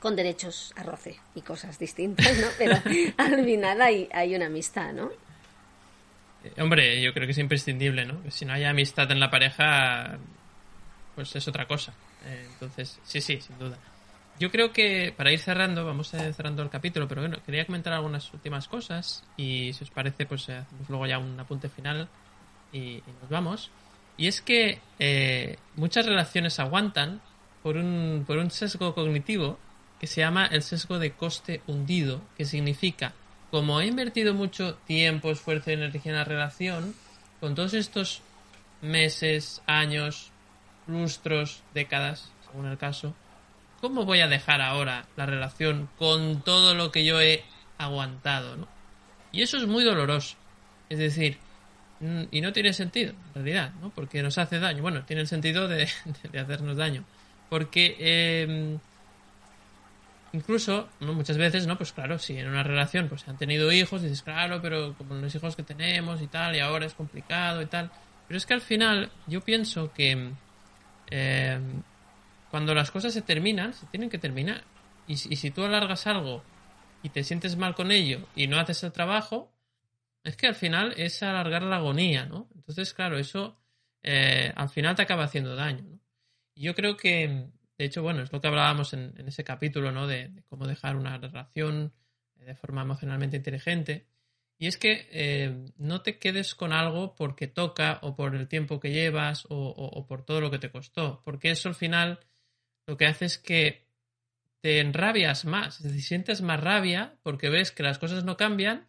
con 0.00 0.16
derechos 0.16 0.72
a 0.76 0.82
roce 0.82 1.18
y 1.34 1.40
cosas 1.40 1.78
distintas, 1.78 2.36
¿no? 2.38 2.48
Pero 2.58 2.76
al 3.16 3.42
final 3.42 3.80
hay, 3.80 4.08
hay 4.12 4.34
una 4.34 4.46
amistad, 4.46 4.92
¿no? 4.92 5.10
Hombre, 6.58 7.00
yo 7.02 7.12
creo 7.12 7.26
que 7.26 7.32
es 7.32 7.38
imprescindible, 7.38 8.04
¿no? 8.04 8.20
Si 8.30 8.44
no 8.44 8.52
hay 8.52 8.64
amistad 8.64 9.10
en 9.10 9.20
la 9.20 9.30
pareja, 9.30 10.18
pues 11.14 11.34
es 11.36 11.46
otra 11.48 11.66
cosa. 11.66 11.92
Eh, 12.24 12.46
entonces, 12.52 12.98
sí, 13.04 13.20
sí, 13.20 13.40
sin 13.40 13.58
duda. 13.58 13.78
Yo 14.38 14.50
creo 14.50 14.72
que 14.72 15.12
para 15.16 15.30
ir 15.30 15.38
cerrando, 15.38 15.84
vamos 15.84 16.14
a 16.14 16.32
cerrando 16.32 16.62
el 16.62 16.70
capítulo, 16.70 17.06
pero 17.06 17.20
bueno, 17.20 17.38
quería 17.44 17.66
comentar 17.66 17.92
algunas 17.92 18.32
últimas 18.32 18.66
cosas 18.66 19.22
y 19.36 19.72
si 19.72 19.84
os 19.84 19.90
parece, 19.90 20.26
pues 20.26 20.48
eh, 20.48 20.56
hacemos 20.56 20.88
luego 20.88 21.06
ya 21.06 21.18
un 21.18 21.38
apunte 21.38 21.68
final 21.68 22.08
y, 22.72 23.02
nos 23.20 23.30
vamos. 23.30 23.70
Y 24.16 24.26
es 24.26 24.40
que 24.40 24.80
eh, 24.98 25.56
muchas 25.76 26.06
relaciones 26.06 26.58
aguantan 26.58 27.20
por 27.62 27.76
un, 27.76 28.24
por 28.26 28.38
un 28.38 28.50
sesgo 28.50 28.94
cognitivo 28.94 29.58
que 30.00 30.06
se 30.06 30.22
llama 30.22 30.46
el 30.46 30.62
sesgo 30.62 30.98
de 30.98 31.12
coste 31.12 31.60
hundido, 31.66 32.22
que 32.36 32.44
significa 32.44 33.12
como 33.52 33.82
he 33.82 33.86
invertido 33.86 34.32
mucho 34.32 34.76
tiempo, 34.86 35.30
esfuerzo 35.30 35.70
y 35.70 35.74
energía 35.74 36.12
en 36.12 36.16
la 36.16 36.24
relación, 36.24 36.94
con 37.38 37.54
todos 37.54 37.74
estos 37.74 38.22
meses, 38.80 39.60
años, 39.66 40.32
lustros, 40.86 41.62
décadas, 41.74 42.32
según 42.46 42.66
el 42.66 42.78
caso, 42.78 43.14
¿cómo 43.82 44.06
voy 44.06 44.20
a 44.20 44.26
dejar 44.26 44.62
ahora 44.62 45.04
la 45.16 45.26
relación 45.26 45.90
con 45.98 46.40
todo 46.40 46.74
lo 46.74 46.90
que 46.90 47.04
yo 47.04 47.20
he 47.20 47.44
aguantado? 47.76 48.56
¿no? 48.56 48.68
Y 49.32 49.42
eso 49.42 49.58
es 49.58 49.66
muy 49.66 49.84
doloroso. 49.84 50.34
Es 50.88 50.98
decir, 50.98 51.36
y 52.30 52.40
no 52.40 52.54
tiene 52.54 52.72
sentido, 52.72 53.12
en 53.12 53.34
realidad, 53.34 53.72
¿no? 53.82 53.90
Porque 53.90 54.22
nos 54.22 54.38
hace 54.38 54.60
daño. 54.60 54.80
Bueno, 54.80 55.04
tiene 55.04 55.20
el 55.20 55.28
sentido 55.28 55.68
de, 55.68 55.90
hacernos 56.40 56.78
daño. 56.78 57.04
Porque 57.50 57.96
em, 57.98 58.78
incluso, 60.32 60.88
¿no? 61.00 61.12
muchas 61.12 61.38
veces, 61.38 61.66
¿no? 61.66 61.76
Pues 61.76 61.92
claro, 61.92 62.18
si 62.18 62.38
en 62.38 62.48
una 62.48 62.62
relación 62.62 63.08
pues 63.08 63.26
han 63.28 63.36
tenido 63.36 63.70
hijos, 63.72 64.02
dices, 64.02 64.22
claro, 64.22 64.60
pero 64.62 64.94
como 64.96 65.14
los 65.14 65.34
hijos 65.34 65.56
que 65.56 65.62
tenemos 65.62 66.22
y 66.22 66.26
tal, 66.26 66.56
y 66.56 66.60
ahora 66.60 66.86
es 66.86 66.94
complicado 66.94 67.62
y 67.62 67.66
tal. 67.66 67.90
Pero 68.26 68.38
es 68.38 68.46
que 68.46 68.54
al 68.54 68.60
final 68.60 69.10
yo 69.26 69.42
pienso 69.42 69.92
que 69.92 70.32
eh, 71.10 71.60
cuando 72.50 72.74
las 72.74 72.90
cosas 72.90 73.12
se 73.12 73.22
terminan, 73.22 73.74
se 73.74 73.86
tienen 73.86 74.10
que 74.10 74.18
terminar. 74.18 74.64
Y, 75.06 75.16
si 75.16 75.50
tú 75.50 75.64
alargas 75.64 76.06
algo 76.06 76.42
y 77.02 77.08
te 77.08 77.24
sientes 77.24 77.56
mal 77.56 77.74
con 77.74 77.90
ello 77.90 78.28
y 78.36 78.46
no 78.46 78.58
haces 78.58 78.82
el 78.84 78.92
trabajo, 78.92 79.52
es 80.24 80.36
que 80.36 80.46
al 80.46 80.54
final 80.54 80.94
es 80.96 81.22
alargar 81.22 81.62
la 81.62 81.76
agonía, 81.76 82.24
¿no? 82.24 82.48
Entonces, 82.54 82.94
claro, 82.94 83.18
eso 83.18 83.58
eh, 84.02 84.52
al 84.54 84.68
final 84.68 84.94
te 84.94 85.02
acaba 85.02 85.24
haciendo 85.24 85.56
daño, 85.56 85.82
¿no? 85.82 85.98
Yo 86.54 86.74
creo 86.74 86.96
que 86.96 87.48
de 87.78 87.84
hecho, 87.84 88.02
bueno, 88.02 88.22
es 88.22 88.32
lo 88.32 88.40
que 88.40 88.48
hablábamos 88.48 88.92
en, 88.92 89.14
ese 89.26 89.44
capítulo, 89.44 89.92
¿no? 89.92 90.06
De, 90.06 90.30
cómo 90.48 90.66
dejar 90.66 90.96
una 90.96 91.18
relación 91.18 91.92
eh, 92.36 92.44
de 92.44 92.54
forma 92.54 92.82
emocionalmente 92.82 93.36
inteligente. 93.36 94.06
Y 94.58 94.68
es 94.68 94.76
que 94.76 95.08
eh, 95.10 95.72
no 95.76 96.02
te 96.02 96.18
quedes 96.18 96.54
con 96.54 96.72
algo 96.72 97.16
porque 97.16 97.48
toca 97.48 97.98
o 98.02 98.14
por 98.14 98.36
el 98.36 98.46
tiempo 98.46 98.78
que 98.78 98.92
llevas 98.92 99.46
o, 99.48 100.06
por 100.06 100.24
todo 100.24 100.40
lo 100.40 100.50
que 100.50 100.60
te 100.60 100.70
costó. 100.70 101.20
Porque 101.24 101.50
eso 101.50 101.68
al 101.68 101.74
final 101.74 102.20
lo 102.86 102.96
que 102.96 103.06
hace 103.06 103.24
es 103.24 103.38
que 103.38 103.88
te 104.60 104.78
enrabias 104.78 105.44
más, 105.44 105.78
es 105.78 105.84
decir, 105.84 106.02
sientes 106.02 106.42
más 106.42 106.60
rabia 106.60 107.16
porque 107.24 107.48
ves 107.48 107.72
que 107.72 107.82
las 107.82 107.98
cosas 107.98 108.22
no 108.22 108.36
cambian 108.36 108.86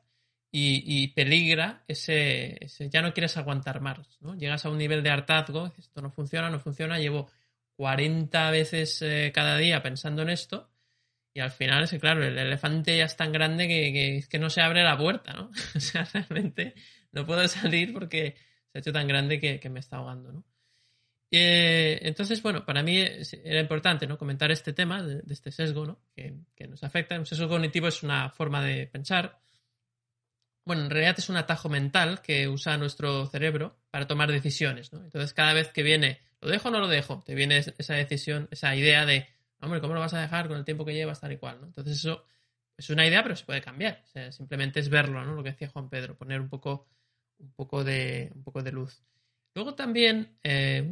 y, 0.52 1.08
peligra 1.16 1.84
ese, 1.88 2.60
ya 2.92 3.02
no 3.02 3.12
quieres 3.12 3.38
aguantar 3.38 3.82
más, 3.82 4.22
¿no? 4.22 4.36
Llegas 4.36 4.66
a 4.66 4.70
un 4.70 4.78
nivel 4.78 5.02
de 5.02 5.10
hartazgo, 5.10 5.74
esto 5.80 6.00
no 6.04 6.12
funciona, 6.12 6.52
no 6.52 6.60
funciona, 6.60 7.00
llevo 7.00 7.32
40 7.76 8.52
veces 8.52 9.02
eh, 9.02 9.32
cada 9.34 9.58
día 9.58 9.82
pensando 9.82 10.22
en 10.22 10.30
esto 10.30 10.74
y 11.34 11.40
al 11.40 11.52
final 11.52 11.84
es 11.84 11.90
que, 11.90 12.00
claro, 12.00 12.24
el 12.24 12.38
elefante 12.38 12.96
ya 12.96 13.06
es 13.06 13.18
tan 13.18 13.32
grande 13.32 13.68
que, 13.68 14.24
que, 14.30 14.40
no 14.40 14.52
se 14.52 14.62
abre 14.62 14.84
la 14.84 14.98
puerta, 14.98 15.34
¿no? 15.34 15.50
o 15.76 15.80
sea, 15.80 16.06
realmente 16.14 16.76
no 17.12 17.26
puedo 17.26 17.48
salir 17.48 17.92
porque 17.92 18.36
se 18.72 18.78
ha 18.78 18.80
hecho 18.80 18.94
tan 18.94 19.08
grande 19.08 19.40
que, 19.40 19.70
me 19.70 19.80
está 19.80 19.98
ahogando, 19.98 20.32
¿no? 20.32 20.46
Eh, 21.32 22.00
entonces, 22.04 22.44
bueno, 22.44 22.64
para 22.64 22.84
mí 22.84 23.00
era 23.44 23.60
importante 23.60 24.06
¿no? 24.06 24.20
comentar 24.20 24.52
este 24.52 24.72
tema 24.72 25.02
de, 25.02 25.24
este 25.32 25.52
sesgo 25.52 25.84
¿no? 25.84 26.00
que, 26.16 26.36
que, 26.56 26.68
nos 26.68 26.84
afecta. 26.84 27.18
Un 27.18 27.26
sesgo 27.26 27.50
cognitivo 27.50 27.88
es 27.88 28.04
una 28.04 28.30
forma 28.30 28.64
de 28.64 28.86
pensar. 28.86 29.40
Bueno, 30.64 30.84
en 30.84 30.92
realidad 30.92 31.16
es 31.18 31.30
un 31.30 31.38
atajo 31.38 31.70
mental 31.70 32.22
que 32.22 32.48
usa 32.48 32.78
nuestro 32.78 33.26
cerebro 33.26 33.80
para 33.90 34.06
tomar 34.06 34.32
decisiones. 34.32 34.94
¿no? 34.94 35.04
Entonces, 35.04 35.34
cada 35.34 35.54
vez 35.54 35.70
que 35.70 35.82
viene 35.82 36.22
¿Lo 36.44 36.50
dejo 36.50 36.68
o 36.68 36.72
no 36.72 36.80
lo 36.80 36.88
dejo? 36.88 37.24
Te 37.26 37.36
viene 37.36 37.58
esa 37.58 37.94
decisión, 37.94 38.48
esa 38.52 38.76
idea 38.76 39.06
de, 39.06 39.28
hombre, 39.62 39.80
¿cómo 39.80 39.94
lo 39.94 40.00
vas 40.00 40.14
a 40.14 40.22
dejar 40.22 40.48
con 40.48 40.58
el 40.58 40.66
tiempo 40.66 40.84
que 40.84 40.94
llevas 40.94 41.22
tal 41.22 41.32
y 41.32 41.38
cual? 41.38 41.62
¿no? 41.62 41.68
Entonces 41.68 41.98
eso 41.98 42.26
es 42.78 42.90
una 42.90 43.08
idea, 43.08 43.24
pero 43.24 43.36
se 43.36 43.46
puede 43.46 43.62
cambiar. 43.62 44.04
simplemente 44.32 44.80
es 44.80 44.90
verlo, 44.90 45.24
¿no? 45.24 45.34
Lo 45.36 45.44
que 45.44 45.52
decía 45.52 45.70
Juan 45.70 45.90
Pedro, 45.90 46.18
poner 46.18 46.42
un 46.42 46.50
poco, 46.50 46.88
un 47.40 47.54
poco, 47.54 47.84
de, 47.84 48.32
un 48.36 48.44
poco 48.44 48.62
de 48.62 48.72
luz. 48.72 49.04
Luego 49.56 49.76
también, 49.76 50.38
eh, 50.44 50.84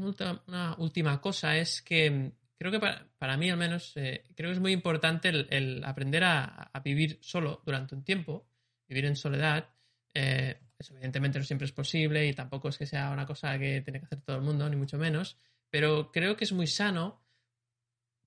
una, 0.48 0.76
última 0.78 1.20
cosa 1.20 1.58
es 1.58 1.82
que 1.82 2.32
creo 2.58 2.72
que 2.72 2.80
para, 2.80 3.38
mí 3.38 3.50
al 3.50 3.58
menos, 3.58 3.94
eh, 3.98 4.24
creo 4.36 4.50
que 4.50 4.54
es 4.54 4.60
muy 4.60 4.72
importante 4.72 5.30
el, 5.30 5.84
aprender 5.84 6.24
a, 6.24 6.72
vivir 6.84 7.18
solo 7.22 7.62
durante 7.66 7.96
un 7.96 8.04
tiempo, 8.04 8.48
vivir 8.88 9.06
en 9.06 9.16
soledad. 9.16 9.68
Eh, 10.14 10.60
evidentemente 10.90 11.38
no 11.38 11.46
siempre 11.46 11.66
es 11.66 11.72
posible 11.72 12.28
y 12.28 12.34
tampoco 12.34 12.70
es 12.70 12.78
que 12.78 12.86
sea 12.86 13.12
una 13.12 13.26
cosa 13.26 13.58
que 13.60 13.82
tiene 13.82 14.00
que 14.00 14.06
hacer 14.06 14.22
todo 14.22 14.38
el 14.38 14.42
mundo, 14.42 14.68
ni 14.70 14.76
mucho 14.76 14.98
menos, 14.98 15.38
pero 15.70 16.12
creo 16.12 16.36
que 16.36 16.46
es 16.46 16.52
muy 16.52 16.68
sano, 16.68 17.22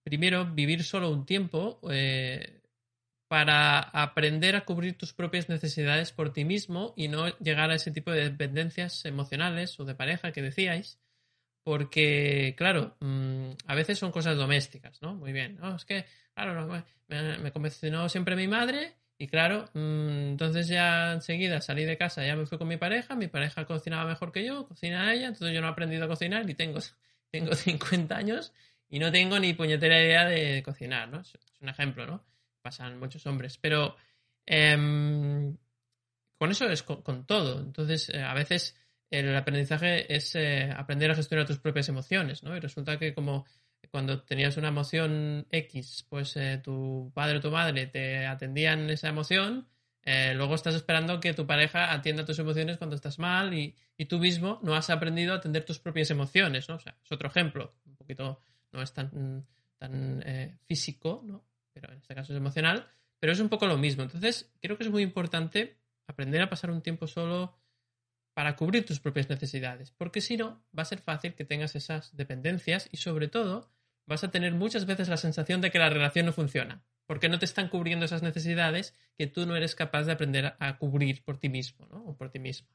primero, 0.03 0.47
vivir 0.47 0.85
solo 0.85 1.11
un 1.11 1.27
tiempo 1.27 1.81
eh, 1.91 2.61
para 3.29 3.81
aprender 3.81 4.55
a 4.55 4.65
cubrir 4.65 4.97
tus 4.97 5.13
propias 5.13 5.49
necesidades 5.49 6.13
por 6.13 6.33
ti 6.33 6.45
mismo 6.45 6.95
y 6.97 7.09
no 7.09 7.37
llegar 7.39 7.71
a 7.71 7.75
ese 7.75 7.91
tipo 7.91 8.11
de 8.13 8.31
dependencias 8.31 9.05
emocionales 9.05 9.79
o 9.81 9.85
de 9.85 9.95
pareja 9.95 10.33
que 10.33 10.43
decíais. 10.43 11.01
Porque, 11.65 12.55
claro, 12.59 12.97
mm, 13.01 13.53
a 13.67 13.75
veces 13.75 13.99
son 13.99 14.13
cosas 14.13 14.37
domésticas, 14.37 15.01
¿no? 15.01 15.15
Muy 15.15 15.33
bien. 15.33 15.57
No, 15.57 15.75
es 15.77 15.87
que, 15.87 16.05
claro, 16.35 16.85
me, 17.09 17.39
me 17.39 17.53
convenció 17.53 18.09
siempre 18.11 18.37
mi 18.37 18.47
madre 18.47 18.95
y 19.17 19.29
claro, 19.29 19.67
mm, 19.75 20.31
entonces 20.33 20.67
ya 20.69 21.13
enseguida 21.13 21.61
salí 21.61 21.85
de 21.85 21.97
casa, 21.97 22.27
ya 22.27 22.35
me 22.37 22.47
fui 22.47 22.59
con 22.59 22.69
mi 22.69 22.77
pareja, 22.77 23.15
mi 23.15 23.29
pareja 23.29 23.65
cocinaba 23.65 24.09
mejor 24.09 24.33
que 24.33 24.45
yo, 24.45 24.67
cocina 24.67 25.13
ella, 25.13 25.29
entonces 25.29 25.55
yo 25.55 25.61
no 25.61 25.69
he 25.69 25.71
aprendido 25.71 26.05
a 26.05 26.09
cocinar 26.09 26.49
y 26.49 26.55
tengo, 26.55 26.81
tengo 27.31 27.53
50 27.55 28.17
años 28.17 28.53
y 28.89 28.99
no 28.99 29.13
tengo 29.13 29.39
ni 29.39 29.55
puñetera 29.55 30.03
idea 30.03 30.27
de 30.27 30.63
cocinar, 30.63 31.09
¿no? 31.09 31.21
Es 31.21 31.35
un 31.61 31.69
ejemplo, 31.69 32.07
¿no? 32.07 32.25
Pasan 32.63 32.99
muchos 32.99 33.27
hombres, 33.27 33.59
pero 33.59 33.97
em, 34.47 35.57
con 36.39 36.51
eso 36.51 36.69
es 36.69 36.83
con, 36.83 37.27
todo. 37.27 37.61
Entonces, 37.61 38.09
eh, 38.11 38.23
a 38.23 38.35
veces 38.35 38.77
el 39.11 39.35
aprendizaje 39.37 40.13
es 40.15 40.35
eh, 40.35 40.71
aprender 40.77 41.11
a 41.11 41.15
gestionar 41.15 41.47
tus 41.47 41.59
propias 41.59 41.89
emociones, 41.89 42.43
¿no? 42.43 42.57
Y 42.57 42.61
resulta 42.61 42.99
que 42.99 43.15
como 43.15 43.47
cuando 43.95 44.23
tenías 44.23 44.57
una 44.57 44.67
emoción 44.67 45.47
X, 45.53 46.05
pues 46.09 46.37
eh, 46.37 46.61
tu 46.61 47.13
padre 47.15 47.39
o 47.39 47.41
tu 47.41 47.53
madre 47.53 47.87
te 47.87 48.27
atendían 48.27 48.91
esa 48.91 49.09
emoción, 49.09 49.69
eh, 50.03 50.35
luego 50.35 50.57
estás 50.57 50.75
esperando 50.75 51.21
que 51.21 51.33
tu 51.33 51.47
pareja 51.47 51.93
atienda 51.93 52.25
tus 52.25 52.41
emociones 52.41 52.77
cuando 52.77 52.97
estás 52.97 53.21
mal 53.21 53.55
y, 53.55 53.77
tú 54.09 54.19
mismo 54.19 54.59
no 54.65 54.75
has 54.75 54.91
aprendido 54.91 55.33
a 55.33 55.37
atender 55.37 55.65
tus 55.65 55.79
propias 55.79 56.11
emociones, 56.11 56.69
¿no? 56.69 56.75
O 56.75 56.81
sea, 56.81 56.97
es 57.05 57.13
otro 57.13 57.29
ejemplo, 57.29 57.73
un 57.87 57.95
poquito 57.95 58.41
no 58.73 58.83
es 58.83 58.93
tan, 58.93 59.47
tan 59.79 60.25
eh, 60.27 60.59
físico, 60.65 61.23
¿no? 61.25 61.45
Pero 61.73 61.93
en 61.93 61.99
este 61.99 62.17
caso 62.17 62.33
es 62.33 62.37
emocional, 62.37 62.89
pero 63.21 63.33
es 63.33 63.39
un 63.39 63.49
poco 63.49 63.69
lo 63.69 63.79
mismo. 63.79 64.03
Entonces, 64.03 64.51
creo 64.61 64.77
que 64.77 64.83
es 64.83 64.91
muy 64.91 65.05
importante 65.05 65.79
aprender 66.09 66.43
a 66.43 66.51
pasar 66.51 66.73
un 66.73 66.83
tiempo 66.83 67.07
solo 67.07 67.57
para 68.33 68.57
cubrir 68.57 68.85
tus 68.85 68.99
propias 68.99 69.29
necesidades, 69.31 69.93
porque 69.93 70.21
si 70.21 70.37
no, 70.37 70.65
va 70.77 70.83
a 70.83 70.85
ser 70.85 70.99
fácil 70.99 71.35
que 71.35 71.45
tengas 71.45 71.77
esas 71.77 72.17
dependencias 72.17 72.89
y 72.91 72.97
sobre 72.97 73.29
todo 73.29 73.73
vas 74.07 74.25
a 74.25 74.31
tener 74.31 74.53
muchas 74.55 74.87
veces 74.87 75.09
la 75.09 75.17
sensación 75.17 75.61
de 75.61 75.71
que 75.71 75.79
la 75.79 75.91
relación 75.91 76.27
no 76.27 76.33
funciona, 76.33 76.83
porque 77.07 77.29
no 77.29 77.39
te 77.39 77.45
están 77.45 77.69
cubriendo 77.69 78.05
esas 78.05 78.23
necesidades 78.23 78.95
que 79.17 79.27
tú 79.27 79.47
no 79.47 79.57
eres 79.57 79.75
capaz 79.75 80.05
de 80.05 80.13
aprender 80.13 80.55
a 80.59 80.77
cubrir 80.79 81.23
por 81.23 81.39
ti 81.39 81.49
mismo 81.49 81.87
¿no? 81.87 82.05
o 82.05 82.17
por 82.17 82.31
ti 82.31 82.39
misma. 82.39 82.69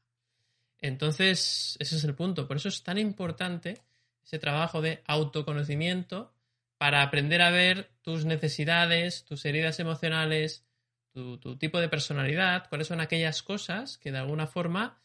Entonces, 0.78 1.76
ese 1.78 1.96
es 1.96 2.04
el 2.04 2.14
punto. 2.14 2.48
Por 2.48 2.56
eso 2.56 2.68
es 2.68 2.82
tan 2.82 2.98
importante 2.98 3.78
ese 4.24 4.38
trabajo 4.38 4.80
de 4.80 5.02
autoconocimiento 5.06 6.32
para 6.78 7.02
aprender 7.02 7.42
a 7.42 7.50
ver 7.50 7.90
tus 8.00 8.24
necesidades, 8.24 9.24
tus 9.24 9.44
heridas 9.44 9.78
emocionales, 9.78 10.64
tu, 11.12 11.38
tu 11.38 11.56
tipo 11.56 11.80
de 11.80 11.88
personalidad, 11.88 12.68
cuáles 12.68 12.86
son 12.86 13.00
aquellas 13.00 13.42
cosas 13.42 13.98
que 13.98 14.10
de 14.10 14.18
alguna 14.18 14.46
forma 14.46 15.00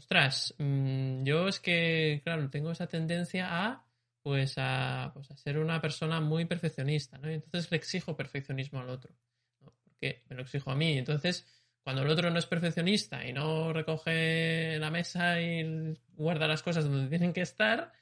ostras, 0.00 0.54
mm, 0.58 1.24
yo 1.24 1.48
es 1.48 1.60
que, 1.60 2.22
claro, 2.24 2.48
tengo 2.48 2.70
esa 2.70 2.86
tendencia 2.86 3.48
a, 3.50 3.84
pues 4.22 4.54
a, 4.58 5.10
pues 5.14 5.30
a 5.30 5.36
ser 5.36 5.58
una 5.58 5.80
persona 5.80 6.20
muy 6.20 6.44
perfeccionista, 6.44 7.18
¿no? 7.18 7.30
Y 7.30 7.34
entonces 7.34 7.70
le 7.70 7.76
exijo 7.76 8.16
perfeccionismo 8.16 8.80
al 8.80 8.90
otro, 8.90 9.14
¿no? 9.60 9.72
Porque 9.84 10.22
me 10.28 10.36
lo 10.36 10.42
exijo 10.42 10.70
a 10.70 10.76
mí. 10.76 10.98
Entonces, 10.98 11.46
cuando 11.82 12.02
el 12.02 12.10
otro 12.10 12.30
no 12.30 12.38
es 12.38 12.46
perfeccionista 12.46 13.26
y 13.26 13.32
no 13.32 13.72
recoge 13.72 14.78
la 14.78 14.90
mesa 14.90 15.40
y 15.40 15.96
guarda 16.16 16.46
las 16.46 16.62
cosas 16.62 16.84
donde 16.84 17.08
tienen 17.08 17.32
que 17.32 17.40
estar, 17.40 17.92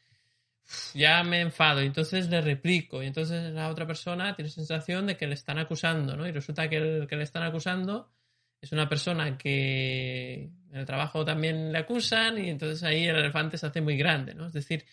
ya 0.94 1.22
me 1.22 1.40
enfado 1.40 1.82
y 1.82 1.86
entonces 1.86 2.28
le 2.28 2.40
replico 2.40 3.02
y 3.02 3.06
entonces 3.06 3.52
la 3.52 3.68
otra 3.68 3.86
persona 3.86 4.34
tiene 4.34 4.50
sensación 4.50 5.06
de 5.06 5.16
que 5.16 5.26
le 5.26 5.34
están 5.34 5.58
acusando, 5.58 6.16
¿no? 6.16 6.26
Y 6.26 6.32
resulta 6.32 6.68
que 6.68 6.76
el 6.76 7.06
que 7.06 7.16
le 7.16 7.24
están 7.24 7.42
acusando 7.42 8.10
es 8.60 8.72
una 8.72 8.88
persona 8.88 9.38
que 9.38 10.50
en 10.70 10.76
el 10.76 10.84
trabajo 10.84 11.24
también 11.24 11.72
le 11.72 11.78
acusan 11.78 12.38
y 12.38 12.50
entonces 12.50 12.82
ahí 12.82 13.06
el 13.06 13.16
elefante 13.16 13.56
se 13.56 13.66
hace 13.66 13.80
muy 13.80 13.96
grande, 13.96 14.34
¿no? 14.34 14.48
Es 14.48 14.52
decir, 14.52 14.84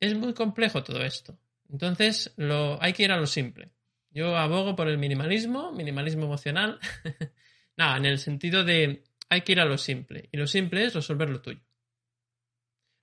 es 0.00 0.14
muy 0.16 0.34
complejo 0.34 0.82
todo 0.82 1.02
esto. 1.02 1.38
Entonces, 1.70 2.32
lo, 2.36 2.80
hay 2.82 2.92
que 2.92 3.04
ir 3.04 3.12
a 3.12 3.16
lo 3.16 3.26
simple. 3.26 3.70
Yo 4.10 4.36
abogo 4.36 4.76
por 4.76 4.88
el 4.88 4.98
minimalismo, 4.98 5.72
minimalismo 5.72 6.24
emocional. 6.24 6.78
Nada, 7.76 7.96
en 7.96 8.06
el 8.06 8.18
sentido 8.18 8.62
de 8.62 9.04
hay 9.28 9.40
que 9.40 9.52
ir 9.52 9.60
a 9.60 9.64
lo 9.64 9.78
simple. 9.78 10.28
Y 10.30 10.36
lo 10.36 10.46
simple 10.46 10.84
es 10.84 10.94
resolver 10.94 11.28
lo 11.28 11.40
tuyo. 11.40 11.60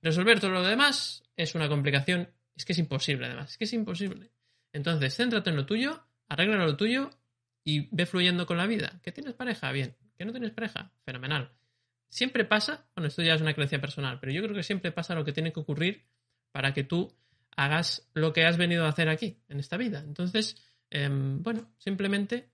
Resolver 0.01 0.39
todo 0.39 0.51
lo 0.51 0.63
demás 0.63 1.23
es 1.35 1.53
una 1.53 1.67
complicación. 1.67 2.29
Es 2.55 2.65
que 2.65 2.73
es 2.73 2.79
imposible, 2.79 3.27
además. 3.27 3.51
Es 3.51 3.57
que 3.57 3.65
es 3.65 3.73
imposible. 3.73 4.31
Entonces, 4.73 5.15
céntrate 5.15 5.49
en 5.49 5.57
lo 5.57 5.65
tuyo, 5.65 6.07
arregla 6.29 6.55
lo 6.57 6.77
tuyo 6.77 7.09
y 7.63 7.89
ve 7.95 8.05
fluyendo 8.05 8.45
con 8.45 8.57
la 8.57 8.65
vida. 8.65 8.99
¿Que 9.03 9.11
tienes 9.11 9.33
pareja? 9.33 9.71
Bien. 9.71 9.95
¿Que 10.17 10.25
no 10.25 10.31
tienes 10.31 10.51
pareja? 10.51 10.93
Fenomenal. 11.03 11.51
Siempre 12.09 12.45
pasa, 12.45 12.87
bueno, 12.95 13.07
esto 13.07 13.21
ya 13.21 13.35
es 13.35 13.41
una 13.41 13.53
creencia 13.53 13.79
personal, 13.79 14.19
pero 14.19 14.31
yo 14.31 14.41
creo 14.43 14.55
que 14.55 14.63
siempre 14.63 14.91
pasa 14.91 15.15
lo 15.15 15.23
que 15.23 15.33
tiene 15.33 15.53
que 15.53 15.59
ocurrir 15.59 16.05
para 16.51 16.73
que 16.73 16.83
tú 16.83 17.13
hagas 17.55 18.09
lo 18.13 18.33
que 18.33 18.45
has 18.45 18.57
venido 18.57 18.85
a 18.85 18.89
hacer 18.89 19.09
aquí, 19.09 19.37
en 19.49 19.59
esta 19.59 19.77
vida. 19.77 19.99
Entonces, 19.99 20.55
em, 20.89 21.41
bueno, 21.43 21.73
simplemente 21.77 22.51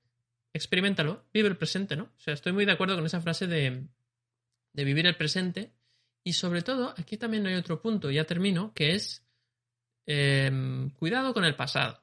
experimentalo, 0.54 1.26
vive 1.34 1.50
el 1.50 1.58
presente, 1.58 1.96
¿no? 1.96 2.04
O 2.04 2.20
sea, 2.20 2.34
estoy 2.34 2.54
muy 2.54 2.66
de 2.66 2.72
acuerdo 2.72 2.96
con 2.96 3.06
esa 3.06 3.22
frase 3.22 3.48
de, 3.48 3.88
de 4.74 4.84
vivir 4.84 5.06
el 5.06 5.16
presente 5.16 5.74
y 6.24 6.34
sobre 6.34 6.62
todo, 6.62 6.94
aquí 6.98 7.18
también 7.18 7.46
hay 7.48 7.56
otro 7.56 7.82
punto, 7.82 8.12
ya 8.12 8.26
termino, 8.26 8.74
que 8.74 8.96
es 8.96 9.26
em, 10.06 10.90
cuidado 10.92 11.34
con 11.34 11.46
el 11.46 11.56
pasado 11.56 12.02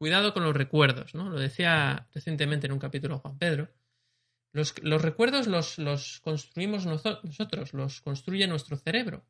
cuidado 0.00 0.32
con 0.32 0.44
los 0.44 0.56
recuerdos, 0.56 1.14
¿no? 1.14 1.28
Lo 1.28 1.38
decía 1.38 2.08
recientemente 2.14 2.66
en 2.66 2.72
un 2.72 2.78
capítulo 2.78 3.18
Juan 3.18 3.36
Pedro. 3.36 3.68
Los, 4.50 4.74
recuerdos 5.02 5.46
los, 5.46 5.78
los 5.78 6.20
construimos 6.20 6.86
nosotros, 6.86 7.74
los 7.74 8.00
construye 8.00 8.46
nuestro 8.46 8.78
cerebro. 8.78 9.26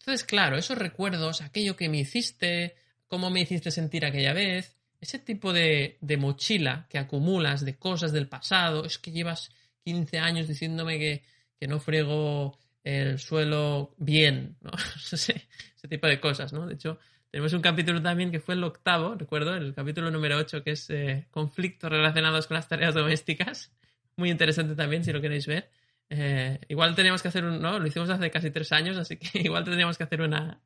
Entonces, 0.00 0.24
claro, 0.24 0.56
esos 0.56 0.78
recuerdos, 0.78 1.42
aquello 1.42 1.76
que 1.76 1.88
me 1.88 1.98
hiciste, 1.98 2.76
cómo 3.06 3.30
me 3.30 3.40
hiciste 3.40 3.70
sentir 3.70 4.04
aquella 4.04 4.32
vez, 4.32 4.76
ese 5.00 5.18
tipo 5.18 5.52
de, 5.52 5.98
de, 6.00 6.16
mochila 6.16 6.86
que 6.90 6.98
acumulas 6.98 7.64
de 7.64 7.76
cosas 7.76 8.12
del 8.12 8.28
pasado, 8.28 8.84
es 8.84 8.98
que 8.98 9.12
llevas 9.12 9.50
15 9.84 10.18
años 10.18 10.48
diciéndome 10.48 10.98
que, 10.98 11.22
que 11.58 11.66
no 11.66 11.80
frego 11.80 12.58
el 12.84 13.18
suelo 13.18 13.94
bien, 13.98 14.56
¿no? 14.60 14.70
ese 15.12 15.42
tipo 15.88 16.06
de 16.06 16.20
cosas, 16.20 16.52
¿no? 16.52 16.66
De 16.66 16.74
hecho, 16.74 16.98
tenemos 17.30 17.52
un 17.52 17.60
capítulo 17.60 18.02
también 18.02 18.32
que 18.32 18.40
fue 18.40 18.54
el 18.54 18.64
octavo, 18.64 19.14
recuerdo, 19.14 19.54
el 19.54 19.72
capítulo 19.72 20.10
número 20.10 20.36
8, 20.36 20.64
que 20.64 20.72
es 20.72 20.90
eh, 20.90 21.26
conflictos 21.30 21.90
relacionados 21.90 22.46
con 22.46 22.56
las 22.56 22.68
tareas 22.68 22.94
domésticas. 22.94 23.72
Muy 24.16 24.30
interesante 24.30 24.74
también, 24.74 25.04
si 25.04 25.12
lo 25.12 25.20
queréis 25.20 25.46
ver. 25.46 25.70
Eh, 26.10 26.58
igual 26.68 26.94
teníamos 26.94 27.22
que 27.22 27.28
hacer 27.28 27.44
un, 27.44 27.60
¿no? 27.62 27.78
Lo 27.78 27.86
hicimos 27.86 28.10
hace 28.10 28.30
casi 28.30 28.50
tres 28.50 28.72
años, 28.72 28.98
así 28.98 29.16
que 29.16 29.38
igual 29.44 29.64
tendríamos 29.64 29.96
que 29.96 30.04
hacer 30.04 30.20
una, 30.20 30.60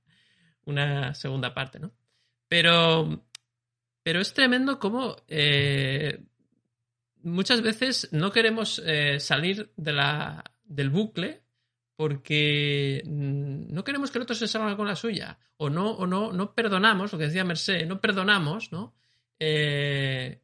una 0.65 1.15
segunda 1.15 1.55
parte, 1.55 1.79
¿no? 1.79 1.93
Pero, 2.49 3.25
pero 4.03 4.21
es 4.21 4.35
tremendo 4.35 4.79
cómo 4.79 5.17
eh, 5.29 6.21
muchas 7.23 7.63
veces 7.63 8.09
no 8.13 8.33
queremos 8.33 8.83
salir 9.19 9.71
de 9.77 9.93
la, 9.93 10.45
del 10.65 10.91
bucle 10.91 11.45
porque 11.97 13.03
no 13.07 13.85
queremos 13.85 14.11
que 14.11 14.19
el 14.19 14.23
otro 14.23 14.35
se 14.35 14.49
salga 14.49 14.77
con 14.77 14.89
la 14.89 14.97
suya, 14.97 15.39
o 15.57 15.71
no, 15.71 15.91
o 15.93 16.07
no, 16.07 16.33
no 16.33 16.55
perdonamos, 16.55 17.13
lo 17.13 17.19
que 17.19 17.27
decía 17.27 17.45
Merced, 17.45 17.87
no 17.87 18.01
perdonamos, 18.01 18.73
¿no? 18.73 18.95
Eh, 19.39 20.41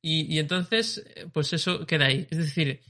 y, 0.00 0.38
entonces, 0.38 1.04
pues 1.32 1.52
eso 1.54 1.86
queda 1.86 2.06
ahí. 2.06 2.26
Es 2.30 2.36
decir, 2.38 2.80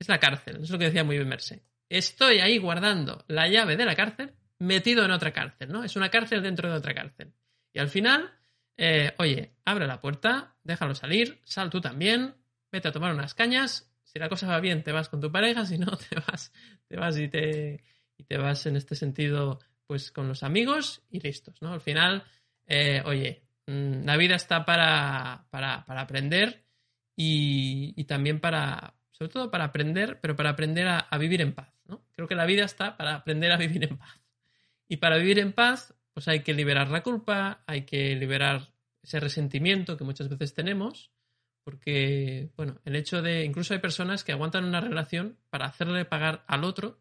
es 0.00 0.08
la 0.08 0.18
cárcel, 0.18 0.58
es 0.62 0.70
lo 0.70 0.78
que 0.78 0.86
decía 0.86 1.04
muy 1.04 1.16
bien 1.16 1.28
Merced. 1.28 1.62
Estoy 1.88 2.40
ahí 2.40 2.58
guardando 2.58 3.24
la 3.28 3.46
llave 3.46 3.76
de 3.76 3.84
la 3.84 3.94
cárcel 3.94 4.34
metido 4.58 5.04
en 5.04 5.12
otra 5.12 5.32
cárcel, 5.32 5.70
¿no? 5.70 5.84
Es 5.84 5.94
una 5.94 6.10
cárcel 6.10 6.42
dentro 6.42 6.68
de 6.68 6.76
otra 6.76 6.94
cárcel. 6.94 7.32
Y 7.72 7.78
al 7.78 7.88
final, 7.88 8.32
eh, 8.76 9.14
oye, 9.18 9.54
abre 9.64 9.86
la 9.86 10.00
puerta, 10.00 10.56
déjalo 10.64 10.94
salir, 10.96 11.40
sal 11.44 11.70
tú 11.70 11.80
también, 11.80 12.34
vete 12.72 12.88
a 12.88 12.92
tomar 12.92 13.14
unas 13.14 13.34
cañas 13.34 13.90
si 14.12 14.18
la 14.18 14.28
cosa 14.28 14.48
va 14.48 14.58
bien, 14.58 14.82
te 14.82 14.90
vas 14.90 15.08
con 15.08 15.20
tu 15.20 15.30
pareja, 15.30 15.64
si 15.64 15.78
no, 15.78 15.86
te 16.08 16.16
vas, 16.16 16.52
te 16.88 16.96
vas 16.96 17.16
y 17.16 17.28
te, 17.28 17.84
y 18.16 18.24
te 18.24 18.38
vas 18.38 18.66
en 18.66 18.76
este 18.76 18.96
sentido, 18.96 19.60
pues 19.86 20.10
con 20.10 20.26
los 20.26 20.42
amigos 20.42 21.02
y 21.10 21.20
listos, 21.20 21.62
¿no? 21.62 21.72
Al 21.72 21.80
final, 21.80 22.24
eh, 22.66 23.02
oye, 23.04 23.44
mm, 23.66 24.04
la 24.04 24.16
vida 24.16 24.34
está 24.34 24.64
para, 24.64 25.46
para, 25.50 25.84
para 25.84 26.00
aprender 26.00 26.64
y, 27.14 27.94
y, 27.96 28.04
también 28.04 28.40
para, 28.40 28.94
sobre 29.20 29.32
todo 29.32 29.50
para 29.50 29.64
aprender, 29.66 30.18
pero 30.22 30.34
para 30.34 30.48
aprender 30.48 30.88
a, 30.88 30.98
a, 30.98 31.18
vivir 31.18 31.42
en 31.42 31.52
paz, 31.52 31.68
¿no? 31.84 32.02
Creo 32.12 32.26
que 32.26 32.34
la 32.34 32.46
vida 32.46 32.64
está 32.64 32.96
para 32.96 33.16
aprender 33.16 33.52
a 33.52 33.58
vivir 33.58 33.84
en 33.84 33.98
paz. 33.98 34.18
Y 34.88 34.96
para 34.96 35.18
vivir 35.18 35.38
en 35.38 35.52
paz, 35.52 35.94
pues 36.14 36.26
hay 36.26 36.40
que 36.40 36.54
liberar 36.54 36.88
la 36.88 37.02
culpa, 37.02 37.62
hay 37.66 37.82
que 37.82 38.16
liberar 38.16 38.72
ese 39.02 39.20
resentimiento 39.20 39.98
que 39.98 40.04
muchas 40.04 40.30
veces 40.30 40.54
tenemos 40.54 41.12
porque, 41.64 42.50
bueno, 42.56 42.80
el 42.84 42.96
hecho 42.96 43.20
de. 43.22 43.44
Incluso 43.44 43.74
hay 43.74 43.80
personas 43.80 44.24
que 44.24 44.32
aguantan 44.32 44.64
una 44.64 44.80
relación 44.80 45.36
para 45.50 45.66
hacerle 45.66 46.04
pagar 46.06 46.42
al 46.46 46.64
otro 46.64 46.98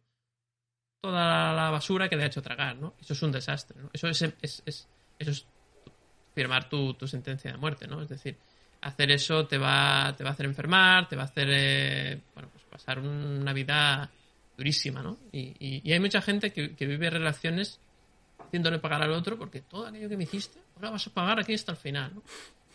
toda 1.02 1.54
la 1.54 1.70
basura 1.70 2.10
que 2.10 2.18
le 2.18 2.24
ha 2.24 2.28
hecho 2.28 2.42
tragar, 2.42 2.76
¿no? 2.76 2.94
Eso 3.00 3.14
es 3.14 3.22
un 3.22 3.32
desastre, 3.32 3.82
¿no? 3.82 3.90
Eso 3.94 4.10
es, 4.10 4.22
es, 4.22 4.62
es 4.66 4.90
eso 5.18 5.32
es 5.32 5.48
firmar 6.36 6.68
tu, 6.68 6.94
tu, 6.96 7.08
sentencia 7.08 7.52
de 7.52 7.58
muerte, 7.58 7.88
¿no? 7.88 8.02
Es 8.02 8.10
decir, 8.10 8.38
hacer 8.82 9.12
eso 9.12 9.46
te 9.46 9.58
va, 9.58 10.14
te 10.16 10.24
va 10.24 10.32
a 10.32 10.34
hacer 10.34 10.46
enfermar, 10.46 11.08
te 11.08 11.16
va 11.16 11.24
a 11.24 11.26
hacer, 11.26 11.48
eh, 11.52 12.20
bueno, 12.34 12.50
pues 12.52 12.64
pasar 12.66 13.00
una 13.00 13.54
vida 13.54 14.10
durísima, 14.58 15.02
¿no? 15.02 15.18
Y, 15.32 15.82
y, 15.84 15.92
hay 15.92 16.00
mucha 16.00 16.22
gente 16.22 16.52
que, 16.52 16.76
que, 16.76 16.86
vive 16.86 17.10
relaciones 17.10 17.80
haciéndole 18.38 18.80
pagar 18.80 19.02
al 19.02 19.12
otro 19.12 19.38
porque 19.38 19.62
todo 19.62 19.88
aquello 19.88 20.10
que 20.10 20.18
me 20.18 20.24
hiciste, 20.24 20.60
ahora 20.76 20.92
vas 20.92 21.08
a 21.08 21.14
pagar 21.14 21.40
aquí 21.40 21.54
hasta 21.54 21.72
el 21.72 21.78
final, 21.78 22.16
¿no? 22.16 22.24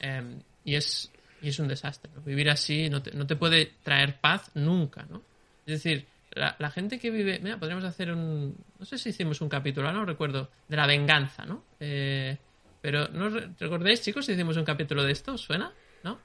Eh, 0.01 0.39
y 0.65 0.75
es, 0.75 1.11
y 1.43 1.49
es 1.49 1.59
un 1.59 1.69
desastre. 1.69 2.11
Vivir 2.25 2.49
así 2.51 2.89
no 2.89 3.03
te, 3.03 3.13
no 3.13 3.27
te, 3.27 3.37
puede 3.37 3.75
traer 3.83 4.19
paz 4.21 4.51
nunca, 4.55 5.05
¿no? 5.11 5.23
Es 5.67 5.83
decir, 5.83 6.07
la, 6.35 6.71
gente 6.71 6.99
que 6.99 7.11
vive... 7.11 7.39
Mira, 7.41 7.59
podríamos 7.59 7.85
hacer 7.85 8.11
un... 8.13 8.57
No 8.79 8.85
sé 8.85 8.99
si 8.99 9.11
hicimos 9.11 9.41
un 9.41 9.49
capítulo, 9.49 9.93
no 9.93 10.05
recuerdo, 10.05 10.51
de 10.69 10.77
la 10.77 10.87
venganza, 10.87 11.45
¿no? 11.45 11.65
Eh, 11.81 12.37
pero, 12.81 13.09
¿no 13.09 13.31
recordáis, 13.31 14.03
chicos, 14.03 14.27
si 14.27 14.33
hicimos 14.33 14.57
un 14.57 14.65
capítulo 14.65 15.03
de 15.05 15.13
esto? 15.13 15.39
¿Suena? 15.39 15.73
¿No? 16.05 16.19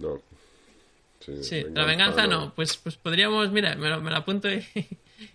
No. 0.00 0.20
Sí, 1.42 1.64
la 1.72 1.84
venganza 1.84 2.26
no. 2.26 2.54
Pues, 2.54 2.76
pues 2.78 2.96
podríamos, 2.96 3.52
mira, 3.52 3.76
me 3.76 3.88
lo, 3.88 4.00
me 4.00 4.14
apunto 4.14 4.48
y, 4.52 4.64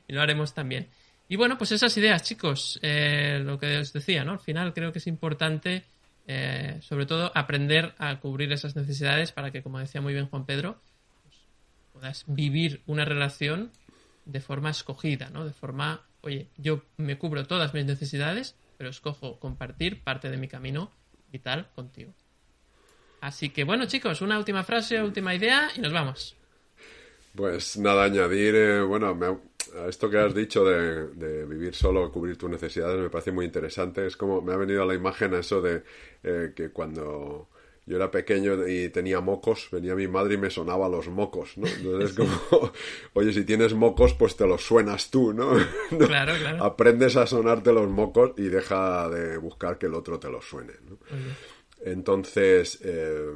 lo 0.07 0.21
haremos 0.21 0.53
también. 0.53 0.87
Y 1.29 1.35
bueno, 1.35 1.57
pues 1.57 1.71
esas 1.71 1.95
ideas, 1.97 2.23
chicos, 2.23 2.79
eh, 2.81 3.39
lo 3.43 3.57
que 3.57 3.77
os 3.77 3.93
decía, 3.93 4.23
¿no? 4.23 4.33
Al 4.33 4.39
final 4.39 4.73
creo 4.73 4.91
que 4.91 4.99
es 4.99 5.07
importante 5.07 5.85
eh, 6.25 6.77
sobre 6.81 7.05
todo 7.05 7.31
aprender 7.35 7.93
a 7.97 8.19
cubrir 8.19 8.51
esas 8.53 8.75
necesidades 8.75 9.31
para 9.31 9.51
que, 9.51 9.61
como 9.61 9.79
decía 9.79 10.01
muy 10.01 10.13
bien 10.13 10.27
Juan 10.27 10.45
Pedro, 10.45 10.79
pues, 11.23 11.35
puedas 11.91 12.23
vivir 12.27 12.81
una 12.85 13.05
relación 13.05 13.71
de 14.25 14.39
forma 14.39 14.69
escogida, 14.69 15.29
¿no? 15.29 15.45
De 15.45 15.53
forma, 15.53 16.01
oye, 16.21 16.47
yo 16.57 16.83
me 16.97 17.17
cubro 17.17 17.45
todas 17.45 17.73
mis 17.73 17.85
necesidades, 17.85 18.55
pero 18.77 18.89
escojo 18.89 19.39
compartir 19.39 20.01
parte 20.01 20.29
de 20.29 20.37
mi 20.37 20.47
camino 20.47 20.91
vital 21.31 21.69
contigo. 21.75 22.13
Así 23.23 23.51
que 23.51 23.63
bueno, 23.63 23.85
chicos, 23.85 24.21
una 24.21 24.37
última 24.37 24.65
frase, 24.65 25.01
última 25.01 25.33
idea 25.33 25.71
y 25.77 25.79
nos 25.79 25.93
vamos. 25.93 26.35
Pues 27.33 27.77
nada, 27.77 28.03
añadir, 28.03 28.53
eh, 28.53 28.81
bueno, 28.81 29.17
esto 29.87 30.09
que 30.09 30.17
has 30.17 30.35
dicho 30.35 30.65
de, 30.65 31.45
vivir 31.45 31.73
solo, 31.73 32.11
cubrir 32.11 32.37
tus 32.37 32.49
necesidades, 32.49 32.99
me 32.99 33.09
parece 33.09 33.31
muy 33.31 33.45
interesante. 33.45 34.05
Es 34.05 34.17
como 34.17 34.41
me 34.41 34.51
ha 34.51 34.57
venido 34.57 34.83
a 34.83 34.85
la 34.85 34.93
imagen 34.93 35.33
eso 35.35 35.61
de 35.61 35.83
eh, 36.21 36.51
que 36.53 36.71
cuando 36.71 37.47
yo 37.85 37.95
era 37.95 38.11
pequeño 38.11 38.67
y 38.67 38.89
tenía 38.89 39.21
mocos, 39.21 39.69
venía 39.71 39.95
mi 39.95 40.09
madre 40.09 40.33
y 40.33 40.37
me 40.37 40.49
sonaba 40.49 40.89
los 40.89 41.07
mocos, 41.07 41.57
¿no? 41.57 41.65
Entonces 41.65 42.09
es 42.09 42.15
como, 42.17 42.71
oye, 43.13 43.31
si 43.31 43.45
tienes 43.45 43.73
mocos, 43.73 44.13
pues 44.15 44.35
te 44.35 44.45
los 44.45 44.65
suenas 44.65 45.09
tú, 45.09 45.33
¿no? 45.33 45.53
Claro, 46.07 46.33
claro. 46.37 46.61
Aprendes 46.61 47.15
a 47.15 47.25
sonarte 47.25 47.71
los 47.71 47.89
mocos 47.89 48.33
y 48.35 48.49
deja 48.49 49.07
de 49.07 49.37
buscar 49.37 49.77
que 49.77 49.85
el 49.85 49.93
otro 49.93 50.19
te 50.19 50.29
los 50.29 50.43
suene, 50.43 50.73
¿no? 50.89 50.97
Entonces, 51.83 52.79
eh, 52.83 53.31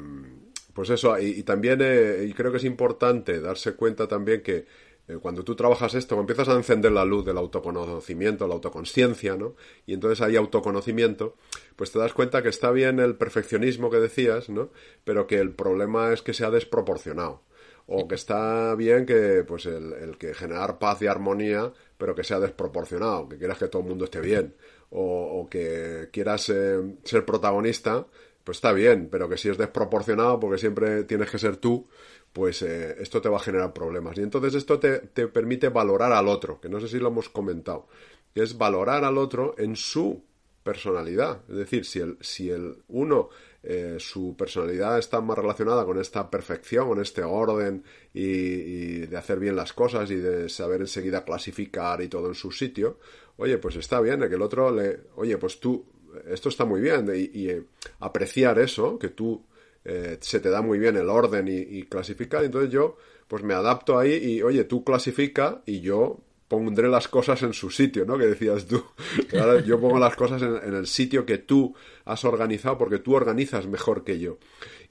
pues 0.74 0.90
eso, 0.90 1.18
y, 1.20 1.44
también, 1.44 1.80
eh, 1.82 2.26
y 2.28 2.34
creo 2.34 2.52
que 2.52 2.58
es 2.58 2.64
importante 2.64 3.42
darse 3.42 3.74
cuenta 3.76 4.08
también 4.08 4.42
que 4.42 4.66
eh, 5.08 5.18
cuando 5.22 5.44
tú 5.44 5.56
trabajas 5.56 5.94
esto, 5.96 6.20
empiezas 6.20 6.50
a 6.50 6.54
encender 6.54 6.92
la 6.92 7.06
luz 7.06 7.26
del 7.26 7.38
autoconocimiento, 7.38 8.48
la 8.48 8.56
autoconsciencia, 8.56 9.38
¿no? 9.38 9.56
Y 9.86 9.94
entonces 9.94 10.22
hay 10.22 10.36
autoconocimiento, 10.36 11.36
pues 11.76 11.92
te 11.92 12.00
das 12.00 12.14
cuenta 12.14 12.44
que 12.44 12.50
está 12.50 12.72
bien 12.72 13.00
el 13.00 13.16
perfeccionismo 13.16 13.90
que 13.90 13.98
decías, 13.98 14.50
¿no? 14.50 14.70
Pero 15.04 15.26
que 15.26 15.40
el 15.40 15.52
problema 15.52 16.14
es 16.14 16.22
que 16.22 16.34
sea 16.34 16.52
desproporcionado. 16.52 17.42
O 17.90 18.06
que 18.08 18.16
está 18.16 18.76
bien 18.76 19.06
que, 19.06 19.46
pues, 19.48 19.66
el, 19.66 20.18
que 20.18 20.34
generar 20.34 20.78
paz 20.78 21.02
y 21.02 21.08
armonía, 21.08 21.72
pero 21.98 22.14
que 22.16 22.26
sea 22.26 22.40
desproporcionado, 22.40 23.30
que 23.30 23.38
quieras 23.38 23.58
que 23.58 23.70
todo 23.70 23.82
el 23.82 23.88
mundo 23.88 24.06
esté 24.06 24.20
bien. 24.20 24.56
O, 24.90 25.48
que 25.50 26.10
quieras 26.12 26.50
eh, 26.50 26.82
ser 27.04 27.26
protagonista, 27.26 28.06
pues 28.48 28.60
está 28.60 28.72
bien, 28.72 29.10
pero 29.12 29.28
que 29.28 29.36
si 29.36 29.50
es 29.50 29.58
desproporcionado, 29.58 30.40
porque 30.40 30.58
siempre 30.58 31.04
tienes 31.04 31.30
que 31.30 31.38
ser 31.38 31.58
tú, 31.58 31.90
pues 32.32 32.62
eh, 32.62 32.96
esto 32.98 33.20
te 33.20 33.28
va 33.28 33.36
a 33.36 33.42
generar 33.42 33.74
problemas. 33.74 34.18
Y 34.18 34.22
entonces 34.22 34.54
esto 34.54 34.80
te, 34.80 35.00
permite 35.28 35.68
valorar 35.68 36.14
al 36.14 36.30
otro, 36.30 36.62
que 36.62 36.70
no 36.70 36.80
sé 36.80 36.88
si 36.88 36.98
lo 36.98 37.10
hemos 37.10 37.28
comentado, 37.28 37.90
que 38.34 38.44
es 38.44 38.58
valorar 38.58 39.04
al 39.04 39.18
otro 39.18 39.54
en 39.58 39.76
su 39.76 40.24
personalidad. 40.64 41.42
Es 41.50 41.58
decir, 41.58 41.84
si 41.84 42.00
el, 42.00 42.18
si 42.22 42.50
el 42.50 42.78
uno, 42.88 43.28
eh, 43.64 43.98
su 44.00 44.38
personalidad 44.38 44.98
está 44.98 45.20
más 45.20 45.38
relacionada 45.38 45.84
con 45.84 46.00
esta 46.00 46.30
perfección, 46.30 46.88
con 46.88 47.02
este 47.02 47.24
orden 47.24 47.84
y, 48.14 49.08
de 49.08 49.18
hacer 49.18 49.40
bien 49.40 49.58
las 49.58 49.74
cosas 49.74 50.10
y 50.10 50.16
de 50.16 50.48
saber 50.48 50.80
enseguida 50.80 51.26
clasificar 51.26 52.02
y 52.02 52.08
todo 52.08 52.30
en 52.30 52.36
su 52.36 52.54
sitio, 52.54 52.98
oye, 53.36 53.58
pues 53.58 53.76
está 53.76 54.00
bien, 54.00 54.22
que 54.22 54.36
el 54.36 54.42
otro 54.42 54.72
le, 54.72 55.02
oye, 55.18 55.38
pues 55.38 55.60
tú, 55.60 55.86
esto 56.30 56.50
está 56.50 56.66
muy 56.66 56.82
bien, 56.82 57.08
y, 57.14 57.50
eh, 57.50 57.64
apreciar 58.00 58.60
eso, 58.60 58.98
que 58.98 59.10
tú 59.10 59.44
eh, 59.90 60.18
se 60.20 60.42
te 60.42 60.50
da 60.50 60.62
muy 60.62 60.80
bien 60.80 60.98
el 60.98 61.10
orden 61.10 61.48
y, 61.48 61.84
clasificar, 61.84 62.44
entonces 62.44 62.70
yo 62.70 62.98
pues 63.30 63.42
me 63.44 63.54
adapto 63.54 63.98
ahí 63.98 64.14
y 64.16 64.42
oye, 64.42 64.66
tú 64.66 64.84
clasifica 64.84 65.62
y 65.66 65.80
yo 65.80 66.20
pondré 66.50 66.90
las 66.90 67.08
cosas 67.08 67.42
en 67.44 67.54
su 67.54 67.70
sitio, 67.70 68.06
¿no? 68.06 68.18
Que 68.18 68.28
decías 68.28 68.66
tú. 68.66 68.84
yo 69.66 69.80
pongo 69.80 69.98
las 69.98 70.16
cosas 70.16 70.42
en, 70.42 70.74
el 70.74 70.88
sitio 70.88 71.26
que 71.26 71.38
tú 71.38 71.74
has 72.04 72.26
organizado 72.26 72.78
porque 72.78 73.00
tú 73.00 73.16
organizas 73.16 73.68
mejor 73.68 74.04
que 74.04 74.20
yo. 74.20 74.38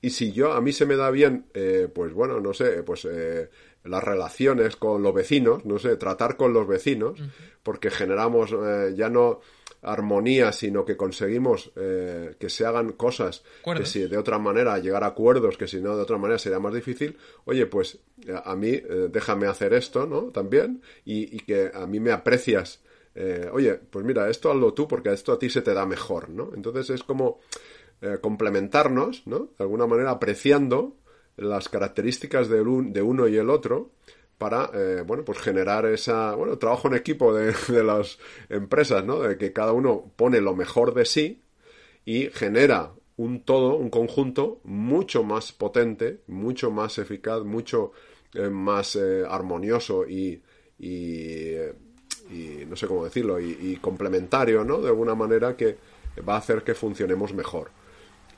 Y 0.00 0.10
si 0.10 0.32
yo, 0.32 0.52
a 0.52 0.62
mí 0.62 0.72
se 0.72 0.86
me 0.86 0.96
da 0.96 1.10
bien, 1.10 1.46
eh, 1.52 1.88
pues 1.94 2.12
bueno, 2.12 2.40
no 2.40 2.54
sé, 2.54 2.82
pues 2.82 3.06
eh, 3.10 3.50
las 3.84 4.02
relaciones 4.02 4.76
con 4.76 5.02
los 5.02 5.14
vecinos, 5.14 5.64
no 5.64 5.78
sé, 5.78 5.96
tratar 5.96 6.36
con 6.36 6.52
los 6.54 6.66
vecinos, 6.66 7.20
porque 7.62 7.90
generamos 7.90 8.54
ya 8.94 9.08
no 9.08 9.40
armonía, 9.86 10.52
sino 10.52 10.84
que 10.84 10.96
conseguimos 10.96 11.70
eh, 11.76 12.34
que 12.38 12.50
se 12.50 12.66
hagan 12.66 12.92
cosas 12.92 13.44
que 13.64 13.86
si 13.86 14.06
de 14.08 14.18
otra 14.18 14.38
manera 14.38 14.78
llegar 14.78 15.04
a 15.04 15.08
acuerdos, 15.08 15.56
que 15.56 15.68
si 15.68 15.80
no 15.80 15.96
de 15.96 16.02
otra 16.02 16.18
manera 16.18 16.38
sería 16.38 16.58
más 16.58 16.74
difícil, 16.74 17.16
oye, 17.44 17.66
pues 17.66 17.98
a 18.44 18.56
mí 18.56 18.70
eh, 18.70 19.08
déjame 19.10 19.46
hacer 19.46 19.72
esto, 19.74 20.06
¿no? 20.06 20.24
También, 20.24 20.82
y, 21.04 21.38
que 21.38 21.70
a 21.72 21.86
mí 21.86 22.00
me 22.00 22.10
aprecias. 22.10 22.80
Eh, 23.14 23.48
oye, 23.52 23.74
pues 23.74 24.04
mira, 24.04 24.28
esto 24.28 24.50
hazlo 24.50 24.74
tú 24.74 24.88
porque 24.88 25.12
esto 25.12 25.32
a 25.32 25.38
ti 25.38 25.48
se 25.48 25.62
te 25.62 25.72
da 25.72 25.86
mejor, 25.86 26.28
¿no? 26.28 26.50
Entonces 26.54 26.90
es 26.90 27.02
como 27.02 27.40
complementarnos, 28.20 29.26
¿no? 29.26 29.48
De 29.56 29.64
alguna 29.64 29.86
manera 29.86 30.10
apreciando 30.10 30.96
las 31.36 31.68
características 31.70 32.48
de, 32.48 32.58
de 32.58 33.02
uno 33.02 33.26
y 33.26 33.36
el 33.36 33.48
otro 33.48 33.92
para 34.38 34.70
eh, 34.74 35.02
bueno 35.06 35.24
pues 35.24 35.38
generar 35.38 35.86
esa 35.86 36.34
bueno 36.34 36.58
trabajo 36.58 36.88
en 36.88 36.94
equipo 36.94 37.34
de, 37.34 37.54
las 37.82 38.18
empresas 38.48 39.04
no 39.04 39.20
de 39.20 39.38
que 39.38 39.52
cada 39.52 39.72
uno 39.72 40.12
pone 40.16 40.40
lo 40.40 40.54
mejor 40.54 40.94
de 40.94 41.04
sí 41.04 41.42
y 42.04 42.28
genera 42.30 42.92
un 43.16 43.42
todo 43.42 43.76
un 43.76 43.90
conjunto 43.90 44.60
mucho 44.64 45.22
más 45.22 45.52
potente 45.52 46.20
mucho 46.26 46.70
más 46.70 46.98
eficaz 46.98 47.42
mucho 47.42 47.92
eh, 48.34 48.50
más 48.50 48.96
eh, 48.96 49.24
armonioso 49.26 50.06
y, 50.06 50.42
y, 50.78 51.54
y, 52.30 52.66
no 52.68 52.76
sé 52.76 52.86
cómo 52.86 53.04
decirlo 53.04 53.40
y, 53.40 53.76
complementario 53.80 54.62
no 54.64 54.80
de 54.80 54.88
alguna 54.88 55.14
manera 55.14 55.56
que 55.56 55.78
va 56.28 56.34
a 56.34 56.38
hacer 56.38 56.62
que 56.62 56.74
funcionemos 56.74 57.32
mejor. 57.32 57.70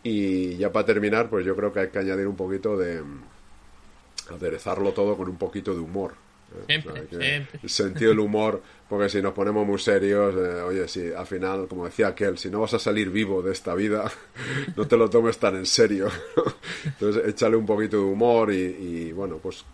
Y 0.02 0.56
ya 0.56 0.70
para 0.70 0.86
terminar 0.86 1.30
pues 1.30 1.44
yo 1.44 1.56
creo 1.56 1.72
que 1.72 1.80
hay 1.80 1.88
que 1.88 1.98
añadir 1.98 2.28
un 2.28 2.36
poquito 2.36 2.76
de 2.76 3.02
aderezarlo 4.28 4.92
todo 4.92 5.16
con 5.16 5.28
un 5.28 5.36
poquito 5.36 5.74
de 5.74 5.80
humor. 5.80 6.14
¿eh? 6.68 7.46
El 7.62 7.68
sentido 7.68 8.10
del 8.10 8.20
humor, 8.20 8.62
porque 8.88 9.08
si 9.08 9.20
nos 9.20 9.32
ponemos 9.32 9.66
muy 9.66 9.78
serios, 9.78 10.34
eh, 10.34 10.62
oye, 10.62 10.88
si 10.88 11.12
al 11.12 11.26
final, 11.26 11.66
como 11.68 11.84
decía 11.84 12.08
aquel, 12.08 12.38
si 12.38 12.50
no 12.50 12.60
vas 12.60 12.74
a 12.74 12.78
salir 12.78 13.10
vivo 13.10 13.42
de 13.42 13.52
esta 13.52 13.74
vida, 13.74 14.10
no 14.76 14.86
te 14.86 14.96
lo 14.96 15.10
tomes 15.10 15.38
tan 15.38 15.56
en 15.56 15.66
serio. 15.66 16.08
Entonces, 16.84 17.26
échale 17.26 17.56
un 17.56 17.66
poquito 17.66 17.98
de 17.98 18.04
humor 18.04 18.52
y, 18.52 19.12
bueno, 19.12 19.38
pues 19.38 19.64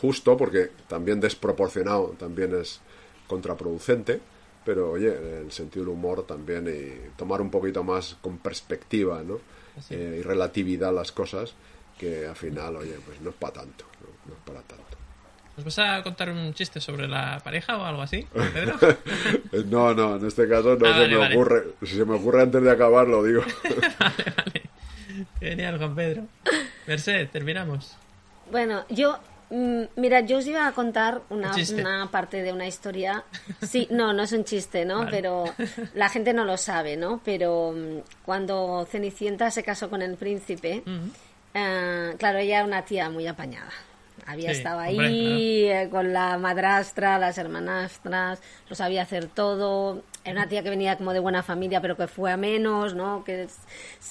justo, 0.00 0.36
porque 0.36 0.70
también 0.88 1.20
desproporcionado 1.20 2.14
también 2.18 2.54
es 2.54 2.80
contraproducente, 3.26 4.20
pero 4.64 4.92
oye, 4.92 5.40
el 5.40 5.52
sentido 5.52 5.84
del 5.84 5.94
humor 5.94 6.26
también 6.26 6.66
y 6.68 7.16
tomar 7.16 7.40
un 7.40 7.50
poquito 7.50 7.84
más 7.84 8.16
con 8.20 8.38
perspectiva, 8.38 9.22
¿no? 9.22 9.40
Eh, 9.88 10.18
y 10.18 10.22
relatividad 10.22 10.92
las 10.92 11.12
cosas 11.12 11.54
que 12.02 12.26
al 12.26 12.34
final, 12.34 12.74
oye, 12.74 12.96
pues 13.04 13.20
no 13.20 13.30
es 13.30 13.36
para 13.36 13.52
tanto, 13.52 13.84
no, 14.26 14.34
es 14.34 14.40
para 14.44 14.60
tanto. 14.62 14.82
¿Nos 15.56 15.64
vas 15.64 15.78
a 15.78 16.02
contar 16.02 16.30
un 16.30 16.52
chiste 16.52 16.80
sobre 16.80 17.06
la 17.06 17.38
pareja 17.44 17.76
o 17.78 17.84
algo 17.84 18.02
así, 18.02 18.26
Pedro? 18.32 18.76
no, 19.66 19.94
no, 19.94 20.16
en 20.16 20.26
este 20.26 20.48
caso 20.48 20.74
no 20.74 20.86
ah, 20.86 20.98
se 20.98 21.08
me 21.08 21.34
ocurre. 21.34 21.64
Si 21.82 21.94
se 21.94 22.04
me 22.04 22.16
ocurre 22.16 22.42
antes 22.42 22.60
de 22.60 22.70
acabar, 22.70 23.06
lo 23.06 23.22
digo. 23.22 23.42
vale, 23.98 24.34
vale. 24.36 24.62
Genial, 25.38 25.78
Juan 25.78 25.94
Pedro. 25.94 26.26
Merced, 26.88 27.28
terminamos. 27.28 27.96
Bueno, 28.50 28.84
yo 28.88 29.20
mm, 29.50 29.82
Mira, 29.94 30.22
yo 30.22 30.38
os 30.38 30.46
iba 30.46 30.66
a 30.66 30.72
contar 30.72 31.22
una, 31.30 31.52
una, 31.78 32.10
parte 32.10 32.42
de 32.42 32.52
una 32.52 32.66
historia. 32.66 33.22
Sí, 33.60 33.86
no, 33.92 34.12
no 34.12 34.24
es 34.24 34.32
un 34.32 34.42
chiste, 34.42 34.84
¿no? 34.84 35.06
Pero 35.08 35.44
la 35.94 36.08
gente 36.08 36.32
no 36.32 36.44
lo 36.44 36.56
sabe, 36.56 36.96
¿no? 36.96 37.20
Pero 37.24 37.72
mm, 37.76 38.24
cuando 38.24 38.88
Cenicienta 38.90 39.52
se 39.52 39.62
casó 39.62 39.88
con 39.88 40.02
el 40.02 40.16
príncipe, 40.16 40.82
Ah, 41.54 42.12
claro, 42.18 42.38
ella 42.38 42.58
era 42.58 42.66
una 42.66 42.84
tía 42.84 43.10
muy 43.10 43.26
apañada. 43.26 43.70
Había 44.26 44.52
estado 44.52 44.78
ahí 44.78 45.66
eh, 45.66 45.88
con 45.90 46.12
la 46.12 46.38
madrastra, 46.38 47.18
las 47.18 47.38
hermanastras, 47.38 48.40
lo 48.68 48.76
sabía 48.76 49.02
hacer 49.02 49.26
todo. 49.26 50.02
Era 50.24 50.40
una 50.40 50.48
tía 50.48 50.62
que 50.62 50.70
venía 50.70 50.96
como 50.96 51.12
de 51.12 51.18
buena 51.18 51.42
familia, 51.42 51.80
pero 51.80 51.96
que 51.96 52.06
fue 52.06 52.30
a 52.30 52.36
menos, 52.36 52.94
¿no? 52.94 53.24
Que 53.24 53.48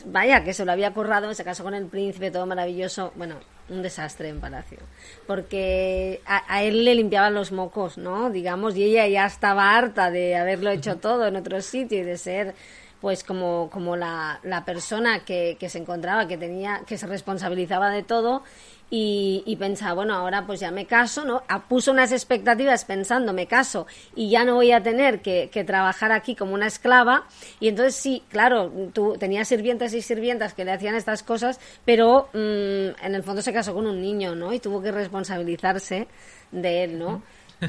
vaya, 0.05 0.43
que 0.43 0.53
se 0.53 0.65
lo 0.65 0.73
había 0.73 0.93
currado, 0.93 1.34
se 1.34 1.45
casó 1.45 1.63
con 1.63 1.73
el 1.73 1.85
príncipe, 1.85 2.30
todo 2.30 2.45
maravilloso. 2.45 3.13
Bueno, 3.15 3.35
un 3.69 3.81
desastre 3.81 4.27
en 4.27 4.41
palacio. 4.41 4.80
Porque 5.27 6.22
a, 6.26 6.43
a, 6.53 6.63
él 6.63 6.84
le 6.84 6.95
limpiaban 6.95 7.34
los 7.34 7.53
mocos, 7.53 7.97
¿no? 7.97 8.30
Digamos, 8.30 8.76
y 8.76 8.84
ella 8.84 9.07
ya 9.07 9.26
estaba 9.26 9.77
harta 9.77 10.11
de 10.11 10.35
haberlo 10.35 10.72
hecho 10.72 10.97
todo 10.97 11.26
en 11.26 11.38
otro 11.38 11.61
sitio 11.61 11.99
y 11.99 12.03
de 12.03 12.18
ser 12.18 12.53
pues 13.02 13.23
como, 13.23 13.69
como 13.72 13.95
la, 13.95 14.40
la 14.44 14.64
persona 14.64 15.26
que, 15.26 15.57
que, 15.60 15.69
se 15.69 15.80
encontraba, 15.80 16.28
que 16.28 16.38
tenía, 16.38 16.84
que 16.86 16.98
se 16.99 17.07
responsabilizaba 17.07 17.90
de 17.90 18.03
todo 18.03 18.44
y, 18.91 19.41
y, 19.45 19.56
pensaba, 19.56 19.94
bueno, 19.94 20.14
ahora 20.14 20.45
pues 20.45 20.60
ya 20.60 20.69
me 20.69 20.86
caso, 20.86 21.26
¿no? 21.26 21.44
Puso 21.68 21.91
unas 21.91 22.11
expectativas 22.11 22.86
pensando, 22.86 23.34
me 23.34 23.48
caso 23.48 23.88
y 24.15 24.30
ya 24.30 24.44
no 24.44 24.56
voy 24.56 24.72
a 24.72 24.84
tener 24.84 25.22
que, 25.22 25.49
que 25.49 25.64
trabajar 25.64 26.11
aquí 26.11 26.36
como 26.36 26.53
una 26.53 26.68
esclava. 26.68 27.26
Y 27.60 27.69
entonces 27.69 27.95
sí, 27.95 28.22
claro, 28.30 28.69
tú 28.94 29.15
tenías 29.18 29.48
sirvientas 29.48 29.94
y 29.94 30.02
sirvientas 30.02 30.53
que 30.53 30.65
le 30.65 30.73
hacían 30.73 30.95
estas 30.95 31.23
cosas, 31.23 31.60
pero 31.86 32.30
mm, 32.34 33.02
en 33.02 33.15
el 33.15 33.23
fondo 33.23 33.41
se 33.41 33.53
casó 33.53 33.73
con 33.73 33.88
un 33.88 34.02
niño, 34.02 34.36
¿no? 34.36 34.53
Y 34.53 34.60
tuvo 34.60 34.82
que 34.82 34.91
responsabilizarse 34.91 36.07
de 36.52 36.84
él, 36.84 36.99
¿no? 36.99 37.23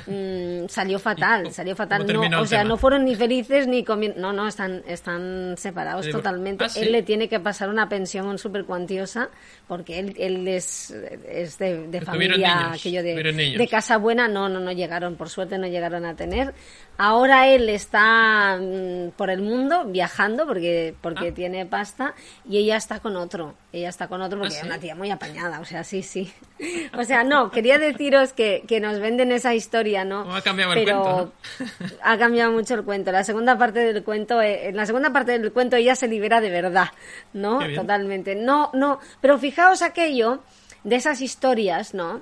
Mm, 0.06 0.68
salió 0.68 0.98
fatal, 0.98 1.52
salió 1.52 1.76
fatal. 1.76 2.06
No, 2.06 2.40
o 2.40 2.46
sea, 2.46 2.64
no 2.64 2.76
fueron 2.76 3.04
ni 3.04 3.14
felices 3.14 3.66
ni 3.66 3.84
comiendo. 3.84 4.20
No, 4.20 4.32
no, 4.32 4.48
están, 4.48 4.82
están 4.86 5.54
separados 5.58 6.08
totalmente. 6.10 6.64
Ah, 6.64 6.70
él 6.76 6.92
le 6.92 7.02
tiene 7.02 7.28
que 7.28 7.40
pasar 7.40 7.68
una 7.68 7.88
pensión 7.88 8.38
súper 8.38 8.64
cuantiosa 8.64 9.28
porque 9.68 9.98
él, 9.98 10.14
él 10.18 10.48
es, 10.48 10.90
es 10.90 11.58
de, 11.58 12.00
familia 12.04 12.72
aquello 12.72 13.02
de, 13.02 13.14
de, 13.56 13.68
casa 13.68 13.98
buena. 13.98 14.28
No, 14.28 14.48
no, 14.48 14.60
no 14.60 14.72
llegaron, 14.72 15.16
por 15.16 15.28
suerte 15.28 15.58
no 15.58 15.66
llegaron 15.66 16.04
a 16.04 16.16
tener. 16.16 16.54
Ahora 16.98 17.48
él 17.48 17.68
está 17.68 18.58
mm, 18.60 19.10
por 19.16 19.30
el 19.30 19.40
mundo 19.40 19.84
viajando 19.86 20.46
porque, 20.46 20.94
porque 21.00 21.28
ah. 21.28 21.34
tiene 21.34 21.66
pasta 21.66 22.14
y 22.48 22.58
ella 22.58 22.76
está 22.76 23.00
con 23.00 23.16
otro. 23.16 23.54
Ella 23.72 23.88
está 23.88 24.08
con 24.08 24.20
otro 24.20 24.38
porque 24.38 24.54
¿Ah, 24.54 24.58
es 24.58 24.64
una 24.64 24.78
tía 24.78 24.94
muy 24.94 25.10
apañada, 25.10 25.60
o 25.60 25.64
sea, 25.64 25.84
sí, 25.84 26.02
sí. 26.02 26.32
O 26.96 27.04
sea, 27.04 27.24
no, 27.24 27.50
quería 27.50 27.78
deciros 27.78 28.32
que, 28.32 28.64
que 28.68 28.78
nos 28.78 29.00
venden 29.00 29.32
esa 29.32 29.54
historia, 29.54 30.04
¿no? 30.04 30.34
Ha 30.34 30.42
cambiado 30.42 30.74
el 30.74 30.84
cuento. 30.84 31.32
Ha 32.02 32.18
cambiado 32.18 32.52
mucho 32.52 32.74
el 32.74 32.84
cuento. 32.84 33.10
La 33.10 33.24
segunda 33.24 33.56
parte 33.58 33.80
del 33.80 34.04
cuento, 34.04 34.40
eh, 34.40 34.68
en 34.68 34.76
la 34.76 34.86
segunda 34.86 35.12
parte 35.12 35.38
del 35.38 35.52
cuento 35.52 35.76
ella 35.76 35.96
se 35.96 36.08
libera 36.08 36.40
de 36.40 36.50
verdad, 36.50 36.88
¿no? 37.32 37.60
Totalmente. 37.74 38.34
No, 38.34 38.70
no, 38.74 39.00
pero 39.20 39.38
fijaos 39.38 39.82
aquello 39.82 40.42
de 40.84 40.96
esas 40.96 41.20
historias, 41.20 41.94
¿no? 41.94 42.20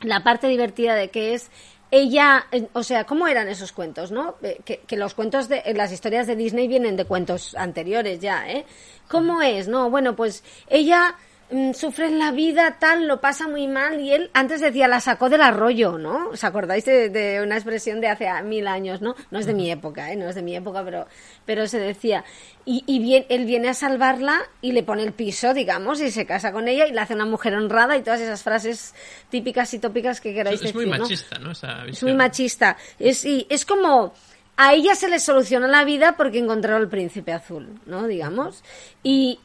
La 0.00 0.22
parte 0.22 0.48
divertida 0.48 0.94
de 0.94 1.08
que 1.08 1.34
es 1.34 1.50
ella, 1.94 2.46
o 2.72 2.82
sea, 2.82 3.04
¿cómo 3.04 3.28
eran 3.28 3.46
esos 3.46 3.70
cuentos, 3.70 4.10
no? 4.10 4.34
Eh, 4.42 4.60
que, 4.64 4.96
los 4.96 5.14
cuentos 5.14 5.48
de 5.48 5.62
las 5.76 5.92
historias 5.92 6.26
de 6.26 6.34
Disney 6.34 6.66
vienen 6.66 6.96
de 6.96 7.04
cuentos 7.04 7.54
anteriores 7.54 8.18
ya, 8.18 8.50
¿eh? 8.50 8.66
¿Cómo 9.08 9.42
es? 9.42 9.68
No, 9.68 9.90
bueno, 9.90 10.16
pues 10.16 10.42
ella 10.66 11.14
Mm, 11.50 11.72
sufre 11.72 12.06
en 12.06 12.18
la 12.18 12.30
vida, 12.30 12.78
tal, 12.80 13.06
lo 13.06 13.20
pasa 13.20 13.46
muy 13.46 13.68
mal 13.68 14.00
y 14.00 14.12
él 14.12 14.30
antes 14.32 14.62
decía 14.62 14.88
la 14.88 15.00
sacó 15.00 15.28
del 15.28 15.42
arroyo, 15.42 15.98
¿no? 15.98 16.30
¿Os 16.30 16.42
acordáis 16.42 16.86
de, 16.86 17.40
una 17.42 17.56
expresión 17.56 18.00
de 18.00 18.08
hace 18.08 18.26
mil 18.42 18.66
años, 18.66 19.02
¿no? 19.02 19.14
No 19.30 19.38
es 19.38 19.44
de 19.44 19.52
mi 19.52 19.70
época, 19.70 20.10
¿eh? 20.10 20.16
No 20.16 20.26
es 20.28 20.34
de 20.34 20.42
mi 20.42 20.56
época, 20.56 20.82
pero, 20.82 21.06
pero 21.44 21.66
se 21.66 21.78
decía. 21.78 22.24
Y, 22.64 22.82
y 22.86 22.98
bien, 22.98 23.26
él 23.28 23.44
viene 23.44 23.68
a 23.68 23.74
salvarla 23.74 24.40
y 24.62 24.72
le 24.72 24.82
pone 24.82 25.02
el 25.02 25.12
piso, 25.12 25.52
digamos, 25.52 26.00
y 26.00 26.10
se 26.10 26.24
casa 26.24 26.50
con 26.50 26.66
ella 26.66 26.86
y 26.86 26.92
la 26.92 27.02
hace 27.02 27.14
una 27.14 27.26
mujer 27.26 27.54
honrada 27.54 27.98
y 27.98 28.02
todas 28.02 28.22
esas 28.22 28.42
frases 28.42 28.94
típicas 29.28 29.74
y 29.74 29.78
tópicas 29.78 30.22
que 30.22 30.32
queráis 30.32 30.60
decir, 30.60 30.70
Es 30.70 30.74
muy 30.74 30.86
machista, 30.86 31.38
¿no? 31.38 31.52
es 31.52 32.02
muy 32.02 32.14
machista. 32.14 32.78
Es, 32.98 33.22
y, 33.26 33.46
es 33.50 33.66
como 33.66 34.14
a 34.56 34.74
ella 34.74 34.94
se 34.94 35.08
le 35.08 35.18
soluciona 35.18 35.66
la 35.66 35.84
vida 35.84 36.16
porque 36.16 36.38
encontró 36.38 36.76
al 36.76 36.88
príncipe 36.88 37.32
azul, 37.32 37.80
¿no? 37.86 38.06
Digamos. 38.06 38.62
Y, 39.02 39.40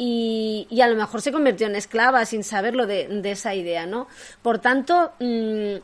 y, 0.69 0.81
a 0.81 0.87
lo 0.87 0.95
mejor 0.95 1.21
se 1.21 1.31
convirtió 1.31 1.67
en 1.67 1.75
esclava 1.75 2.25
sin 2.25 2.43
saberlo 2.43 2.85
de, 2.85 3.07
de 3.07 3.31
esa 3.31 3.55
idea, 3.55 3.85
¿no? 3.85 4.07
Por 4.41 4.59
tanto, 4.59 5.11
mm, 5.19 5.77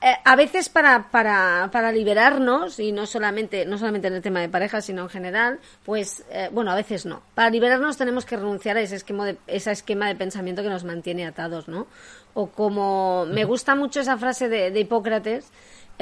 eh, 0.00 0.14
a 0.24 0.36
veces 0.36 0.68
para, 0.68 1.10
para, 1.10 1.70
para 1.72 1.90
liberarnos, 1.90 2.78
y 2.78 2.92
no 2.92 3.04
solamente, 3.06 3.66
no 3.66 3.78
solamente 3.78 4.06
en 4.06 4.14
el 4.14 4.22
tema 4.22 4.40
de 4.40 4.48
pareja, 4.48 4.80
sino 4.80 5.02
en 5.02 5.08
general, 5.08 5.58
pues, 5.84 6.24
eh, 6.30 6.50
bueno, 6.52 6.70
a 6.70 6.76
veces 6.76 7.04
no. 7.04 7.22
Para 7.34 7.50
liberarnos 7.50 7.96
tenemos 7.96 8.24
que 8.24 8.36
renunciar 8.36 8.76
a 8.76 8.80
ese 8.80 8.94
esquema 8.94 9.26
de, 9.26 9.38
ese 9.48 9.72
esquema 9.72 10.06
de 10.06 10.14
pensamiento 10.14 10.62
que 10.62 10.68
nos 10.68 10.84
mantiene 10.84 11.26
atados, 11.26 11.66
¿no? 11.66 11.88
O 12.34 12.48
como, 12.50 13.26
me 13.26 13.44
gusta 13.44 13.74
mucho 13.74 14.00
esa 14.00 14.16
frase 14.16 14.48
de, 14.48 14.70
de 14.70 14.80
Hipócrates, 14.80 15.50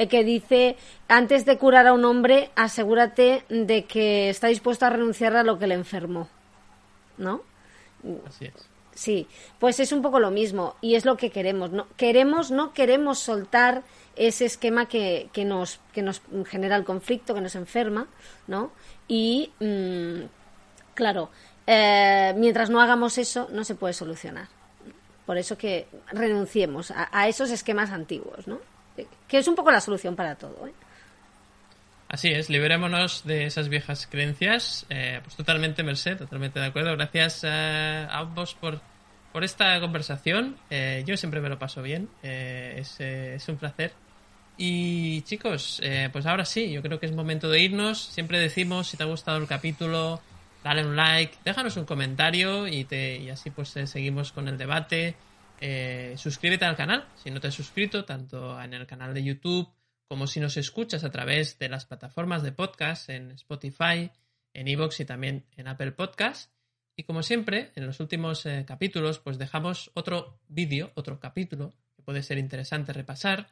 que 0.05 0.23
dice, 0.23 0.77
antes 1.07 1.45
de 1.45 1.57
curar 1.57 1.87
a 1.87 1.93
un 1.93 2.05
hombre, 2.05 2.51
asegúrate 2.55 3.43
de 3.49 3.85
que 3.85 4.29
está 4.29 4.47
dispuesto 4.47 4.85
a 4.85 4.91
renunciar 4.91 5.35
a 5.35 5.43
lo 5.43 5.57
que 5.57 5.67
le 5.67 5.73
enfermó. 5.73 6.29
¿No? 7.17 7.41
Así 8.27 8.45
es. 8.45 8.69
Sí, 8.97 9.27
pues 9.59 9.79
es 9.79 9.91
un 9.91 10.01
poco 10.01 10.19
lo 10.19 10.31
mismo 10.31 10.75
y 10.81 10.95
es 10.95 11.05
lo 11.05 11.17
que 11.17 11.29
queremos. 11.29 11.71
No, 11.71 11.87
queremos, 11.97 12.49
no 12.49 12.73
queremos 12.73 13.19
soltar 13.19 13.83
ese 14.15 14.45
esquema 14.45 14.87
que, 14.87 15.29
que, 15.33 15.45
nos, 15.45 15.79
que 15.93 16.01
nos 16.01 16.21
genera 16.47 16.75
el 16.75 16.83
conflicto, 16.83 17.35
que 17.35 17.41
nos 17.41 17.53
enferma, 17.53 18.07
¿no? 18.47 18.71
Y, 19.07 19.51
mm, 19.59 20.25
claro, 20.95 21.29
eh, 21.67 22.33
mientras 22.37 22.71
no 22.71 22.81
hagamos 22.81 23.19
eso, 23.19 23.47
no 23.51 23.63
se 23.63 23.75
puede 23.75 23.93
solucionar. 23.93 24.47
Por 25.27 25.37
eso 25.37 25.59
que 25.59 25.87
renunciemos 26.11 26.89
a, 26.89 27.07
a 27.11 27.27
esos 27.27 27.51
esquemas 27.51 27.91
antiguos, 27.91 28.47
¿no? 28.47 28.59
Que 29.27 29.37
es 29.37 29.47
un 29.47 29.55
poco 29.55 29.71
la 29.71 29.81
solución 29.81 30.15
para 30.15 30.35
todo. 30.35 30.67
¿eh? 30.67 30.73
Así 32.09 32.29
es, 32.29 32.49
liberémonos 32.49 33.25
de 33.25 33.45
esas 33.45 33.69
viejas 33.69 34.07
creencias. 34.07 34.85
Eh, 34.89 35.19
pues 35.23 35.35
totalmente, 35.35 35.83
Merced, 35.83 36.17
totalmente 36.17 36.59
de 36.59 36.65
acuerdo. 36.65 36.95
Gracias 36.95 37.43
eh, 37.43 38.07
a 38.09 38.19
ambos 38.19 38.55
por, 38.55 38.79
por 39.33 39.43
esta 39.43 39.79
conversación. 39.79 40.57
yo 41.05 41.17
siempre 41.17 41.41
me 41.41 41.49
lo 41.49 41.59
paso 41.59 41.81
bien, 41.81 42.09
es, 42.23 42.99
es, 42.99 43.47
un 43.49 43.57
placer. 43.57 43.91
Y 44.57 45.21
chicos, 45.21 45.81
pues 46.11 46.25
ahora 46.25 46.45
sí, 46.45 46.71
yo 46.71 46.81
creo 46.81 46.99
que 46.99 47.05
es 47.05 47.11
momento 47.11 47.49
de 47.49 47.59
irnos. 47.59 47.99
Siempre 47.99 48.39
decimos, 48.39 48.87
si 48.87 48.97
te 48.97 49.03
ha 49.03 49.07
gustado 49.07 49.37
el 49.37 49.47
capítulo, 49.47 50.21
dale 50.63 50.85
un 50.85 50.95
like, 50.95 51.37
déjanos 51.45 51.77
un 51.77 51.85
comentario 51.85 52.67
y, 52.67 52.85
te, 52.85 53.17
y 53.17 53.29
así 53.29 53.51
pues 53.51 53.69
seguimos 53.69 54.31
con 54.31 54.47
el 54.47 54.57
debate. 54.57 55.15
Eh, 55.59 56.13
suscríbete 56.17 56.65
al 56.65 56.75
canal 56.75 57.07
si 57.15 57.31
no 57.31 57.39
te 57.39 57.47
has 57.47 57.55
suscrito, 57.55 58.05
tanto 58.05 58.61
en 58.61 58.73
el 58.73 58.85
canal 58.85 59.13
de 59.13 59.23
YouTube 59.23 59.69
como 60.07 60.27
si 60.27 60.39
nos 60.39 60.55
escuchas 60.57 61.03
a 61.03 61.11
través 61.11 61.59
de 61.59 61.69
las 61.69 61.85
plataformas 61.85 62.41
de 62.41 62.53
podcast 62.53 63.09
en 63.09 63.31
Spotify, 63.31 64.09
en 64.53 64.67
Evox 64.67 64.99
y 65.01 65.05
también 65.05 65.45
en 65.57 65.67
Apple 65.67 65.91
Podcast. 65.91 66.51
Y 66.95 67.03
como 67.03 67.21
siempre, 67.21 67.71
en 67.75 67.85
los 67.85 67.99
últimos 67.99 68.45
eh, 68.45 68.63
capítulos, 68.65 69.19
pues 69.19 69.37
dejamos 69.37 69.91
otro 69.93 70.39
vídeo, 70.47 70.91
otro 70.95 71.19
capítulo 71.19 71.73
que 71.95 72.01
puede 72.01 72.23
ser 72.23 72.37
interesante 72.37 72.93
repasar. 72.93 73.49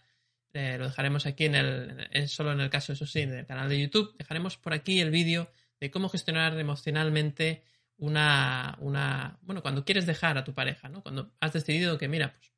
Eh, 0.53 0.77
lo 0.77 0.85
dejaremos 0.85 1.25
aquí 1.25 1.45
en 1.45 1.55
el, 1.55 2.29
solo 2.29 2.53
en 2.53 2.61
el 2.61 2.69
caso, 2.69 2.93
eso 2.93 3.05
sí, 3.05 3.25
del 3.25 3.45
canal 3.45 3.67
de 3.67 3.81
YouTube. 3.81 4.15
Dejaremos 4.17 4.57
por 4.57 4.73
aquí 4.73 5.01
el 5.01 5.11
vídeo 5.11 5.49
de 5.79 5.91
cómo 5.91 6.07
gestionar 6.09 6.57
emocionalmente 6.57 7.63
una, 7.97 8.77
una, 8.79 9.37
bueno, 9.41 9.61
cuando 9.61 9.85
quieres 9.85 10.05
dejar 10.05 10.37
a 10.37 10.43
tu 10.43 10.53
pareja, 10.53 10.89
¿no? 10.89 11.01
Cuando 11.01 11.31
has 11.39 11.53
decidido 11.53 11.97
que, 11.97 12.07
mira, 12.07 12.33
pues 12.33 12.51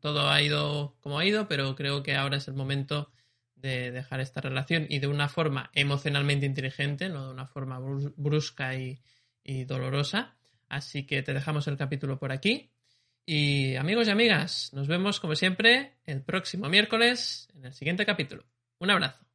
todo 0.00 0.28
ha 0.28 0.42
ido 0.42 0.96
como 1.00 1.18
ha 1.18 1.24
ido, 1.24 1.48
pero 1.48 1.74
creo 1.74 2.02
que 2.02 2.16
ahora 2.16 2.36
es 2.36 2.48
el 2.48 2.54
momento 2.54 3.10
de 3.54 3.90
dejar 3.90 4.20
esta 4.20 4.40
relación 4.40 4.86
y 4.88 4.98
de 4.98 5.06
una 5.08 5.28
forma 5.28 5.70
emocionalmente 5.74 6.46
inteligente, 6.46 7.08
no 7.08 7.26
de 7.26 7.32
una 7.32 7.46
forma 7.46 7.80
brusca 8.16 8.74
y, 8.74 9.00
y 9.42 9.64
dolorosa. 9.64 10.36
Así 10.68 11.06
que 11.06 11.22
te 11.22 11.32
dejamos 11.32 11.66
el 11.66 11.76
capítulo 11.76 12.18
por 12.18 12.32
aquí. 12.32 12.70
Y 13.26 13.76
amigos 13.76 14.08
y 14.08 14.10
amigas, 14.10 14.70
nos 14.72 14.88
vemos 14.88 15.20
como 15.20 15.34
siempre 15.34 15.98
el 16.04 16.22
próximo 16.22 16.68
miércoles 16.68 17.48
en 17.54 17.66
el 17.66 17.74
siguiente 17.74 18.06
capítulo. 18.06 18.44
Un 18.78 18.90
abrazo. 18.90 19.27